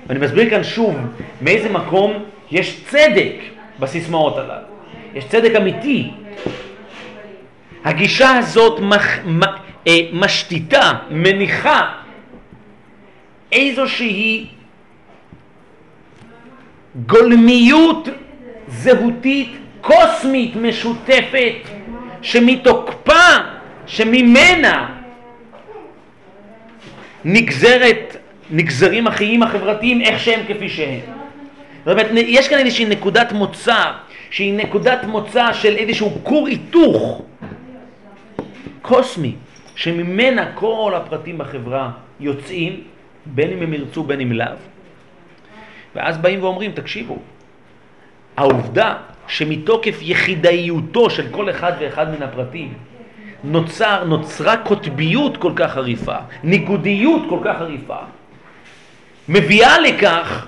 ואני 0.06 0.20
מסביר 0.20 0.50
כאן 0.50 0.64
שוב 0.64 0.96
מאיזה 1.42 1.68
מקום 1.68 2.12
יש 2.50 2.84
צדק 2.84 3.34
בסיסמאות 3.80 4.38
הללו. 4.38 4.66
יש 5.14 5.24
צדק 5.24 5.54
אמיתי. 5.56 6.10
הגישה 7.84 8.36
הזאת 8.36 8.80
מח, 8.80 9.18
מ, 9.26 9.40
אה, 9.86 10.00
משתיתה, 10.12 10.92
מניחה 11.10 11.92
איזושהי 13.52 14.46
גולמיות 17.06 18.08
זהותית 18.68 19.56
קוסמית 19.80 20.56
משותפת 20.56 21.54
שמתוקפה, 22.22 23.12
שממנה 23.86 24.88
נגזרת, 27.24 28.16
נגזרים 28.50 29.06
החיים 29.06 29.42
החברתיים 29.42 30.00
איך 30.00 30.20
שהם 30.20 30.40
כפי 30.48 30.68
שהם. 30.68 31.00
זאת 31.84 31.92
אומרת, 31.92 32.06
יש 32.14 32.48
כאן 32.48 32.58
איזושהי 32.58 32.84
נקודת 32.84 33.32
מוצא, 33.32 33.92
שהיא 34.30 34.54
נקודת 34.54 35.04
מוצא 35.04 35.52
של 35.52 35.76
איזשהו 35.76 36.18
כור 36.22 36.46
היתוך 36.46 37.22
קוסמי, 38.82 39.34
שממנה 39.74 40.52
כל 40.54 40.92
הפרטים 40.96 41.38
בחברה 41.38 41.90
יוצאים, 42.20 42.80
בין 43.26 43.50
אם 43.52 43.62
הם 43.62 43.74
ירצו 43.74 44.02
בין 44.02 44.20
אם 44.20 44.32
לאו. 44.32 44.75
ואז 45.96 46.18
באים 46.18 46.42
ואומרים, 46.42 46.72
תקשיבו, 46.72 47.18
העובדה 48.36 48.94
שמתוקף 49.28 49.98
יחידאיותו 50.02 51.10
של 51.10 51.26
כל 51.30 51.50
אחד 51.50 51.72
ואחד 51.80 52.10
מן 52.10 52.22
הפרטים 52.22 52.74
נוצר, 53.44 54.04
נוצרה 54.04 54.56
קוטביות 54.56 55.36
כל 55.36 55.52
כך 55.56 55.72
חריפה, 55.72 56.16
ניגודיות 56.44 57.22
כל 57.28 57.38
כך 57.44 57.58
חריפה, 57.58 57.98
מביאה 59.28 59.80
לכך 59.80 60.46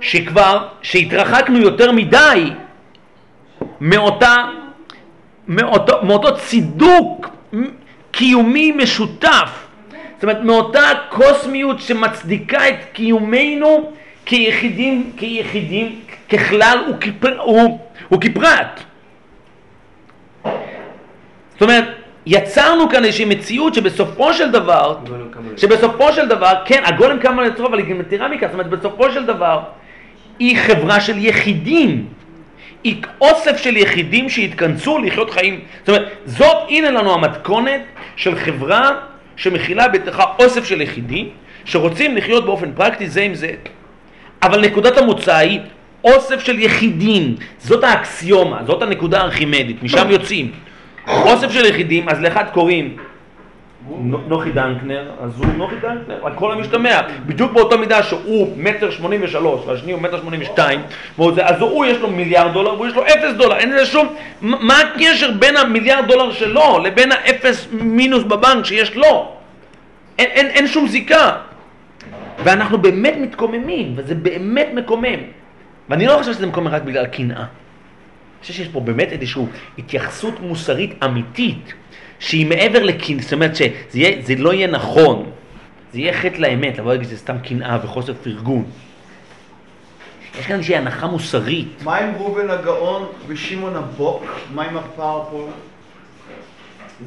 שכבר, 0.00 0.68
שהתרחקנו 0.82 1.58
יותר 1.58 1.92
מדי 1.92 2.50
מאותה, 3.80 4.36
מאותו, 5.48 6.02
מאותו 6.02 6.36
צידוק 6.36 7.28
קיומי 8.10 8.72
משותף, 8.72 9.66
זאת 10.14 10.22
אומרת 10.22 10.42
מאותה 10.42 10.88
קוסמיות 11.08 11.80
שמצדיקה 11.80 12.68
את 12.68 12.84
קיומנו 12.92 13.92
כיחידים, 14.26 15.12
כיחידים, 15.16 16.00
ככלל 16.28 16.78
וכפר, 16.90 17.40
הוא, 17.40 17.80
וכפרט. 18.12 18.80
זאת 21.52 21.62
אומרת, 21.62 21.84
יצרנו 22.26 22.88
כאן 22.88 23.04
איזושהי 23.04 23.24
מציאות 23.24 23.74
שבסופו 23.74 24.34
של 24.34 24.50
דבר, 24.50 24.96
שבסופו 25.56 26.12
של 26.12 26.28
דבר, 26.28 26.52
כן, 26.64 26.82
הגולם 26.84 27.18
קם 27.18 27.38
על 27.38 27.46
יצרו, 27.46 27.66
אבל 27.66 27.78
היא 27.78 27.86
גם 27.86 28.00
יתרה 28.00 28.28
מכך, 28.28 28.46
זאת 28.46 28.52
אומרת, 28.52 28.68
בסופו 28.68 29.10
של 29.10 29.26
דבר, 29.26 29.60
היא 30.38 30.56
חברה 30.56 31.00
של 31.00 31.18
יחידים. 31.18 32.06
היא 32.84 33.02
אוסף 33.20 33.56
של 33.56 33.76
יחידים 33.76 34.28
שהתכנסו 34.28 34.98
לחיות 34.98 35.30
חיים. 35.30 35.60
זאת 35.78 35.88
אומרת, 35.88 36.08
זאת, 36.24 36.56
הנה 36.68 36.90
לנו 36.90 37.14
המתכונת 37.14 37.80
של 38.16 38.36
חברה 38.36 38.90
שמכילה 39.36 39.88
בתוכה 39.88 40.24
אוסף 40.38 40.64
של 40.64 40.80
יחידים, 40.80 41.28
שרוצים 41.64 42.16
לחיות 42.16 42.44
באופן 42.44 42.72
פרקטי 42.72 43.08
זה 43.08 43.22
עם 43.22 43.34
זה. 43.34 43.50
אבל 44.46 44.60
נקודת 44.60 44.98
המוצא 44.98 45.36
היא 45.36 45.60
אוסף 46.04 46.40
של 46.40 46.58
יחידים. 46.58 47.34
זאת 47.58 47.84
האקסיומה, 47.84 48.58
זאת 48.66 48.82
הנקודה 48.82 49.20
הארכימדית, 49.20 49.82
משם 49.82 50.10
יוצאים. 50.10 50.50
אוסף 51.08 51.50
של 51.50 51.64
יחידים, 51.64 52.08
אז 52.08 52.20
לאחד 52.20 52.44
קוראים 52.52 52.96
נו- 54.00 54.18
נוחי 54.28 54.50
דנקנר, 54.50 55.04
אז 55.22 55.30
הוא 55.38 55.46
נוחי 55.56 55.74
דנקנר, 55.82 56.26
על 56.26 56.32
כל 56.34 56.52
המשתמע. 56.52 57.00
בדיוק 57.26 57.52
באותה 57.52 57.76
מידה 57.76 58.02
שהוא 58.02 58.54
מטר 58.56 58.90
שמונים 58.90 59.20
ושלוש, 59.24 59.60
והשני 59.66 59.92
הוא 59.92 60.02
מטר 60.02 60.18
שמונים 60.18 60.40
ושתיים, 60.42 60.80
אז 61.44 61.60
הוא 61.60 61.86
יש 61.86 61.98
לו 61.98 62.10
מיליארד 62.10 62.52
דולר 62.52 62.74
והוא 62.74 62.86
יש 62.86 62.94
לו 62.94 63.02
אפס 63.06 63.32
דולר, 63.36 63.56
אין 63.56 63.72
לזה 63.72 63.86
שום... 63.86 64.08
מה 64.40 64.74
הקשר 64.80 65.30
בין 65.38 65.56
המיליארד 65.56 66.06
דולר 66.06 66.32
שלו 66.32 66.78
לבין 66.84 67.12
האפס 67.12 67.68
מינוס 67.72 68.22
בבנק 68.22 68.64
שיש 68.64 68.96
לו? 68.96 69.32
אין, 70.18 70.28
אין, 70.30 70.46
אין 70.46 70.66
שום 70.66 70.86
זיקה. 70.88 71.32
ואנחנו 72.44 72.78
באמת 72.78 73.14
מתקוממים, 73.20 73.92
וזה 73.96 74.14
באמת 74.14 74.68
מקומם. 74.74 75.18
ואני 75.88 76.06
לא 76.06 76.16
חושב 76.18 76.32
שזה 76.32 76.46
מקומם 76.46 76.68
רק 76.68 76.82
בגלל 76.82 77.06
קנאה. 77.06 77.36
אני 77.36 78.40
חושב 78.40 78.52
שיש 78.54 78.68
פה 78.68 78.80
באמת 78.80 79.08
איזושהי 79.12 79.42
התייחסות 79.78 80.40
מוסרית 80.40 81.04
אמיתית, 81.04 81.72
שהיא 82.18 82.46
מעבר 82.46 82.82
לקנאה, 82.82 83.22
זאת 83.22 83.32
אומרת 83.32 83.56
שזה 83.56 83.68
יהיה, 83.94 84.22
זה 84.22 84.34
לא 84.34 84.54
יהיה 84.54 84.66
נכון, 84.66 85.30
זה 85.92 85.98
יהיה 86.00 86.12
חטא 86.12 86.36
לאמת, 86.38 86.78
לבוא 86.78 86.92
להגיד 86.92 87.08
שזה 87.08 87.18
סתם 87.18 87.38
קנאה 87.38 87.78
וחוסר 87.82 88.14
פרגון. 88.14 88.64
יש 90.40 90.46
כאן 90.46 90.56
איזושהי 90.56 90.76
הנחה 90.76 91.06
מוסרית. 91.06 91.68
מה 91.84 91.96
עם 91.96 92.14
ראובן 92.14 92.50
הגאון 92.50 93.06
ושמעון 93.26 93.76
הבוק? 93.76 94.24
מה 94.54 94.62
עם 94.62 94.76
הפער 94.76 95.24
פה? 95.30 95.48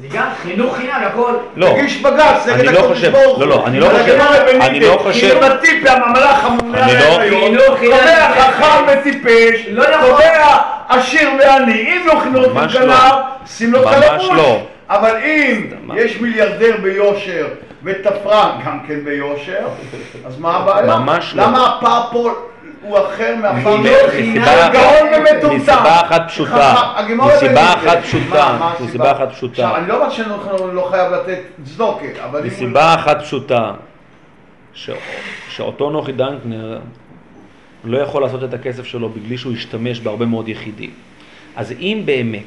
זה 0.00 0.06
גם 0.12 0.26
חינוך 0.42 0.76
חינם 0.76 1.02
לכל. 1.06 1.32
לא, 1.56 1.74
תגיש 1.78 2.02
בג"ץ 2.02 2.48
אני 2.48 2.62
נגד 2.62 2.72
לא 2.72 2.88
חושב, 2.94 3.12
ברוך 3.12 3.38
לא, 3.38 3.44
הוא. 3.44 3.46
לא, 3.46 3.66
אני 3.66 3.80
לא 3.80 3.86
חושב. 3.88 4.18
אני 4.60 4.80
לא 4.80 5.00
חושב, 5.02 5.20
כאילו 5.20 5.40
בטיפי 5.40 5.88
הממלך 5.88 6.44
הממונה 6.44 6.82
אני 6.84 6.92
על 6.92 6.98
לא- 6.98 7.04
ההיריון, 7.20 7.58
חינוך. 7.58 7.78
קובע 7.80 8.50
חכם 8.50 8.84
וטיפש, 8.88 9.66
לא 9.68 9.82
יכול. 9.82 10.10
קובע 10.10 10.56
עשיר 10.88 11.28
ועני, 11.38 11.72
אם 11.80 12.02
יאכלו 12.06 12.44
את 12.44 12.50
ממש 12.52 12.76
גנב, 12.76 12.84
לא. 12.88 12.94
שים 13.46 13.72
לו. 13.72 13.82
לא. 14.34 14.58
אבל 14.90 15.16
אם. 15.24 15.66
יש 15.96 16.20
מיליארדר 16.20 16.76
ביושר 16.82 17.46
ותפרן 17.84 18.50
גם 18.66 18.78
כן 18.88 19.04
ביושר, 19.04 19.66
אז 20.26 20.38
מה 20.38 20.56
הבעיה? 20.56 20.96
ממש 20.96 21.32
לא. 21.34 21.42
למה 21.42 21.66
הפער 21.66 22.02
פה 22.12 22.30
הוא 22.82 22.98
אחר 22.98 23.34
מהפער 23.42 23.76
מסיבה- 23.76 24.52
אחת 26.00 26.22
פשוטה. 26.28 26.74
מסיבה. 27.16 27.72
אחת 27.74 27.98
פשוטה. 28.02 28.58
מסיבה? 28.80 29.12
אחת 29.12 29.32
פשוטה. 29.32 29.52
עכשיו, 29.52 29.76
אני 29.76 29.88
לא 29.88 29.94
אומר 29.96 30.10
שאני 30.10 30.28
לא 30.74 30.86
חייב 30.90 31.12
לתת 31.12 31.38
צדוקה, 31.64 32.04
אבל. 32.24 32.42
מסיבה 32.46 32.94
אחת 32.94 33.22
פשוטה. 33.22 33.72
שאותו 35.48 35.90
נוחי 35.90 36.12
דנקנר 36.12 36.78
לא 37.84 37.98
יכול 37.98 38.22
לעשות 38.22 38.44
את 38.44 38.54
הכסף 38.54 38.84
שלו 38.84 39.08
בגלל 39.08 39.36
שהוא 39.36 39.52
השתמש 39.52 40.00
בהרבה 40.00 40.26
מאוד 40.26 40.48
יחידים. 40.48 40.90
אז 41.56 41.72
אם 41.80 42.02
באמת, 42.04 42.42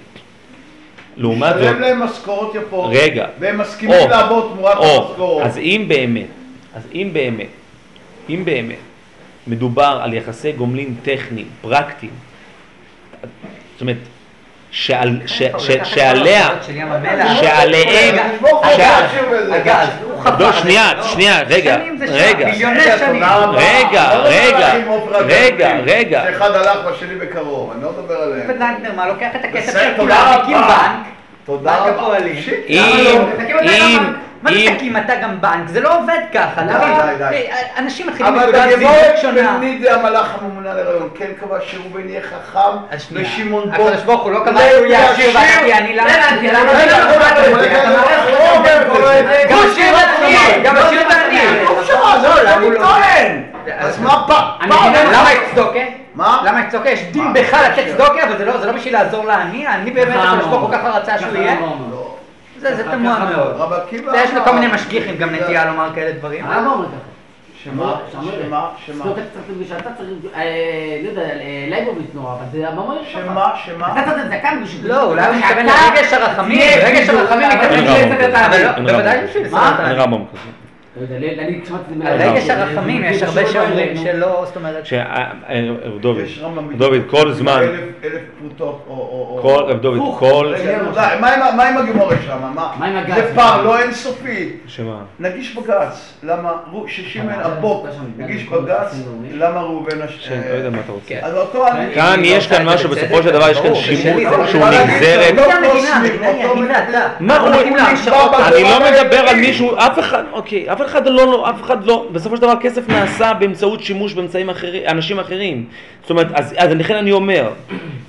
לעומת 1.18 1.54
זאת, 1.54 1.62
משלם 1.64 1.82
להם 1.82 2.04
משכורות 2.04 2.56
יפות, 2.56 2.90
רגע, 2.94 3.26
והם 3.40 3.58
מסכימים 3.58 4.10
לעבוד 4.10 4.52
תמורת 4.54 4.78
המשכורות. 4.78 5.44
אז 5.44 5.58
אם 5.58 5.86
באמת, 5.88 6.28
אז 6.76 6.88
אם 6.94 7.10
באמת, 7.14 7.48
אם 8.30 8.42
באמת 8.46 8.76
מדובר 9.48 10.00
על 10.04 10.14
יחסי 10.14 10.52
גומלין 10.52 10.96
טכניים, 11.04 11.48
פרקטיים, 11.62 12.12
זאת 13.74 13.82
אומרת, 13.82 13.98
שעל, 14.72 15.20
ש, 15.26 15.42
ש, 15.58 15.72
שעליה. 15.84 16.48
שעליהם, 16.62 16.92
אני 16.92 18.38
לא. 18.42 20.40
לא, 20.40 20.52
שנייה? 20.52 20.92
שנייה, 21.04 21.42
רגע, 21.42 21.78
רגע. 22.10 22.48
רגע. 23.54 24.14
רגע, 24.24 24.74
לא 25.12 25.18
רגע, 25.28 25.76
רגע. 25.86 26.24
שאחד 26.32 26.52
הלך 26.52 26.78
והשני 26.86 27.16
בקרוב, 27.16 27.72
אני 27.76 27.84
לא 27.84 27.92
מדבר 27.92 28.14
עליהם. 28.16 28.50
ודנקנר, 28.50 28.92
מה, 28.96 29.08
לוקח 29.08 29.30
את 29.36 29.46
הכסף 29.46 29.72
של 29.72 29.94
תודה 29.98 30.16
כולם, 30.16 30.18
רבה. 30.28 30.44
הקים 30.44 30.58
בנק, 30.58 31.06
תודה 31.46 31.78
רבה. 31.78 32.18
אם- 32.70 32.80
לא? 33.62 33.72
אם-. 33.72 34.14
מה 34.44 34.52
זה 34.52 34.58
אם- 34.58 34.76
תקים 34.76 34.98
אתה 34.98 35.16
גם 35.16 35.42
בנק? 35.42 35.68
זה 35.68 35.80
לא 35.80 35.98
עובד 35.98 36.20
ככה. 36.34 36.62
די, 36.62 36.74
די, 36.74 37.30
די. 37.30 37.48
אנשים 37.78 38.08
מתחילים 38.08 38.34
אבל 38.36 38.46
מנקודת 38.46 38.78
זינוק 38.80 38.94
שונה. 39.22 39.54
בנידי 39.58 39.90
המלאך 39.90 40.28
הממונה 40.42 40.74
להיריון 40.74 41.10
כן 41.16 41.28
קבע 41.40 41.58
שראובן 41.68 42.10
יהיה 42.10 42.22
חכם. 42.22 42.60
ושמעון 43.12 43.72
בו. 43.76 43.84
הקדוש 43.90 44.02
ברוך 44.04 44.24
הוא 44.24 44.32
לא 44.32 44.40
קבע 44.46 44.60
שהוא 44.72 44.86
יהיה 44.86 45.12
עשיר 45.12 45.28
ואתה 45.30 45.40
תהיה 45.60 45.78
עני 45.78 45.96
למה? 45.96 46.10
זה 46.10 46.52
לא 46.52 46.60
את 47.32 47.60
זה. 47.60 47.70
גם 49.50 49.58
עשיר 49.72 49.94
ועני, 49.96 50.60
גם. 50.64 50.76
לא 50.76 52.22
זה 52.22 52.28
לא- 52.60 52.78
טוען. 52.78 53.44
אז 53.80 54.00
מה 54.00 54.24
פעם? 54.28 54.44
אני 54.62 54.90
מבין 54.90 55.08
למה 55.14 55.32
יש 55.34 55.40
צדוקה? 55.54 55.80
מה? 56.16 56.42
למה 56.46 56.60
יש 56.60 56.66
צדוקה? 56.70 56.90
יש 56.90 57.02
דין? 57.04 57.34
בך 57.34 57.54
לתת 57.54 57.84
צדוקה, 57.96 58.24
אבל 58.24 58.38
זה 58.38 58.46
לא 58.46 58.58
זה 58.58 58.66
לא 58.66 58.72
בשביל 58.72 58.94
לעזור 58.94 59.26
לעני, 59.26 59.68
העני 59.68 59.92
באמת 59.92 60.16
הקדוש 60.24 60.46
ברוך 60.48 60.62
הוא. 60.62 60.72
ככה 60.72 60.90
רצה 60.90 61.20
שהוא 61.20 61.36
יהיה. 61.36 61.56
לא. 62.64 62.70
זה 62.70 62.76
זה 62.76 62.84
ככה 62.84 62.92
תמוה. 62.92 63.20
מאוד. 63.36 63.56
רב 63.58 63.74
עקיבא 63.74 64.12
יש 64.18 64.32
אמר- 64.32 64.42
לכל 64.42 64.54
מיני 64.56 64.68
משגיחים 64.74 65.18
גם 65.18 65.30
נטייה 65.36 65.66
לומר 65.66 65.90
כאלה 65.96 66.12
דברים. 66.12 66.46
למה 66.46 66.72
אומרים 66.72 66.90
ככה? 66.90 67.00
שמה? 67.64 67.96
שמה? 68.12 68.70
שמה? 68.86 69.04
צדוקה 69.04 69.22
צריך 69.34 69.46
בשביל 69.50 69.68
שאתה 69.68 69.90
צריך, 69.98 70.10
אה, 70.36 70.42
לא 71.04 71.10
יודע, 71.10 71.22
אה, 71.22 71.66
לייבוביץ' 71.70 72.06
נורא, 72.14 72.34
אבל 72.34 72.46
זה 72.52 72.68
המאמר 72.70 72.98
שלך. 73.12 73.22
שמה? 73.26 73.50
שמה? 73.66 73.92
אתה 73.94 74.12
צריך 74.12 74.26
זקן 74.28 74.64
בשביל... 74.64 74.92
לא, 74.92 75.04
אולי 75.04 75.26
הוא 75.26 75.36
מתכוון 75.36 75.66
אתה 75.70 75.76
לרגש 75.96 76.14
הרחמים, 76.14 76.60
תהיה 76.60 76.88
רגש 76.90 77.10
הרחמים 77.10 77.50
תהיה 77.50 77.64
רמב"ם 77.64 78.16
סגרת 78.16 78.18
כזה. 78.18 78.46
אבל 78.46 78.54
העם. 78.54 78.86
לא, 78.86 78.90
אין 78.90 78.98
בוודאי 78.98 79.16
רמב"ם 79.18 79.28
בשביל 79.28 79.48
מה? 79.52 79.72
לסדר 79.72 79.86
אין 79.86 79.96
את 79.96 80.00
העם. 80.02 80.12
רמב"ם 80.14 80.24
כזה. 80.32 80.63
לא 80.98 81.02
יודע, 81.02 81.20
את 81.76 81.86
זה 81.88 81.94
על 82.10 82.18
מילה. 82.18 82.32
רגש 82.34 82.50
הרחמים 82.50 83.04
יש 83.04 83.24
הרבה 83.24 83.46
שאומרים. 83.48 83.98
שלא, 83.98 84.44
זאת 84.46 84.56
אומרת, 84.56 84.84
אה, 84.94 85.00
אה, 85.50 85.62
יש 86.24 86.40
רמב"ם 86.44 86.70
רב 86.70 86.78
דוד, 86.78 87.02
כל 87.10 87.32
זמן, 87.32 87.62
אלף- 88.04 88.12
פרוטות 88.40 88.86
או... 88.88 89.40
כל, 89.42 89.64
רב 89.68 89.82
דוד, 89.82 89.98
הפוך. 89.98 90.20
כל, 90.20 90.54
מה 90.96 91.34
עם 91.34 91.42
ה- 91.42 91.52
מה 91.56 91.70
עם 91.70 91.78
הגימורת 91.78 92.18
שם? 92.26 92.38
מה 92.56 92.86
עם 92.86 92.96
הגז? 92.98 93.16
זה 93.16 93.32
פער 93.36 93.62
לא 93.64 93.80
אינסופי. 93.80 94.50
שמה? 94.68 94.98
נגיש 95.20 95.56
בג"ץ, 95.58 96.14
למה 96.24 96.52
ששמן 96.88 97.30
אבל 97.30 97.44
הבוק 97.44 97.88
כל 98.50 98.58
בג"ץ. 98.62 98.96
למה 99.34 99.62
ראובן 99.62 100.02
הש... 100.02 100.18
שאני 100.28 100.42
לא 100.50 100.56
יודע 100.56 100.70
מה 100.70 100.78
אתה 100.86 100.92
רוצה. 100.92 101.06
כן. 101.08 101.20
אז 101.24 101.38
אותו 101.38 101.68
אני... 101.68 101.94
כאן 101.96 102.22
יש 102.24 102.48
כאן 102.48 102.66
משהו, 102.70 102.90
בסופו 102.90 103.24
של 103.24 103.32
דבר 103.32 103.50
יש 103.50 103.60
כאן 103.62 103.76
שימוש 103.76 104.24
שהוא 104.52 104.66
נגזרת. 104.66 105.34
לא. 105.36 105.44
מה 107.20 107.38
הוא- 107.38 107.54
אני 108.48 108.64
לא 108.64 108.80
מדבר 108.92 109.18
על. 109.30 109.36
מישהו, 109.36 109.76
אף 109.78 110.00
אחד, 110.00 110.24
אוקיי, 110.32 110.72
אף 110.72 110.82
אחד 110.86 111.08
לא, 111.08 111.26
לא, 111.26 111.50
אף 111.50 111.62
אחד 111.62 111.86
לא, 111.86 112.08
בסופו 112.12 112.36
של 112.36 112.42
דבר 112.42 112.56
כסף 112.62 112.90
נעשה 112.90 113.34
באמצעות 113.34 113.84
שימוש 113.84 114.14
באמצעים 114.14 114.50
אחרים, 114.50 114.84
אנשים 114.88 115.20
אחרים. 115.20 115.66
זאת 116.02 116.10
אומרת, 116.10 116.28
אז, 116.34 116.54
אז 116.58 116.72
לכן 116.72 116.96
אני 116.96 117.12
אומר, 117.12 117.54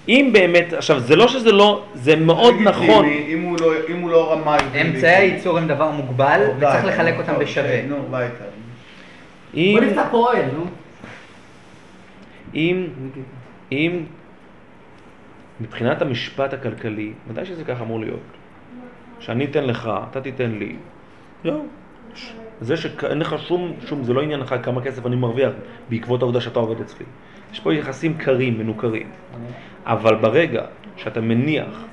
אם 0.08 0.30
באמת, 0.32 0.72
עכשיו 0.72 1.00
זה 1.00 1.16
לא 1.16 1.28
שזה 1.28 1.52
לא, 1.52 1.84
זה 1.94 2.16
מאוד 2.16 2.54
נכון, 2.60 3.06
אם 3.28 3.42
הוא 3.42 3.56
לא- 3.60 3.72
אם 3.88 4.00
הוא 4.00 4.10
לא 4.10 4.32
רמאי. 4.32 4.58
אמצעי 4.80 5.10
הייצור 5.14 5.58
הם 5.58 5.68
דבר 5.68 5.90
מוגבל, 5.90 6.40
וצריך 6.58 6.84
לחלק 6.84 7.14
אותם 7.18 7.32
טוב, 7.32 7.42
בשווה. 7.42 7.82
נו, 7.88 7.96
ביתה. 8.10 8.44
אם, 9.54 9.76
בוא 9.80 9.86
נפתח 9.86 10.06
פה 10.10 10.16
אוהל, 10.16 10.44
נו. 10.56 10.64
אם, 12.54 12.86
אם, 13.72 14.00
מבחינת 15.60 16.02
המשפט 16.02 16.52
הכלכלי, 16.52 17.12
ודאי 17.28 17.44
שזה 17.44 17.64
ככה 17.64 17.82
אמור 17.82 18.00
להיות. 18.00 18.18
שאני 19.20 19.44
אתן 19.44 19.64
לך, 19.64 19.90
אתה 20.10 20.20
תיתן 20.20 20.50
לי. 20.50 20.76
זהו. 21.44 21.66
זה 22.60 22.76
שאין 22.76 23.18
לך 23.18 23.34
שום, 23.48 23.72
שום, 23.86 24.04
זה 24.04 24.12
לא 24.12 24.22
עניין 24.22 24.40
לך 24.40 24.54
כמה 24.62 24.82
כסף 24.82 25.06
אני 25.06 25.16
מרוויח 25.16 25.52
בעקבות 25.90 26.22
העובדה 26.22 26.40
שאתה 26.40 26.58
עובד 26.58 26.80
אצלי. 26.80 27.06
יש 27.52 27.60
פה 27.60 27.74
יחסים 27.74 28.14
קרים, 28.14 28.58
מנוכרים. 28.58 29.06
אבל 29.86 30.14
ברגע 30.14 30.62
שאתה 30.96 31.20
מניח 31.20 31.84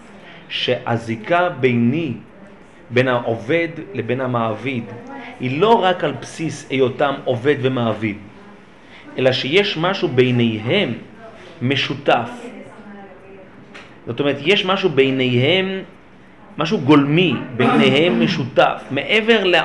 שהזיקה 0.50 1.50
ביני, 1.50 2.14
בין 2.90 3.08
העובד 3.08 3.68
לבין 3.94 4.22
המעביד, 4.22 4.84
היא 5.40 5.62
לא 5.62 5.84
רק 5.84 6.04
על 6.04 6.12
בסיס 6.12 6.70
היותם 6.70 7.14
עובד 7.26 7.56
ומעביד, 7.62 8.18
אלא 9.18 9.32
שיש 9.32 9.78
משהו 9.78 10.08
ביניהם 10.08 10.94
משותף. 11.62 12.30
זאת 14.08 14.20
אומרת, 14.20 14.38
יש 14.42 14.66
משהו 14.66 14.90
ביניהם, 14.90 15.84
משהו 16.58 16.80
גולמי 16.80 17.34
ביניהם 17.58 18.24
משותף, 18.24 18.84
מעבר 18.92 19.44
ל... 19.44 19.56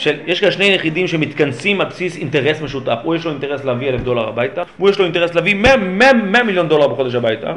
של, 0.00 0.14
יש 0.26 0.40
כאן 0.40 0.50
שני 0.50 0.64
יחידים 0.64 1.06
שמתכנסים 1.06 1.80
על 1.80 1.86
בסיס 1.86 2.16
אינטרס 2.16 2.60
משותף. 2.60 2.96
הוא 3.02 3.14
יש 3.16 3.24
לו 3.24 3.30
אינטרס 3.30 3.64
להביא 3.64 3.88
אלף 3.88 4.00
דולר 4.00 4.28
הביתה, 4.28 4.62
הוא 4.78 4.90
יש 4.90 4.98
לו 4.98 5.04
אינטרס 5.04 5.34
להביא 5.34 5.54
100, 5.54 5.76
100, 5.76 6.12
100 6.12 6.42
מיליון 6.42 6.68
דולר 6.68 6.88
בחודש 6.88 7.14
הביתה. 7.14 7.52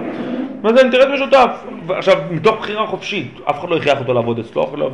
וזה 0.64 0.80
אינטרס 0.82 1.06
משותף. 1.14 1.48
עכשיו, 1.90 2.18
מתוך 2.32 2.56
בחירה 2.60 2.88
חופשית, 2.88 3.32
אף 3.50 3.60
אחד 3.60 3.70
לא 3.70 3.78
הכריח 3.78 4.00
אותו 4.00 4.14
לעבוד 4.14 4.40
אצלו, 4.40 4.64
אף 4.64 4.70
אחד 4.70 4.80
לא... 4.80 4.90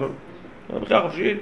בחירה 0.81 1.01
חופשית. 1.01 1.37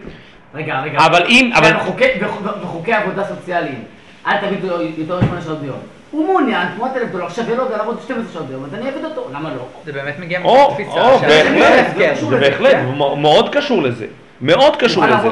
רגע, 0.55 0.81
רגע. 0.81 0.97
אבל 1.05 1.23
אם- 1.29 1.51
אבל- 1.55 1.71
וחוקי- 1.75 2.19
וח- 2.21 2.57
וחוקי 2.61 2.93
עבודה 2.93 3.23
סוציאליים, 3.23 3.83
אל 4.27 4.37
תביא 4.37 4.69
יותר 4.97 5.19
משמונה 5.19 5.41
שעות 5.41 5.59
ביום. 5.59 5.77
הוא 6.11 6.25
מעוניין, 6.27 6.67
תמורת 6.75 6.97
אלף 6.97 7.11
דולר, 7.11 7.29
שווה 7.29 7.55
לו 7.55 7.63
לעבוד 7.77 7.97
12 8.03 8.33
שעות 8.33 8.45
ביום, 8.47 8.63
אז 8.65 8.73
אני 8.73 8.85
אעבוד 8.85 9.03
אותו, 9.05 9.27
למה 9.33 9.49
לא? 9.49 9.65
זה 9.85 9.91
באמת 9.91 10.19
מגיע 10.19 10.39
מתוך 10.39 10.73
תפיסה. 10.73 10.91
או, 11.09 11.19
בהחלט. 11.19 12.17
זה 12.29 12.37
בהחלט, 12.39 12.75
הוא 12.85 13.15
מ- 13.17 13.21
מאוד 13.21 13.49
קשור 13.55 13.81
לזה. 13.83 14.05
מאוד 14.41 14.75
קשור 14.75 15.05
לזה. 15.05 15.29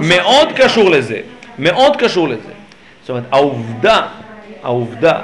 מאוד 0.00 0.48
קשור 0.56 0.90
לזה. 0.90 1.20
מאוד 1.58 1.96
קשור 1.96 2.28
לזה. 2.28 2.52
זאת 3.00 3.10
אומרת, 3.10 3.24
העובדה, 3.30 4.02
העובדה, 4.62 5.20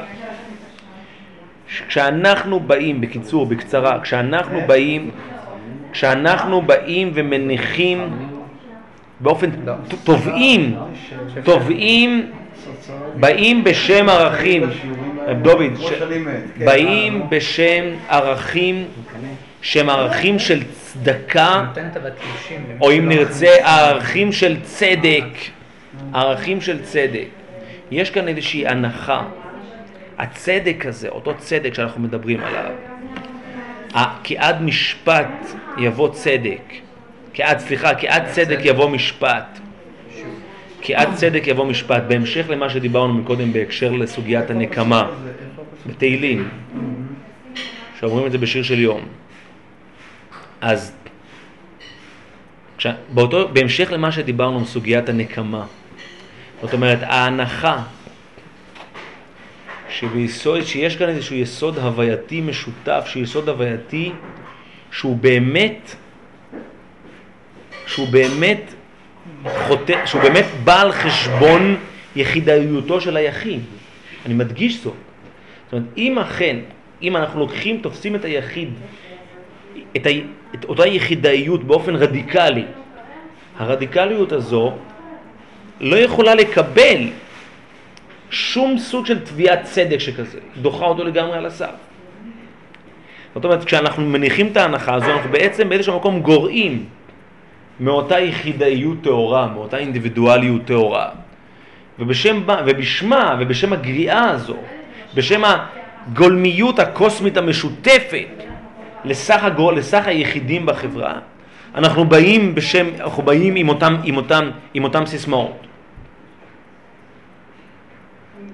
כשאנחנו 1.89 2.61
באים, 2.61 3.01
בקיצור, 3.01 3.47
בקצרה, 3.47 4.01
כשאנחנו 4.01 4.61
באים, 4.67 5.11
כשאנחנו 5.93 6.63
באים 6.63 7.11
ומניחים 7.15 8.29
באופן, 9.21 9.51
תובעים, 10.05 10.77
תובעים, 11.45 12.31
באים 13.21 13.65
בשם 13.65 14.09
ערכים, 14.09 14.63
דוד, 15.43 15.73
כן. 15.89 16.65
באים 16.65 17.23
בשם 17.29 17.85
ערכים 18.09 18.85
שהם 19.63 19.91
ערכים 19.91 20.39
של 20.39 20.63
צדקה, 20.95 21.65
נותנת 21.69 21.97
אבל 21.97 22.11
תלושים. 22.11 22.65
למי 22.71 22.81
או 22.81 22.93
אם 22.93 23.09
נרצה 23.09 23.47
ערכים 23.65 24.33
של 24.33 24.61
צדק, 24.63 25.25
ערכים 26.13 26.61
של 26.61 26.83
צדק. 26.83 27.29
יש 27.91 28.11
כאן 28.11 28.29
איזושהי 28.29 28.67
הנחה. 28.67 29.23
הצדק 30.19 30.87
הזה, 30.87 31.09
אותו 31.09 31.35
צדק 31.39 31.75
שאנחנו 31.75 32.03
מדברים 32.03 32.41
עליו, 32.41 32.71
כי 34.23 34.39
עד 34.39 34.63
משפט 34.63 35.47
יבוא 35.79 36.09
צדק, 36.13 36.73
כי 37.33 37.43
עד, 37.43 37.59
סליחה, 37.59 37.95
כי 37.95 38.09
עד 38.09 38.27
צדק 38.27 38.59
יבוא 38.63 38.89
משפט. 38.89 39.59
כי 40.81 40.95
עד 40.95 41.15
צדק 41.15 41.43
יבוא 41.47 41.65
משפט. 41.65 42.03
בהמשך 42.09 42.45
למה 42.49 42.71
שדיברנו 42.71 43.15
מקודם 43.15 43.53
בהקשר 43.53 43.93
לסוגיית 43.93 44.51
הנקמה, 44.51 45.11
בתהילים, 45.87 46.49
שאומרים 48.01 48.27
את 48.27 48.33
זה 48.33 48.39
בשיר 48.39 48.63
של 48.63 48.79
יום. 48.79 49.01
אז 50.65 50.93
כש, 52.79 52.87
באותו, 53.09 53.49
בהמשך 53.49 53.93
למה 53.93 54.13
שדיברנו 54.13 54.61
בסוגיית 54.61 55.09
הנקמה, 55.09 55.67
זאת 56.63 56.73
אומרת 56.73 56.99
ההנחה 57.03 57.83
שביסוד, 59.89 60.63
שיש 60.63 60.97
כאן 60.97 61.09
איזשהו 61.09 61.37
יסוד 61.37 61.79
הווייתי 61.79 62.41
משותף, 62.41 63.05
שהוא 63.07 63.23
יסוד 63.23 63.49
הווייתי 63.49 64.13
שהוא 64.91 65.17
באמת, 65.17 65.95
שהוא 67.87 68.09
באמת 68.09 68.75
חוטא, 69.67 70.07
שהוא 70.07 70.23
באמת 70.23 70.47
בא 70.65 70.81
על 70.81 70.93
חשבון 70.93 71.77
יחידאיותו 72.17 73.01
של 73.01 73.17
היחיד. 73.17 73.61
אני 74.27 74.35
מדגיש 74.35 74.83
זאת. 74.83 74.95
זאת 75.65 75.73
אומרת, 75.73 75.89
אם 75.97 76.19
אכן, 76.19 76.57
אם 77.03 77.17
אנחנו 77.17 77.41
לוקחים, 77.41 77.79
תופסים 77.81 78.15
את 78.15 78.25
היחיד, 78.25 78.69
את, 79.97 80.07
ה, 80.07 80.11
את 80.55 80.65
אותה 80.65 80.87
יחידאיות 80.87 81.65
באופן 81.65 81.95
רדיקלי, 81.95 82.65
הרדיקליות 83.59 84.33
הזו 84.33 84.73
לא 85.81 85.97
יכולה 85.97 86.35
לקבל 86.35 87.09
שום 88.31 88.79
סוג 88.79 89.07
של 89.07 89.25
תביעת 89.25 89.63
צדק 89.63 89.99
שכזה, 89.99 90.39
דוחה 90.63 90.85
אותו 90.85 91.05
לגמרי 91.05 91.39
על 91.39 91.47
הסף. 91.47 91.75
זאת 93.35 93.45
אומרת, 93.45 93.65
כשאנחנו 93.65 94.05
מניחים 94.07 94.47
את 94.47 94.57
ההנחה 94.57 94.95
הזו, 94.95 95.11
אנחנו 95.11 95.31
בעצם 95.31 95.69
באיזשהו 95.69 95.97
מקום 95.97 96.21
גורעים 96.21 96.85
מאותה 97.81 98.21
יחידאיות 98.21 98.97
טהורה, 99.03 99.47
מאותה 99.47 99.79
אינדיבידואליות 99.79 100.65
טהורה. 100.65 101.09
ובשם, 101.99 102.43
ובשמה 102.67 103.37
ובשם 103.41 103.73
הגריעה 103.73 104.31
הזו, 104.31 104.57
בשם 105.15 105.43
הגולמיות 105.45 106.79
הקוסמית 106.79 107.37
המשותפת 107.37 108.44
לסך, 109.05 109.45
הגול, 109.45 109.79
לסך 109.79 110.07
היחידים 110.07 110.67
בחברה, 110.67 111.19
אנחנו 111.75 112.05
באים 112.05 112.55
בשם, 112.55 112.87
אנחנו 113.01 113.23
באים 113.23 113.55
עם 113.57 113.69
אותם, 113.69 113.97
עם 114.05 114.17
אותם, 114.17 114.51
עם 114.75 114.85
אותם 114.85 115.07
סיסמאות. 115.07 115.67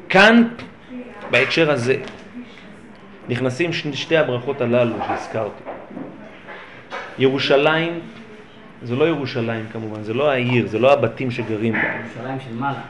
כאן, 0.09 0.49
בהקשר 1.31 1.71
הזה, 1.71 1.97
נכנסים 3.29 3.73
שתי 3.73 4.17
הברכות 4.17 4.61
הללו 4.61 4.97
שהזכרתי. 5.07 5.63
ירושלים, 7.19 8.01
זה 8.83 8.97
לא 8.97 9.09
ירושלים 9.09 9.67
כמובן, 9.73 10.03
זה 10.03 10.15
לא 10.15 10.31
העיר, 10.31 10.67
זה 10.67 10.79
לא 10.79 10.93
הבתים 10.93 11.31
שגרים 11.31 11.73
בה. 11.73 11.79
ירושלים 11.79 12.39
של 12.41 12.55
מעלה. 12.55 12.81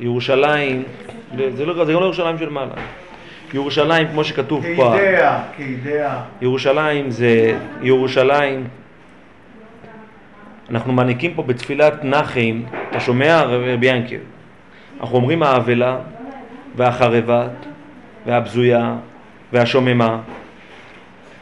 ירושלים, 0.00 0.82
זה 1.54 1.66
לא, 1.66 1.84
זה 1.84 1.92
לא 1.92 2.00
ירושלים 2.00 2.38
של 2.38 2.48
מעלה. 2.48 2.74
ירושלים, 3.54 4.08
כמו 4.08 4.24
שכתוב 4.24 4.64
פה, 4.76 4.94
כאידאה, 4.96 5.42
כאידאה. 5.56 6.22
ירושלים 6.40 7.10
זה 7.10 7.58
ירושלים. 7.82 8.68
אנחנו 10.70 10.92
מעניקים 10.92 11.34
פה 11.34 11.42
בתפילת 11.42 12.04
נחם, 12.04 12.62
אתה 12.90 13.00
שומע 13.00 13.42
רבי 13.42 13.86
ינקל? 13.86 14.16
אנחנו 15.00 15.16
אומרים 15.16 15.42
האבלה 15.42 15.98
והחרבת 16.76 17.66
והבזויה 18.26 18.94
והשוממה. 19.52 20.18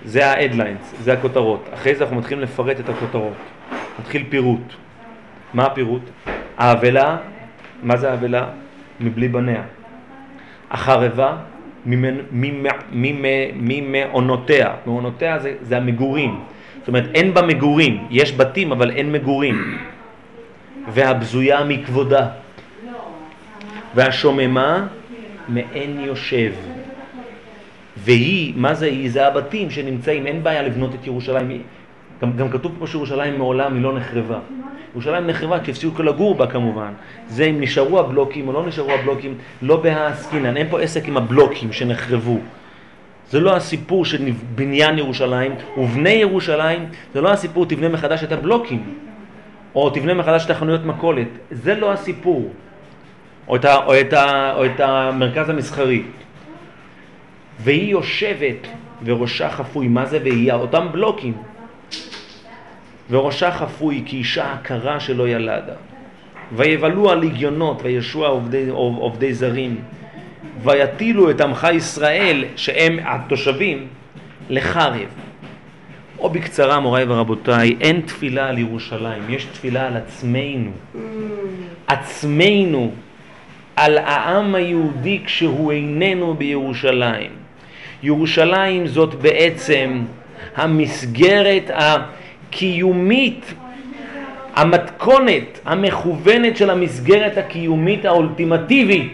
זה 0.04 0.30
ה-headlines, 0.30 0.96
זה 1.00 1.12
הכותרות. 1.12 1.68
אחרי 1.74 1.94
זה 1.94 2.04
אנחנו 2.04 2.16
מתחילים 2.16 2.42
לפרט 2.44 2.80
את 2.80 2.88
הכותרות. 2.88 3.36
מתחיל 4.00 4.24
פירוט. 4.28 4.74
מה 5.54 5.64
הפירוט? 5.64 6.02
האבלה, 6.58 7.16
מה 7.82 7.96
זה 7.96 8.10
האבלה? 8.10 8.46
מבלי 9.00 9.28
בניה. 9.28 9.62
החרבה, 10.70 11.36
ממעונותיה. 13.52 14.70
מעונותיה 14.86 15.38
זה, 15.38 15.54
זה 15.62 15.76
המגורים. 15.76 16.40
זאת 16.78 16.88
אומרת, 16.88 17.04
אין 17.14 17.34
בה 17.34 17.42
מגורים. 17.42 18.06
יש 18.10 18.36
בתים, 18.36 18.72
אבל 18.72 18.90
אין 18.90 19.12
מגורים. 19.12 19.78
והבזויה 20.92 21.64
מכבודה. 21.64 22.28
והשוממה 23.94 24.86
מעין 25.48 26.00
יושב. 26.00 26.52
והיא, 27.96 28.52
מה 28.56 28.74
זה 28.74 28.86
היא? 28.86 29.10
זה 29.10 29.26
הבתים 29.26 29.70
שנמצאים, 29.70 30.26
אין 30.26 30.42
בעיה 30.42 30.62
לבנות 30.62 30.94
את 30.94 31.06
ירושלים. 31.06 31.62
גם, 32.22 32.36
גם 32.36 32.50
כתוב 32.50 32.72
פה 32.78 32.86
שירושלים 32.86 33.38
מעולם 33.38 33.74
היא 33.74 33.82
לא 33.82 33.96
נחרבה. 33.96 34.38
ירושלים 34.94 35.26
נחרבה 35.26 35.60
כי 35.60 35.70
הפסיקו 35.70 36.02
לגור 36.02 36.34
בה 36.34 36.46
כמובן. 36.46 36.92
זה 37.28 37.44
אם 37.44 37.60
נשארו 37.60 38.00
הבלוקים 38.00 38.48
או 38.48 38.52
לא 38.52 38.66
נשארו 38.66 38.92
הבלוקים, 38.92 39.38
לא 39.62 39.76
בהעסקינן, 39.76 40.56
אין 40.56 40.68
פה 40.70 40.80
עסק 40.80 41.08
עם 41.08 41.16
הבלוקים 41.16 41.72
שנחרבו. 41.72 42.38
זה 43.30 43.40
לא 43.40 43.56
הסיפור 43.56 44.04
של 44.04 44.30
בניין 44.54 44.98
ירושלים, 44.98 45.54
ובני 45.76 46.10
ירושלים, 46.10 46.86
זה 47.14 47.20
לא 47.20 47.32
הסיפור 47.32 47.66
תבנה 47.66 47.88
מחדש 47.88 48.24
את 48.24 48.32
הבלוקים, 48.32 48.94
או 49.74 49.90
תבנה 49.90 50.14
מחדש 50.14 50.44
את 50.44 50.50
החנויות 50.50 50.84
מכולת, 50.84 51.28
זה 51.50 51.74
לא 51.74 51.92
הסיפור, 51.92 52.52
או 53.48 53.56
את, 53.56 53.64
ה, 53.64 53.76
או, 53.84 54.00
את 54.00 54.12
ה, 54.12 54.52
או 54.56 54.66
את 54.66 54.80
המרכז 54.80 55.50
המסחרי. 55.50 56.02
והיא 57.60 57.90
יושבת 57.90 58.66
וראשה 59.04 59.50
חפוי, 59.50 59.88
מה 59.88 60.06
זה 60.06 60.18
והיא? 60.22 60.52
אותם 60.52 60.86
בלוקים. 60.92 61.34
וראשה 63.10 63.50
חפוי 63.50 64.02
כאישה 64.06 64.52
עקרה 64.52 65.00
שלא 65.00 65.28
ילדה. 65.28 65.74
ויבלו 66.52 67.10
הלגיונות 67.10 67.80
וישוע 67.82 68.28
עובדי, 68.28 68.68
עובדי 68.70 69.34
זרים. 69.34 69.76
ויטילו 70.62 71.30
את 71.30 71.40
עמך 71.40 71.66
ישראל, 71.74 72.44
שהם 72.56 72.98
התושבים, 73.04 73.86
לחרב. 74.50 75.08
או 76.18 76.30
בקצרה, 76.30 76.80
מוריי 76.80 77.04
ורבותיי, 77.08 77.76
אין 77.80 78.00
תפילה 78.00 78.48
על 78.48 78.58
ירושלים, 78.58 79.22
יש 79.28 79.44
תפילה 79.44 79.86
על 79.86 79.96
עצמנו. 79.96 80.70
עצמנו, 81.86 82.92
על 83.76 83.98
העם 83.98 84.54
היהודי 84.54 85.20
כשהוא 85.24 85.72
איננו 85.72 86.34
בירושלים. 86.34 87.30
ירושלים 88.02 88.86
זאת 88.86 89.14
בעצם 89.14 90.02
המסגרת 90.56 91.70
הקיומית, 92.54 93.54
המתכונת 94.54 95.60
המכוונת 95.64 96.56
של 96.56 96.70
המסגרת 96.70 97.38
הקיומית 97.38 98.04
האולטימטיבית. 98.04 99.12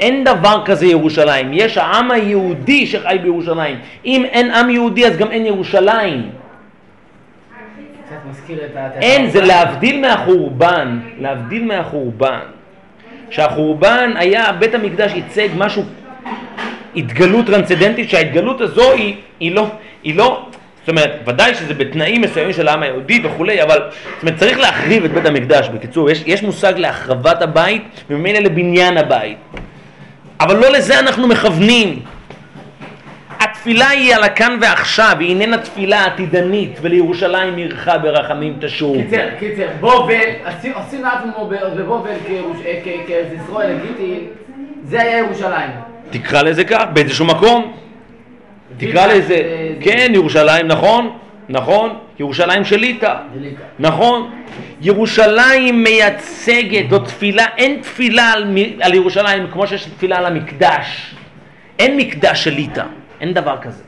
אין 0.00 0.24
דבר 0.24 0.62
כזה 0.64 0.86
ירושלים, 0.86 1.50
יש 1.52 1.78
העם 1.78 2.10
היהודי 2.10 2.86
שחי 2.86 3.16
בירושלים. 3.22 3.76
אם 4.04 4.24
אין 4.24 4.50
עם 4.50 4.70
יהודי 4.70 5.06
אז 5.06 5.16
גם 5.16 5.30
אין 5.30 5.46
ירושלים. 5.46 6.30
אין, 9.00 9.30
זה 9.30 9.40
להבדיל 9.40 10.00
מהחורבן, 10.00 10.98
להבדיל 11.20 11.64
מהחורבן. 11.64 12.40
שהחורבן 13.30 14.12
היה, 14.16 14.52
בית 14.52 14.74
המקדש 14.74 15.12
ייצג 15.14 15.48
משהו, 15.56 15.82
התגלות 16.96 17.46
טרנסצדנטית, 17.46 18.10
שההתגלות 18.10 18.60
הזו 18.60 18.92
היא, 18.92 19.14
היא 19.40 19.52
לא, 19.52 19.66
היא 20.02 20.16
לא, 20.16 20.46
זאת 20.86 20.98
אומרת, 20.98 21.10
ודאי 21.26 21.54
שזה 21.54 21.74
בתנאים 21.74 22.20
מסוימים 22.20 22.52
של 22.52 22.68
העם 22.68 22.82
היהודי 22.82 23.20
וכולי, 23.24 23.62
אבל 23.62 23.78
זאת 24.14 24.22
אומרת, 24.22 24.36
צריך 24.38 24.58
להחריב 24.58 25.04
את 25.04 25.12
בית 25.12 25.26
המקדש, 25.26 25.68
בקיצור, 25.68 26.10
יש, 26.10 26.22
יש 26.26 26.42
מושג 26.42 26.72
להחרבת 26.76 27.42
הבית 27.42 27.82
וממילא 28.10 28.38
לבניין 28.38 28.96
הבית. 28.98 29.36
אבל 30.40 30.56
לא 30.56 30.72
לזה 30.72 30.98
אנחנו 30.98 31.28
מכוונים. 31.28 32.02
התפילה 33.40 33.88
היא 33.88 34.14
על 34.14 34.22
הכאן 34.24 34.58
ועכשיו, 34.60 35.16
היא 35.20 35.28
איננה 35.28 35.58
תפילה 35.58 36.04
עתידנית, 36.06 36.78
ולירושלים 36.82 37.56
עירך 37.56 37.88
ברחמים 38.02 38.56
תשוב. 38.60 38.96
קיצר, 38.96 39.26
קיצר, 39.38 39.66
בובל, 39.80 40.14
עשי- 40.44 40.72
עשינו 40.74 41.02
לעצמו 41.02 41.48
ב- 41.50 41.80
בבובל 41.80 42.10
כירוש- 42.26 42.66
אה, 42.66 42.80
כ- 42.84 43.10
כזכרו 43.10 43.60
אלגיטי, 43.60 44.20
זה 44.84 45.02
היה 45.02 45.18
ירושלים. 45.18 45.70
תקרא 46.10 46.42
לזה 46.42 46.64
כך, 46.64 46.84
באיזשהו 46.92 47.24
מקום. 47.26 47.72
תקרא 48.78 49.06
לזה, 49.06 49.20
זה- 49.28 49.74
כן, 49.80 50.12
ירושלים, 50.14 50.66
נכון, 50.66 51.10
נכון, 51.48 51.90
ירושלים 52.18 52.64
של 52.64 52.76
ליטא. 52.76 53.14
נכון. 53.78 54.30
ירושלים 54.80 55.82
מייצגת, 55.84 56.90
זו 56.90 56.98
תפילה, 56.98 57.44
אין 57.56 57.80
תפילה 57.82 58.32
על, 58.32 58.56
על 58.80 58.94
ירושלים 58.94 59.46
כמו 59.52 59.66
שיש 59.66 59.84
תפילה 59.84 60.18
על 60.18 60.26
המקדש. 60.26 61.14
אין 61.78 61.96
מקדש 61.96 62.44
של 62.44 62.50
ליטא, 62.54 62.82
אין 63.20 63.32
דבר 63.34 63.56
כזה. 63.62 63.82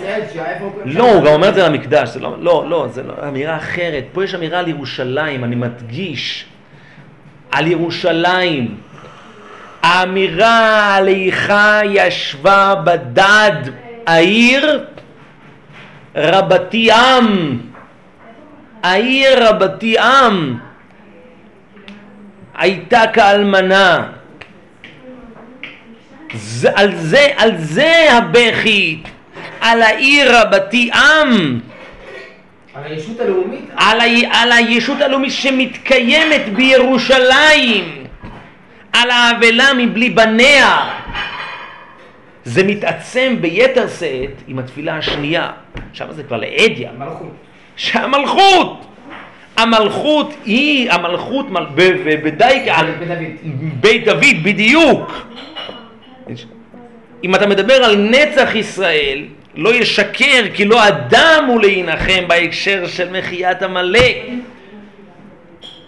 זה 0.00 0.98
לא 0.98 1.04
הוא... 1.04 1.12
לא, 1.12 1.12
הוא 1.14 1.24
גם 1.24 1.32
אומר 1.32 1.48
את 1.48 1.54
זה 1.54 1.66
על 1.66 1.74
המקדש, 1.74 2.08
זה 2.08 2.20
לא, 2.20 2.36
לא, 2.40 2.64
לא, 2.68 2.86
זה 2.90 3.02
לא, 3.02 3.14
אמירה 3.28 3.56
אחרת. 3.56 4.04
פה 4.12 4.24
יש 4.24 4.34
אמירה 4.34 4.58
על 4.58 4.68
ירושלים, 4.68 5.44
אני 5.44 5.56
מדגיש. 5.56 6.46
על 7.50 7.66
ירושלים. 7.66 8.74
האמירה 9.82 10.96
על 10.96 11.08
איכה 11.08 11.80
ישבה 11.84 12.74
בדד 12.84 13.70
העיר 14.06 14.84
רבתי 16.14 16.92
עם. 16.92 17.58
העיר 18.82 19.48
רבתי 19.48 19.98
עם. 19.98 20.58
הייתה 22.54 23.02
כאלמנה. 23.12 24.06
זה, 26.34 26.70
על, 26.74 26.94
זה, 26.96 27.28
על 27.36 27.56
זה 27.58 28.12
הבכי, 28.12 29.02
על 29.60 29.82
העיר 29.82 30.40
רבתי 30.40 30.90
עם, 30.94 31.60
על 32.74 32.82
הישות 32.84 33.20
הלאומית, 33.20 33.64
על, 33.76 34.00
ה, 34.00 34.04
על 34.32 34.52
הישות 34.52 35.00
הלאומית 35.00 35.32
שמתקיימת 35.32 36.48
בירושלים, 36.54 38.01
על 38.92 39.10
האבלה 39.10 39.74
מבלי 39.78 40.10
בניה. 40.10 40.90
זה 42.44 42.64
מתעצם 42.64 43.36
ביתר 43.40 43.88
שאת 43.98 44.42
עם 44.48 44.58
התפילה 44.58 44.96
השנייה, 44.96 45.50
שם 45.92 46.06
זה 46.12 46.22
כבר 46.22 46.36
לאדיה, 46.36 46.90
מלכות. 46.98 47.32
שהמלכות, 47.76 48.86
המלכות 49.56 50.34
היא, 50.44 50.90
המלכות 50.92 51.50
מל- 51.50 51.66
ב- 51.74 51.80
ב- 51.82 52.24
בדייק, 52.24 52.62
בית 52.64 53.08
דוד. 53.08 53.80
בית 53.80 54.04
דוד, 54.04 54.42
בדיוק. 54.42 55.26
אם 57.24 57.34
אתה 57.34 57.46
מדבר 57.46 57.74
על 57.74 57.96
נצח 57.96 58.54
ישראל, 58.54 59.24
לא 59.54 59.74
ישקר 59.74 60.44
כי 60.54 60.64
לא 60.64 60.88
אדם 60.88 61.44
הוא 61.48 61.60
להנחם 61.62 62.28
בהקשר 62.28 62.86
של 62.86 63.18
מחיית 63.18 63.62
עמלק. 63.62 64.16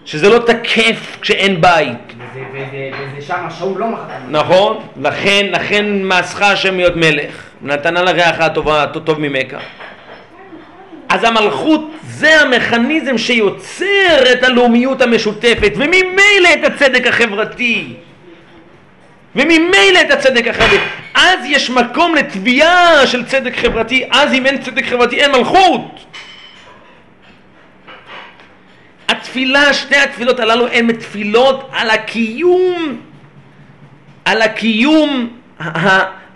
שזה 0.05 0.29
לא 0.29 0.39
תקף 0.39 1.17
כשאין 1.21 1.61
בית. 1.61 2.14
וזה- 2.53 3.21
שם 3.27 3.77
לא 3.77 3.87
מחת. 3.87 4.01
נכון? 4.29 4.79
לכן, 5.01 5.45
לכן 5.51 6.01
מעשך 6.03 6.41
השם 6.41 6.75
להיות 6.77 6.95
מלך. 6.95 7.43
נתנה 7.61 8.01
לרעך 8.01 8.39
הטובה, 8.39 8.85
טוב 9.05 9.19
ממך. 9.19 9.53
אז 11.09 11.23
המלכות 11.23 11.91
זה 12.03 12.41
המכניזם 12.41 13.17
שיוצר 13.17 14.31
את 14.33 14.43
הלאומיות 14.43 15.01
המשותפת 15.01 15.71
וממילא 15.75 16.49
את 16.53 16.63
הצדק 16.63 17.07
החברתי. 17.07 17.93
וממילא 19.35 19.99
את 20.01 20.11
הצדק 20.11 20.47
החברתי. 20.47 20.77
אז 21.15 21.39
יש 21.45 21.69
מקום 21.69 22.15
לתביעה 22.15 23.07
של 23.07 23.25
צדק 23.25 23.55
חברתי, 23.57 24.03
אז 24.11 24.33
אם 24.33 24.45
אין 24.45 24.57
צדק 24.61 24.85
חברתי 24.85 25.15
אין 25.21 25.31
מלכות. 25.31 26.05
התפילה, 29.35 29.73
שתי 29.73 29.95
התפילות 29.95 30.39
הללו 30.39 30.67
הן 30.67 30.91
תפילות 30.91 31.69
על 31.71 31.89
הקיום, 31.89 33.01
על 34.25 34.41
הקיום 34.41 35.29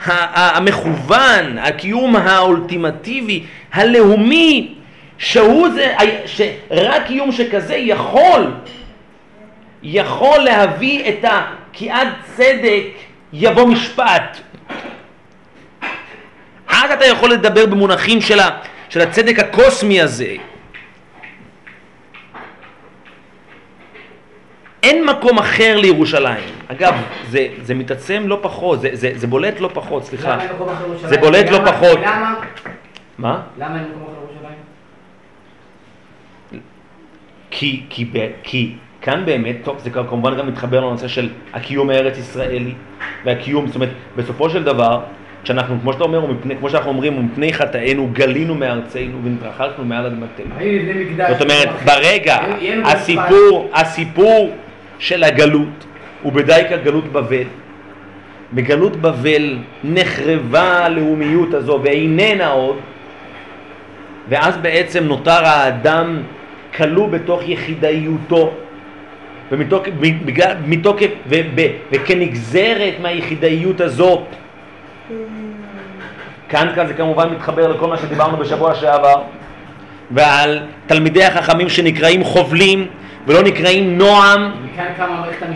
המכוון, 0.03 1.57
הקיום 1.57 2.15
האולטימטיבי, 2.15 3.43
הלאומי, 3.73 4.73
שהוא 5.17 5.69
זה, 5.69 5.95
שרק 6.25 7.07
קיום 7.07 7.31
שכזה 7.31 7.75
יכול, 7.75 8.51
יכול 9.83 10.39
להביא 10.39 11.09
את 11.09 11.25
ה... 11.25 11.45
כי 11.73 11.89
עד 11.89 12.07
צדק 12.35 12.85
יבוא 13.33 13.67
משפט. 13.67 14.37
אז 16.67 16.91
אתה 16.91 17.05
יכול 17.05 17.31
לדבר 17.31 17.65
במונחים 17.65 18.21
של, 18.21 18.39
ה, 18.39 18.49
של 18.89 19.01
הצדק 19.01 19.39
הקוסמי 19.39 20.01
הזה. 20.01 20.35
אין 24.83 25.05
מקום 25.05 25.37
אחר 25.39 25.77
לירושלים. 25.77 26.43
אגב, 26.67 26.93
זה, 27.29 27.47
זה 27.61 27.75
מתעצם 27.75 28.23
לא 28.27 28.39
פחות, 28.41 28.81
זה, 28.81 28.89
זה, 28.93 29.11
זה 29.15 29.27
בולט 29.27 29.59
לא 29.59 29.69
פחות, 29.73 30.03
סליחה. 30.05 30.33
למה 30.33 30.43
אין 30.43 30.51
מקום 30.55 30.69
אחר 30.69 30.83
בירושלים? 30.85 31.09
זה 31.09 31.17
בולט 31.17 31.49
לא 31.49 31.57
למה- 31.57 31.71
פחות. 31.71 31.99
למה? 31.99 32.35
מה? 33.17 33.41
למה 33.59 33.75
אין 33.75 33.83
מקום 33.83 34.03
אחר 34.03 34.19
בירושלים? 34.19 34.59
כי, 37.51 37.83
כי, 37.89 38.05
כי 38.43 38.71
כאן 39.01 39.25
באמת, 39.25 39.55
טוב, 39.63 39.79
זה 39.79 39.89
כמובן 39.89 40.37
גם 40.37 40.47
מתחבר 40.47 40.79
לנושא 40.79 41.07
של 41.07 41.29
הקיום 41.53 41.89
הארץ 41.89 42.17
ישראלי 42.17 42.73
והקיום, 43.25 43.67
זאת 43.67 43.75
אומרת, 43.75 43.89
בסופו 44.15 44.49
של 44.49 44.63
דבר, 44.63 44.99
כשאנחנו, 45.43 45.77
כמו 45.81 45.93
שאתה 45.93 46.03
אומר, 46.03 46.23
ומפני, 46.23 46.55
כמו 46.57 46.69
שאנחנו 46.69 46.89
אומרים, 46.89 47.17
ומפני 47.17 47.53
חטאינו 47.53 48.09
גלינו 48.13 48.55
מארצנו 48.55 49.19
ונתרחקנו 49.23 49.85
מעל 49.85 50.05
אדמתנו. 50.05 50.55
זאת 51.29 51.41
אומרת, 51.41 51.69
ברגע. 51.85 52.37
הסיפור, 52.85 53.69
הסיפור 53.73 54.55
של 54.99 55.23
הגלות, 55.23 55.85
הוא 56.21 56.33
בדייקה 56.33 56.77
גלות 56.77 57.11
בבל. 57.11 57.47
בגלות 58.53 58.95
בבל 58.95 59.57
נחרבה 59.83 60.85
הלאומיות 60.85 61.53
הזו 61.53 61.79
ואיננה 61.83 62.47
עוד, 62.47 62.77
ואז 64.29 64.57
בעצם 64.57 65.03
נותר 65.03 65.45
האדם 65.45 66.17
כלוא 66.75 67.07
בתוך 67.07 67.41
יחידאיותו, 67.45 68.53
ומתוקף, 69.51 71.11
וכנגזרת 71.91 72.93
מהיחידאיות 73.01 73.81
הזאת, 73.81 74.23
כאן 76.49 76.71
כאן 76.75 76.87
זה 76.87 76.93
כמובן 76.93 77.29
מתחבר 77.29 77.67
לכל 77.67 77.87
מה 77.87 77.97
שדיברנו 77.97 78.37
בשבוע 78.37 78.75
שעבר, 78.75 79.21
ועל 80.11 80.59
תלמידי 80.87 81.23
החכמים 81.23 81.69
שנקראים 81.69 82.23
חובלים 82.23 82.87
ולא 83.27 83.43
נקראים 83.43 83.97
נועם. 83.97 84.51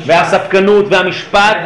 והספקנות 0.06 0.86
והמשפט. 0.90 1.58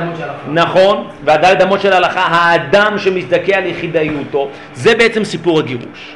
נכון, 0.52 1.08
והדלת 1.26 1.62
אמות 1.62 1.82
של 1.82 1.94
ההלכה, 1.94 2.22
האדם 2.22 2.98
שמזדכה 2.98 3.56
על 3.56 3.66
יחידאיותו, 3.66 4.50
זה 4.74 4.96
בעצם 4.96 5.24
סיפור 5.24 5.60
הגירוש. 5.60 6.16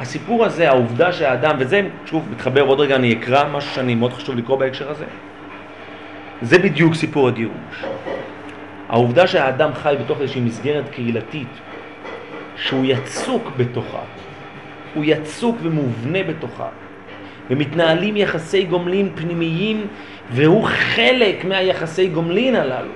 הסיפור 0.00 0.44
הזה, 0.44 0.68
העובדה 0.68 1.12
שהאדם, 1.12 1.56
וזה 1.58 1.82
שוב 2.06 2.28
מתחבר, 2.32 2.60
עוד 2.60 2.80
רגע 2.80 2.96
אני 2.96 3.12
אקרא 3.12 3.44
משהו 3.52 3.74
שאני 3.74 3.94
מאוד 3.94 4.12
חשוב 4.12 4.36
לקרוא 4.36 4.58
בהקשר 4.58 4.90
הזה, 4.90 5.04
זה 6.42 6.58
בדיוק 6.58 6.94
סיפור 6.94 7.28
הגירוש. 7.28 7.84
העובדה 8.88 9.26
שהאדם 9.26 9.74
חי 9.74 9.94
בתוך 10.04 10.20
איזושהי 10.20 10.40
מסגרת 10.40 10.84
קהילתית, 10.90 11.48
שהוא 12.56 12.84
יצוק 12.84 13.52
בתוכה, 13.56 14.02
הוא 14.94 15.04
יצוק 15.06 15.56
ומובנה 15.62 16.22
בתוכה, 16.22 16.68
ומתנהלים 17.50 18.16
יחסי 18.16 18.64
גומלין 18.64 19.10
פנימיים, 19.14 19.86
והוא 20.30 20.64
חלק 20.64 21.44
מהיחסי 21.44 22.06
גומלין 22.06 22.56
הללו. 22.56 22.90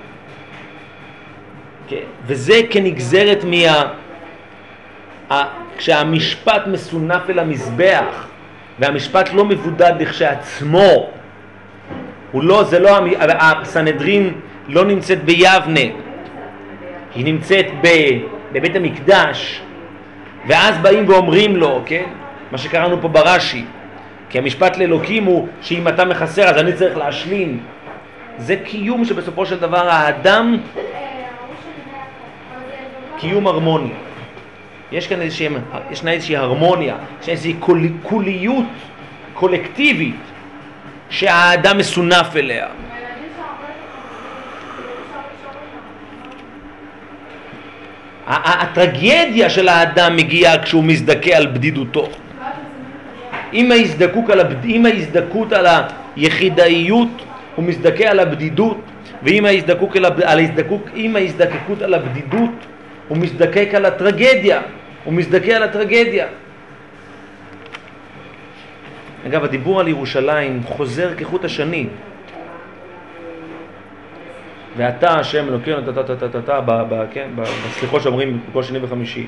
כן, 1.87 2.05
וזה 2.25 2.61
כנגזרת 2.69 3.43
מה... 3.43 3.91
ה- 5.31 5.61
כשהמשפט 5.77 6.67
מסונף 6.67 7.29
אל 7.29 7.39
המזבח, 7.39 8.27
והמשפט 8.79 9.33
לא 9.33 9.45
מבודד 9.45 9.93
לכשעצמו, 9.99 11.09
הוא 12.31 12.43
לא, 12.43 12.63
זה 12.63 12.79
לא, 12.79 12.99
הסנהדרין 13.19 14.33
לא 14.67 14.85
נמצאת 14.85 15.23
ביבנה, 15.23 15.79
היא 17.15 17.25
נמצאת 17.25 17.65
ב, 17.81 17.87
בבית 18.51 18.75
המקדש, 18.75 19.61
ואז 20.47 20.77
באים 20.77 21.09
ואומרים 21.09 21.55
לו, 21.55 21.81
כן, 21.85 22.03
מה 22.51 22.57
שקראנו 22.57 23.01
פה 23.01 23.07
ברש"י, 23.07 23.65
כי 24.31 24.37
המשפט 24.37 24.77
לאלוקים 24.77 25.23
הוא 25.23 25.47
שאם 25.61 25.87
אתה 25.87 26.05
מחסר 26.05 26.43
אז 26.43 26.57
אני 26.57 26.73
צריך 26.73 26.97
להשלים. 26.97 27.59
זה 28.37 28.55
קיום 28.55 29.05
שבסופו 29.05 29.45
של 29.45 29.59
דבר 29.59 29.89
האדם, 29.89 30.57
קיום 33.17 33.47
הרמוני. 33.47 33.91
יש 34.91 35.07
כאן 35.07 35.21
איזושהי, 35.21 35.47
ישנה 35.91 36.11
איזושהי 36.11 36.37
הרמוניה, 36.37 36.95
יש 37.21 37.29
איזושהי 37.29 37.53
קול, 37.53 37.87
קוליות 38.03 38.65
קולקטיבית 39.33 40.15
שהאדם 41.09 41.77
מסונף 41.77 42.35
אליה. 42.35 42.67
הטרגדיה 48.27 49.49
של 49.49 49.67
האדם 49.67 50.15
מגיעה 50.15 50.63
כשהוא 50.63 50.83
מזדכה 50.83 51.35
על 51.35 51.47
בדידותו. 51.47 52.09
עם 53.51 53.71
ההזדקוק 53.71 54.29
על 54.29 54.39
הבד... 54.39 54.55
עם 54.63 54.85
ההזדקות 54.85 55.53
על 55.53 55.65
היחידאיות 56.15 57.25
הוא 57.55 57.65
מזדכה 57.65 58.05
על 58.05 58.19
הבדידות 58.19 58.77
ועם 59.23 59.45
ההזדקוק 59.45 59.97
על, 59.97 60.05
הב... 60.05 60.19
על 60.21 60.39
ההזדקוק... 60.39 60.89
עם 60.93 61.15
ההזדקקות 61.15 61.81
על 61.81 61.93
הבדידות 61.93 62.51
הוא 63.07 63.17
מזדקק 63.17 63.69
על 63.73 63.85
הטרגדיה, 63.85 64.61
הוא 65.03 65.13
מזדכה 65.13 65.51
על 65.51 65.63
הטרגדיה. 65.63 66.27
אגב, 69.27 69.43
הדיבור 69.43 69.79
על 69.79 69.87
ירושלים 69.87 70.61
חוזר 70.65 71.09
כחוט 71.17 71.45
השני. 71.45 71.87
ואתה 74.77 75.19
השם 75.19 75.47
אלוקינו, 75.47 75.81
טה 75.81 76.03
טה 76.03 76.15
טה 76.15 76.29
טה 76.29 76.41
טה 76.41 76.61
כן, 77.11 77.29
בסליחות 77.35 78.01
שאומרים 78.01 78.39
כל 78.53 78.63
שני 78.63 78.79
וחמישי. 78.81 79.27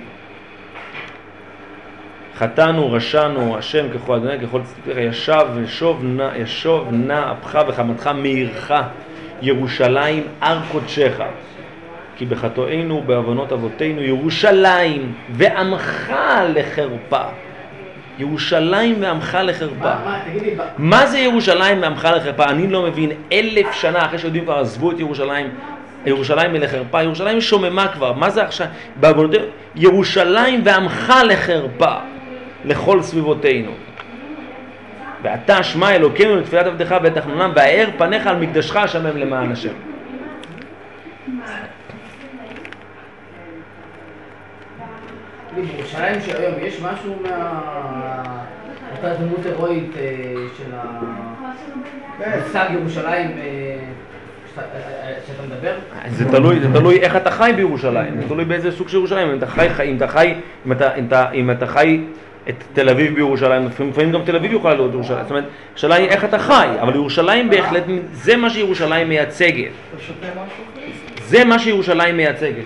חטאנו, 2.44 2.91
רשענו, 2.91 3.57
השם 3.57 3.86
ככל 3.94 4.15
אדוני, 4.15 4.40
ככל 4.40 4.61
צדקך, 4.64 4.98
ישב 4.98 5.45
ושוב 5.56 6.03
נא, 6.03 6.30
ישוב 6.36 6.88
נא 6.91 7.32
אפך 7.32 7.60
וחמתך 7.68 8.10
מעירך, 8.15 8.74
ירושלים 9.41 10.24
הר 10.41 10.60
קודשך. 10.72 11.20
כי 12.18 12.26
בחטאינו 12.26 12.95
ובעוונות 12.95 13.52
אבותינו 13.52 14.02
ירושלים 14.02 15.14
ועמך 15.30 16.14
לחרפה. 16.56 17.24
ירושלים 18.20 18.95
ועמך 18.99 19.38
לחרפה. 19.44 19.94
מה, 20.78 21.06
זה 21.06 21.20
ירושלים 21.20 21.82
ועמך 21.82 22.07
לחרפה? 22.15 22.45
אני 22.45 22.68
לא 22.68 22.84
מבין. 22.84 23.11
אלף 23.32 23.72
שנה 23.72 24.06
אחרי 24.06 24.20
שיהודים 24.20 24.44
כבר 24.44 24.60
עזבו 24.60 24.91
את 24.91 24.99
ירושלים, 24.99 25.49
ירושלים 26.06 26.53
היא 26.53 26.61
לחרפה, 26.61 27.03
ירושלים 27.03 27.41
שוממה 27.41 27.88
כבר. 27.88 28.14
מה 28.14 28.30
זה 28.30 28.44
עכשיו? 28.44 28.68
בעוונותינו, 28.99 29.45
ירושלים 29.76 30.61
ועמך 30.64 31.14
לחרפה 31.30 32.12
לכל 32.65 33.02
סביבותינו. 33.02 33.72
ואתה 35.23 35.64
שמע 35.64 35.95
אלוקינו 35.95 36.35
לתפילת 36.35 36.65
עבדך 36.65 36.95
ואת 37.03 37.14
תחנונם 37.14 37.52
והאר 37.56 37.88
פניך 37.98 38.27
על 38.27 38.35
מקדשך 38.40 38.76
השמם 38.76 39.18
למען 39.18 39.52
השם. 39.52 39.73
בירושלים 45.56 46.22
של 46.22 46.38
היום 46.38 46.53
יש 46.61 46.81
משהו 46.81 47.15
מה... 47.23 47.61
אותה 48.98 49.14
דמות 49.14 49.45
הירואית 49.45 49.91
אה, 49.98 50.11
של 50.57 50.72
המושג 52.19 52.65
ירושלים 52.73 53.31
אה, 53.38 53.77
שאתה- 54.56 54.61
אה, 54.76 55.14
שאתה 55.27 55.44
מדבר? 55.56 55.73
זה 56.07 56.31
תלוי, 56.31 56.60
זה 56.60 56.73
תלוי 56.73 56.99
איך 56.99 57.15
אתה 57.15 57.31
חי 57.31 57.52
בירושלים, 57.56 58.22
זה 58.22 58.27
תלוי 58.27 58.45
באיזה 58.45 58.72
סוג 58.72 58.88
של 58.90 58.98
ירושלים, 58.98 59.30
אם 59.30 59.38
אתה 59.38 59.48
חי, 59.48 59.69
חי- 59.69 59.90
אם 59.91 59.98
אתה 59.98 60.07
חי, 60.07 60.34
אם 60.65 60.72
אתה, 60.72 60.95
אם 60.95 61.06
אתה, 61.07 61.31
אם 61.31 61.52
אתה 61.52 61.68
חי 61.68 62.02
את 62.49 62.64
תל 62.74 62.90
אביב 62.90 63.15
בירושלים, 63.15 63.68
לפעמים 63.68 64.11
גם 64.11 64.22
תל 64.26 64.36
אביב 64.36 64.53
יכולה 64.53 64.74
להיות 64.74 64.94
ירושלים, 64.94 65.22
זאת 65.22 65.32
אומרת, 65.32 65.45
השאלה 65.76 65.95
היא 65.95 66.07
איך 66.07 66.26
אתה 66.26 66.40
חי, 66.40 66.68
אבל 66.82 66.95
ירושלים 66.95 67.49
בהחלט, 67.49 67.84
זה 68.11 68.36
מה 68.36 68.49
שירושלים 68.49 69.10
מייצגת? 69.10 69.72
זה 71.24 71.45
מה 71.45 71.60
שירושלים 71.60 72.18
מייצגת. 72.18 72.65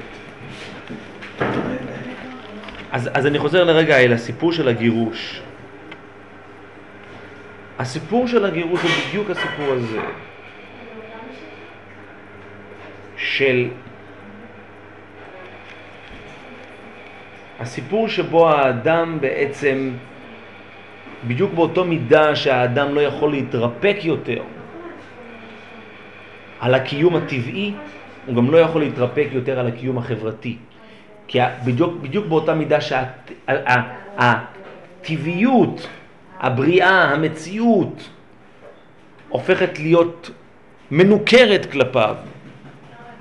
אז, 2.91 3.09
אז 3.13 3.27
אני 3.27 3.39
חוזר 3.39 3.63
לרגע 3.63 3.97
אל 3.97 4.13
הסיפור 4.13 4.53
של 4.53 4.67
הגירוש. 4.67 5.41
הסיפור 7.79 8.27
של 8.27 8.45
הגירוש 8.45 8.81
הוא 8.81 8.91
בדיוק 9.09 9.29
הסיפור 9.29 9.73
הזה. 9.73 9.99
של 13.17 13.67
הסיפור 17.59 18.07
שבו 18.07 18.49
האדם 18.49 19.17
בעצם, 19.21 19.91
בדיוק 21.27 21.53
באותו 21.53 21.85
מידה 21.85 22.35
שהאדם 22.35 22.95
לא 22.95 23.01
יכול 23.01 23.31
להתרפק 23.31 23.97
יותר 24.03 24.43
על 26.59 26.73
הקיום 26.73 27.15
הטבעי, 27.15 27.73
הוא 28.25 28.35
גם 28.35 28.51
לא 28.51 28.57
יכול 28.57 28.81
להתרפק 28.81 29.27
יותר 29.31 29.59
על 29.59 29.67
הקיום 29.67 29.97
החברתי. 29.97 30.57
כי 31.27 31.39
בדיוק, 31.65 31.93
בדיוק 32.01 32.25
באותה 32.25 32.53
מידה 32.53 32.77
שהטבעיות, 35.01 35.87
הבריאה, 36.39 37.03
המציאות, 37.03 38.09
הופכת 39.29 39.79
להיות 39.79 40.31
מנוכרת 40.91 41.71
כלפיו, 41.71 42.15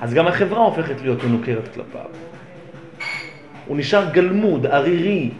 אז 0.00 0.14
גם 0.14 0.26
החברה 0.26 0.58
הופכת 0.58 1.00
להיות 1.00 1.24
מנוכרת 1.24 1.74
כלפיו. 1.74 2.25
הוא 3.66 3.76
נשאר 3.76 4.10
גלמוד, 4.12 4.66
ערירי, 4.66 5.30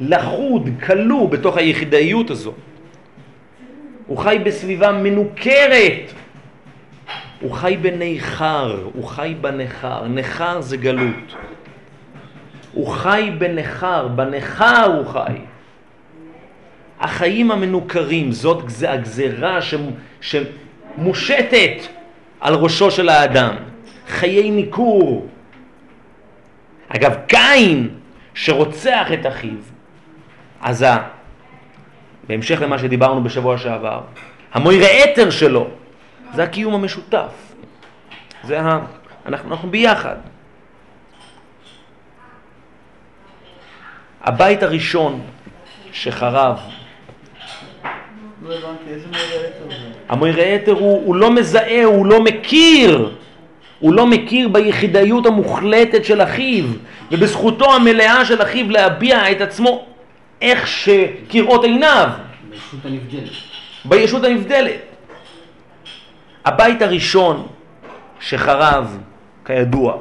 לחוד, 0.00 0.68
כלוא 0.86 1.28
בתוך 1.28 1.56
היחידאיות 1.56 2.30
הזו. 2.30 2.52
הוא 4.06 4.18
חי 4.18 4.38
בסביבה 4.44 4.92
מנוכרת. 4.92 6.12
הוא 7.40 7.52
חי 7.52 7.76
בניכר, 7.82 8.88
הוא 8.94 9.04
חי 9.04 9.34
בניכר. 9.40 10.06
ניכר 10.08 10.60
זה 10.60 10.76
גלות. 10.76 11.34
הוא 12.72 12.86
חי 12.88 13.30
בניכר, 13.38 14.08
בניכר 14.08 14.84
הוא 14.98 15.06
חי. 15.06 15.32
החיים 17.00 17.50
המנוכרים, 17.50 18.32
זאת 18.32 18.64
גז- 18.66 18.84
הגזרה 18.88 19.58
שמ- 19.62 19.94
שמושתת 20.20 21.76
על 22.40 22.54
ראשו 22.54 22.90
של 22.90 23.08
האדם. 23.08 23.54
חיי 24.08 24.50
ניכור. 24.50 25.26
אגב, 26.96 27.14
קין 27.26 27.88
שרוצח 28.34 29.06
את 29.12 29.26
אחיו, 29.26 29.58
אז. 30.60 30.84
בהמשך 32.28 32.62
למה 32.62 32.78
שדיברנו 32.78 33.22
בשבוע 33.22 33.58
שעבר, 33.58 34.00
המוירה 34.52 34.88
אתר 35.04 35.30
שלו, 35.30 35.68
זה 36.34 36.42
הקיום 36.42 36.74
המשותף. 36.74 37.32
זה 38.44 38.60
ה... 38.60 38.80
אנחנו, 39.26 39.50
אנחנו 39.50 39.70
ביחד. 39.70 40.16
הבית 44.22 44.62
הראשון 44.62 45.20
שחרב, 45.92 46.58
לא? 48.42 48.72
המוירה 50.08 50.56
אתר 50.56 50.72
הוא, 50.72 51.06
הוא 51.06 51.16
לא 51.16 51.34
מזהה, 51.34 51.84
הוא 51.84 52.06
לא 52.06 52.24
מכיר, 52.24 53.16
הוא 53.80 53.94
לא 53.94 54.06
מכיר 54.06 54.48
ביחידאיות 54.48 55.26
המוחלטת 55.26 56.04
של 56.04 56.22
אחיו, 56.22 56.64
ובזכותו 57.12 57.74
המלאה 57.74 58.24
של 58.24 58.42
אחיו 58.42 58.70
להביע 58.70 59.30
את 59.30 59.40
עצמו 59.40 59.86
איך 60.42 60.66
שכראות 60.66 61.64
עיניו, 61.64 62.08
בישות 62.50 62.84
הנבדלת. 62.84 63.30
בישות 63.84 64.24
הנבדלת. 64.24 64.80
הבית 66.44 66.82
הראשון 66.82 67.46
שחרב, 68.20 68.98
כידוע, 69.44 69.96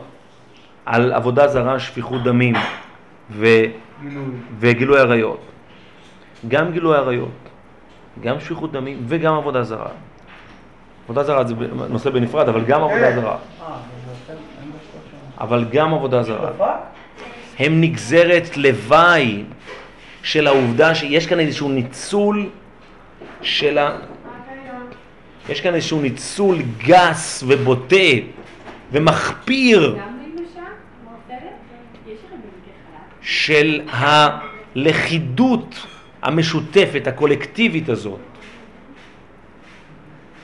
על 0.85 1.11
עבודה 1.11 1.47
זרה, 1.47 1.79
שפיכות 1.79 2.23
דמים 2.23 2.55
ו... 3.31 3.47
גילוי. 4.01 4.23
וגילוי 4.59 4.99
עריות. 4.99 5.39
גם 6.47 6.71
גילוי 6.71 6.97
עריות, 6.97 7.49
גם 8.21 8.39
שפיכות 8.39 8.71
דמים 8.71 8.97
וגם 9.07 9.33
עבודה 9.33 9.63
זרה. 9.63 9.89
עבודה 11.09 11.23
זרה 11.23 11.43
זה 11.43 11.53
נושא 11.89 12.09
בנפרד, 12.09 12.49
אבל 12.49 12.65
גם 12.65 12.81
עבודה 12.83 13.15
זרה. 13.15 13.31
אה, 13.61 13.67
אין 14.61 14.71
בשלושה. 14.71 15.41
אבל 15.41 15.65
גם 15.71 15.93
עבודה 15.93 16.23
זרה. 16.23 16.51
הם 17.59 17.81
נגזרת 17.81 18.57
לוואי 18.57 19.43
של 20.23 20.47
העובדה 20.47 20.95
שיש 20.95 21.27
כאן 21.27 21.39
איזשהו 21.39 21.69
ניצול 21.69 22.49
של 23.41 23.77
ה... 23.77 23.97
יש 25.49 25.61
כאן 25.61 25.75
איזשהו 25.75 26.01
ניצול 26.01 26.57
גס 26.85 27.43
ובוטה 27.47 27.95
ומחפיר? 28.91 29.97
של 33.21 33.81
הלכידות 33.91 35.75
המשותפת, 36.21 37.07
הקולקטיבית 37.07 37.89
הזאת. 37.89 38.28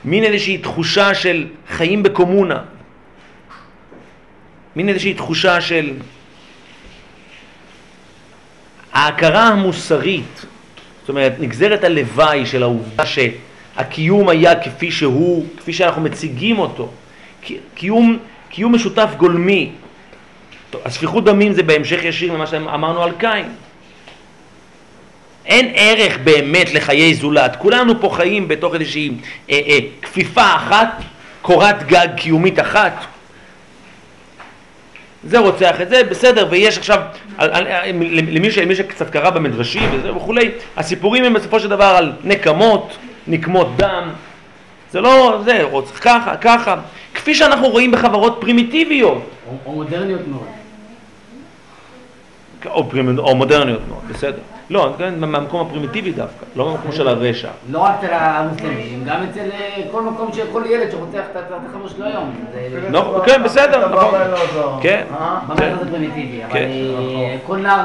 מין 0.06 0.24
איזושהי 0.24 0.58
תחושה 0.58 1.14
של 1.14 1.46
חיים 1.68 2.02
בקומונה. 2.02 2.62
מין 4.76 4.88
איזושהי 4.88 5.14
תחושה 5.14 5.60
של 5.60 5.92
ההכרה 8.92 9.48
המוסרית, 9.48 10.46
זאת 11.00 11.08
אומרת, 11.08 11.32
נגזרת 11.38 11.84
הלוואי 11.84 12.46
של 12.46 12.62
העובדה 12.62 13.04
שהקיום 13.06 14.28
היה 14.28 14.60
כפי 14.60 14.90
שהוא, 14.90 15.46
כפי 15.56 15.72
שאנחנו 15.72 16.02
מציגים 16.02 16.58
אותו, 16.58 16.90
קיום, 17.74 18.18
קיום 18.48 18.74
משותף 18.74 19.08
גולמי. 19.16 19.70
טוב, 20.70 20.80
השפיכות 20.84 21.24
דמים 21.24 21.52
זה 21.52 21.62
בהמשך 21.62 22.04
ישיר 22.04 22.32
למה 22.32 22.46
שאמרנו 22.46 23.02
על 23.02 23.12
קין. 23.18 23.48
אין 25.46 25.70
ערך 25.74 26.18
באמת 26.24 26.74
לחיי 26.74 27.14
זולת. 27.14 27.56
כולנו 27.56 28.00
פה 28.00 28.10
חיים 28.16 28.48
בתוך 28.48 28.74
איזושהי 28.74 29.10
אה, 29.50 29.60
אה, 29.68 29.78
כפיפה 30.02 30.56
אחת, 30.56 31.02
קורת 31.42 31.86
גג 31.86 32.08
קיומית 32.16 32.60
אחת. 32.60 32.92
זה 35.24 35.38
רוצח 35.38 35.80
את 35.80 35.88
זה, 35.88 36.04
בסדר, 36.04 36.46
ויש 36.50 36.78
עכשיו, 36.78 37.00
על, 37.38 37.50
על, 37.52 37.66
על, 37.66 37.88
למי, 38.10 38.50
ש, 38.50 38.58
למי 38.58 38.74
שקצת 38.74 39.10
קרא 39.10 39.30
במדרשים 39.30 39.82
וזה 39.92 40.16
וכולי, 40.16 40.50
הסיפורים 40.76 41.24
הם 41.24 41.34
בסופו 41.34 41.60
של 41.60 41.68
דבר 41.68 41.84
על 41.84 42.12
נקמות, 42.24 42.96
נקמות 43.26 43.76
דם, 43.76 44.10
זה 44.92 45.00
לא, 45.00 45.40
זה, 45.44 45.62
רוצח 45.62 45.98
ככה, 46.00 46.36
ככה, 46.36 46.76
כפי 47.14 47.34
שאנחנו 47.34 47.68
רואים 47.68 47.90
בחברות 47.90 48.38
פרימיטיביות. 48.40 49.22
או- 49.48 49.56
או 49.66 49.72
מודרניות 49.72 50.20
מאוד. 50.28 50.46
או. 52.66 52.84
או 53.18 53.36
מודרניות 53.36 53.80
מאוד, 53.88 54.02
בסדר. 54.08 54.55
לא, 54.70 54.94
כן, 54.98 55.14
מהמקום 55.18 55.66
הפרימיטיבי 55.66 56.12
דווקא, 56.12 56.44
לא 56.56 56.66
מהמקום 56.66 56.92
של 56.92 57.08
הרשע. 57.08 57.48
לא 57.70 57.78
רק 57.78 57.94
אצל 57.98 58.12
המוסלמים, 58.12 59.04
גם 59.06 59.16
אצל 59.30 59.40
אה, 59.52 59.82
כל 59.92 60.02
מקום 60.02 60.30
של 60.32 60.42
כל 60.52 60.62
ילד 60.70 60.90
שרוצח 60.90 61.22
את 61.32 61.36
החבר 61.36 61.88
שלו 61.88 62.04
היום. 62.04 62.30
זה- 62.52 62.90
לא, 62.90 63.22
כן, 63.26 63.42
בסדר, 63.42 63.88
נכון. 63.88 64.14
כן. 64.82 65.04
אה? 65.20 65.38
במרכז 65.46 65.86
הפרימיטיבי, 65.88 66.44
אבל 66.44 66.52
כן. 66.52 66.68
אה, 66.70 67.36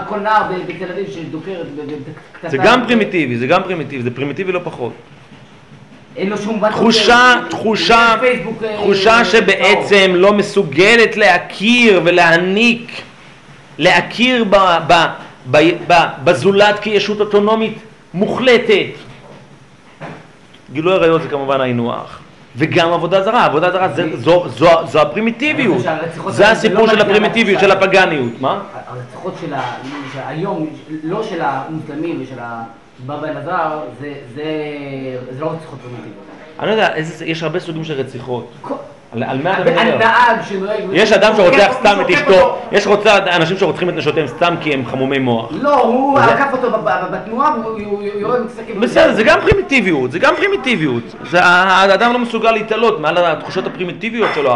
כל 0.08 0.20
נער, 0.20 0.44
בתל 0.68 0.92
אביב 0.92 1.10
שדוקרת 1.12 1.66
בקטטה, 1.76 2.50
זה 2.50 2.58
גם 2.58 2.84
פרימיטיבי, 2.86 3.38
זה 3.38 3.48
גם 3.48 3.64
פרימיטיבי, 3.64 4.04
זה 4.04 4.12
פרימיטיבי 4.16 4.52
לא 4.52 4.60
פחות. 4.64 4.94
אין 6.18 6.30
לו 6.30 6.38
שום 6.38 6.62
בת 6.62 6.72
תחושה, 6.72 7.34
תחושה, 7.50 8.16
תחושה 8.76 9.26
שבעצם 9.26 10.12
לא 10.16 10.34
מסוגלת 10.34 11.18
להכיר 11.18 12.02
ולהעניק, 12.04 13.02
להכיר 13.78 14.46
ב, 14.50 14.56
בזולת 16.24 16.80
כישות 16.80 17.20
אוטונומית 17.20 17.78
מוחלטת. 18.14 18.86
גילוי 20.74 20.94
עריות 20.94 21.22
זה 21.22 21.28
כמובן 21.30 21.62
היינו 21.62 21.94
הך. 21.94 22.20
וגם 22.56 22.94
עבודה 22.94 23.24
זרה, 23.24 23.46
עבודה 23.46 23.72
זרה 23.72 23.90
זה, 23.90 24.18
זו, 24.18 24.44
זו, 24.50 24.68
זו 24.88 25.02
הפרימיטיביות, 25.02 25.78
זה 26.30 26.50
הסיפור 26.50 26.86
לא 26.88 26.94
של 26.94 27.02
הפרימיטיביות, 27.02 27.62
של. 27.62 27.72
הפגניות, 27.72 28.42
מה? 28.42 28.62
הרציחות 28.88 29.34
של 29.42 29.54
היום, 30.28 30.68
לא 31.04 31.24
של 31.24 31.42
המוסלמים 31.42 32.20
ושל 32.24 32.40
הבבא 32.40 33.28
אלעזר, 33.28 33.80
זה- 34.02 34.14
זה 34.36 34.44
זה 35.32 35.40
לא 35.42 35.52
רציחות 35.52 35.80
פרימיטיביות. 35.80 36.24
אני 36.60 36.68
לא 36.68 36.72
יודע, 36.72 36.90
יש 37.26 37.44
הרבה 37.44 37.60
סוגים 37.60 37.84
של 37.84 37.94
רציחות. 37.94 38.52
על 39.14 39.24
על 39.24 39.42
מה 39.44 39.54
אתה 39.62 39.62
מדבר? 39.84 40.08
יש 40.94 41.12
אדם 41.12 41.34
שרוצח 41.38 41.72
סתם 41.80 41.96
הוא 41.96 42.02
את 42.02 42.10
אשתו. 42.10 42.58
יש 42.72 42.88
רוצה 42.88 43.18
אנשים 43.36 43.58
שרוצחים 43.58 43.90
את 43.90 43.94
נשותיהם 43.94 44.28
סתם 44.28 44.56
כי 44.62 44.74
הם 44.74 44.86
חמומי 44.86 45.20
מוח. 45.20 45.50
לא, 45.52 45.80
הוא 45.82 46.20
זה- 46.20 46.26
עקף 46.26 46.48
אותו 46.54 46.68
בתנועה 47.12 47.52
והוא 47.64 47.80
הוא- 47.80 47.92
הוא 47.92 48.04
יורד 48.04 48.40
עם... 48.68 48.82
בסדר, 48.82 49.14
זה 49.14 49.24
גם 49.24 49.40
פרימיטיביות, 49.42 50.12
זה 50.12 50.20
גם 50.20 50.34
פרימיטיביות. 50.36 51.04
האדם 51.34 52.14
לא 52.14 52.20
מסוגל 52.20 52.52
להתעלות 52.52 53.00
מעל 53.00 53.18
התחושות 53.18 53.68
הפרימיטיביות 53.68 54.30
שלו, 54.36 54.52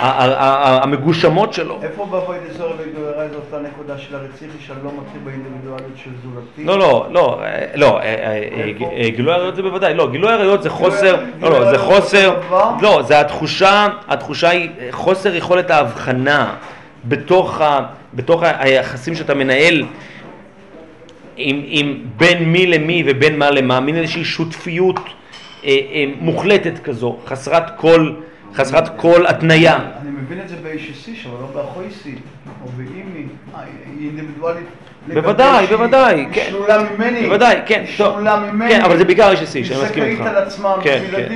המגושמות 0.00 1.52
שלו. 1.52 1.78
איפה 1.82 2.06
בבית 2.06 2.40
אזור 2.50 2.68
וגדולה 2.78 3.28
זו 3.28 3.36
אותה 3.36 3.68
נקודה 3.68 3.98
של 3.98 4.14
הרציחי 4.14 4.58
שאני 4.66 4.78
לא 4.84 4.90
מכיר 4.90 5.20
באינדיבידואליות 5.24 5.96
של 6.04 6.10
זולתי? 6.22 6.64
לא, 6.64 6.78
לא, 6.78 7.06
לא, 7.10 7.38
אה, 7.42 7.66
לא, 7.74 7.98
אה, 7.98 8.42
אה, 8.96 9.10
גילוי 9.10 9.34
עריות 9.34 9.56
זה 9.56 9.62
בוודאי, 9.62 9.94
לא, 9.94 10.10
גילוי 10.10 10.32
עריות 10.32 10.62
זה 10.62 10.70
חוסר, 10.70 11.16
לא, 11.40 11.50
לא, 11.50 11.70
זה 11.70 11.78
חוסר? 11.78 12.34
לא, 12.80 13.02
זה 13.02 13.20
התחושה, 13.20 13.86
התחושה 14.08 14.48
היא 14.48 14.70
חוסר 14.90 15.34
יכולת 15.34 15.70
ההבחנה 15.70 16.54
בתוך, 17.04 17.60
ה, 17.60 17.86
בתוך 18.14 18.42
היחסים 18.42 19.14
שאתה 19.14 19.34
מנהל 19.34 19.84
עם, 21.36 21.62
עם 21.66 22.04
בין 22.16 22.52
מי 22.52 22.66
למי 22.66 23.02
ובין 23.06 23.38
מה 23.38 23.50
למה, 23.50 23.80
מין 23.80 23.96
איזושהי 23.96 24.24
שותפיות 24.24 24.96
אה, 24.96 25.10
אה, 25.64 26.04
מוחלטת 26.20 26.78
כזו, 26.78 27.18
חסרת 27.26 27.76
כל, 27.76 28.12
חסרת 28.54 29.00
כל 29.00 29.26
התניה. 29.26 29.76
אני 30.02 30.10
מבין 30.10 30.40
את 30.40 30.48
זה 30.48 30.56
ב-HSC 30.56 31.28
אבל 31.28 31.40
לא 31.40 31.46
באחויסי, 31.54 32.14
או 32.64 32.68
באימי, 32.68 33.26
אה, 33.54 33.60
אינדיבידואלית. 34.00 34.66
בוודאי, 35.08 35.66
בוודאי, 35.66 36.14
היא 36.20 36.26
כן. 36.32 36.46
שלולה 36.50 36.78
ממני. 36.82 37.26
בוודאי, 37.26 37.56
כן, 37.66 37.82
היא 37.86 37.98
טוב. 37.98 38.14
שלולה 38.14 38.36
ממני. 38.52 38.70
כן, 38.70 38.80
אבל 38.82 38.96
זה 38.96 39.04
בעיקר 39.04 39.32
HSC, 39.32 39.36
שאני 39.46 39.64
היא 39.74 39.84
מסכים 39.84 40.02
איתך. 40.02 40.20
זכאית 40.22 40.36
על 40.36 40.42
עצמה 40.42 40.74
כן, 40.82 41.02
כן. 41.16 41.28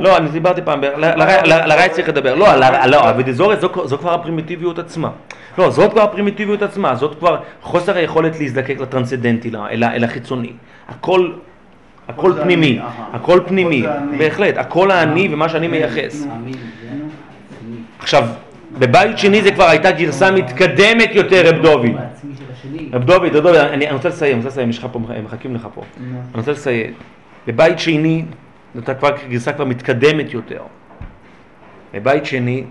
לא, 0.00 0.16
אני 0.16 0.28
דיברתי 0.28 0.60
פעם, 0.62 0.80
ב- 0.80 0.84
ל- 0.84 1.04
ל- 1.04 1.52
ל- 1.52 1.66
לראי 1.68 1.88
צריך 1.88 2.08
לדבר. 2.08 2.34
לא, 2.34 2.46
לא, 2.86 3.10
אבידיזורת 3.10 3.60
זו- 3.60 3.98
כבר 3.98 4.14
הפרימיטיביות 4.14 4.78
עצמה. 4.78 5.10
לא, 5.58 5.70
זאת 5.70 5.92
כבר 5.92 6.02
הפרימיטיביות 6.02 6.62
עצמה, 6.62 6.94
זאת 6.94 7.18
כבר 7.18 7.36
חוסר 7.62 7.96
היכולת 7.96 8.40
להזדקק 8.40 8.80
לטרנסצדנטי, 8.80 9.50
ל- 9.50 9.84
אל 9.84 10.04
החיצוני. 10.04 10.52
הכל... 10.88 11.30
הכל 12.08 12.32
פנימי. 12.42 12.78
הכל 13.12 13.40
פנימי. 13.46 13.82
בהחלט, 14.18 14.56
הכל 14.58 14.90
האני 14.90 15.28
ומה 15.32 15.48
שאני 15.48 15.68
מייחס. 15.68 16.26
עכשיו, 17.98 18.24
בבית 18.78 19.18
שני 19.18 19.42
זה 19.42 19.50
כבר 19.50 19.64
הייתה 19.68 19.90
גרסה 19.90 20.30
מתקדמת 20.30 21.10
יותר, 21.12 21.42
רב 21.48 21.62
דוד. 21.62 21.86
השני. 22.58 22.88
רב 22.92 23.04
דוד, 23.04 23.36
רב 23.36 23.42
דוד, 23.42 23.54
אני 23.56 23.92
רוצה 23.92 24.08
לסיים, 24.08 24.32
אני 24.32 24.38
רוצה 24.38 24.48
לסיים, 24.48 24.70
יש 24.70 24.78
לך 24.78 24.86
פה, 24.92 24.98
הם 25.14 25.24
מחכים 25.24 25.54
לך 25.54 25.68
פה. 25.74 25.82
אני 26.00 26.18
רוצה 26.34 26.52
לסיים. 26.52 26.92
בבית 27.46 27.78
שני, 27.78 28.24
זאת 28.74 28.90
כבר 28.98 29.10
גרסה 29.28 29.52
כבר 29.52 29.64
מתקדמת 29.64 30.34
יותר. 30.34 30.62
בבית 31.94 32.26
שני, 32.26 32.64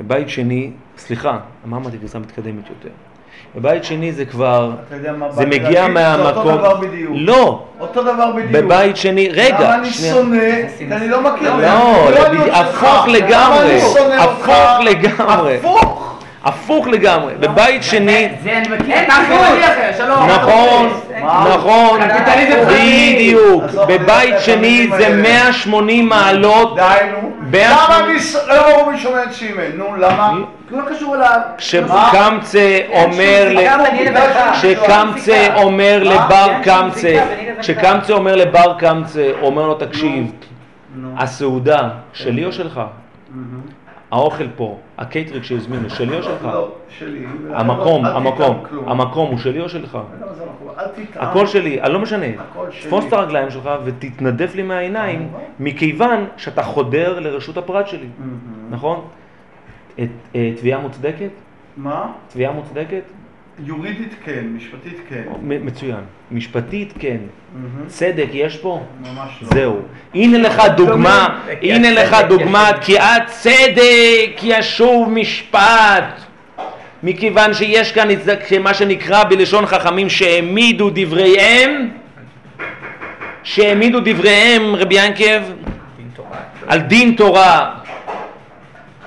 בבית 0.00 0.28
שני, 0.28 0.70
סליחה, 0.98 1.38
מה 1.64 1.76
אמרתי 1.76 1.96
גרסה 1.96 2.18
מתקדמת 2.18 2.68
יותר? 2.68 2.88
בבית 3.56 3.84
שני 3.84 4.12
זה 4.12 4.24
כבר, 4.24 4.72
זה 5.30 5.46
מגיע 5.46 5.88
להגיד? 5.88 5.96
זה 5.96 6.24
אותו 6.24 6.44
מהמקום, 6.44 6.58
דבר 6.58 6.80
בדיוק. 6.80 7.12
לא, 7.14 7.64
אותו 7.80 8.02
דבר 8.02 8.32
בדיוק. 8.32 8.52
בבית 8.52 8.96
שני, 8.96 9.28
רגע, 9.28 9.60
למה 9.60 9.74
אני. 9.74 9.90
שונא? 9.90 10.44
אני 10.90 11.08
לא 11.08 11.22
מכיר. 11.22 11.56
לא, 11.56 12.10
שלך. 12.12 12.54
הפוך 12.56 13.08
לגמרי, 13.08 13.80
הפוך? 14.18 14.80
לגמרי. 14.84 15.56
הפוך. 15.56 16.07
הפוך 16.48 16.86
לגמרי, 16.86 17.34
בבית 17.40 17.82
שני, 17.82 18.28
זה 18.42 18.58
אני 18.58 18.68
מכיר. 18.68 18.96
נכון? 20.28 20.88
נכון. 21.54 22.00
בדיוק, 22.68 23.64
בבית 23.88 24.34
שני 24.40 24.88
זה 24.88 25.06
הדברים 25.06 25.24
האלה. 25.24 25.42
180 25.50 26.08
מעלות, 26.08 26.76
די 26.76 26.82
נו. 27.22 27.32
בין 27.40 27.70
למה 28.48 28.66
הוא 28.66 28.96
שומע 28.96 29.22
את 29.22 29.32
שמן? 29.32 29.62
נו, 29.74 29.96
למה? 29.96 30.32
כי 30.68 30.74
הוא 30.74 30.82
לא 30.82 30.88
קשור 30.90 31.14
אליו. 31.14 31.40
כשקמצא 31.58 32.78
אומר. 32.92 33.54
כשקמצא 34.52 35.46
אומר? 35.56 36.02
לבר 36.02 36.52
קמצא, 36.62 37.08
לבינך. 37.08 37.60
כשקמצא 37.60 38.12
אומר 38.12 38.36
לבר 38.36 38.74
קמצא, 38.78 39.30
אומר 39.42 39.66
לו 39.66 39.74
תקשיב. 39.74 40.32
הסעודה 41.18 41.88
שלי 42.12 42.44
או 42.44 42.52
שלך? 42.52 42.80
האוכל 44.10 44.48
פה, 44.56 44.78
הקייטרינג 44.98 45.44
שהזמינו, 45.44 45.90
שלי 45.90 46.16
או 46.16 46.22
שלך? 46.22 46.44
לא, 46.44 46.72
שלי. 46.98 47.26
המקום, 47.50 48.06
אל 48.06 48.10
תטעם 48.10 48.26
המקום. 48.26 48.64
המקום 48.86 49.30
הוא 49.30 49.38
שלי 49.38 49.60
או 49.60 49.68
שלך? 49.68 49.94
לא. 49.94 50.72
הכל 51.16 51.46
שלי, 51.46 51.82
אני 51.82 51.92
לא 51.92 51.98
משנה. 51.98 52.26
תפוס 52.82 53.04
את 53.08 53.12
הרגליים 53.12 53.50
שלך 53.50 53.70
ותתנדף 53.84 54.54
לי 54.54 54.62
מהעיניים, 54.62 55.18
כמובן. 55.18 55.44
מכיוון 55.60 56.24
שאתה 56.36 56.62
חודר 56.62 57.18
לרשות 57.20 57.56
הפרט 57.56 57.88
שלי. 57.88 58.08
נכון? 58.70 59.00
אה, 59.98 60.04
תביעה 60.56 60.80
מוצדקת? 60.80 61.30
מה? 61.76 62.12
תביעה 62.28 62.52
מוצדקת? 62.52 63.02
יורידית 63.64 64.14
כן, 64.24 64.44
משפטית 64.56 64.96
כן. 65.08 65.22
מצוין. 65.42 66.00
משפטית 66.30 66.92
כן. 66.98 67.16
צדק 67.86 68.26
יש 68.32 68.56
פה? 68.56 68.82
ממש 69.00 69.30
לא. 69.42 69.48
זהו. 69.52 69.80
הנה 70.14 70.38
לך 70.38 70.62
דוגמה, 70.76 71.40
הנה 71.62 71.90
לך 71.90 72.16
דוגמה. 72.28 72.70
כי 72.80 72.98
הצדק 72.98 74.42
ישוב 74.42 75.10
משפט. 75.10 76.20
מכיוון 77.02 77.54
שיש 77.54 77.92
כאן 77.92 78.10
את 78.10 78.18
מה 78.60 78.74
שנקרא 78.74 79.24
בלשון 79.24 79.66
חכמים 79.66 80.08
שהעמידו 80.08 80.90
דבריהם, 80.94 81.88
שהעמידו 83.42 84.00
דבריהם, 84.00 84.74
רבי 84.74 84.94
ינקב. 84.94 85.42
על 86.66 86.80
דין 86.80 87.14
תורה, 87.16 87.77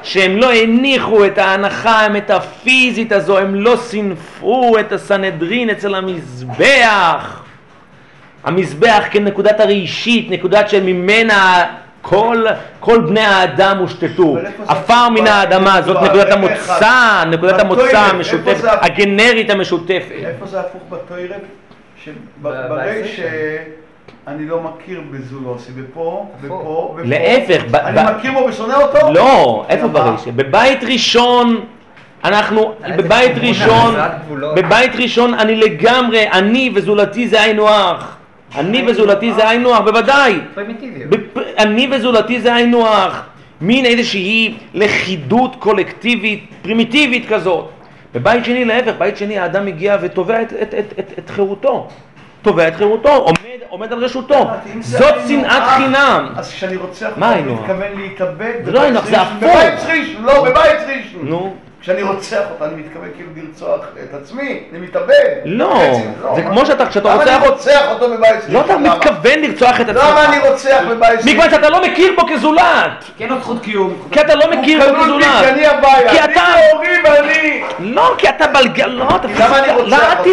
שהם 0.04 0.38
לא 0.38 0.54
הניחו 0.54 1.26
את 1.26 1.38
ההנחה 1.38 2.06
המטאפיזית 2.06 3.12
הזו, 3.12 3.38
הם 3.38 3.56
לא 3.56 3.76
סינפו 3.76 4.80
את 4.80 4.92
הסנהדרין 4.92 5.70
אצל 5.70 5.96
המזבח. 5.96 7.44
המזבח 8.44 9.04
כנקודת 9.12 9.60
הראשית, 9.60 10.28
נקודת 10.32 10.70
שממנה 10.70 11.64
כל, 12.02 12.46
כל 12.80 13.02
בני 13.02 13.20
האדם 13.20 13.78
הושתתו. 13.78 14.38
עפר 14.68 15.10
מן 15.10 15.28
האדמה, 15.28 15.82
זאת 15.82 15.98
רגע 15.98 16.14
נקודת. 16.14 16.32
המוצא, 16.32 17.24
נקודת 17.28 17.60
המוצא 17.60 17.98
המשותפת? 18.00 18.64
הגנרית 18.64 19.50
המשותפת. 19.50 20.12
איפה 20.26 20.46
זה 20.46 20.60
הפוך 20.60 20.82
בתוירת? 20.90 21.36
ב- 21.36 22.02
שברגע 22.06 22.68
בעשרים. 22.68 23.81
שאני 24.26 24.46
לא 24.46 24.62
מכיר 24.62 25.02
בזולוסי, 25.12 25.72
ופה, 25.76 26.26
ופה, 26.42 26.54
ופה. 26.54 26.98
להפך, 27.04 27.62
אני 27.74 27.98
ב- 27.98 28.18
מכיר 28.18 28.32
בו 28.34 28.40
ושונא 28.40 28.74
אותו? 28.74 29.12
לא, 29.14 29.66
איפה 29.70 29.88
למה? 29.88 29.94
ברישה? 29.94 30.32
בבית 30.32 30.84
ראשון, 30.84 31.66
אנחנו, 32.24 32.74
בבית 32.98 33.32
ראשון? 33.42 33.96
בבית 34.56 34.96
ראשון 34.96 35.34
אני 35.34 35.56
לגמרי, 35.56 36.30
אני 36.32 36.72
וזולתי 36.76 37.28
זה 37.28 37.42
היינו 37.42 37.70
הך. 37.70 38.18
אני 38.58 38.84
וזולתי 38.88 39.34
זה 39.34 39.50
היינו 39.50 39.74
הך, 39.76 39.82
בוודאי. 39.82 40.40
אני 41.58 41.88
וזולתי 41.92 42.42
זה 42.42 42.54
היינו 42.54 42.88
הך. 42.88 43.24
מין 43.62 43.86
איזושהי 43.86 44.58
לכידות 44.74 45.56
קולקטיבית, 45.60 46.46
פרימיטיבית 46.62 47.30
כזאת. 47.30 47.70
בבית 48.14 48.46
שני 48.46 48.66
להפך, 48.66 48.94
בית 48.98 49.18
שני 49.18 49.40
האדם 49.40 49.66
מגיע 49.66 49.98
ותובע 50.02 50.42
את, 50.42 50.54
את, 50.62 50.74
את, 50.74 50.94
את, 51.00 51.14
את 51.20 51.30
חירותו. 51.30 51.88
תובע 52.42 52.68
את 52.68 52.76
חירותו, 52.76 53.10
עומד, 53.10 53.38
עומד 53.70 53.94
על 53.94 54.04
רשותו. 54.04 54.48
זאת 54.80 55.16
שנאת 55.28 55.64
חינם. 55.78 56.34
אז 56.36 56.52
כשאני 56.54 56.76
רוצח 56.76 57.10
מה 57.18 57.30
היינו 57.30 57.52
אני? 57.52 57.62
מתכוון 57.62 58.02
להתאבד. 58.02 58.54
זה 58.66 58.72
לא 58.72 58.82
היינו 58.82 59.00
זה 59.02 59.22
הפוך. 59.22 59.38
בבית 59.44 59.80
ראשון, 59.88 60.24
לא, 60.24 60.44
בבית 60.50 60.80
ראשון. 60.88 61.22
נו. 61.28 61.56
כשאני 61.82 62.02
רוצח 62.04 62.40
אותו, 62.52 62.66
אני 62.66 62.76
מתכוון 62.76 63.10
כאילו 63.16 63.30
לרצוח 63.36 63.80
את 64.04 64.22
עצמי, 64.22 64.64
אני 64.72 64.80
מתאבד. 64.80 65.14
לא, 65.46 65.74
בעצם, 65.74 66.12
זה 66.36 66.42
כמו 66.42 66.66
שאתה- 66.66 66.86
כשאתה 66.86 67.10
למה 67.10 67.20
רוצח- 67.24 67.38
אני 67.38 67.48
רוצח 67.48 67.82
אותו 67.90 68.10
בבית 68.10 68.36
ראשון? 68.36 68.52
לא 68.54 68.62
אתה 68.62 68.74
למה? 68.74 68.96
מתכוון 68.96 69.40
לרצוח 69.40 69.82
את 69.82 69.90
עצמך. 69.90 70.04
למה 70.12 70.26
אני 70.26 70.50
רוצח 70.50 70.78
בבית 70.90 71.10
ראשון? 71.10 71.30
מכיוון 71.30 71.50
שאתה 71.50 71.70
לא 71.70 71.82
מכיר 71.84 72.14
בו 72.18 72.22
כזולת. 72.34 73.04
כי 73.18 73.24
אין 73.24 73.34
לו 73.34 73.40
זכות 73.42 73.62
קיום. 73.64 73.94
כי 74.12 74.22
אתה 74.22 74.36
לא 74.36 74.46
מכיר 74.52 74.80
בו 74.80 74.86
הוא 74.86 74.98
כי 74.98 75.04
כזולת. 75.04 75.26
אני 75.54 75.68
הבעיה. 75.68 76.10
כי 76.12 76.20
אני 76.20 76.34
אתה... 76.34 76.44
והורי 76.72 76.88
ואני. 77.04 77.62
לא, 77.80 78.16
כי 78.18 78.30
אתה 78.30 78.48
בלגן, 78.48 78.90
לא, 78.90 79.06
אתה... 79.16 79.28
למה 79.40 79.60
אני 79.60 79.72
רוצח 79.72 79.98
לא, 79.98 80.20
אותו? 80.20 80.30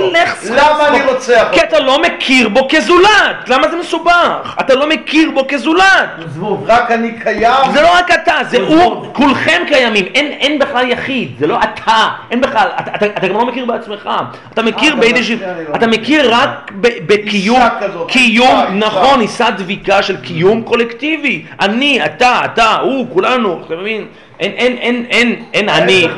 למה 0.57 0.89
אני 0.89 1.03
רוצח 1.03 1.49
כי 1.53 1.61
אותו? 1.61 1.69
אתה 1.77 1.79
לא 1.79 2.03
מכיר 2.03 2.49
בו 2.49 2.69
כזולת. 2.71 3.37
למה 3.49 3.69
זה 3.69 3.77
מסובך? 3.77 4.57
אתה 4.61 4.75
לא 4.75 4.89
מכיר 4.89 5.31
בו 5.35 5.47
כזולת. 5.49 6.09
זבוב. 6.27 6.65
רק 6.67 6.91
אני 6.91 7.13
קיים. 7.25 7.71
זה 7.73 7.83
לא 7.83 7.89
רק 7.95 8.11
אתה, 8.13 8.35
זה 8.49 8.59
הוא, 8.61 9.07
כולכם 9.15 9.63
קיימים, 9.69 10.05
אין 10.15 10.59
בכלל 10.59 10.91
יחיד, 10.91 11.38
זה 11.39 11.47
לא 11.47 11.59
אתה, 11.63 12.09
אין 12.31 12.41
בכלל, 12.41 12.69
אתה, 12.81 12.95
אתה, 12.95 13.07
אתה 13.07 13.29
גם 13.29 13.35
לא 13.35 13.47
מכיר 13.47 13.65
בעצמך, 13.65 14.11
אתה 14.53 14.63
מכיר 14.63 14.93
אתה 14.93 15.01
באיזושהי, 15.01 15.37
מפריע 15.37 15.55
לי, 15.57 15.65
לא 15.69 15.75
אתה 15.75 15.87
מכיר. 15.87 16.35
רק 16.35 16.71
בקיום, 16.81 17.61
קיום. 18.09 18.65
נכון, 18.71 19.21
עיסה 19.21 19.51
דביקה 19.51 20.03
של 20.03 20.17
קיום 20.17 20.63
קולקטיבי, 20.63 21.45
אני, 21.61 22.05
אתה, 22.05 22.41
אתה, 22.45 22.77
הוא, 22.77 23.07
כולנו, 23.13 23.63
אתה 23.67 23.77
מבין? 23.77 24.07
אין, 24.41 24.53
אין, 24.53 24.77
אין, 24.77 25.05
אין, 25.11 25.45
אין 25.55 25.69
אני. 25.69 26.09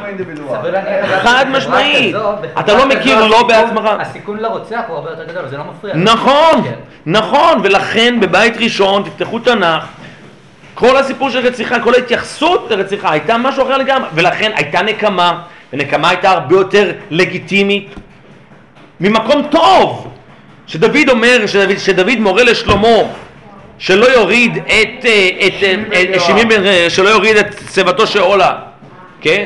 סביר 0.49 0.73
להניח 0.73 1.23
חד. 1.23 1.45
כזו, 2.09 2.33
אתה 2.61 2.75
לא 2.75 2.89
מכיר 2.89 3.27
לא 3.27 3.43
בעצמך. 3.43 3.85
הסיכון 4.01 4.39
לרוצח 4.39 4.81
הוא 4.89 4.97
הרבה 4.97 5.11
יותר 5.11 5.25
גדול, 5.25 5.49
זה 5.49 5.57
לא 5.57 5.65
מפריע. 5.71 5.97
נכון, 5.97 6.63
כן. 6.65 6.75
נכון, 7.07 7.61
ולכן 7.63 8.21
בבית 8.21 8.57
ראשון 8.57 9.03
תפתחו 9.03 9.39
תנ"ך, 9.39 9.85
כל 10.81 10.97
הסיפור 10.97 11.31
של 11.31 11.39
רציחה, 11.39 11.81
כל 11.81 11.95
ההתייחסות 11.95 12.71
לרציחה 12.71 13.13
הייתה 13.13 13.39
משהו 13.39 13.63
אחר 13.63 13.79
לגמרי, 13.79 14.09
ולכן 14.15 14.53
הייתה 14.55 14.83
נקמה, 14.83 15.43
ונקמה 15.73 16.09
הייתה 16.09 16.31
הרבה 16.31 16.57
יותר 16.57 16.93
לגיטימית, 17.11 17.95
ממקום 19.01 19.43
טוב, 19.51 20.09
שדוד 20.67 21.09
אומר, 21.09 21.47
שדוד, 21.47 21.79
שדוד 21.79 22.19
מורה 22.19 22.45
לשלמה 22.45 22.99
שלא 23.79 24.07
יוריד 24.07 24.57
את, 24.57 25.05
אה, 25.05 25.29
את, 25.47 25.53
את, 25.93 26.09
יואב. 26.09 26.19
שימי 26.19 26.45
בן, 26.45 26.67
אה, 26.67 26.91
שלא 26.91 27.09
יוריד 27.09 27.37
את 27.37 27.55
שיבתו 27.73 28.07
שאולה, 28.07 28.53
כן? 29.21 29.45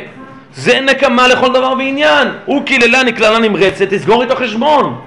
זה 0.54 0.80
נקמה 0.80 1.28
לכל 1.28 1.52
דבר 1.52 1.72
ועניין. 1.78 2.28
הוא 2.44 2.62
קיללני 2.66 3.12
קללה 3.12 3.38
נמרצת, 3.38 3.88
תסגור 3.90 4.22
איתו 4.22 4.36
חשבון. 4.36 5.00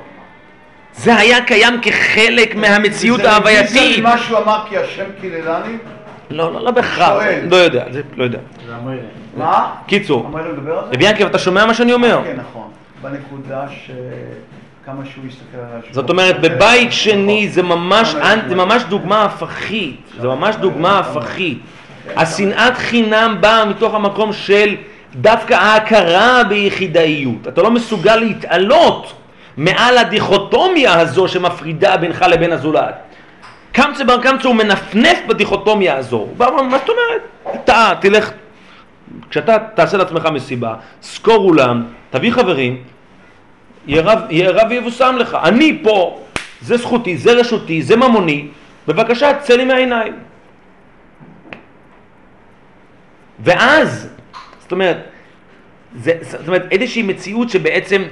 זה 0.93 1.15
היה 1.15 1.41
קיים 1.41 1.81
כחלק 1.81 2.55
מהמציאות 2.55 3.21
זה 3.21 3.31
ההווייתית. 3.31 3.77
רוויזיה 3.77 3.99
ממה 3.99 4.17
שהוא 4.17 4.37
אמר 4.37 4.59
כי 4.69 4.77
השם 4.77 5.05
קיללני? 5.21 5.77
לא, 6.29 6.53
לא, 6.53 6.61
לא 6.63 6.71
בהכרח. 6.71 7.23
לא 7.49 7.55
יודע, 7.55 7.83
זה, 7.91 8.01
לא 8.15 8.23
יודע. 8.23 8.39
מה? 9.37 9.71
קיצור, 9.87 10.25
אמרת 10.31 10.45
לדבר 10.45 10.77
על 10.77 10.83
זה? 10.85 10.91
רבי 10.95 11.05
ינקב, 11.05 11.25
אתה 11.25 11.39
שומע 11.39 11.65
מה 11.65 11.73
שאני 11.73 11.93
אומר? 11.93 12.19
כן, 12.23 12.35
נכון. 12.49 12.67
בנקודה 13.01 13.65
ש... 13.69 13.91
כמה 14.85 15.01
שהוא 15.13 15.25
יסתכל 15.27 15.57
על 15.57 15.79
השם. 15.83 15.93
זאת 15.93 16.09
אומרת, 16.09 16.41
בבית 16.41 16.91
שני 16.91 17.49
זה 17.49 17.63
ממש, 17.63 18.15
אנ- 18.15 18.49
זה 18.49 18.55
ממש 18.55 18.83
דוגמה 18.89 19.23
הפכית, 19.25 20.01
זה 20.21 20.27
ממש 20.27 20.55
דוגמה 20.55 20.99
הפכית. 20.99 21.59
השנאת 22.15 22.77
חינם 22.77 23.37
באה 23.39 23.65
מתוך 23.65 23.93
המקום 23.93 24.33
של 24.33 24.75
דווקא 25.15 25.53
ההכרה 25.53 26.43
ביחידאיות. 26.49 27.47
אתה 27.47 27.61
לא 27.61 27.71
מסוגל 27.71 28.15
להתעלות 28.15 29.13
מעל 29.57 29.97
הדיכוטומיה 29.97 30.99
הזו 30.99 31.27
שמפרידה 31.27 31.97
בינך 31.97 32.25
לבין 32.29 32.51
הזולת. 32.51 32.95
קמצא 33.77 34.03
בר 34.03 34.21
קמצא 34.21 34.47
הוא 34.47 34.55
מנפנף 34.55 35.19
בדיכוטומיה 35.27 35.97
הזו. 35.97 36.17
הוא 36.17 36.35
בא 36.37 36.49
מה 36.69 36.77
זאת 36.77 36.89
אומרת? 36.89 37.21
אתה 37.63 37.93
תלך, 38.01 38.31
כשאתה 39.29 39.57
תעשה 39.75 39.97
לעצמך 39.97 40.25
מסיבה, 40.25 40.75
סקור 41.01 41.45
אולם, 41.45 41.83
תביא 42.09 42.31
חברים, 42.31 42.83
יהיה 43.87 44.51
רב, 44.51 44.67
ויבושם 44.69 45.15
לך. 45.19 45.37
אני 45.43 45.79
פה, 45.83 46.19
זה 46.61 46.77
זכותי, 46.77 47.17
זה 47.17 47.33
רשותי, 47.33 47.81
זה 47.81 47.95
ממוני, 47.95 48.47
בבקשה, 48.87 49.39
צא 49.39 49.55
לי 49.55 49.65
מהעיניים. 49.65 50.13
ואז, 53.39 54.09
זאת 54.59 54.71
אומרת, 54.71 54.97
זה, 55.95 56.13
זאת 56.21 56.47
אומרת, 56.47 56.65
איזושהי 56.71 57.03
מציאות 57.03 57.49
שבעצם 57.49 58.03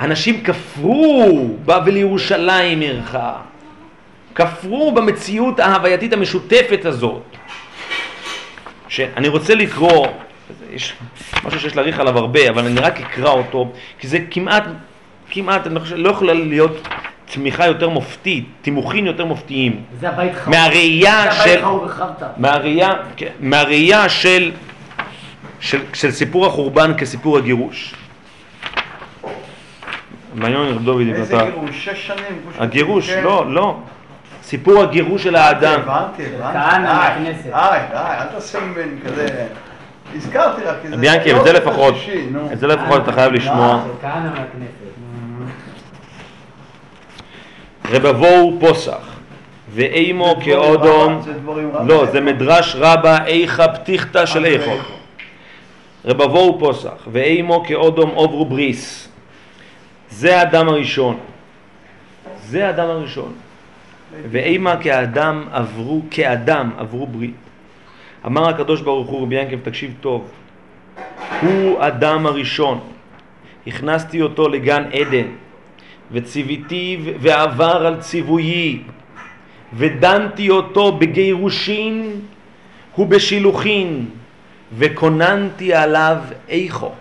אנשים 0.00 0.40
כפרו 0.44 1.56
בה 1.64 1.78
ולירושלים 1.86 2.80
עירך, 2.80 3.16
כפרו 4.36 4.92
במציאות 4.92 5.60
ההווייתית 5.60 6.12
המשותפת 6.12 6.84
הזאת. 6.84 7.22
שאני 8.88 9.28
רוצה 9.28 9.54
לקרוא, 9.54 10.06
יש 10.70 10.94
משהו 11.44 11.60
שיש 11.60 11.76
להעריך 11.76 12.00
עליו 12.00 12.18
הרבה, 12.18 12.50
אבל 12.50 12.66
אני 12.66 12.80
רק 12.80 13.00
אקרא 13.00 13.30
אותו, 13.30 13.72
כי 13.98 14.08
זה 14.08 14.18
כמעט, 14.30 14.64
כמעט, 15.30 15.66
אני 15.66 15.80
חושב, 15.80 15.96
לא 15.96 16.10
יכולה 16.10 16.34
להיות 16.34 16.88
תמיכה 17.32 17.66
יותר 17.66 17.88
מופתית, 17.88 18.44
תימוכין 18.62 19.06
יותר 19.06 19.24
מופתיים. 19.24 19.82
זה 20.00 20.08
הבית 20.08 20.34
חרוב. 20.34 20.56
מהראייה 20.56 21.24
זה 21.30 21.36
של... 21.44 21.64
הבית 21.64 21.90
חרוב. 21.90 21.90
מהראייה, 22.36 22.92
כן, 23.16 23.32
מהראייה 23.40 24.08
של, 24.08 24.52
של, 25.60 25.80
של 25.94 26.10
סיפור 26.10 26.46
החורבן 26.46 26.94
כסיפור 26.98 27.38
הגירוש. 27.38 27.94
מעניין 30.34 30.60
רב 30.60 30.84
דוד 30.84 31.00
אם 31.00 31.14
איזה 31.14 31.36
אתה... 31.36 31.50
גירוש? 31.50 31.84
שש 31.84 32.06
שנים? 32.06 32.40
הגירוש, 32.58 33.10
כן. 33.10 33.24
לא, 33.24 33.52
לא. 33.52 33.76
סיפור 34.46 34.82
הגירוש 34.82 35.22
של 35.22 35.36
האדם. 35.36 35.80
הבנתי, 35.80 36.22
הבנתי. 36.26 36.58
כהנא 36.58 36.86
די, 36.86 36.92
מהכנסת. 36.92 37.44
די, 37.44 37.50
די, 37.90 37.96
אל 37.96 38.26
תעשה 38.26 38.60
ממני 38.60 39.00
כזה... 39.06 39.46
הזכרתי 40.16 40.62
רק 40.62 40.76
כי 40.82 40.88
זה... 40.88 40.94
רבי 40.94 41.06
ינקי, 41.06 41.32
לא, 41.32 41.38
את 41.38 41.44
זה 41.44 41.52
לפחות. 41.52 41.94
את 42.52 42.58
זה 42.58 42.66
לפחות 42.66 43.02
אתה 43.02 43.12
חייב 43.12 43.32
לשמוע. 43.32 43.82
כהנא 44.00 44.30
מהכנסת. 44.30 44.86
רבבו 47.90 48.56
פוסח, 48.60 49.18
ואימו 49.74 50.36
כאודום. 50.44 51.22
לא, 51.86 52.06
זה 52.12 52.20
מדרש 52.20 52.76
רבה 52.78 53.24
איכה 53.26 53.68
פתיחתא 53.68 54.26
של 54.26 54.44
אה, 54.44 54.50
איכו. 54.50 54.70
רבבו 56.04 56.56
פוסח, 56.58 57.08
ואימו 57.12 57.64
כאודום 57.66 58.10
עוברו 58.10 58.44
בריס. 58.44 59.08
זה 60.10 60.38
האדם 60.38 60.68
הראשון. 60.68 61.18
זה 62.46 62.66
האדם 62.66 62.88
הראשון. 62.88 63.32
ואימה 64.30 64.76
כאדם 64.76 65.44
עברו, 65.52 66.02
כאדם 66.10 66.70
עברו 66.78 67.06
ברית. 67.06 67.34
אמר 68.26 68.48
הקדוש 68.48 68.80
ברוך 68.80 69.08
הוא, 69.08 69.22
רבי 69.22 69.34
ינקב, 69.34 69.60
תקשיב 69.62 69.94
טוב. 70.00 70.30
הוא 71.40 71.76
אדם 71.80 72.26
הראשון. 72.26 72.80
הכנסתי 73.66 74.22
אותו 74.22 74.48
לגן 74.48 74.82
עדן, 74.92 75.26
וציוויתיו 76.12 76.98
ועבר 77.20 77.86
על 77.86 78.00
ציוויי, 78.00 78.82
ודנתי 79.74 80.50
אותו 80.50 80.92
בגירושין 80.92 82.20
ובשילוחין, 82.98 84.08
וכוננתי 84.78 85.74
עליו 85.74 86.16
איכו. 86.48 86.92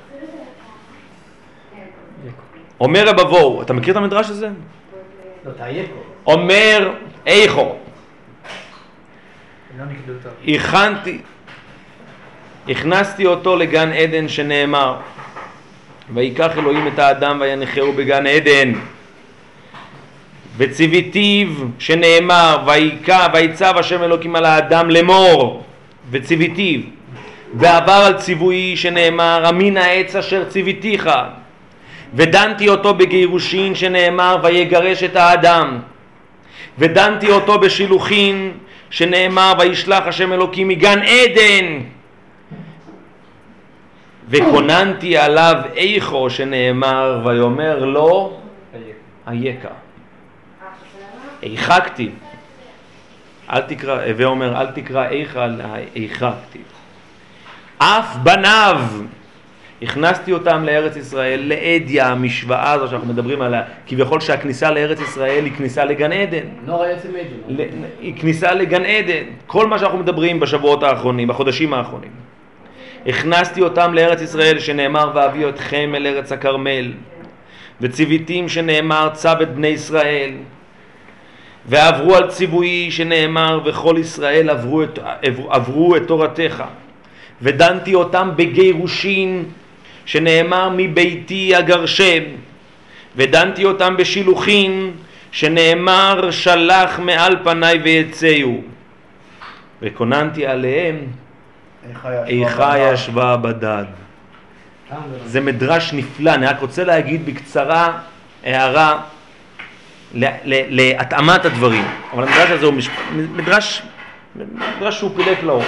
אומר 2.80 3.08
רבבו, 3.08 3.62
אתה 3.62 3.74
מכיר 3.74 3.92
את 3.92 3.98
המדרש 3.98 4.30
הזה? 4.30 4.50
לא, 5.46 5.52
תאייקו. 5.52 6.15
אומר 6.28 6.92
איכו, 7.26 7.76
לא. 9.78 9.84
הכנתי, 10.48 11.18
הכנסתי 12.70 13.26
אותו 13.26 13.56
לגן 13.56 13.92
עדן 13.94 14.28
שנאמר, 14.28 14.96
ויקח 16.14 16.58
אלוהים 16.58 16.88
את 16.88 17.00
האדם 17.00 17.38
וינחהו 17.42 17.94
בגן 17.94 18.28
עדן. 18.28 18.74
וציוויתיו 20.58 21.48
שנאמר, 21.80 22.58
ויצב 23.34 23.74
השם 23.78 24.04
אלוקים 24.04 24.36
על 24.36 24.46
האדם 24.46 24.90
לאמור, 24.90 25.64
וציוויתיו. 26.12 26.80
ועבר 27.54 28.04
על 28.06 28.14
ציווי 28.14 28.78
שנאמר, 28.78 29.50
אמין 29.50 29.78
העץ 29.78 30.16
אשר 30.16 30.46
ציוויתיך. 30.50 31.10
ודנתי 32.14 32.70
אותו 32.70 32.94
בגירושין 32.94 33.76
שנאמר, 33.76 34.38
ויגרש 34.44 35.04
את 35.04 35.16
האדם. 35.16 35.80
ודנתי 36.80 37.32
אותו 37.32 37.60
בשילוחין 37.60 38.52
שנאמר 38.90 39.54
וישלח 39.60 40.08
השם 40.08 40.34
אלוקים 40.34 40.68
מגן 40.68 41.00
עדן. 41.02 41.80
וכוננתי 44.30 45.18
עליו 45.18 45.56
איכו 45.76 46.30
שנאמר 46.30 47.22
ויאמר 47.26 47.86
לו 47.86 48.38
אייכה. 49.28 49.70
איכה 51.44 51.82
כתיב 51.82 52.12
אל 53.50 53.62
תקרא, 53.62 54.06
הווה 54.06 54.26
אומר 54.26 54.62
אל 54.62 54.68
תקרא 54.68 55.10
איכה 55.10 55.48
איכה 55.96 56.34
כתיב 56.50 56.62
אף 57.78 58.16
בניו 58.24 58.82
הכנסתי 59.82 60.34
אותם 60.34 60.64
לארץ 60.64 60.96
ישראל 60.96 61.40
לאדיה, 61.46 62.08
המשוואה 62.08 62.72
הזו 62.72 62.88
שאנחנו 62.88 63.08
מדברים 63.08 63.42
עליה, 63.42 63.64
כביכול 63.88 64.20
שהכניסה 64.20 64.72
לארץ 64.72 65.02
ישראל 65.02 65.46
היא 65.46 65.54
כניסה 65.54 65.86
לגן 65.86 66.12
עדן. 66.12 66.46
נורא 66.66 66.88
יוצא 66.88 67.08
מעדן. 67.08 67.62
ל- 67.62 67.86
היא 68.02 68.14
כניסה 68.18 68.54
לגן 68.54 68.86
עדן, 68.86 69.24
כל 69.48 69.68
מה 69.68 69.80
שאנחנו 69.80 69.98
מדברים 69.98 70.40
בשבועות 70.40 70.84
האחרונים, 70.84 71.28
בחודשים 71.28 71.74
האחרונים. 71.74 72.12
הכנסתי 73.08 73.62
אותם 73.62 73.94
לארץ 73.94 74.22
ישראל 74.22 74.60
שנאמר 74.60 75.12
ואביא 75.16 75.50
אתכם 75.50 75.92
אל 75.96 76.08
ארץ 76.08 76.32
הכרמל 76.32 76.92
וציוויתים 77.82 78.50
שנאמר 78.50 79.10
צו 79.14 79.30
את 79.42 79.56
בני 79.56 79.68
ישראל 79.68 80.32
ועברו 81.66 82.16
על 82.16 82.28
ציווי 82.28 82.92
שנאמר 82.92 83.60
וכל 83.66 83.96
ישראל 84.00 84.50
עברו 84.50 84.84
את, 84.84 85.00
עברו, 85.24 85.54
עברו 85.54 85.96
את 85.96 86.08
תורתך 86.08 86.64
ודנתי 87.42 87.96
אותם 87.96 88.30
בגירושין 88.36 89.44
שנאמר 90.06 90.70
מביתי 90.78 91.60
אגרשם 91.60 92.24
ודנתי 93.16 93.66
אותם 93.66 93.98
בשילוחין 93.98 94.92
שנאמר 95.32 96.32
שלח 96.32 97.00
מעל 97.00 97.36
פניי 97.44 97.78
ויצאו 97.84 98.58
וכוננתי 99.82 100.46
עליהם 100.46 100.96
איכה 102.28 102.54
ישבה 102.94 103.38
בדד. 103.38 103.86
זה 105.26 105.42
מדרש 105.42 105.94
נפלא, 105.94 106.34
אני 106.34 106.46
רק 106.46 106.60
רוצה 106.62 106.84
להגיד 106.84 107.26
בקצרה 107.26 107.98
הערה 108.44 109.00
להתאמת 110.14 111.46
הדברים, 111.46 111.84
אבל 112.14 112.24
המדרש 112.24 112.50
הזה 112.50 112.66
הוא 112.66 112.74
מש- 112.74 112.90
מדרש, 113.36 113.82
מדרש 114.78 114.98
שהוא 114.98 115.12
פילק 115.16 115.44
לאור. 115.44 115.64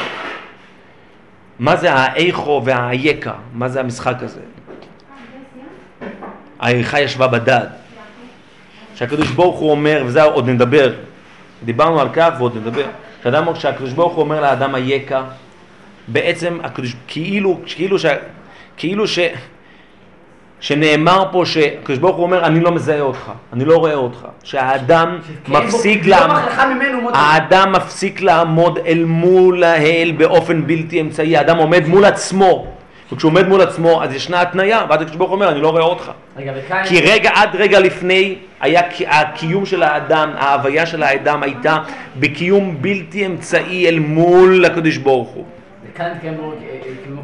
מה 1.59 1.75
זה 1.75 1.93
האיכו 1.93 2.61
והאייקה? 2.65 3.33
מה 3.53 3.69
זה 3.69 3.79
המשחק 3.79 4.15
הזה? 4.21 4.39
האיכה 6.59 6.99
ישבה 6.99 7.27
בדד. 7.27 7.65
שהקדוש 8.95 9.31
ברוך 9.31 9.59
הוא 9.59 9.71
אומר, 9.71 10.03
וזה 10.05 10.23
עוד 10.23 10.49
נדבר, 10.49 10.93
דיברנו 11.65 12.01
על 12.01 12.07
כך 12.13 12.29
ועוד 12.37 12.57
נדבר, 12.57 12.85
כשאדם- 13.21 13.53
כשהקדוש 13.53 13.93
ברוך 13.93 14.13
הוא 14.13 14.23
אומר 14.23 14.41
לאדם 14.41 14.75
אייכה, 14.75 15.23
בעצם 16.07 16.57
הקדוש, 16.63 16.95
כאילו, 17.07 17.59
כאילו, 17.65 17.99
ש, 17.99 18.05
כאילו 18.77 19.07
ש, 19.07 19.19
שנאמר 20.59 21.23
פה 21.31 21.45
שהקדוש 21.45 21.97
ברוך 21.97 22.15
הוא 22.15 22.23
אומר 22.23 22.45
אני 22.45 22.59
לא 22.59 22.71
מזהה 22.71 23.01
אותך, 23.01 23.31
אני 23.53 23.65
לא 23.65 23.77
רואה 23.77 23.93
אותך, 23.93 24.27
שהאדם 24.43 25.19
מפסיק 25.47 26.05
לא 26.05 26.17
לעמוד, 26.17 26.41
האדם 27.13 27.71
מפסיק 27.71 28.21
לעמוד 28.21 28.79
אל 28.85 29.03
מול 29.05 29.63
האל 29.63 30.13
באופן 30.17 30.67
בלתי 30.67 31.01
אמצעי, 31.01 31.37
האדם 31.37 31.57
עומד 31.57 31.87
מול 31.87 32.05
עצמו, 32.05 32.67
וכשהוא 33.11 33.29
עומד 33.29 33.47
מול 33.47 33.61
עצמו 33.61 34.03
אז 34.03 34.13
ישנה 34.13 34.41
התניה, 34.41 34.85
ואז 34.89 35.01
הקדוש 35.01 35.15
ברוך 35.15 35.29
הוא 35.29 35.35
אומר 35.35 35.49
אני 35.51 35.61
לא 35.61 35.69
רואה 35.69 35.83
אותך. 35.83 36.11
רגע. 36.37 36.53
כי 36.85 37.01
רגע 37.01 37.29
עד 37.35 37.55
רגע 37.55 37.79
לפני 37.79 38.35
היה 38.61 38.81
הקיום 39.07 39.65
של 39.65 39.83
האדם, 39.83 40.31
ההוויה 40.37 40.85
של 40.85 41.03
האדם 41.03 41.43
הייתה 41.43 41.77
בקיום 42.19 42.77
בלתי 42.81 43.25
אמצעי 43.25 43.89
אל 43.89 43.99
מול 43.99 44.65
הקדוש 44.65 44.97
ברוך 44.97 45.29
הוא. 45.29 45.45
וכאן 45.93 46.11
התקיים 46.15 46.37
בו 46.37 46.53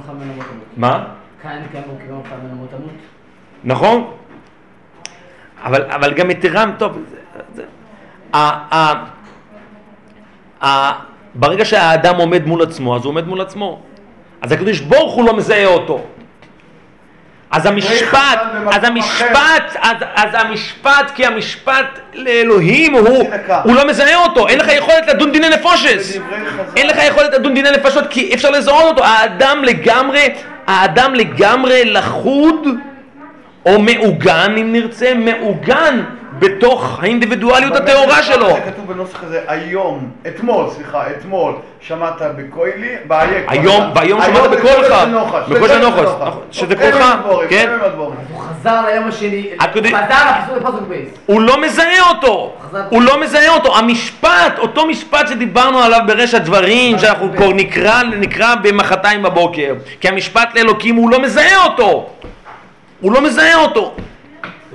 המות. 0.08 0.38
מה? 0.78 1.04
כאן 1.44 1.62
התקיים 1.66 1.84
בו 1.88 2.16
מות 2.56 2.74
המות. 2.74 3.13
נכון? 3.64 4.12
אבל, 5.64 5.84
אבל 5.92 6.14
גם 6.14 6.32
יתרה, 6.32 6.66
טוב, 6.78 6.98
זה, 7.12 7.18
זה, 7.56 7.64
ה, 8.34 8.38
ה, 8.76 8.94
ה, 10.66 10.92
ברגע 11.36 11.66
שהאדם 11.66 12.16
עומד 12.16 12.46
מול 12.46 12.64
עצמו, 12.64 12.96
אז 12.96 13.04
הוא 13.04 13.10
עומד 13.10 13.28
מול 13.28 13.42
עצמו. 13.42 13.80
אז 14.42 14.52
הקדוש 14.52 14.80
ברוך 14.80 15.14
הוא 15.14 15.26
לא 15.26 15.38
מזהה 15.38 15.66
אותו. 15.66 16.02
אז 17.52 17.66
המשפט, 17.66 18.42
אז. 18.72 18.84
המשפט, 18.84 19.76
אז, 19.82 19.98
אז 20.16 20.30
המשפט, 20.34 21.12
כי 21.16 21.26
המשפט 21.26 22.00
לאלוהים 22.14 22.94
הוא. 22.94 23.30
הוא 23.64 23.76
לא 23.76 23.88
מזהה 23.88 24.16
אותו, 24.16 24.48
אין 24.48 24.60
לך 24.60 24.68
יכולת 24.68 25.08
לדון 25.08 25.32
דיני 25.32 25.50
נפושס. 25.50 26.16
בדברי 26.18 26.50
חז"ל. 26.50 26.78
אין 26.78 26.88
לך 26.88 26.98
יכולת 27.08 27.34
לדון 27.34 27.54
דיני 27.54 27.72
נפשות 27.72 28.04
כי 28.10 28.34
אפשר 28.34 28.50
לזהות 28.50 28.84
אותו, 28.84 29.04
האדם 29.04 29.64
לגמרי, 29.64 30.30
האדם 30.68 31.16
לגמרי 31.16 31.86
לחוד 31.86 32.68
או 33.66 33.80
מעוגן 33.80 34.56
אם 34.62 34.74
נרצה, 34.74 35.14
מעוגן 35.14 36.04
בתוך 36.40 37.00
האינדיבידואליות 37.02 37.76
הטהורה 37.76 38.24
שלו. 38.24 38.48
זה 38.54 38.62
כתוב 38.72 38.94
בנוסח 38.94 39.24
הזה 39.24 39.42
היום, 39.48 40.10
אתמול, 40.28 40.66
סליחה, 40.76 41.04
אתמול 41.12 41.54
שמעת 41.82 42.22
בקוילי, 42.38 42.96
באייק. 43.08 43.46
היום, 43.48 43.84
והיום 43.96 44.22
שמעת 44.22 44.52
בקולך, 44.52 44.94
בקול 45.50 45.68
של 45.68 45.88
נכון, 45.90 46.42
שזה 46.52 46.76
קולך, 46.76 47.06
כן? 47.50 47.70
הוא 47.98 48.12
חזר 48.40 48.82
ליום 48.88 49.08
השני, 49.08 49.42
הוא 49.42 49.64
הקודם- 49.64 49.96
חזר 49.96 50.16
לפסוק 50.40 50.58
לפסוק 50.64 50.88
בייס. 50.90 51.10
הוא 51.26 51.42
לא 51.42 51.62
מזהה 51.62 52.10
אותו, 52.10 52.54
הוא 52.90 53.02
לא 53.02 53.22
מזהה 53.22 53.50
אותו, 53.50 53.78
המשפט, 53.78 54.58
אותו 54.60 54.86
משפט 54.88 55.28
שדיברנו 55.28 55.80
עליו 55.80 56.00
ברשת 56.08 56.42
דברים, 56.42 57.00
שאנחנו 57.00 57.32
כבר 57.38 57.50
נקרא, 57.54 58.04
נקרא 58.04 58.56
במחרתיים 58.56 59.24
בבוקר, 59.24 59.74
כי 60.02 60.08
המשפט 60.08 60.56
לאלוקים 60.56 60.96
הוא 60.96 61.10
לא 61.12 61.20
מזהה 61.22 61.64
אותו, 61.64 62.10
הוא 63.04 63.12
לא 63.12 63.22
מזהה 63.22 63.56
אותו. 63.56 63.96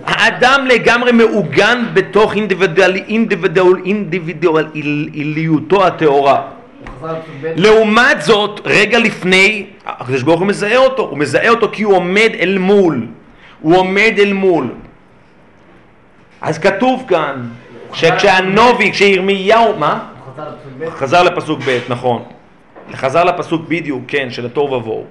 האדם 0.04 0.66
לגמרי 0.66 1.12
מעוגן 1.12 1.84
בתוך 1.92 2.34
אינדיבידואל, 2.34 2.96
אינדיבידואל, 2.96 3.76
אינדיבידואליותו 3.84 5.86
הטהורה. 5.86 6.42
לעומת 7.42 8.22
זאת, 8.22 8.60
רגע 8.64 8.98
לפני, 8.98 9.66
הקדוש 9.86 10.22
ברוך 10.22 10.40
הוא 10.40 10.48
מזהה 10.48 10.76
אותו, 10.76 11.02
הוא 11.02 11.18
מזהה 11.18 11.48
אותו 11.48 11.68
כי 11.72 11.82
הוא 11.82 11.94
עומד 11.94 12.30
אל 12.40 12.58
מול, 12.58 13.06
הוא 13.60 13.76
עומד 13.76 14.12
אל 14.18 14.32
מול. 14.32 14.68
אז 16.40 16.58
כתוב 16.58 17.04
כאן, 17.08 17.48
שכשהנובי, 17.92 18.92
כשירמיהו, 18.92 19.78
מה? 19.78 19.98
חזר 20.90 21.22
לפסוק 21.22 21.60
ב', 21.66 21.78
נכון. 21.88 22.22
חזר 22.94 23.24
לפסוק 23.24 23.62
בדיוק, 23.68 24.02
כן, 24.08 24.30
של 24.30 24.46
התוהו 24.46 24.72
ובוהו. 24.72 25.04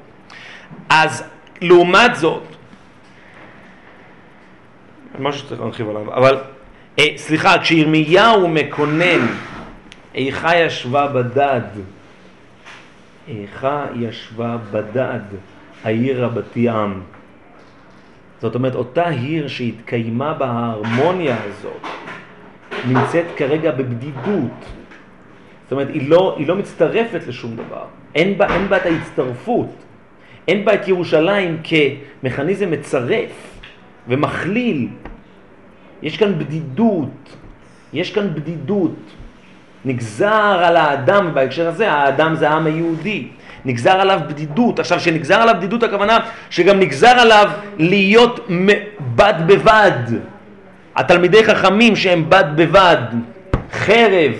אז 0.90 1.24
לעומת 1.62 2.16
זאת, 2.16 2.57
משהו 5.20 5.42
שצריך 5.42 5.62
להרחיב 5.62 5.90
עליו, 5.90 6.14
אבל 6.14 6.38
אה, 7.00 7.06
סליחה, 7.16 7.58
כשירמיהו 7.62 8.48
מקונן, 8.48 9.28
איכה 10.16 10.56
ישבה 10.56 11.08
בדד, 11.08 11.62
איכה 13.28 13.86
ישבה 13.96 14.58
בדד, 14.72 15.20
העיר 15.84 16.26
רבתי 16.26 16.70
עם. 16.70 17.02
זאת 18.42 18.56
אומרת, 18.56 18.76
אותה 18.76 19.10
עיר 19.10 19.48
שהתקיימה 19.48 20.34
בה 20.34 20.46
ההרמוניה 20.46 21.36
הזאת, 21.44 21.88
נמצאת 22.88 23.26
כרגע 23.38 23.72
בבדידות. 23.72 24.66
זאת 25.64 25.72
אומרת, 25.72 25.88
היא 25.90 26.10
לא, 26.10 26.36
היא 26.38 26.48
לא 26.48 26.56
מצטרפת 26.56 27.28
לשום 27.28 27.56
דבר. 27.56 27.86
אין 28.16 28.38
בה, 28.38 28.56
אין 28.56 28.68
בה 28.68 28.78
את 28.78 28.86
ההצטרפות. 28.86 29.70
אין 30.48 30.66
בה 30.66 30.74
את 30.74 30.88
ירושלים 30.88 31.58
כמכניזם 31.64 32.72
מצרף 32.72 33.57
ומכליל. 34.08 34.88
יש 36.02 36.18
כאן 36.18 36.40
בדידות. 36.40 37.36
יש 37.94 38.12
כאן 38.14 38.34
בדידות. 38.34 38.96
נגזר 39.86 40.62
על 40.66 40.78
האדם, 40.78 41.34
בהקשר 41.34 41.68
הזה, 41.68 41.92
האדם 41.92 42.36
זה 42.36 42.50
העם 42.50 42.66
היהודי. 42.66 43.28
נגזר 43.66 44.02
עליו 44.02 44.20
בדידות. 44.28 44.80
עכשיו, 44.80 45.00
שנגזר 45.00 45.36
עליו 45.36 45.56
בדידות, 45.58 45.84
הכוונה 45.84 46.20
שגם 46.50 46.80
נגזר 46.80 47.20
עליו 47.20 47.52
להיות 47.78 48.48
בד 49.16 49.34
בבד. 49.48 50.00
התלמידי 50.96 51.44
חכמים 51.44 51.96
שהם 51.96 52.30
בד 52.30 52.44
בבד, 52.56 52.98
חרב, 53.72 54.34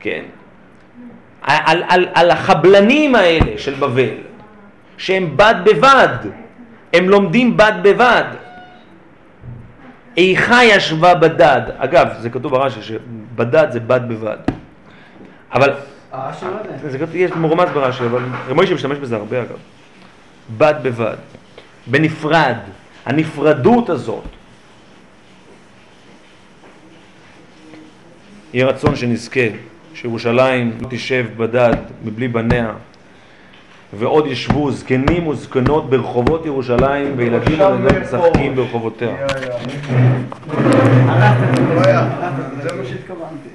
כן, 0.00 0.22
על, 1.42 1.82
על, 1.88 2.08
על 2.14 2.30
החבלנים 2.30 3.14
האלה 3.14 3.58
של 3.58 3.74
בבל, 3.74 4.14
שהם 4.98 5.36
בד 5.36 5.54
בבד, 5.64 6.08
הם 6.92 7.08
לומדים 7.08 7.56
בד 7.56 7.72
בבד. 7.82 8.24
איכה 10.20 10.64
ישבה 10.64 11.14
בדד, 11.14 11.60
אגב, 11.76 12.06
זה 12.20 12.30
כתוב 12.30 12.52
ברש"י 12.52 12.82
שבדד 12.82 13.66
זה 13.70 13.80
בד 13.80 14.00
בבד, 14.08 14.36
אבל 15.52 15.72
הרש"י 16.12 16.44
לא. 16.44 16.90
זה 16.90 16.98
כתוב, 16.98 17.16
יש 17.16 17.30
מורמז 17.30 17.68
ברש"י, 17.74 18.04
אבל 18.04 18.22
רב 18.48 18.52
מוישה 18.52 18.74
משתמש 18.74 18.98
בזה 18.98 19.16
הרבה 19.16 19.42
אגב. 19.42 19.56
בד 20.58 20.74
בבד, 20.82 21.16
בנפרד, 21.86 22.56
הנפרדות 23.06 23.88
הזאת. 23.88 24.24
יהי 28.52 28.64
רצון 28.64 28.96
שנזכה 28.96 29.40
שירושלים 29.94 30.78
תשב 30.90 31.26
בדד 31.36 31.74
מבלי 32.04 32.28
בניה 32.28 32.72
ועוד 33.98 34.26
ישבו 34.26 34.70
זקנים 34.72 35.26
וזקנות 35.26 35.90
ברחובות 35.90 36.46
ירושלים 36.46 37.12
וילדים 37.16 37.58
וילדים 37.60 38.02
משחקים. 38.02 38.56
ברחובותיה. 38.56 39.08
לא 41.76 41.82
זה 42.62 42.76
מה 42.76 42.84
שהתכוונתי. 42.84 43.49